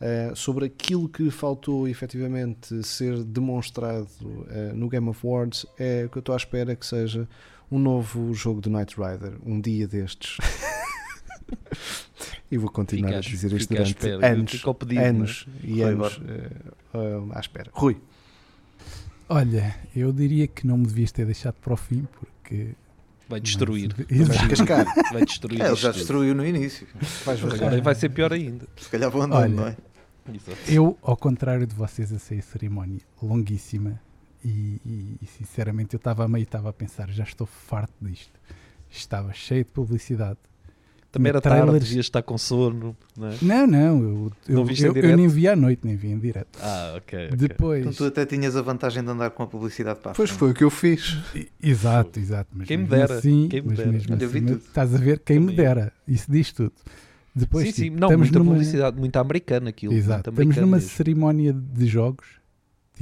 uh, 0.00 0.34
sobre 0.34 0.64
aquilo 0.66 1.08
que 1.08 1.30
faltou 1.30 1.86
efetivamente 1.86 2.82
ser 2.82 3.22
demonstrado 3.22 4.08
uh, 4.20 4.74
no 4.74 4.88
Game 4.88 5.08
of 5.08 5.24
Awards, 5.24 5.64
é 5.78 6.04
o 6.04 6.08
que 6.08 6.18
eu 6.18 6.20
estou 6.20 6.32
à 6.34 6.36
espera 6.36 6.74
que 6.74 6.84
seja 6.84 7.28
um 7.72 7.78
novo 7.78 8.32
jogo 8.34 8.60
de 8.60 8.68
Knight 8.68 8.94
Rider, 8.96 9.38
um 9.44 9.60
dia 9.60 9.88
destes. 9.88 10.36
e 12.50 12.58
vou 12.58 12.70
continuar 12.70 13.08
Fica 13.08 13.18
a 13.18 13.20
dizer 13.20 13.52
isto 13.52 13.68
durante 13.70 13.88
espera. 13.88 14.32
anos, 14.32 14.62
pedido, 14.78 15.00
anos 15.00 15.46
e 15.64 15.72
Rui, 15.72 15.82
anos 15.82 16.18
uh, 16.18 16.98
uh, 16.98 17.32
à 17.32 17.40
espera. 17.40 17.70
Rui, 17.72 18.00
Olha, 19.28 19.74
eu 19.96 20.12
diria 20.12 20.46
que 20.46 20.66
não 20.66 20.76
me 20.76 20.86
devias 20.86 21.10
ter 21.10 21.24
deixado 21.24 21.54
para 21.54 21.72
o 21.72 21.76
fim, 21.76 22.06
porque 22.12 22.74
Vai 23.26 23.40
destruir. 23.40 23.94
Mas- 23.96 24.10
Exato. 24.20 24.48
Cascar. 24.50 24.86
Vai 25.10 25.24
destruir. 25.24 25.62
É, 25.62 25.68
ele 25.68 25.76
já 25.76 25.88
tudo. 25.88 25.98
destruiu 25.98 26.34
no 26.34 26.44
início. 26.44 26.86
Agora 27.26 27.80
vai 27.80 27.94
ser 27.94 28.10
pior 28.10 28.30
ainda. 28.30 28.66
Se 28.76 28.90
calhar 28.90 29.10
vou 29.10 29.22
andando, 29.22 29.40
Olha, 29.40 29.48
não 29.48 29.66
é? 29.68 29.76
Exato. 30.34 30.58
Eu, 30.70 30.98
ao 31.00 31.16
contrário 31.16 31.66
de 31.66 31.74
vocês, 31.74 32.12
achei 32.12 32.40
a 32.40 32.42
cerimónia 32.42 33.00
longuíssima 33.22 33.98
e, 34.44 34.80
e- 34.84 35.16
e, 35.22 35.26
sinceramente 35.26 35.94
eu 35.94 35.98
estava 35.98 36.24
a 36.24 36.28
meio 36.28 36.42
e 36.42 36.44
estava 36.44 36.68
a 36.70 36.72
pensar, 36.72 37.08
já 37.10 37.24
estou 37.24 37.46
farto 37.46 37.92
disto. 38.00 38.32
Estava 38.90 39.32
cheio 39.32 39.64
de 39.64 39.70
publicidade. 39.70 40.38
Também 41.10 41.28
era 41.28 41.40
Trailers- 41.42 41.66
tarde, 41.72 41.84
devias 41.84 42.06
estar 42.06 42.22
com 42.22 42.38
sono. 42.38 42.96
Não, 43.16 43.28
é? 43.28 43.36
Não, 43.42 43.66
não, 43.66 43.78
eu, 44.02 44.32
eu, 44.48 44.54
Não 44.64 44.66
eu, 44.70 44.96
eu 44.96 45.16
nem 45.16 45.28
vi 45.28 45.46
à 45.46 45.54
noite, 45.54 45.80
nem 45.84 45.94
vi 45.94 46.08
em 46.08 46.18
direto. 46.18 46.58
Ah, 46.62 46.94
ok. 46.96 47.26
ok. 47.26 47.36
Depois, 47.36 47.80
Então 47.82 47.92
tu 47.92 48.04
até 48.06 48.24
tinhas 48.24 48.56
a 48.56 48.62
vantagem 48.62 49.02
de 49.04 49.10
andar 49.10 49.30
com 49.30 49.42
a 49.42 49.46
publicidade 49.46 50.00
para 50.00 50.12
a 50.12 50.14
Pois 50.14 50.30
foi 50.30 50.52
o 50.52 50.54
que 50.54 50.64
eu 50.64 50.70
fiz. 50.70 51.18
Exato, 51.62 52.18
exato. 52.18 52.48
Mas 52.54 52.66
Quem 52.66 52.78
me 52.78 52.86
dera, 52.86 53.14
Assim, 53.18 53.46
quem 53.48 53.60
me 53.60 53.68
mas 53.68 53.76
dera. 53.78 53.92
mesmo 53.92 54.14
Olha, 54.14 54.22
eu 54.24 54.28
vi 54.28 54.38
assim, 54.38 54.46
tudo. 54.46 54.58
estás 54.66 54.94
a 54.94 54.98
ver 54.98 55.18
quem 55.18 55.38
me 55.38 55.46
Também. 55.52 55.56
dera. 55.56 55.92
Isso 56.08 56.30
diz 56.32 56.50
tudo. 56.50 56.72
Depois, 57.34 57.66
sim, 57.66 57.72
sim. 57.72 57.82
tipo, 57.84 58.00
Não, 58.00 58.08
estamos 58.08 58.26
muita 58.28 58.38
numa, 58.38 58.52
publicidade, 58.52 58.98
muita 58.98 59.20
americana 59.20 59.68
aquilo. 59.70 59.92
Exato. 59.92 60.30
muito 60.32 60.40
Estamos 60.50 60.56
numa 60.66 60.76
mesmo. 60.78 60.90
cerimónia 60.90 61.52
de 61.52 61.86
jogos. 61.86 62.26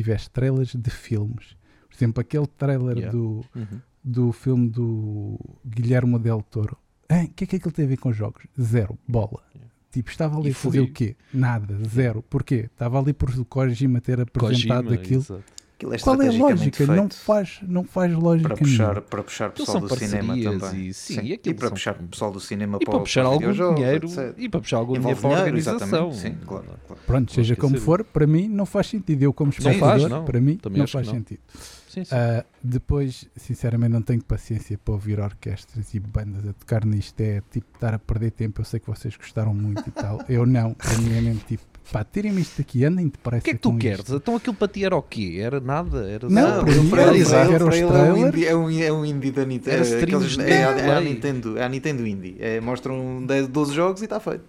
Tiveste 0.03 0.31
trailers 0.31 0.75
de 0.75 0.91
filmes. 0.91 1.57
Por 1.89 1.95
exemplo, 1.97 2.21
aquele 2.21 2.47
trailer 2.47 2.97
Yeah. 2.97 3.13
do, 3.19 3.45
Uhum. 3.55 3.81
do 4.03 4.33
filme 4.33 4.69
do 4.71 5.39
Guilherme 5.67 6.19
Del 6.19 6.41
Toro. 6.43 6.77
O 7.11 7.29
que 7.35 7.45
é 7.45 7.47
que 7.47 7.57
aquilo 7.57 7.73
tem 7.73 7.85
a 7.85 7.89
ver 7.89 7.97
com 7.99 8.13
jogos? 8.13 8.45
Zero. 8.61 8.99
Bola. 9.07 9.43
Tipo, 9.91 10.09
estava 10.09 10.39
ali 10.39 10.49
E 10.49 10.53
a 10.53 10.55
fazer 10.55 10.79
foi- 10.79 10.87
o 10.89 10.93
quê? 10.93 11.17
Nada. 11.35 11.77
Zero. 11.89 12.23
Porquê? 12.23 12.69
Estava 12.73 12.99
ali 13.01 13.13
por 13.13 13.29
o 13.31 13.45
Kojima 13.45 14.01
ter 14.01 14.21
apresentado 14.21 14.85
Kojima, 14.85 14.95
aquilo. 15.03 15.21
exato. 15.21 15.45
Aquilo 15.81 15.95
é 15.95 15.99
Qual 15.99 16.21
é 16.23 16.29
a 16.29 16.33
lógica? 16.33 16.77
feito 16.77 16.93
Não 16.93 17.09
faz, 17.09 17.59
não 17.63 17.85
faz 17.85 18.13
lógica 18.13 18.49
para 18.51 18.57
puxar, 18.59 18.83
nenhuma. 18.89 19.01
para 19.01 19.23
puxar 19.23 19.51
pessoal 19.51 19.81
do 19.81 19.97
cinema 19.97 20.35
também. 20.43 20.87
e- 20.89 20.93
sim, 20.95 21.21
e, 21.23 21.29
e 21.29 21.33
aquilo 21.33 21.55
para 21.55 21.69
são- 21.69 21.75
puxar 21.75 21.95
pessoal 21.95 22.31
do 22.31 22.39
cinema 22.41 22.77
E 22.79 22.85
para, 22.85 22.91
para 22.91 23.01
puxar 23.01 23.25
algum 23.25 23.51
dinheiro 23.53 24.07
etc. 24.07 24.35
e 24.37 24.49
para 24.51 24.61
puxar 24.61 24.77
algum 24.77 24.99
dinheiro 24.99 25.19
para 25.21 25.31
a 25.31 25.39
organização. 25.39 25.77
exatamente. 26.11 26.17
Sim, 26.19 26.37
claro, 26.47 26.65
claro. 26.87 27.03
Pronto, 27.07 27.33
seja 27.33 27.57
como 27.57 27.77
esquecer 27.77 27.85
for, 27.87 28.05
para 28.05 28.27
mim 28.27 28.47
não 28.47 28.67
faz 28.67 28.89
sentido. 28.89 29.23
Eu, 29.23 29.33
como 29.33 29.51
espectador, 29.51 30.23
para 30.25 30.39
mim 30.41 30.57
Também 30.59 30.81
não 30.81 30.87
faz 30.87 31.07
não. 31.07 31.15
sentido. 31.15 31.41
Sim, 31.89 32.05
sim. 32.05 32.15
Ah, 32.15 32.45
depois, 32.63 33.27
sinceramente, 33.35 33.93
não 33.93 34.03
tenho 34.03 34.23
paciência 34.23 34.79
para 34.79 34.93
ouvir 34.95 35.19
orquestras 35.19 35.93
e 35.95 35.99
bandas 35.99 36.47
a 36.47 36.53
tocar 36.53 36.85
nisto. 36.85 37.19
É 37.21 37.43
tipo 37.51 37.67
estar 37.75 37.95
a 37.95 37.99
perder 37.99 38.31
tempo. 38.33 38.61
Eu 38.61 38.65
sei 38.65 38.79
que 38.79 38.87
vocês 38.87 39.17
gostaram 39.17 39.53
muito 39.55 39.83
e 39.89 39.91
tal. 39.91 40.21
Eu 40.29 40.45
não. 40.47 40.77
Genuinamente, 40.89 41.45
tipo, 41.47 41.65
pá, 41.93 42.05
tirem-me 42.05 42.41
isto 42.41 42.59
daqui, 42.59 42.85
andem 42.85 43.09
depressa. 43.09 43.41
O 43.41 43.45
que 43.45 43.51
é 43.51 43.55
que 43.55 43.59
tu 43.61 43.77
queres? 43.77 44.01
isto. 44.01 44.17
Então 44.17 44.37
aquilo 44.37 44.55
para 44.55 44.69
ti 44.69 44.85
era 44.85 44.97
o 44.97 45.03
quê? 45.03 45.39
Era 45.41 45.61
nada? 45.61 46.09
Era 46.11 46.29
Não, 46.29 46.67
só- 46.67 46.89
para 46.91 47.03
era 47.03 47.11
Era 47.55 47.65
os 47.67 47.75
ele 47.75 47.85
é 47.85 48.13
um 48.13 48.27
indie- 48.29 48.47
é 48.47 48.57
um 48.57 48.71
é 48.81 48.93
um 48.93 49.05
indie 49.05 49.31
da 49.31 49.45
Nintendo. 49.45 49.77
Era 49.77 49.85
é 49.85 50.51
é 50.51 50.65
a- 50.65 51.01
é. 51.01 51.01
Nintendo, 51.01 51.59
é 51.59 51.65
a 51.65 51.69
Nintendo 51.69 52.07
Indie. 52.07 52.37
É, 52.39 52.61
mostram 52.61 53.25
10, 53.27 53.49
12 53.49 53.75
jogos 53.75 54.01
e 54.01 54.05
está 54.05 54.19
feito. 54.21 54.45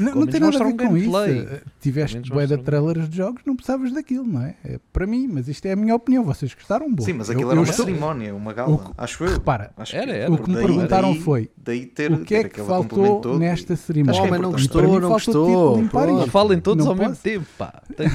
Não, 0.00 0.12
não 0.14 0.26
tem 0.26 0.40
nada 0.40 0.56
a 0.56 0.58
ver 0.58 0.64
um 0.66 0.76
com 0.76 0.96
isso. 0.96 1.10
gameplay. 1.10 1.38
Eh, 1.50 1.60
Tiveste 1.80 2.20
bué 2.28 2.46
de 2.46 2.58
trailers 2.58 3.08
de 3.08 3.16
jogos, 3.16 3.42
não 3.46 3.54
precisavas 3.54 3.92
daquilo, 3.92 4.24
não 4.26 4.42
é? 4.42 4.56
É 4.64 4.78
para 4.92 5.06
mim, 5.06 5.28
mas 5.30 5.46
isto 5.46 5.64
é 5.66 5.72
a 5.72 5.76
minha 5.76 5.94
opinião. 5.94 6.24
Vocês 6.24 6.52
gostaram, 6.52 6.92
boa. 6.92 7.06
Sim, 7.06 7.12
mas 7.12 7.28
Eu- 7.28 7.34
aquilo 7.34 7.48
eu 7.48 7.52
era 7.52 7.60
uma 7.60 7.70
estou- 7.70 7.84
cerimónia, 7.86 8.34
uma 8.34 8.52
gala. 8.52 8.76
que- 8.78 8.90
Acho 8.98 9.24
eu. 9.24 9.32
Repara, 9.34 9.70
Acho 9.76 9.94
Era, 9.96 10.12
era. 10.12 10.32
O 10.32 10.38
que 10.38 10.48
me 10.50 10.56
daí- 10.56 10.66
perguntaram 10.66 11.12
daí- 11.12 11.20
foi, 11.20 11.50
Daí 11.56 11.86
ter, 11.86 12.12
o 12.12 12.18
que 12.24 12.34
é 12.34 12.44
que 12.48 12.60
faltou 12.62 13.20
todo. 13.20 13.38
nesta 13.38 13.76
cerimónia? 13.76 14.20
Acho 14.20 14.22
que 14.22 14.26
é 14.26 14.28
Oh, 14.28 14.30
mas 14.32 14.40
não 14.40 14.48
importante. 14.50 14.62
gostou, 14.68 14.82
Para 14.82 14.90
mim 14.90 15.00
não 15.00 15.08
faltou, 15.20 15.46
gostou. 15.78 16.18
tipo, 16.18 16.30
falem 16.30 16.60
todos 16.60 16.84
Não 16.84 16.92
ao 16.92 16.96
mesmo 16.98 17.10
posso. 17.10 17.22
tempo, 17.22 17.46
pá. 17.56 17.82
Tenho- 17.96 18.10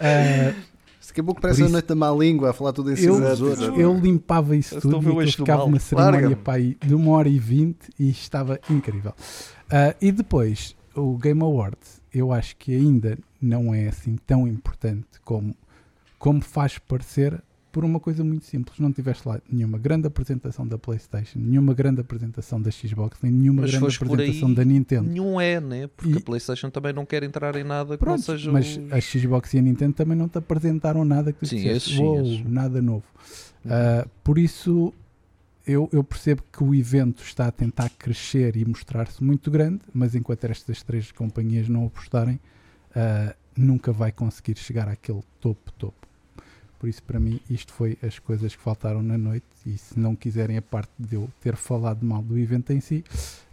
Ah, 0.00 0.52
Daqui 1.12 1.20
a 1.20 1.24
pouco 1.24 1.42
parece 1.42 1.62
a 1.62 1.68
noite 1.68 1.88
da 1.88 1.94
má 1.94 2.10
língua 2.10 2.48
a 2.48 2.52
falar 2.54 2.72
tudo 2.72 2.90
em 2.90 2.96
cima 2.96 3.16
eu, 3.16 3.20
dos 3.20 3.40
outros. 3.42 3.78
eu 3.78 3.94
limpava 3.98 4.56
isso 4.56 4.78
a 4.78 4.80
tudo 4.80 5.22
e 5.22 5.30
ficava 5.30 5.64
uma 5.64 5.78
cerimónia 5.78 6.38
aí 6.46 6.78
de 6.80 6.94
uma 6.94 7.10
hora 7.10 7.28
e 7.28 7.38
vinte 7.38 7.90
e 7.98 8.08
estava 8.08 8.58
incrível. 8.70 9.12
Ah, 9.70 9.94
e 10.00 10.10
depois, 10.10 10.74
o 10.96 11.18
Game 11.18 11.42
Awards, 11.42 12.00
eu 12.14 12.32
acho 12.32 12.56
que 12.56 12.74
ainda 12.74 13.18
não 13.38 13.74
é 13.74 13.88
assim 13.88 14.16
tão 14.26 14.48
importante 14.48 15.06
como, 15.22 15.54
como 16.18 16.40
faz 16.40 16.78
parecer 16.78 17.42
por 17.72 17.84
uma 17.84 17.98
coisa 17.98 18.22
muito 18.22 18.44
simples. 18.44 18.78
Não 18.78 18.92
tiveste 18.92 19.26
lá 19.26 19.40
nenhuma 19.50 19.78
grande 19.78 20.06
apresentação 20.06 20.66
da 20.68 20.76
PlayStation, 20.78 21.38
nenhuma 21.38 21.72
grande 21.72 22.00
apresentação 22.02 22.60
da 22.60 22.70
Xbox, 22.70 23.18
nem 23.22 23.32
nenhuma 23.32 23.62
Mas 23.62 23.70
grande 23.70 23.96
apresentação 23.96 24.48
aí, 24.50 24.54
da 24.54 24.64
Nintendo. 24.64 25.08
Nenhum 25.08 25.40
é, 25.40 25.58
né? 25.60 25.86
Porque 25.96 26.12
E- 26.12 26.18
a 26.18 26.20
PlayStation 26.20 26.70
também 26.70 26.92
não 26.92 27.06
quer 27.06 27.22
entrar 27.22 27.56
em 27.56 27.64
nada 27.64 27.96
que 27.96 28.04
não 28.04 28.12
Pronto, 28.14 28.22
seja. 28.22 28.52
mas 28.52 28.76
os- 28.76 28.92
a 28.92 29.00
Xbox 29.00 29.54
e 29.54 29.58
a 29.58 29.62
Nintendo 29.62 29.94
também 29.94 30.16
não 30.16 30.28
te 30.28 30.36
apresentaram 30.38 31.04
nada 31.04 31.32
que 31.32 31.40
tu 31.40 31.46
Sim, 31.46 31.56
disseste, 31.56 31.76
esses 31.90 31.92
sim, 31.96 32.02
"Uou, 32.04 32.20
esses. 32.22 32.44
nada 32.48 32.82
novo. 32.82 33.04
Ah, 33.66 34.06
por 34.22 34.38
isso, 34.38 34.92
eu, 35.66 35.88
eu 35.92 36.04
percebo 36.04 36.42
que 36.52 36.62
o 36.62 36.74
evento 36.74 37.22
está 37.22 37.46
a 37.46 37.50
tentar 37.52 37.88
crescer 37.90 38.56
e 38.56 38.64
mostrar-se 38.64 39.22
muito 39.24 39.50
grande, 39.50 39.80
mas 39.94 40.14
enquanto 40.14 40.44
estas 40.44 40.82
três 40.82 41.10
companhias 41.10 41.68
não 41.68 41.86
apostarem, 41.86 42.38
ah, 42.94 43.34
nunca 43.56 43.92
vai 43.92 44.10
conseguir 44.12 44.58
chegar 44.58 44.88
àquele 44.88 45.20
topo, 45.40 45.70
topo. 45.72 46.01
Por 46.82 46.88
isso, 46.88 47.00
para 47.04 47.20
mim, 47.20 47.40
isto 47.48 47.72
foi 47.72 47.96
as 48.02 48.18
coisas 48.18 48.56
que 48.56 48.60
faltaram 48.60 49.04
na 49.04 49.16
noite. 49.16 49.46
E 49.64 49.78
se 49.78 49.96
não 50.00 50.16
quiserem 50.16 50.56
a 50.58 50.62
parte 50.62 50.90
de 50.98 51.14
eu 51.14 51.30
ter 51.40 51.54
falado 51.54 52.04
mal 52.04 52.20
do 52.20 52.36
evento 52.36 52.72
em 52.72 52.80
si, 52.80 53.04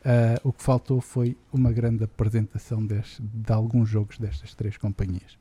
ah, 0.04 0.42
o 0.44 0.52
que 0.52 0.64
faltou 0.64 1.00
foi 1.00 1.38
uma 1.54 1.72
grande 1.72 2.04
apresentação 2.04 2.84
des- 2.84 3.20
de 3.22 3.54
alguns 3.54 3.88
jogos 3.88 4.18
destas 4.18 4.56
três 4.56 4.78
companhias. 4.78 5.38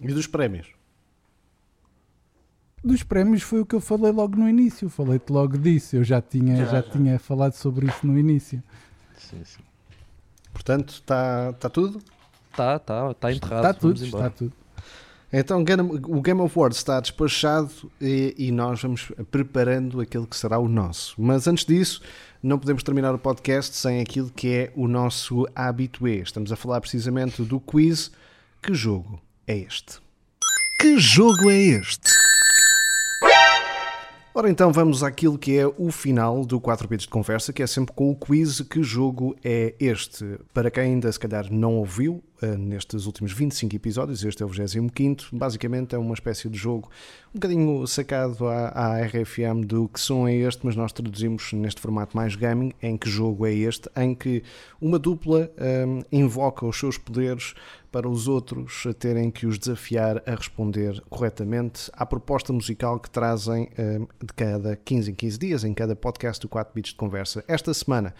E 0.00 0.06
dos 0.14 0.26
prémios? 0.26 0.68
Dos 2.82 3.02
prémios 3.02 3.42
foi 3.42 3.60
o 3.60 3.66
que 3.66 3.74
eu 3.74 3.80
falei 3.82 4.10
logo 4.10 4.34
no 4.34 4.48
início. 4.48 4.88
Falei-te 4.88 5.30
logo 5.30 5.58
disso. 5.58 5.94
Eu 5.96 6.04
já 6.04 6.22
tinha, 6.22 6.56
já, 6.56 6.64
Já, 6.64 6.80
já. 6.80 6.90
tinha 6.90 7.18
falado 7.18 7.52
sobre 7.52 7.84
isso 7.86 8.06
no 8.06 8.18
início. 8.18 8.62
Sim, 9.18 9.44
sim. 9.44 9.62
Portanto, 10.54 10.88
está 10.94 11.52
tá 11.52 11.68
tudo? 11.68 12.00
Tá, 12.56 12.78
tá, 12.78 13.12
tá 13.12 13.30
enterrado. 13.30 13.58
Está 13.66 13.74
tudo, 13.74 14.02
está 14.02 14.30
tudo. 14.30 14.52
Então 15.36 15.62
o 15.62 16.22
Game 16.22 16.40
of 16.40 16.56
Awards 16.56 16.78
está 16.78 17.00
despachado 17.00 17.68
e, 18.00 18.36
e 18.38 18.52
nós 18.52 18.80
vamos 18.80 19.10
preparando 19.32 20.00
aquele 20.00 20.28
que 20.28 20.36
será 20.36 20.60
o 20.60 20.68
nosso. 20.68 21.20
Mas 21.20 21.48
antes 21.48 21.64
disso, 21.64 22.00
não 22.40 22.56
podemos 22.56 22.84
terminar 22.84 23.12
o 23.12 23.18
podcast 23.18 23.74
sem 23.74 24.00
aquilo 24.00 24.30
que 24.30 24.48
é 24.54 24.72
o 24.76 24.86
nosso 24.86 25.44
habitué. 25.52 26.18
Estamos 26.18 26.52
a 26.52 26.56
falar 26.56 26.80
precisamente 26.80 27.42
do 27.42 27.58
quiz. 27.58 28.12
Que 28.62 28.72
jogo 28.72 29.20
é 29.44 29.58
este? 29.58 29.98
Que 30.80 30.98
jogo 30.98 31.50
é 31.50 31.58
este? 31.58 32.12
Ora 34.36 34.50
então 34.50 34.72
vamos 34.72 35.02
àquilo 35.02 35.38
que 35.38 35.56
é 35.56 35.64
o 35.66 35.90
final 35.90 36.44
do 36.44 36.60
4 36.60 36.88
bits 36.88 37.06
de 37.06 37.08
conversa, 37.08 37.52
que 37.52 37.62
é 37.62 37.66
sempre 37.66 37.94
com 37.94 38.10
o 38.10 38.16
quiz 38.16 38.60
que 38.60 38.82
jogo 38.84 39.36
é 39.44 39.74
este. 39.80 40.38
Para 40.52 40.70
quem 40.70 40.82
ainda 40.84 41.10
se 41.10 41.18
calhar 41.18 41.46
não 41.52 41.74
ouviu, 41.74 42.22
nestes 42.58 43.06
últimos 43.06 43.32
25 43.32 43.76
episódios, 43.76 44.24
este 44.24 44.42
é 44.42 44.46
o 44.46 44.48
25º, 44.48 45.26
basicamente 45.32 45.94
é 45.94 45.98
uma 45.98 46.14
espécie 46.14 46.48
de 46.48 46.58
jogo 46.58 46.90
um 47.30 47.38
bocadinho 47.38 47.86
sacado 47.86 48.46
à, 48.46 48.68
à 48.68 49.00
RFM 49.04 49.64
do 49.66 49.88
que 49.88 49.98
som 49.98 50.28
é 50.28 50.34
este, 50.34 50.64
mas 50.64 50.76
nós 50.76 50.92
traduzimos 50.92 51.52
neste 51.52 51.80
formato 51.80 52.16
mais 52.16 52.36
gaming, 52.36 52.72
em 52.82 52.96
que 52.96 53.08
jogo 53.08 53.46
é 53.46 53.52
este, 53.52 53.88
em 53.96 54.14
que 54.14 54.42
uma 54.80 54.98
dupla 54.98 55.50
hum, 55.86 56.02
invoca 56.12 56.66
os 56.66 56.78
seus 56.78 56.96
poderes 56.96 57.54
para 57.90 58.08
os 58.08 58.26
outros 58.28 58.84
terem 58.98 59.30
que 59.30 59.46
os 59.46 59.58
desafiar 59.58 60.22
a 60.26 60.34
responder 60.34 61.00
corretamente 61.08 61.90
à 61.92 62.04
proposta 62.04 62.52
musical 62.52 62.98
que 62.98 63.10
trazem 63.10 63.68
hum, 63.78 64.06
de 64.20 64.32
cada 64.34 64.76
15 64.76 65.10
em 65.10 65.14
15 65.14 65.38
dias, 65.38 65.64
em 65.64 65.74
cada 65.74 65.96
podcast 65.96 66.40
do 66.40 66.48
4 66.48 66.74
Bits 66.74 66.90
de 66.90 66.96
Conversa. 66.96 67.44
Esta 67.48 67.72
semana, 67.72 68.14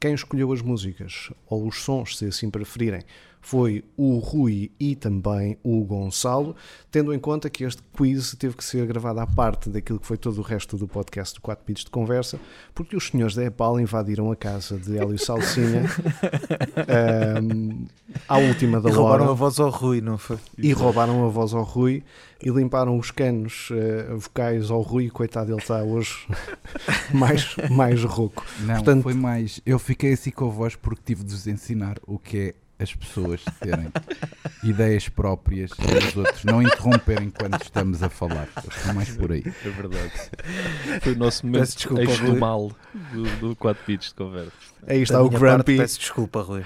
quem 0.00 0.14
escolheu 0.14 0.52
as 0.52 0.62
músicas, 0.62 1.30
ou 1.46 1.66
os 1.66 1.82
sons, 1.82 2.18
se 2.18 2.26
assim 2.26 2.50
preferirem, 2.50 3.02
foi 3.40 3.84
o 3.96 4.18
Rui 4.18 4.70
e 4.78 4.94
também 4.94 5.56
o 5.62 5.82
Gonçalo, 5.84 6.54
tendo 6.90 7.12
em 7.14 7.18
conta 7.18 7.48
que 7.48 7.64
este 7.64 7.82
quiz 7.96 8.34
teve 8.38 8.56
que 8.56 8.64
ser 8.64 8.86
gravado 8.86 9.20
à 9.20 9.26
parte 9.26 9.70
daquilo 9.70 9.98
que 9.98 10.06
foi 10.06 10.16
todo 10.16 10.38
o 10.38 10.42
resto 10.42 10.76
do 10.76 10.86
podcast 10.86 11.34
do 11.34 11.40
4 11.40 11.64
Bits 11.66 11.84
de 11.84 11.90
Conversa, 11.90 12.38
porque 12.74 12.96
os 12.96 13.08
senhores 13.08 13.34
da 13.34 13.44
Epal 13.44 13.80
invadiram 13.80 14.30
a 14.30 14.36
casa 14.36 14.78
de 14.78 14.96
Hélio 14.98 15.18
Salsinha 15.18 15.82
hum, 17.42 17.86
à 18.28 18.38
última 18.38 18.80
da 18.80 18.90
E 18.90 18.92
roubaram 18.92 19.24
hora 19.24 19.32
a 19.32 19.34
voz 19.34 19.58
ao 19.60 19.70
Rui, 19.70 20.00
não 20.00 20.18
foi? 20.18 20.38
e 20.56 20.72
roubaram 20.72 21.24
a 21.24 21.28
voz 21.28 21.54
ao 21.54 21.62
Rui 21.62 22.02
e 22.42 22.50
limparam 22.50 22.96
os 22.98 23.10
canos 23.10 23.68
eh, 23.72 24.14
vocais 24.14 24.70
ao 24.70 24.80
Rui. 24.80 25.10
Coitado, 25.10 25.50
ele 25.50 25.58
está 25.58 25.82
hoje 25.82 26.26
mais, 27.12 27.56
mais 27.70 28.04
rouco. 28.04 28.44
Não, 28.60 28.76
Portanto- 28.76 29.02
foi 29.02 29.14
mais. 29.14 29.60
Eu 29.66 29.78
fiquei 29.78 30.12
assim 30.12 30.30
com 30.30 30.46
a 30.46 30.50
voz 30.50 30.76
porque 30.76 31.02
tive 31.04 31.24
de 31.24 31.32
vos 31.32 31.46
ensinar 31.46 31.98
o 32.06 32.18
que 32.18 32.38
é 32.38 32.54
as 32.78 32.94
pessoas 32.94 33.42
terem 33.60 33.88
ideias 34.62 35.08
próprias 35.08 35.70
e 35.72 36.06
os 36.08 36.16
outros 36.16 36.44
não 36.44 36.62
interromperem 36.62 37.30
quando 37.30 37.60
estamos 37.60 38.02
a 38.02 38.08
falar. 38.08 38.46
Fui 38.70 38.92
mais 38.92 39.10
por 39.16 39.32
aí. 39.32 39.42
É 39.46 39.68
verdade. 39.70 40.12
Foi 41.02 41.12
o 41.12 41.18
nosso 41.18 41.44
momento 41.46 41.74
desculpa, 41.74 42.02
eixo 42.02 42.24
do 42.24 42.36
mal 42.36 42.70
do, 43.12 43.24
do 43.40 43.56
4 43.56 43.82
bits 43.86 44.08
de 44.08 44.14
conversa. 44.14 44.52
Aí 44.86 45.02
está 45.02 45.14
Da 45.14 45.22
o 45.24 45.28
minha 45.28 45.40
parte, 45.40 45.54
Grumpy. 45.54 45.76
peço 45.76 45.98
desculpa, 45.98 46.42
Rui. 46.42 46.64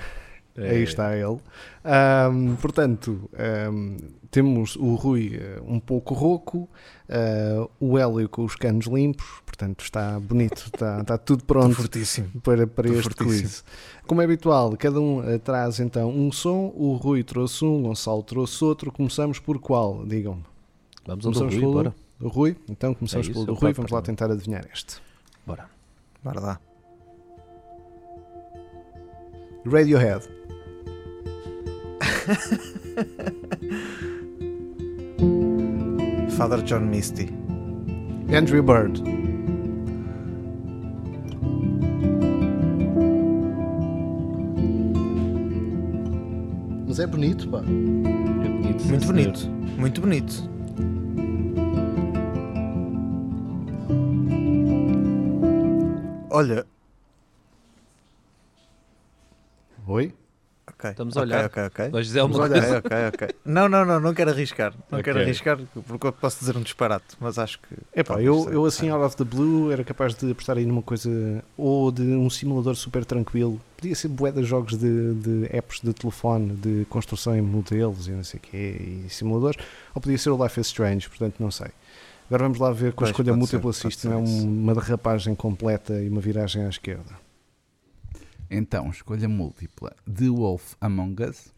Aí 0.57 0.83
está 0.83 1.17
ele. 1.17 1.39
Ahm, 1.83 2.57
portanto, 2.57 3.31
ahm, 3.39 3.97
temos 4.33 4.77
o 4.77 4.95
Rui 4.95 5.33
eh, 5.35 5.61
um 5.63 5.79
pouco 5.79 6.15
rouco, 6.15 6.67
eh, 7.07 7.69
o 7.79 7.99
Hélio 7.99 8.27
com 8.31 8.47
os 8.47 8.57
canos 8.57 8.87
limpos, 8.87 9.27
portanto 9.45 9.85
está 9.85 10.19
bonito, 10.19 10.71
está, 10.73 11.03
está 11.03 11.19
tudo 11.19 11.45
pronto 11.45 11.75
Fortíssimo. 11.75 12.31
para, 12.43 12.67
para 12.67 12.89
este 12.89 13.03
fortíssimo. 13.03 13.43
quiz. 13.43 13.63
Como 14.07 14.23
é 14.23 14.25
habitual, 14.25 14.75
cada 14.79 14.99
um 14.99 15.23
eh, 15.23 15.37
traz 15.37 15.81
então 15.81 16.09
um 16.11 16.33
som, 16.33 16.73
o 16.75 16.95
Rui 16.95 17.23
trouxe 17.23 17.63
um, 17.63 17.81
o 17.81 17.83
Gonçalo 17.83 18.23
trouxe 18.23 18.65
outro. 18.65 18.91
Começamos 18.91 19.39
por 19.39 19.59
qual? 19.61 20.03
Digam-me. 20.07 20.43
Vamos 21.07 21.27
ao 21.27 21.33
do 21.33 21.39
Começamos 21.39 21.53
Rui, 21.53 21.61
pelo 21.61 21.73
bora. 21.75 21.95
do 22.19 22.29
Rui? 22.29 22.57
Então 22.71 22.95
começamos 22.95 23.27
É 23.27 23.31
isso, 23.31 23.45
pelo 23.45 23.55
do 23.55 23.61
Rui, 23.61 23.75
vamos 23.75 23.91
lá 23.91 24.01
tentar 24.01 24.31
adivinhar 24.31 24.67
este. 24.73 24.97
Bora. 25.47 25.69
Bora 26.25 26.41
lá. 26.41 26.61
Radiohead. 29.67 30.27
Father 36.43 36.61
John 36.61 36.91
Misty. 36.91 37.29
Andrew 38.37 38.65
Bird. 38.65 39.01
Mas 46.89 46.99
é 46.99 47.07
bonito, 47.07 47.49
pá. 47.49 47.59
É 47.59 47.63
bonito, 47.63 48.85
Muito 48.87 49.05
senhor. 49.05 49.07
bonito. 49.07 49.49
Muito 49.79 50.01
bonito. 50.01 50.51
Olha. 56.29 56.67
Oi? 59.87 60.13
Ok. 60.83 60.91
Estamos 60.91 61.17
a 61.17 61.21
ok, 61.21 61.31
olhar. 61.33 61.45
Ok, 61.47 61.63
ok. 61.67 61.89
Vais 61.91 62.07
dizer 62.07 62.21
alguma 62.21 62.49
Vamos 62.49 62.61
coisa? 62.61 62.79
Ok, 62.79 62.91
ok, 62.91 63.09
ok. 63.27 63.37
Não, 63.45 63.69
não, 63.69 63.85
não, 63.85 64.01
não 64.01 64.13
quero 64.15 64.31
arriscar. 64.31 64.73
Não 64.91 64.99
Ok. 64.99 65.03
quero 65.05 65.19
arriscar 65.21 65.59
porque 65.87 66.07
eu 66.07 66.13
posso 66.13 66.41
dizer 66.41 66.57
um 66.57 66.63
disparate, 66.63 67.05
mas 67.21 67.39
acho 67.39 67.59
que. 67.61 67.75
É 67.93 68.03
pá, 68.03 68.15
talvez 68.15 68.27
eu, 68.27 68.39
seja. 68.41 68.51
eu 68.55 68.65
assim, 68.65 68.89
out 68.91 69.05
of 69.05 69.17
the 69.17 69.25
blue, 69.25 69.71
era 69.71 69.85
capaz 69.85 70.15
de 70.15 70.31
apostar 70.33 70.57
aí 70.59 70.65
numa 70.67 70.83
coisa 70.83 71.43
ou 71.57 71.93
de 71.93 72.03
um 72.03 72.29
simulador 72.29 72.75
super 72.75 73.05
tranquilo. 73.05 73.61
Podia 73.77 73.95
ser 73.95 74.09
bué 74.09 74.31
de 74.33 74.43
jogos 74.45 74.77
de, 74.77 75.15
de 75.15 75.49
apps 75.57 75.81
de 75.81 75.93
telefone, 75.93 76.55
de 76.57 76.85
construção 76.89 77.35
em 77.37 77.41
modelos 77.43 78.07
e 78.09 78.11
não 78.13 78.25
sei 78.25 78.39
o 78.39 78.43
quê, 78.43 79.05
e 79.07 79.11
simuladores, 79.11 79.59
ou 79.95 80.01
podia 80.01 80.17
ser 80.19 80.31
o 80.31 80.43
Life 80.43 80.61
is 80.61 80.67
Strange, 80.69 81.09
portanto 81.09 81.35
não 81.41 81.51
sei. 81.51 81.69
Agora 82.29 82.45
vamos 82.45 82.59
lá 82.59 82.71
ver 82.73 82.93
com 82.93 83.05
a 83.05 83.09
escolha 83.09 83.35
múltipla 83.35 83.73
se 83.73 83.87
isto 83.89 84.09
não 84.09 84.15
é 84.15 84.21
um- 84.21 84.63
uma 84.63 84.75
derrapagem 84.75 85.35
completa 85.35 85.93
e 86.01 86.09
uma 86.09 86.21
viragem 86.21 86.65
à 86.65 86.69
esquerda. 86.69 87.22
Então, 88.55 88.91
escolha 88.91 89.29
múltipla: 89.29 89.95
The 90.05 90.29
Wolf 90.29 90.75
Among 90.81 91.17
Us, 91.23 91.53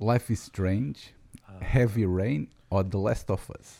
Life 0.00 0.32
is 0.32 0.40
Strange, 0.44 1.14
Heavy 1.60 2.06
Rain 2.06 2.48
ou 2.70 2.82
The 2.82 2.96
Last 2.96 3.30
of 3.30 3.44
Us. 3.60 3.74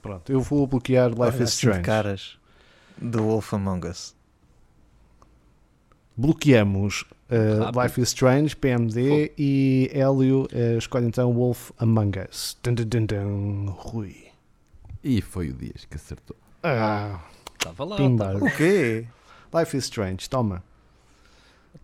Pronto, 0.00 0.32
eu 0.32 0.40
vou 0.40 0.66
bloquear 0.66 1.10
Life 1.10 1.20
Olha, 1.22 1.30
is 1.34 1.40
assim 1.42 1.66
Strange. 1.68 1.82
caras 1.82 2.38
do 2.96 3.22
Wolf 3.22 3.52
Among 3.52 3.86
Us. 3.88 4.14
Bloqueamos 6.16 7.04
uh. 7.30 7.78
Life 7.82 8.00
is 8.00 8.08
Strange, 8.08 8.56
PMD 8.56 9.32
e 9.36 9.90
Hélio 9.92 10.44
uh, 10.52 10.78
escolhe 10.78 11.06
então 11.06 11.32
Wolf 11.34 11.72
Among 11.78 12.18
Us. 12.30 12.56
Dun, 12.62 12.74
dun, 12.74 12.84
dun, 12.88 13.06
dun. 13.06 13.66
Rui. 13.70 14.28
E 15.04 15.20
foi 15.20 15.50
o 15.50 15.52
Dias 15.52 15.84
que 15.84 15.96
acertou. 15.96 16.36
Ah, 16.62 17.20
Estava 17.58 17.84
lá. 17.84 17.96
Estava- 18.00 18.38
O 18.44 18.50
quê? 18.56 19.06
Life 19.54 19.76
is 19.76 19.84
Strange, 19.84 20.28
toma. 20.30 20.62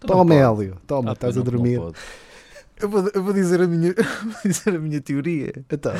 Toma. 0.00 0.34
Hélio. 0.34 0.76
Toma, 0.86 1.10
Ah, 1.10 1.12
estás 1.12 1.36
a 1.36 1.40
dormir. 1.40 1.80
Eu 2.80 2.88
vou, 2.88 3.08
eu 3.14 3.22
vou 3.22 3.32
dizer, 3.32 3.60
a 3.60 3.66
minha, 3.68 3.94
vou 4.24 4.34
dizer 4.44 4.74
a 4.74 4.78
minha 4.78 5.00
teoria. 5.00 5.52
Então, 5.70 5.92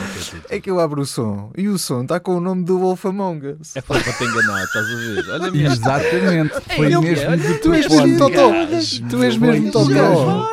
É 0.51 0.59
que 0.59 0.68
eu 0.68 0.81
abro 0.81 1.03
o 1.03 1.07
som 1.07 1.53
e 1.57 1.68
o 1.68 1.79
som 1.79 2.03
está 2.03 2.18
com 2.18 2.37
o 2.37 2.41
nome 2.41 2.64
do 2.64 2.77
Wolf 2.79 3.05
Among 3.07 3.57
Us. 3.61 3.77
É 3.77 3.81
para 3.81 4.01
para 4.03 4.12
te 4.12 4.25
enganar, 4.25 4.64
estás 4.64 4.87
a 4.87 4.97
ver? 4.97 5.31
Olha 5.31 5.66
Exatamente, 5.73 6.55
foi 6.75 6.87
Ele- 6.87 6.99
mesmo 6.99 7.29
olha, 7.31 7.37
de 7.39 7.59
tu 7.59 7.73
és 7.73 7.87
propósito. 7.87 8.09
mesmo 8.09 8.18
totó. 8.18 9.09
Tu 9.11 9.23
és 9.23 9.37
mesmo 9.39 9.62
Foi 9.73 9.95
totó. 9.95 10.53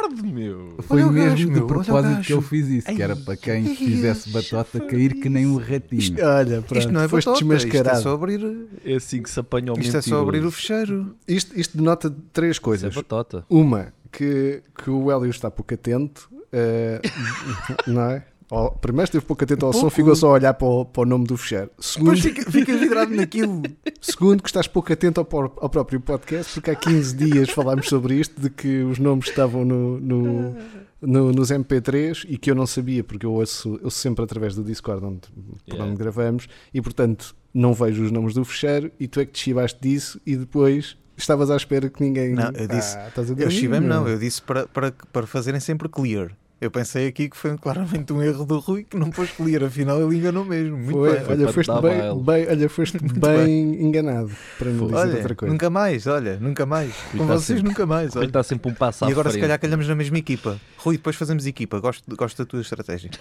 Foi 0.82 1.02
Olha 1.02 1.08
o 1.10 1.12
mesmo 1.12 1.30
gajo, 1.30 1.46
de 1.46 1.52
meu, 1.52 1.68
propósito 1.68 2.22
que 2.22 2.34
eu 2.34 2.42
fiz 2.42 2.68
isso, 2.68 2.88
que 2.88 3.02
era 3.02 3.16
para 3.16 3.36
quem 3.36 3.76
fizesse 3.76 4.30
batota 4.30 4.80
cair 4.80 5.14
que 5.16 5.30
nem 5.30 5.46
um 5.48 5.58
ratinho. 5.58 6.00
isto, 6.00 6.22
olha, 6.22 6.62
pronto, 6.62 6.78
Isto 6.80 6.92
não 6.92 7.02
é 7.02 7.08
foste 7.08 7.26
batota, 7.28 7.44
isto 7.46 7.54
é 7.54 7.58
desmascarado. 7.68 8.04
só 8.04 8.14
abrir, 8.14 8.68
É 8.86 8.96
assim 8.96 9.22
que 9.22 9.30
se 9.30 9.40
apanha 9.40 9.74
o 9.74 9.80
isto 9.80 9.98
é 9.98 10.02
só 10.02 10.22
abrir 10.22 10.40
o 10.40 10.44
mentiroso. 10.44 10.56
fecheiro. 10.56 11.16
Isto, 11.28 11.60
isto 11.60 11.78
denota 11.78 12.14
três 12.32 12.52
Isso 12.52 12.62
é 12.62 12.64
coisas. 12.64 12.96
batota. 12.96 13.46
Uma, 13.50 13.94
que, 14.12 14.62
que 14.78 14.90
o 14.90 15.12
Hélio 15.12 15.30
está 15.30 15.50
pouco 15.52 15.74
atento, 15.74 16.30
eh, 16.52 17.00
não 17.88 18.02
é? 18.04 18.26
Ó, 18.52 18.72
primeiro 18.72 19.04
esteve 19.06 19.24
pouco 19.26 19.44
atento 19.44 19.64
ao 19.68 19.72
som, 19.72 19.82
Pouco. 19.82 19.96
ficou 19.96 20.16
só 20.16 20.30
a 20.30 20.32
olhar 20.32 20.54
para 20.56 20.68
o, 20.68 20.84
para 20.84 21.04
o 21.04 21.06
nome 21.06 21.28
do 21.28 21.38
fecheiro. 21.38 21.70
Segundo, 21.80 22.20
fica, 22.20 22.50
fica 22.52 22.76
vidrado 22.76 23.16
naquilo. 23.16 23.62
segundo, 24.02 24.42
que 24.42 24.50
estás 24.50 24.68
pouco 24.68 24.92
atento 24.92 25.20
ao, 25.20 25.28
ao 25.58 25.70
próprio 25.70 26.00
podcast, 26.02 26.54
porque 26.56 26.72
há 26.72 26.76
15 26.76 27.16
dias 27.16 27.50
falámos 27.52 27.88
sobre 27.88 28.16
isto, 28.16 28.42
de 28.42 28.50
que 28.50 28.80
os 28.82 28.98
nomes 28.98 29.28
estavam 29.30 29.64
no, 29.64 30.00
no- 30.00 30.56
no- 31.00 31.32
nos 31.32 31.52
MP3 31.52 32.26
e 32.28 32.40
que 32.40 32.50
eu 32.50 32.56
não 32.56 32.66
sabia, 32.66 33.04
porque 33.04 33.24
eu 33.24 33.34
ouço, 33.34 33.76
eu 33.76 33.86
ouço 33.86 34.00
sempre 34.00 34.24
através 34.24 34.56
do 34.56 34.64
Discord 34.64 35.06
onde, 35.06 35.20
por 35.30 35.74
Yeah. 35.76 35.86
onde 35.92 35.98
gravamos, 36.00 36.48
e 36.74 36.82
portanto 36.82 37.36
não 37.54 37.72
vejo 37.76 38.04
os 38.04 38.10
nomes 38.12 38.34
do 38.34 38.44
fecheiro, 38.44 38.92
e 39.00 39.08
tu 39.08 39.20
é 39.20 39.26
que 39.28 39.32
te 39.34 39.40
chivaste 39.42 39.80
disso, 39.80 40.20
e 40.26 40.36
depois 40.36 40.98
estavas 41.22 41.50
à 41.52 41.56
espera 41.56 41.90
que 41.90 42.02
ninguém... 42.02 42.34
Não, 42.34 42.52
eu 42.56 42.68
disse- 42.68 42.98
Ah, 42.98 43.10
Eu 43.44 43.52
chivei-me, 43.52 43.86
não, 43.88 44.08
eu 44.08 44.18
disse 44.18 44.42
para, 44.42 44.66
para, 44.68 44.92
para 45.14 45.28
fazerem 45.28 45.60
sempre 45.60 45.88
clear. 45.90 46.32
Eu 46.62 46.70
pensei 46.70 47.08
aqui 47.08 47.30
que 47.30 47.38
foi 47.38 47.58
claramente 47.58 48.12
um 48.12 48.22
erro 48.22 48.46
do 48.46 48.60
Rui 48.60 48.84
que 48.84 48.98
não 48.98 49.10
pôs 49.10 49.30
clear, 49.32 49.64
afinal 49.64 50.02
ele 50.02 50.18
enganou 50.18 50.44
mesmo. 50.44 50.76
Muito 50.78 50.92
Foi, 50.92 51.12
bem. 51.16 51.24
Foi 51.26 51.36
olha, 51.36 51.54
foste 51.54 51.72
bem, 51.82 52.24
bem- 52.24 52.48
olha, 52.50 52.70
foste 52.70 52.98
bem 53.02 53.82
enganado, 53.82 54.30
para 54.58 54.70
não 54.70 54.86
dizer 54.88 54.98
Olha, 54.98 55.16
outra 55.16 55.36
coisa. 55.36 55.54
nunca 55.54 55.70
mais, 55.70 56.06
olha, 56.08 56.38
nunca 56.38 56.66
mais. 56.66 56.94
Com 57.16 57.26
vocês 57.26 57.46
sempre- 57.46 57.64
nunca 57.64 57.86
mais. 57.86 58.10
Ele 58.12 58.20
Olha. 58.20 58.28
está 58.28 58.44
sempre 58.44 58.70
um 58.70 58.74
passo 58.74 59.06
E 59.08 59.12
agora 59.12 59.32
se 59.32 59.40
calhar 59.40 59.58
calhamos 59.58 59.88
na 59.88 59.96
mesma 59.96 60.18
equipa. 60.18 60.60
Rui, 60.78 60.98
depois 60.98 61.16
fazemos 61.16 61.46
equipa. 61.46 61.80
Gosto, 61.80 62.04
gosto 62.16 62.38
da 62.40 62.46
tua 62.46 62.60
estratégia. 62.62 63.10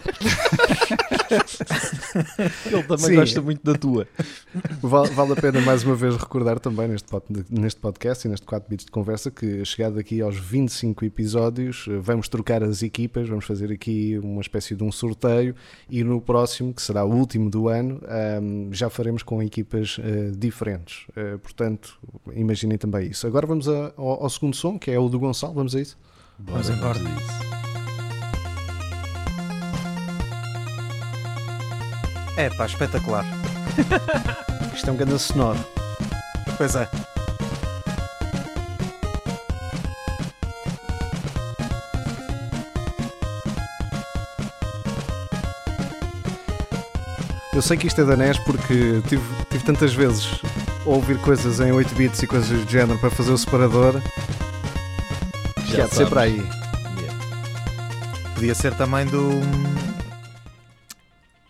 Ele 2.66 2.82
também 2.82 2.98
Sim. 3.06 3.14
gosta 3.16 3.42
muito 3.42 3.60
da 3.62 3.74
tua. 3.78 4.06
Vale, 4.82 5.10
vale 5.10 5.32
a 5.32 5.36
pena 5.36 5.60
mais 5.60 5.84
uma 5.84 5.94
vez 5.94 6.16
recordar 6.16 6.58
também 6.58 6.88
neste, 6.88 7.08
pod- 7.08 7.24
neste 7.50 7.80
podcast 7.80 8.26
e 8.26 8.30
neste 8.30 8.46
4 8.46 8.68
bits 8.68 8.84
de 8.86 8.90
conversa 8.90 9.30
que 9.30 9.64
chegado 9.64 9.98
aqui 9.98 10.20
aos 10.20 10.36
25 10.38 11.04
episódios 11.04 11.86
vamos 12.00 12.28
trocar 12.28 12.62
as 12.62 12.82
equipas, 12.82 13.27
vamos 13.28 13.44
fazer 13.44 13.70
aqui 13.72 14.18
uma 14.22 14.40
espécie 14.40 14.74
de 14.74 14.82
um 14.82 14.90
sorteio 14.92 15.54
e 15.88 16.02
no 16.02 16.20
próximo, 16.20 16.72
que 16.74 16.82
será 16.82 17.04
o 17.04 17.12
último 17.14 17.48
do 17.50 17.68
ano, 17.68 18.00
ahm, 18.08 18.72
já 18.72 18.88
faremos 18.90 19.22
com 19.22 19.42
equipas 19.42 19.98
eh, 20.02 20.32
diferentes. 20.36 21.06
Eh, 21.16 21.36
portanto, 21.38 21.98
imaginem 22.34 22.76
também 22.78 23.08
isso. 23.08 23.26
Agora 23.26 23.46
vamos 23.46 23.68
a- 23.68 23.92
ao, 23.96 24.22
ao 24.24 24.30
segundo 24.30 24.54
som, 24.56 24.78
que 24.78 24.90
é 24.90 24.98
o 24.98 25.08
do 25.08 25.18
Gonçalo, 25.18 25.54
vamos 25.54 25.74
a 25.76 25.80
isso? 25.80 25.96
Vamos 26.38 26.68
embora. 26.70 26.98
É 32.36 32.48
pá, 32.50 32.66
espetacular. 32.66 33.24
Isto 34.74 34.90
é 34.90 34.92
um 34.92 34.96
grande 34.96 35.18
sonoro. 35.18 35.58
Pois 36.56 36.76
é. 36.76 36.88
Eu 47.58 47.62
sei 47.62 47.76
que 47.76 47.88
isto 47.88 48.00
é 48.00 48.04
da 48.04 48.16
NES 48.16 48.38
porque 48.38 49.02
tive, 49.08 49.24
tive 49.50 49.64
tantas 49.64 49.92
vezes 49.92 50.40
a 50.86 50.88
ouvir 50.88 51.18
coisas 51.18 51.58
em 51.58 51.72
8 51.72 51.92
bits 51.96 52.22
e 52.22 52.26
coisas 52.28 52.64
do 52.64 52.70
género 52.70 52.96
para 53.00 53.10
fazer 53.10 53.32
o 53.32 53.36
separador 53.36 54.00
que 55.66 55.80
há 55.80 55.86
de 55.86 55.90
ser 55.90 55.96
sabes. 55.96 56.08
para 56.08 56.20
aí. 56.20 56.36
Yeah. 56.36 57.18
Podia 58.32 58.54
ser 58.54 58.74
também 58.74 59.06
do. 59.06 59.30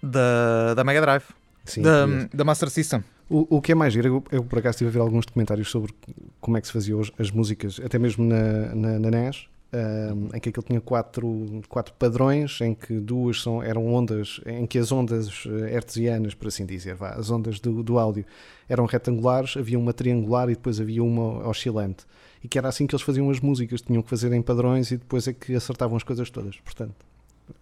Da, 0.02 0.72
da 0.72 0.82
Mega 0.82 1.02
Drive. 1.02 1.24
Sim, 1.66 1.82
da, 1.82 2.06
podia. 2.08 2.30
da 2.32 2.42
Master 2.42 2.70
System. 2.70 3.04
o, 3.28 3.58
o 3.58 3.60
que 3.60 3.72
é 3.72 3.74
mais 3.74 3.92
giro, 3.92 4.08
eu, 4.08 4.24
eu 4.32 4.44
por 4.44 4.60
acaso 4.60 4.76
estive 4.76 4.88
a 4.88 4.92
ver 4.94 5.00
alguns 5.00 5.26
documentários 5.26 5.70
sobre 5.70 5.92
como 6.40 6.56
é 6.56 6.62
que 6.62 6.68
se 6.68 6.72
faziam 6.72 7.00
as, 7.00 7.12
as 7.18 7.30
músicas, 7.30 7.78
até 7.84 7.98
mesmo 7.98 8.24
na, 8.24 8.74
na, 8.74 8.98
na 8.98 9.10
NES, 9.10 9.46
ahm, 9.72 10.28
em 10.34 10.40
que 10.40 10.48
aquilo 10.48 10.64
tinha 10.64 10.80
quatro, 10.80 11.62
quatro 11.68 11.94
padrões, 11.94 12.60
em 12.60 12.74
que 12.74 12.98
duas 12.98 13.42
são, 13.42 13.62
eram 13.62 13.92
ondas, 13.92 14.40
em 14.46 14.66
que 14.66 14.78
as 14.78 14.90
ondas 14.90 15.44
eh, 15.46 15.74
hertzianas, 15.74 16.34
por 16.34 16.48
assim 16.48 16.64
dizer, 16.64 16.94
vá, 16.94 17.10
as 17.10 17.30
ondas 17.30 17.60
do, 17.60 17.82
do 17.82 17.98
áudio 17.98 18.24
eram 18.68 18.86
retangulares, 18.86 19.56
havia 19.56 19.78
uma 19.78 19.92
triangular 19.92 20.48
e 20.48 20.54
depois 20.54 20.80
havia 20.80 21.02
uma 21.02 21.46
oscilante. 21.48 22.04
E 22.42 22.48
que 22.48 22.58
era 22.58 22.68
assim 22.68 22.86
que 22.86 22.94
eles 22.94 23.02
faziam 23.02 23.28
as 23.30 23.40
músicas, 23.40 23.82
tinham 23.82 24.02
que 24.02 24.08
fazer 24.08 24.32
em 24.32 24.40
padrões 24.40 24.90
e 24.90 24.96
depois 24.96 25.26
é 25.26 25.32
que 25.32 25.54
acertavam 25.54 25.96
as 25.96 26.02
coisas 26.02 26.30
todas. 26.30 26.56
Portanto, 26.60 26.94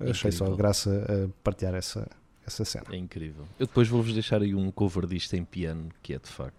achei 0.00 0.30
só 0.30 0.44
Incrível. 0.44 0.56
graça 0.56 1.06
a 1.08 1.28
partilhar 1.42 1.74
essa, 1.74 2.08
essa 2.46 2.64
cena. 2.64 2.84
É 2.92 2.96
incrível. 2.96 3.44
Eu 3.58 3.66
depois 3.66 3.88
vou-vos 3.88 4.12
deixar 4.12 4.40
aí 4.40 4.54
um 4.54 4.70
cover 4.70 5.06
disto 5.06 5.34
em 5.34 5.44
piano, 5.44 5.88
que 6.02 6.14
é 6.14 6.18
de 6.18 6.28
facto. 6.28 6.54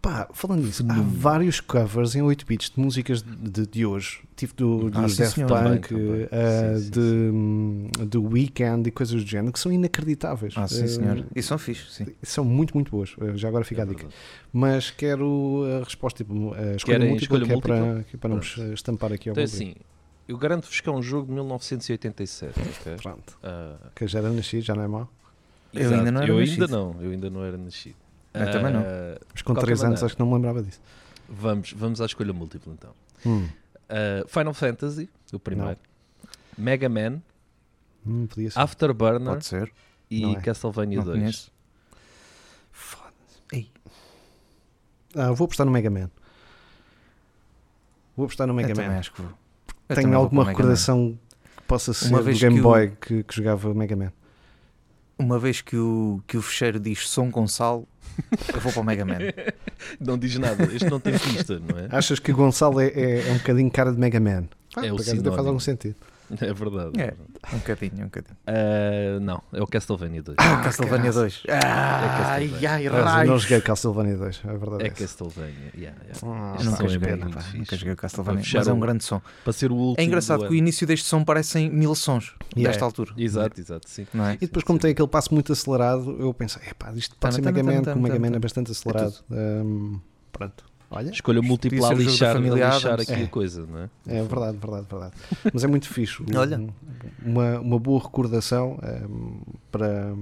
Pá, 0.00 0.28
falando 0.32 0.64
nisso, 0.64 0.84
há 0.88 1.00
vários 1.00 1.60
covers 1.60 2.14
em 2.14 2.22
8 2.22 2.44
bits 2.46 2.70
de 2.70 2.80
músicas 2.80 3.22
de, 3.22 3.66
de- 3.66 3.86
hoje, 3.86 4.20
tipo 4.36 4.54
do, 4.54 4.86
Ah, 4.94 5.02
dos 5.02 5.16
Daft. 5.16 5.34
Punk, 5.40 5.48
Também, 5.48 5.80
também. 5.80 6.28
Sim, 6.28 6.84
sim, 6.84 6.90
de, 6.90 7.00
hum, 7.00 7.90
do 8.08 8.22
Weekend 8.24 8.88
e 8.88 8.92
coisas 8.92 9.22
do 9.22 9.28
género, 9.28 9.52
que 9.52 9.58
são 9.60 9.70
inacreditáveis. 9.72 10.54
Ah, 10.56 10.66
sim, 10.66 10.84
Eh, 10.84 10.88
senhor. 10.88 11.26
E 11.34 11.42
são 11.42 11.56
fixe, 11.58 11.90
sim. 11.90 12.06
São 12.22 12.44
muito, 12.44 12.74
muito 12.74 12.90
boas. 12.90 13.14
Já 13.36 13.48
agora 13.48 13.64
fica 13.64 13.82
É 13.82 13.84
a 13.84 13.86
dica. 13.86 14.02
verdade. 14.02 14.16
Mas 14.52 14.90
quero 14.90 15.62
a 15.80 15.84
resposta, 15.84 16.24
tipo, 16.24 16.52
a 16.54 16.74
escolha 16.76 16.98
Querem 16.98 17.08
múltipla, 17.10 17.38
escolha 17.38 17.46
que 17.46 17.52
é 17.52 17.60
para, 17.60 17.84
múltipla? 17.84 18.06
é 18.14 18.16
para 18.16 18.30
não 18.30 18.72
estampar 18.74 19.12
aqui 19.12 19.28
ao 19.28 19.32
Então 19.34 19.42
é 19.42 19.44
assim, 19.44 19.74
eu 20.26 20.36
garanto-vos 20.36 20.80
que 20.80 20.88
é 20.88 20.92
um 20.92 21.02
jogo 21.02 21.26
de 21.28 21.32
1987, 21.34 22.58
ok? 22.80 22.96
Pronto. 23.02 23.38
Ah, 23.42 23.76
Que 23.94 24.06
já 24.08 24.18
era 24.18 24.30
nascido, 24.30 24.62
já 24.62 24.74
não 24.74 24.82
é 24.82 24.88
mau. 24.88 25.08
Eu 25.72 25.80
exato. 25.80 25.94
ainda 25.98 26.12
não 26.12 26.20
era 26.22 26.30
Eu 26.30 26.38
ainda 26.38 26.46
nascido. 26.50 26.68
não, 26.68 27.02
eu 27.02 27.10
ainda 27.10 27.30
não 27.30 27.44
era 27.44 27.56
nascido. 27.58 27.96
Eu 28.34 28.50
também 28.50 28.72
não. 28.72 28.80
Ah, 28.80 29.18
Mas 29.32 29.42
com 29.42 29.52
qualquer 29.52 29.66
3 29.66 29.80
anos 29.80 29.82
maneira. 29.90 30.06
acho 30.06 30.14
que 30.16 30.20
não 30.20 30.26
me 30.28 30.34
lembrava 30.34 30.62
disso. 30.62 30.80
Vamos, 31.28 31.72
vamos 31.72 32.00
à 32.00 32.06
escolha 32.06 32.32
múltipla 32.32 32.72
então. 32.72 32.92
Hum, 33.26 33.48
Ah, 33.88 34.24
Final 34.26 34.54
Fantasy, 34.54 35.08
o 35.32 35.38
primeiro. 35.38 35.78
Mega 36.56 36.88
Man, 36.88 37.20
hum, 38.06 38.26
podia 38.26 38.50
ser. 38.50 38.58
Afterburner 38.58 39.28
Pode 39.28 39.44
ser. 39.46 39.72
e 40.10 40.20
Não 40.22 40.32
é. 40.32 40.40
Castlevania 40.40 40.98
Não 40.98 41.04
2. 41.04 41.18
conheço. 41.18 41.52
Ah, 45.14 45.30
vou 45.32 45.44
apostar 45.44 45.66
no 45.66 45.72
Mega 45.72 45.90
Man. 45.90 46.10
Vou 48.16 48.24
apostar 48.24 48.46
no 48.46 48.54
Mega 48.54 48.70
eu 48.70 48.74
também 48.74 48.90
Man. 48.90 48.98
acho 48.98 49.12
que 49.12 49.20
vou. 49.22 49.30
Eu 49.88 49.96
Tenho 49.96 50.08
vou 50.08 50.18
alguma 50.18 50.42
para 50.44 50.52
o 50.52 50.52
Mega 50.52 50.58
Man. 50.58 50.58
recordação 50.70 51.18
que 51.56 51.62
possa 51.64 51.92
ser 51.92 52.08
Uma 52.08 52.18
do 52.18 52.24
vez 52.24 52.40
Game 52.40 52.54
que 52.56 52.60
o- 52.60 52.62
Boy 52.62 52.90
que, 53.00 53.22
que 53.24 53.34
jogava 53.36 53.74
Mega 53.74 53.94
Man. 53.96 54.12
Uma 55.22 55.38
vez 55.38 55.60
que 55.60 55.76
o, 55.76 56.20
que 56.26 56.36
o 56.36 56.42
fecheiro 56.42 56.80
diz 56.80 56.98
com 57.30 57.46
sal, 57.46 57.86
eu 58.52 58.60
vou 58.60 58.72
para 58.72 58.80
o 58.80 58.84
Mega 58.84 59.04
Man. 59.04 59.18
Não 60.00 60.18
diz 60.18 60.36
nada, 60.36 60.64
este 60.64 60.88
não 60.90 61.00
tem 61.00 61.16
pista, 61.18 61.58
não 61.60 61.78
é? 61.78 61.88
Achas 61.90 62.18
que 62.18 62.32
Gonçalo 62.32 62.80
é, 62.80 62.86
é, 62.88 63.28
é 63.28 63.32
um 63.32 63.38
bocadinho 63.38 63.70
cara 63.70 63.92
de 63.92 63.98
Mega 63.98 64.20
Man? 64.20 64.44
Ah, 64.76 64.86
É 64.86 64.92
o 64.92 64.96
faz 64.96 65.46
algum 65.46 65.60
sentido. 65.60 65.96
É 66.40 66.52
verdade. 66.52 67.00
É. 67.00 67.14
Um 67.54 67.58
bocadinho, 67.58 67.92
um 68.02 68.04
bocadinho. 68.04 68.36
Ah, 68.46 69.20
não, 69.20 69.42
é 69.52 69.62
o 69.62 69.66
Castlevania 69.66 70.22
2. 70.22 70.36
Ah, 70.40 70.56
Castlevania 70.62 71.12
2. 71.12 71.42
É 71.46 71.52
Ai, 71.54 71.60
Castlevania. 72.48 72.70
ai, 72.70 72.84
Mas 72.84 72.84
eu 72.84 72.92
não 72.92 73.04
raios. 73.04 73.42
joguei 73.42 73.60
Castlevania 73.60 74.16
2, 74.16 74.42
é 74.44 74.56
verdade. 74.56 74.82
É 74.84 74.86
essa. 74.86 74.94
Castlevania. 74.96 75.72
Yeah, 75.76 75.98
yeah. 76.02 76.20
Ah, 76.24 76.56
Eu 76.58 76.64
nunca 76.64 76.84
é 76.84 76.88
joguei, 76.88 77.16
muito 77.16 77.36
pá, 77.36 77.44
nunca 77.54 77.76
joguei 77.76 77.92
o 77.92 77.96
Castlevania, 77.96 78.44
mas 78.54 78.68
é 78.68 78.72
um 78.72 78.80
grande 78.80 79.04
som. 79.04 79.20
Para 79.44 79.52
ser 79.52 79.70
o 79.70 79.74
último. 79.74 80.02
É 80.02 80.04
engraçado 80.04 80.40
do 80.40 80.46
que 80.48 80.52
o 80.52 80.56
início 80.56 80.86
deste 80.86 81.06
som 81.06 81.22
parecem 81.24 81.70
mil 81.70 81.94
sons 81.94 82.34
Yeah. 82.56 82.70
desta 82.72 82.84
altura. 82.84 83.12
Exato, 83.16 83.60
exato, 83.60 83.88
sim. 83.88 84.06
Não 84.12 84.26
é? 84.26 84.34
E 84.34 84.38
depois, 84.46 84.64
como 84.64 84.78
tem 84.78 84.90
aquele 84.92 85.08
passo 85.08 85.32
muito 85.32 85.52
acelerado, 85.52 86.16
eu 86.20 86.32
pensei, 86.34 86.62
epá, 86.70 86.92
isto 86.94 87.16
pode 87.16 87.34
ser 87.34 87.42
Mega 87.42 87.62
Man, 87.62 87.80
o 87.94 87.98
Mega 88.00 88.18
Man 88.18 88.34
é 88.36 88.38
bastante 88.38 88.70
acelerado. 88.72 89.14
Pronto. 90.32 90.64
Olha, 90.94 91.10
Escolha 91.10 91.40
múltipla 91.40 91.88
a 91.90 91.94
lixar, 91.94 92.30
a 92.30 92.34
família 92.34 92.68
lixar 92.68 93.00
aqui 93.00 93.12
É. 93.12 93.24
a 93.24 93.28
coisa, 93.28 93.66
não 93.66 93.78
é? 93.80 93.88
é 94.06 94.22
verdade, 94.22 94.58
verdade, 94.58 94.86
verdade. 94.90 95.12
Mas 95.52 95.64
é 95.64 95.66
muito 95.66 95.88
fixe. 95.88 96.22
Olha. 96.36 96.60
Uma, 97.24 97.58
uma 97.60 97.78
boa 97.78 98.02
recordação 98.02 98.78
hum, 99.08 99.40
para, 99.70 100.14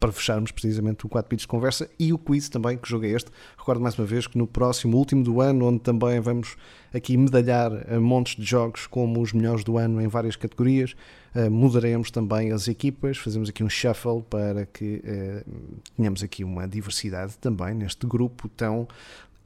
para 0.00 0.10
fecharmos 0.12 0.50
precisamente 0.52 1.04
o 1.04 1.08
4 1.08 1.28
bits 1.28 1.42
de 1.42 1.48
conversa 1.48 1.90
e 1.98 2.12
o 2.14 2.18
quiz 2.18 2.48
também, 2.48 2.78
que 2.78 2.88
jogo 2.88 3.04
é 3.04 3.10
este. 3.10 3.30
Recordo 3.58 3.80
mais 3.82 3.98
uma 3.98 4.06
vez 4.06 4.26
que 4.26 4.38
no 4.38 4.46
próximo, 4.46 4.96
último 4.96 5.22
do 5.22 5.40
ano, 5.40 5.66
onde 5.66 5.80
também 5.80 6.18
vamos 6.18 6.56
aqui 6.94 7.14
medalhar 7.16 7.70
eh, 7.86 7.98
montes 7.98 8.36
de 8.36 8.44
jogos 8.44 8.86
como 8.86 9.20
os 9.20 9.34
melhores 9.34 9.64
do 9.64 9.76
ano 9.76 10.00
em 10.00 10.08
várias 10.08 10.34
categorias, 10.34 10.94
eh, 11.34 11.50
mudaremos 11.50 12.10
também 12.10 12.52
as 12.52 12.68
equipas, 12.68 13.18
fazemos 13.18 13.50
aqui 13.50 13.62
um 13.62 13.68
shuffle 13.68 14.22
para 14.30 14.64
que 14.64 15.02
eh, 15.04 15.44
tenhamos 15.94 16.22
aqui 16.22 16.42
uma 16.42 16.66
diversidade 16.66 17.36
também 17.36 17.74
neste 17.74 18.06
grupo 18.06 18.48
tão 18.48 18.88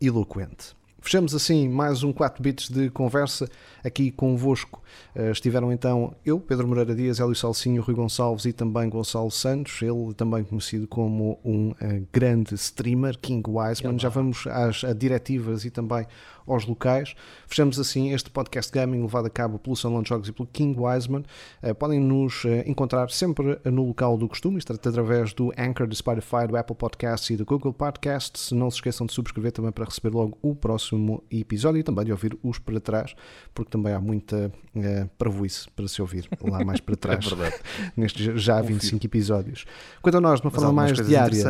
eloquente. 0.00 0.76
Fechamos 1.00 1.34
assim 1.34 1.68
mais 1.68 2.02
um 2.02 2.12
4 2.12 2.42
bits 2.42 2.68
de 2.68 2.90
conversa 2.90 3.48
aqui 3.82 4.10
convosco. 4.10 4.82
Eh, 5.14 5.30
estiveram 5.30 5.72
então 5.72 6.14
eu, 6.24 6.38
Pedro 6.38 6.66
Moreira 6.68 6.94
Dias, 6.94 7.20
Hélio 7.20 7.34
Salsinho, 7.34 7.82
Rui 7.82 7.94
Gonçalves 7.94 8.44
e 8.44 8.52
também 8.52 8.88
Gonçalo 8.88 9.30
Santos, 9.30 9.82
ele 9.82 10.14
também 10.14 10.44
conhecido 10.44 10.86
como 10.86 11.38
um 11.44 11.74
eh, 11.80 12.02
grande 12.12 12.54
streamer, 12.54 13.18
King 13.18 13.48
Wiseman. 13.48 13.98
Já 13.98 14.08
vamos 14.08 14.46
às 14.46 14.82
diretivas 14.96 15.64
e 15.64 15.70
também 15.70 16.06
aos 16.46 16.66
locais. 16.66 17.14
Fechamos 17.46 17.78
assim 17.78 18.12
este 18.12 18.30
podcast 18.30 18.72
gaming 18.72 19.02
levado 19.02 19.26
a 19.26 19.30
cabo 19.30 19.58
pelo 19.58 19.76
Salão 19.76 20.02
de 20.02 20.08
Jogos 20.08 20.28
e 20.28 20.32
pelo 20.32 20.48
King 20.52 20.78
Wiseman. 20.78 21.24
Eh, 21.62 21.74
podem 21.74 22.00
nos 22.00 22.44
encontrar 22.66 23.10
sempre 23.10 23.58
no 23.64 23.86
local 23.86 24.16
do 24.16 24.28
costume, 24.28 24.58
isto 24.58 24.72
através 24.72 25.32
do 25.32 25.52
Anchor, 25.58 25.86
do 25.86 25.94
Spotify, 25.94 26.46
do 26.48 26.56
Apple 26.56 26.76
Podcasts 26.76 27.30
e 27.30 27.36
do 27.36 27.44
Google 27.44 27.72
Podcasts. 27.72 28.52
Não 28.52 28.70
se 28.70 28.76
esqueçam 28.76 29.06
de 29.06 29.12
subscrever 29.12 29.52
também 29.52 29.72
para 29.72 29.84
receber 29.84 30.14
logo 30.14 30.38
o 30.42 30.54
próximo 30.54 31.22
episódio 31.30 31.80
e 31.80 31.82
também 31.82 32.04
de 32.04 32.12
ouvir 32.12 32.36
os 32.42 32.58
para 32.58 32.80
trás, 32.80 33.14
porque 33.54 33.70
também 33.70 33.92
há 33.92 34.00
muita 34.00 34.52
eh, 34.84 35.08
parvoíce 35.18 35.68
para 35.74 35.86
se 35.88 36.00
ouvir 36.00 36.28
lá 36.42 36.64
mais 36.64 36.80
para 36.80 36.94
É 36.94 36.96
trás, 36.96 37.24
verdade. 37.26 37.56
nestes 37.96 38.42
já 38.42 38.60
25 38.60 39.04
episódios. 39.06 39.64
Quanto 40.02 40.18
a 40.18 40.20
nós, 40.20 40.40
de 40.40 40.46
uma 40.46 40.50
forma 40.50 40.72
mais 40.72 40.90
coisas 40.92 41.06
diária, 41.08 41.44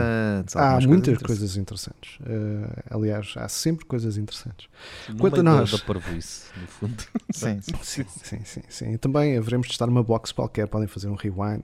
há 0.55 0.63
algumas 0.63 0.87
muitas 0.87 1.15
interessantes. 1.15 1.27
coisas 1.27 1.57
interessantes. 1.57 2.19
Eh, 2.27 2.83
aliás, 2.91 3.35
há 3.37 3.49
sempre 3.49 3.85
coisas 3.85 4.17
interessantes. 4.17 4.69
No 5.09 5.17
Quanto 5.17 5.41
a 5.41 5.43
nós- 5.43 5.71
Da 5.71 5.79
parvoíce, 5.79 6.47
no 6.61 6.67
fundo. 6.67 7.03
Sim, 7.33 7.61
sim. 7.61 7.73
Sim, 7.83 8.05
sim, 8.23 8.41
sim, 8.45 8.63
sim. 8.69 8.93
E 8.93 8.99
também 8.99 9.37
haveremos 9.37 9.67
de 9.67 9.73
estar 9.73 9.87
numa 9.87 10.03
box 10.03 10.33
qualquer, 10.33 10.67
podem 10.69 10.87
fazer 10.89 11.09
um 11.09 11.15
rewind. 11.15 11.63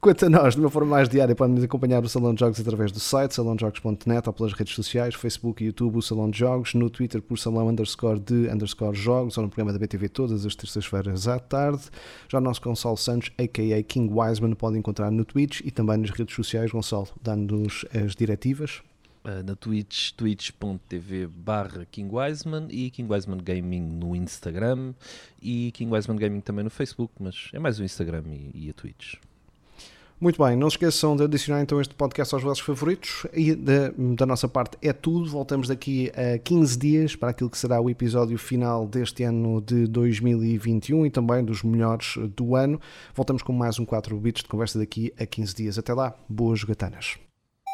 Quanto 0.00 0.26
a 0.26 0.30
nós, 0.30 0.54
de 0.54 0.60
uma 0.60 0.70
forma 0.70 0.90
mais 0.90 1.08
diária, 1.08 1.34
podem 1.34 1.54
nos 1.56 1.64
acompanhar 1.64 2.04
o 2.04 2.08
Salão 2.08 2.32
de 2.32 2.38
Jogos 2.40 2.60
através 2.60 2.92
do 2.92 3.00
site 3.00 3.34
salãojogos.net 3.34 4.28
ou 4.28 4.32
pelas 4.32 4.52
redes 4.52 4.74
sociais, 4.74 5.14
Facebook 5.14 5.64
e 5.64 5.66
YouTube, 5.66 5.96
o 5.96 6.02
Salão 6.02 6.30
de 6.30 6.38
Jogos, 6.38 6.74
no 6.74 6.88
Twitter 6.88 7.20
por 7.20 7.36
salão 7.38 7.66
underscore 7.68 8.20
de 8.20 8.48
underscore 8.48 8.96
jogos 8.96 9.36
ou 9.36 9.42
no 9.44 9.48
programa 9.50 9.75
da 9.76 9.86
BTV 9.86 10.08
todas 10.08 10.46
as 10.46 10.54
terças-feiras 10.54 11.28
à 11.28 11.38
tarde. 11.38 11.82
Já 12.28 12.38
o 12.38 12.40
nosso 12.40 12.60
Gonçalo 12.60 12.96
Santos, 12.96 13.30
a.k.a. 13.38 13.82
King 13.82 14.12
Wiseman, 14.12 14.54
podem 14.54 14.78
encontrar 14.78 15.10
no 15.10 15.24
Twitch 15.24 15.60
e 15.64 15.70
também 15.70 15.98
nas 15.98 16.10
redes 16.10 16.34
sociais. 16.34 16.70
Gonçalo, 16.70 17.08
dando-nos 17.22 17.84
as 17.94 18.14
diretivas. 18.14 18.82
Ah, 19.24 19.42
na 19.42 19.56
Twitch, 19.56 20.12
twitch.tv 20.12 21.26
barra 21.26 21.84
King 21.84 22.14
Wiseman 22.14 22.68
e 22.70 22.90
King 22.90 23.12
Wiseman 23.12 23.38
Gaming 23.38 23.82
no 23.82 24.14
Instagram 24.14 24.94
e 25.42 25.72
King 25.72 25.92
Wiseman 25.92 26.16
Gaming 26.16 26.40
também 26.40 26.62
no 26.62 26.70
Facebook, 26.70 27.12
mas 27.18 27.50
é 27.52 27.58
mais 27.58 27.80
o 27.80 27.84
Instagram 27.84 28.22
e, 28.28 28.66
e 28.66 28.70
a 28.70 28.72
Twitch. 28.72 29.14
Muito 30.18 30.42
bem, 30.42 30.56
não 30.56 30.70
se 30.70 30.76
esqueçam 30.76 31.14
de 31.14 31.24
adicionar 31.24 31.60
então 31.60 31.78
este 31.78 31.94
podcast 31.94 32.34
aos 32.34 32.42
vossos 32.42 32.64
favoritos 32.64 33.26
e 33.34 33.54
da, 33.54 34.24
nossa 34.24 34.48
parte 34.48 34.78
é 34.80 34.90
tudo. 34.90 35.28
Voltamos 35.28 35.68
daqui 35.68 36.10
a 36.16 36.38
15 36.38 36.78
dias 36.78 37.14
para 37.14 37.28
aquilo 37.28 37.50
que 37.50 37.58
será 37.58 37.78
o 37.82 37.90
episódio 37.90 38.38
final 38.38 38.86
deste 38.86 39.24
ano 39.24 39.60
de 39.60 39.86
2021 39.86 41.04
e 41.04 41.10
também 41.10 41.44
dos 41.44 41.62
melhores 41.62 42.14
do 42.34 42.56
ano. 42.56 42.80
Voltamos 43.14 43.42
com 43.42 43.52
mais 43.52 43.78
um 43.78 43.84
4 43.84 44.16
bits 44.18 44.42
de 44.42 44.48
conversa 44.48 44.78
daqui 44.78 45.12
a 45.20 45.26
15 45.26 45.54
dias. 45.54 45.78
Até 45.78 45.92
lá, 45.92 46.14
boas 46.26 46.60
jogatanas. 46.60 47.18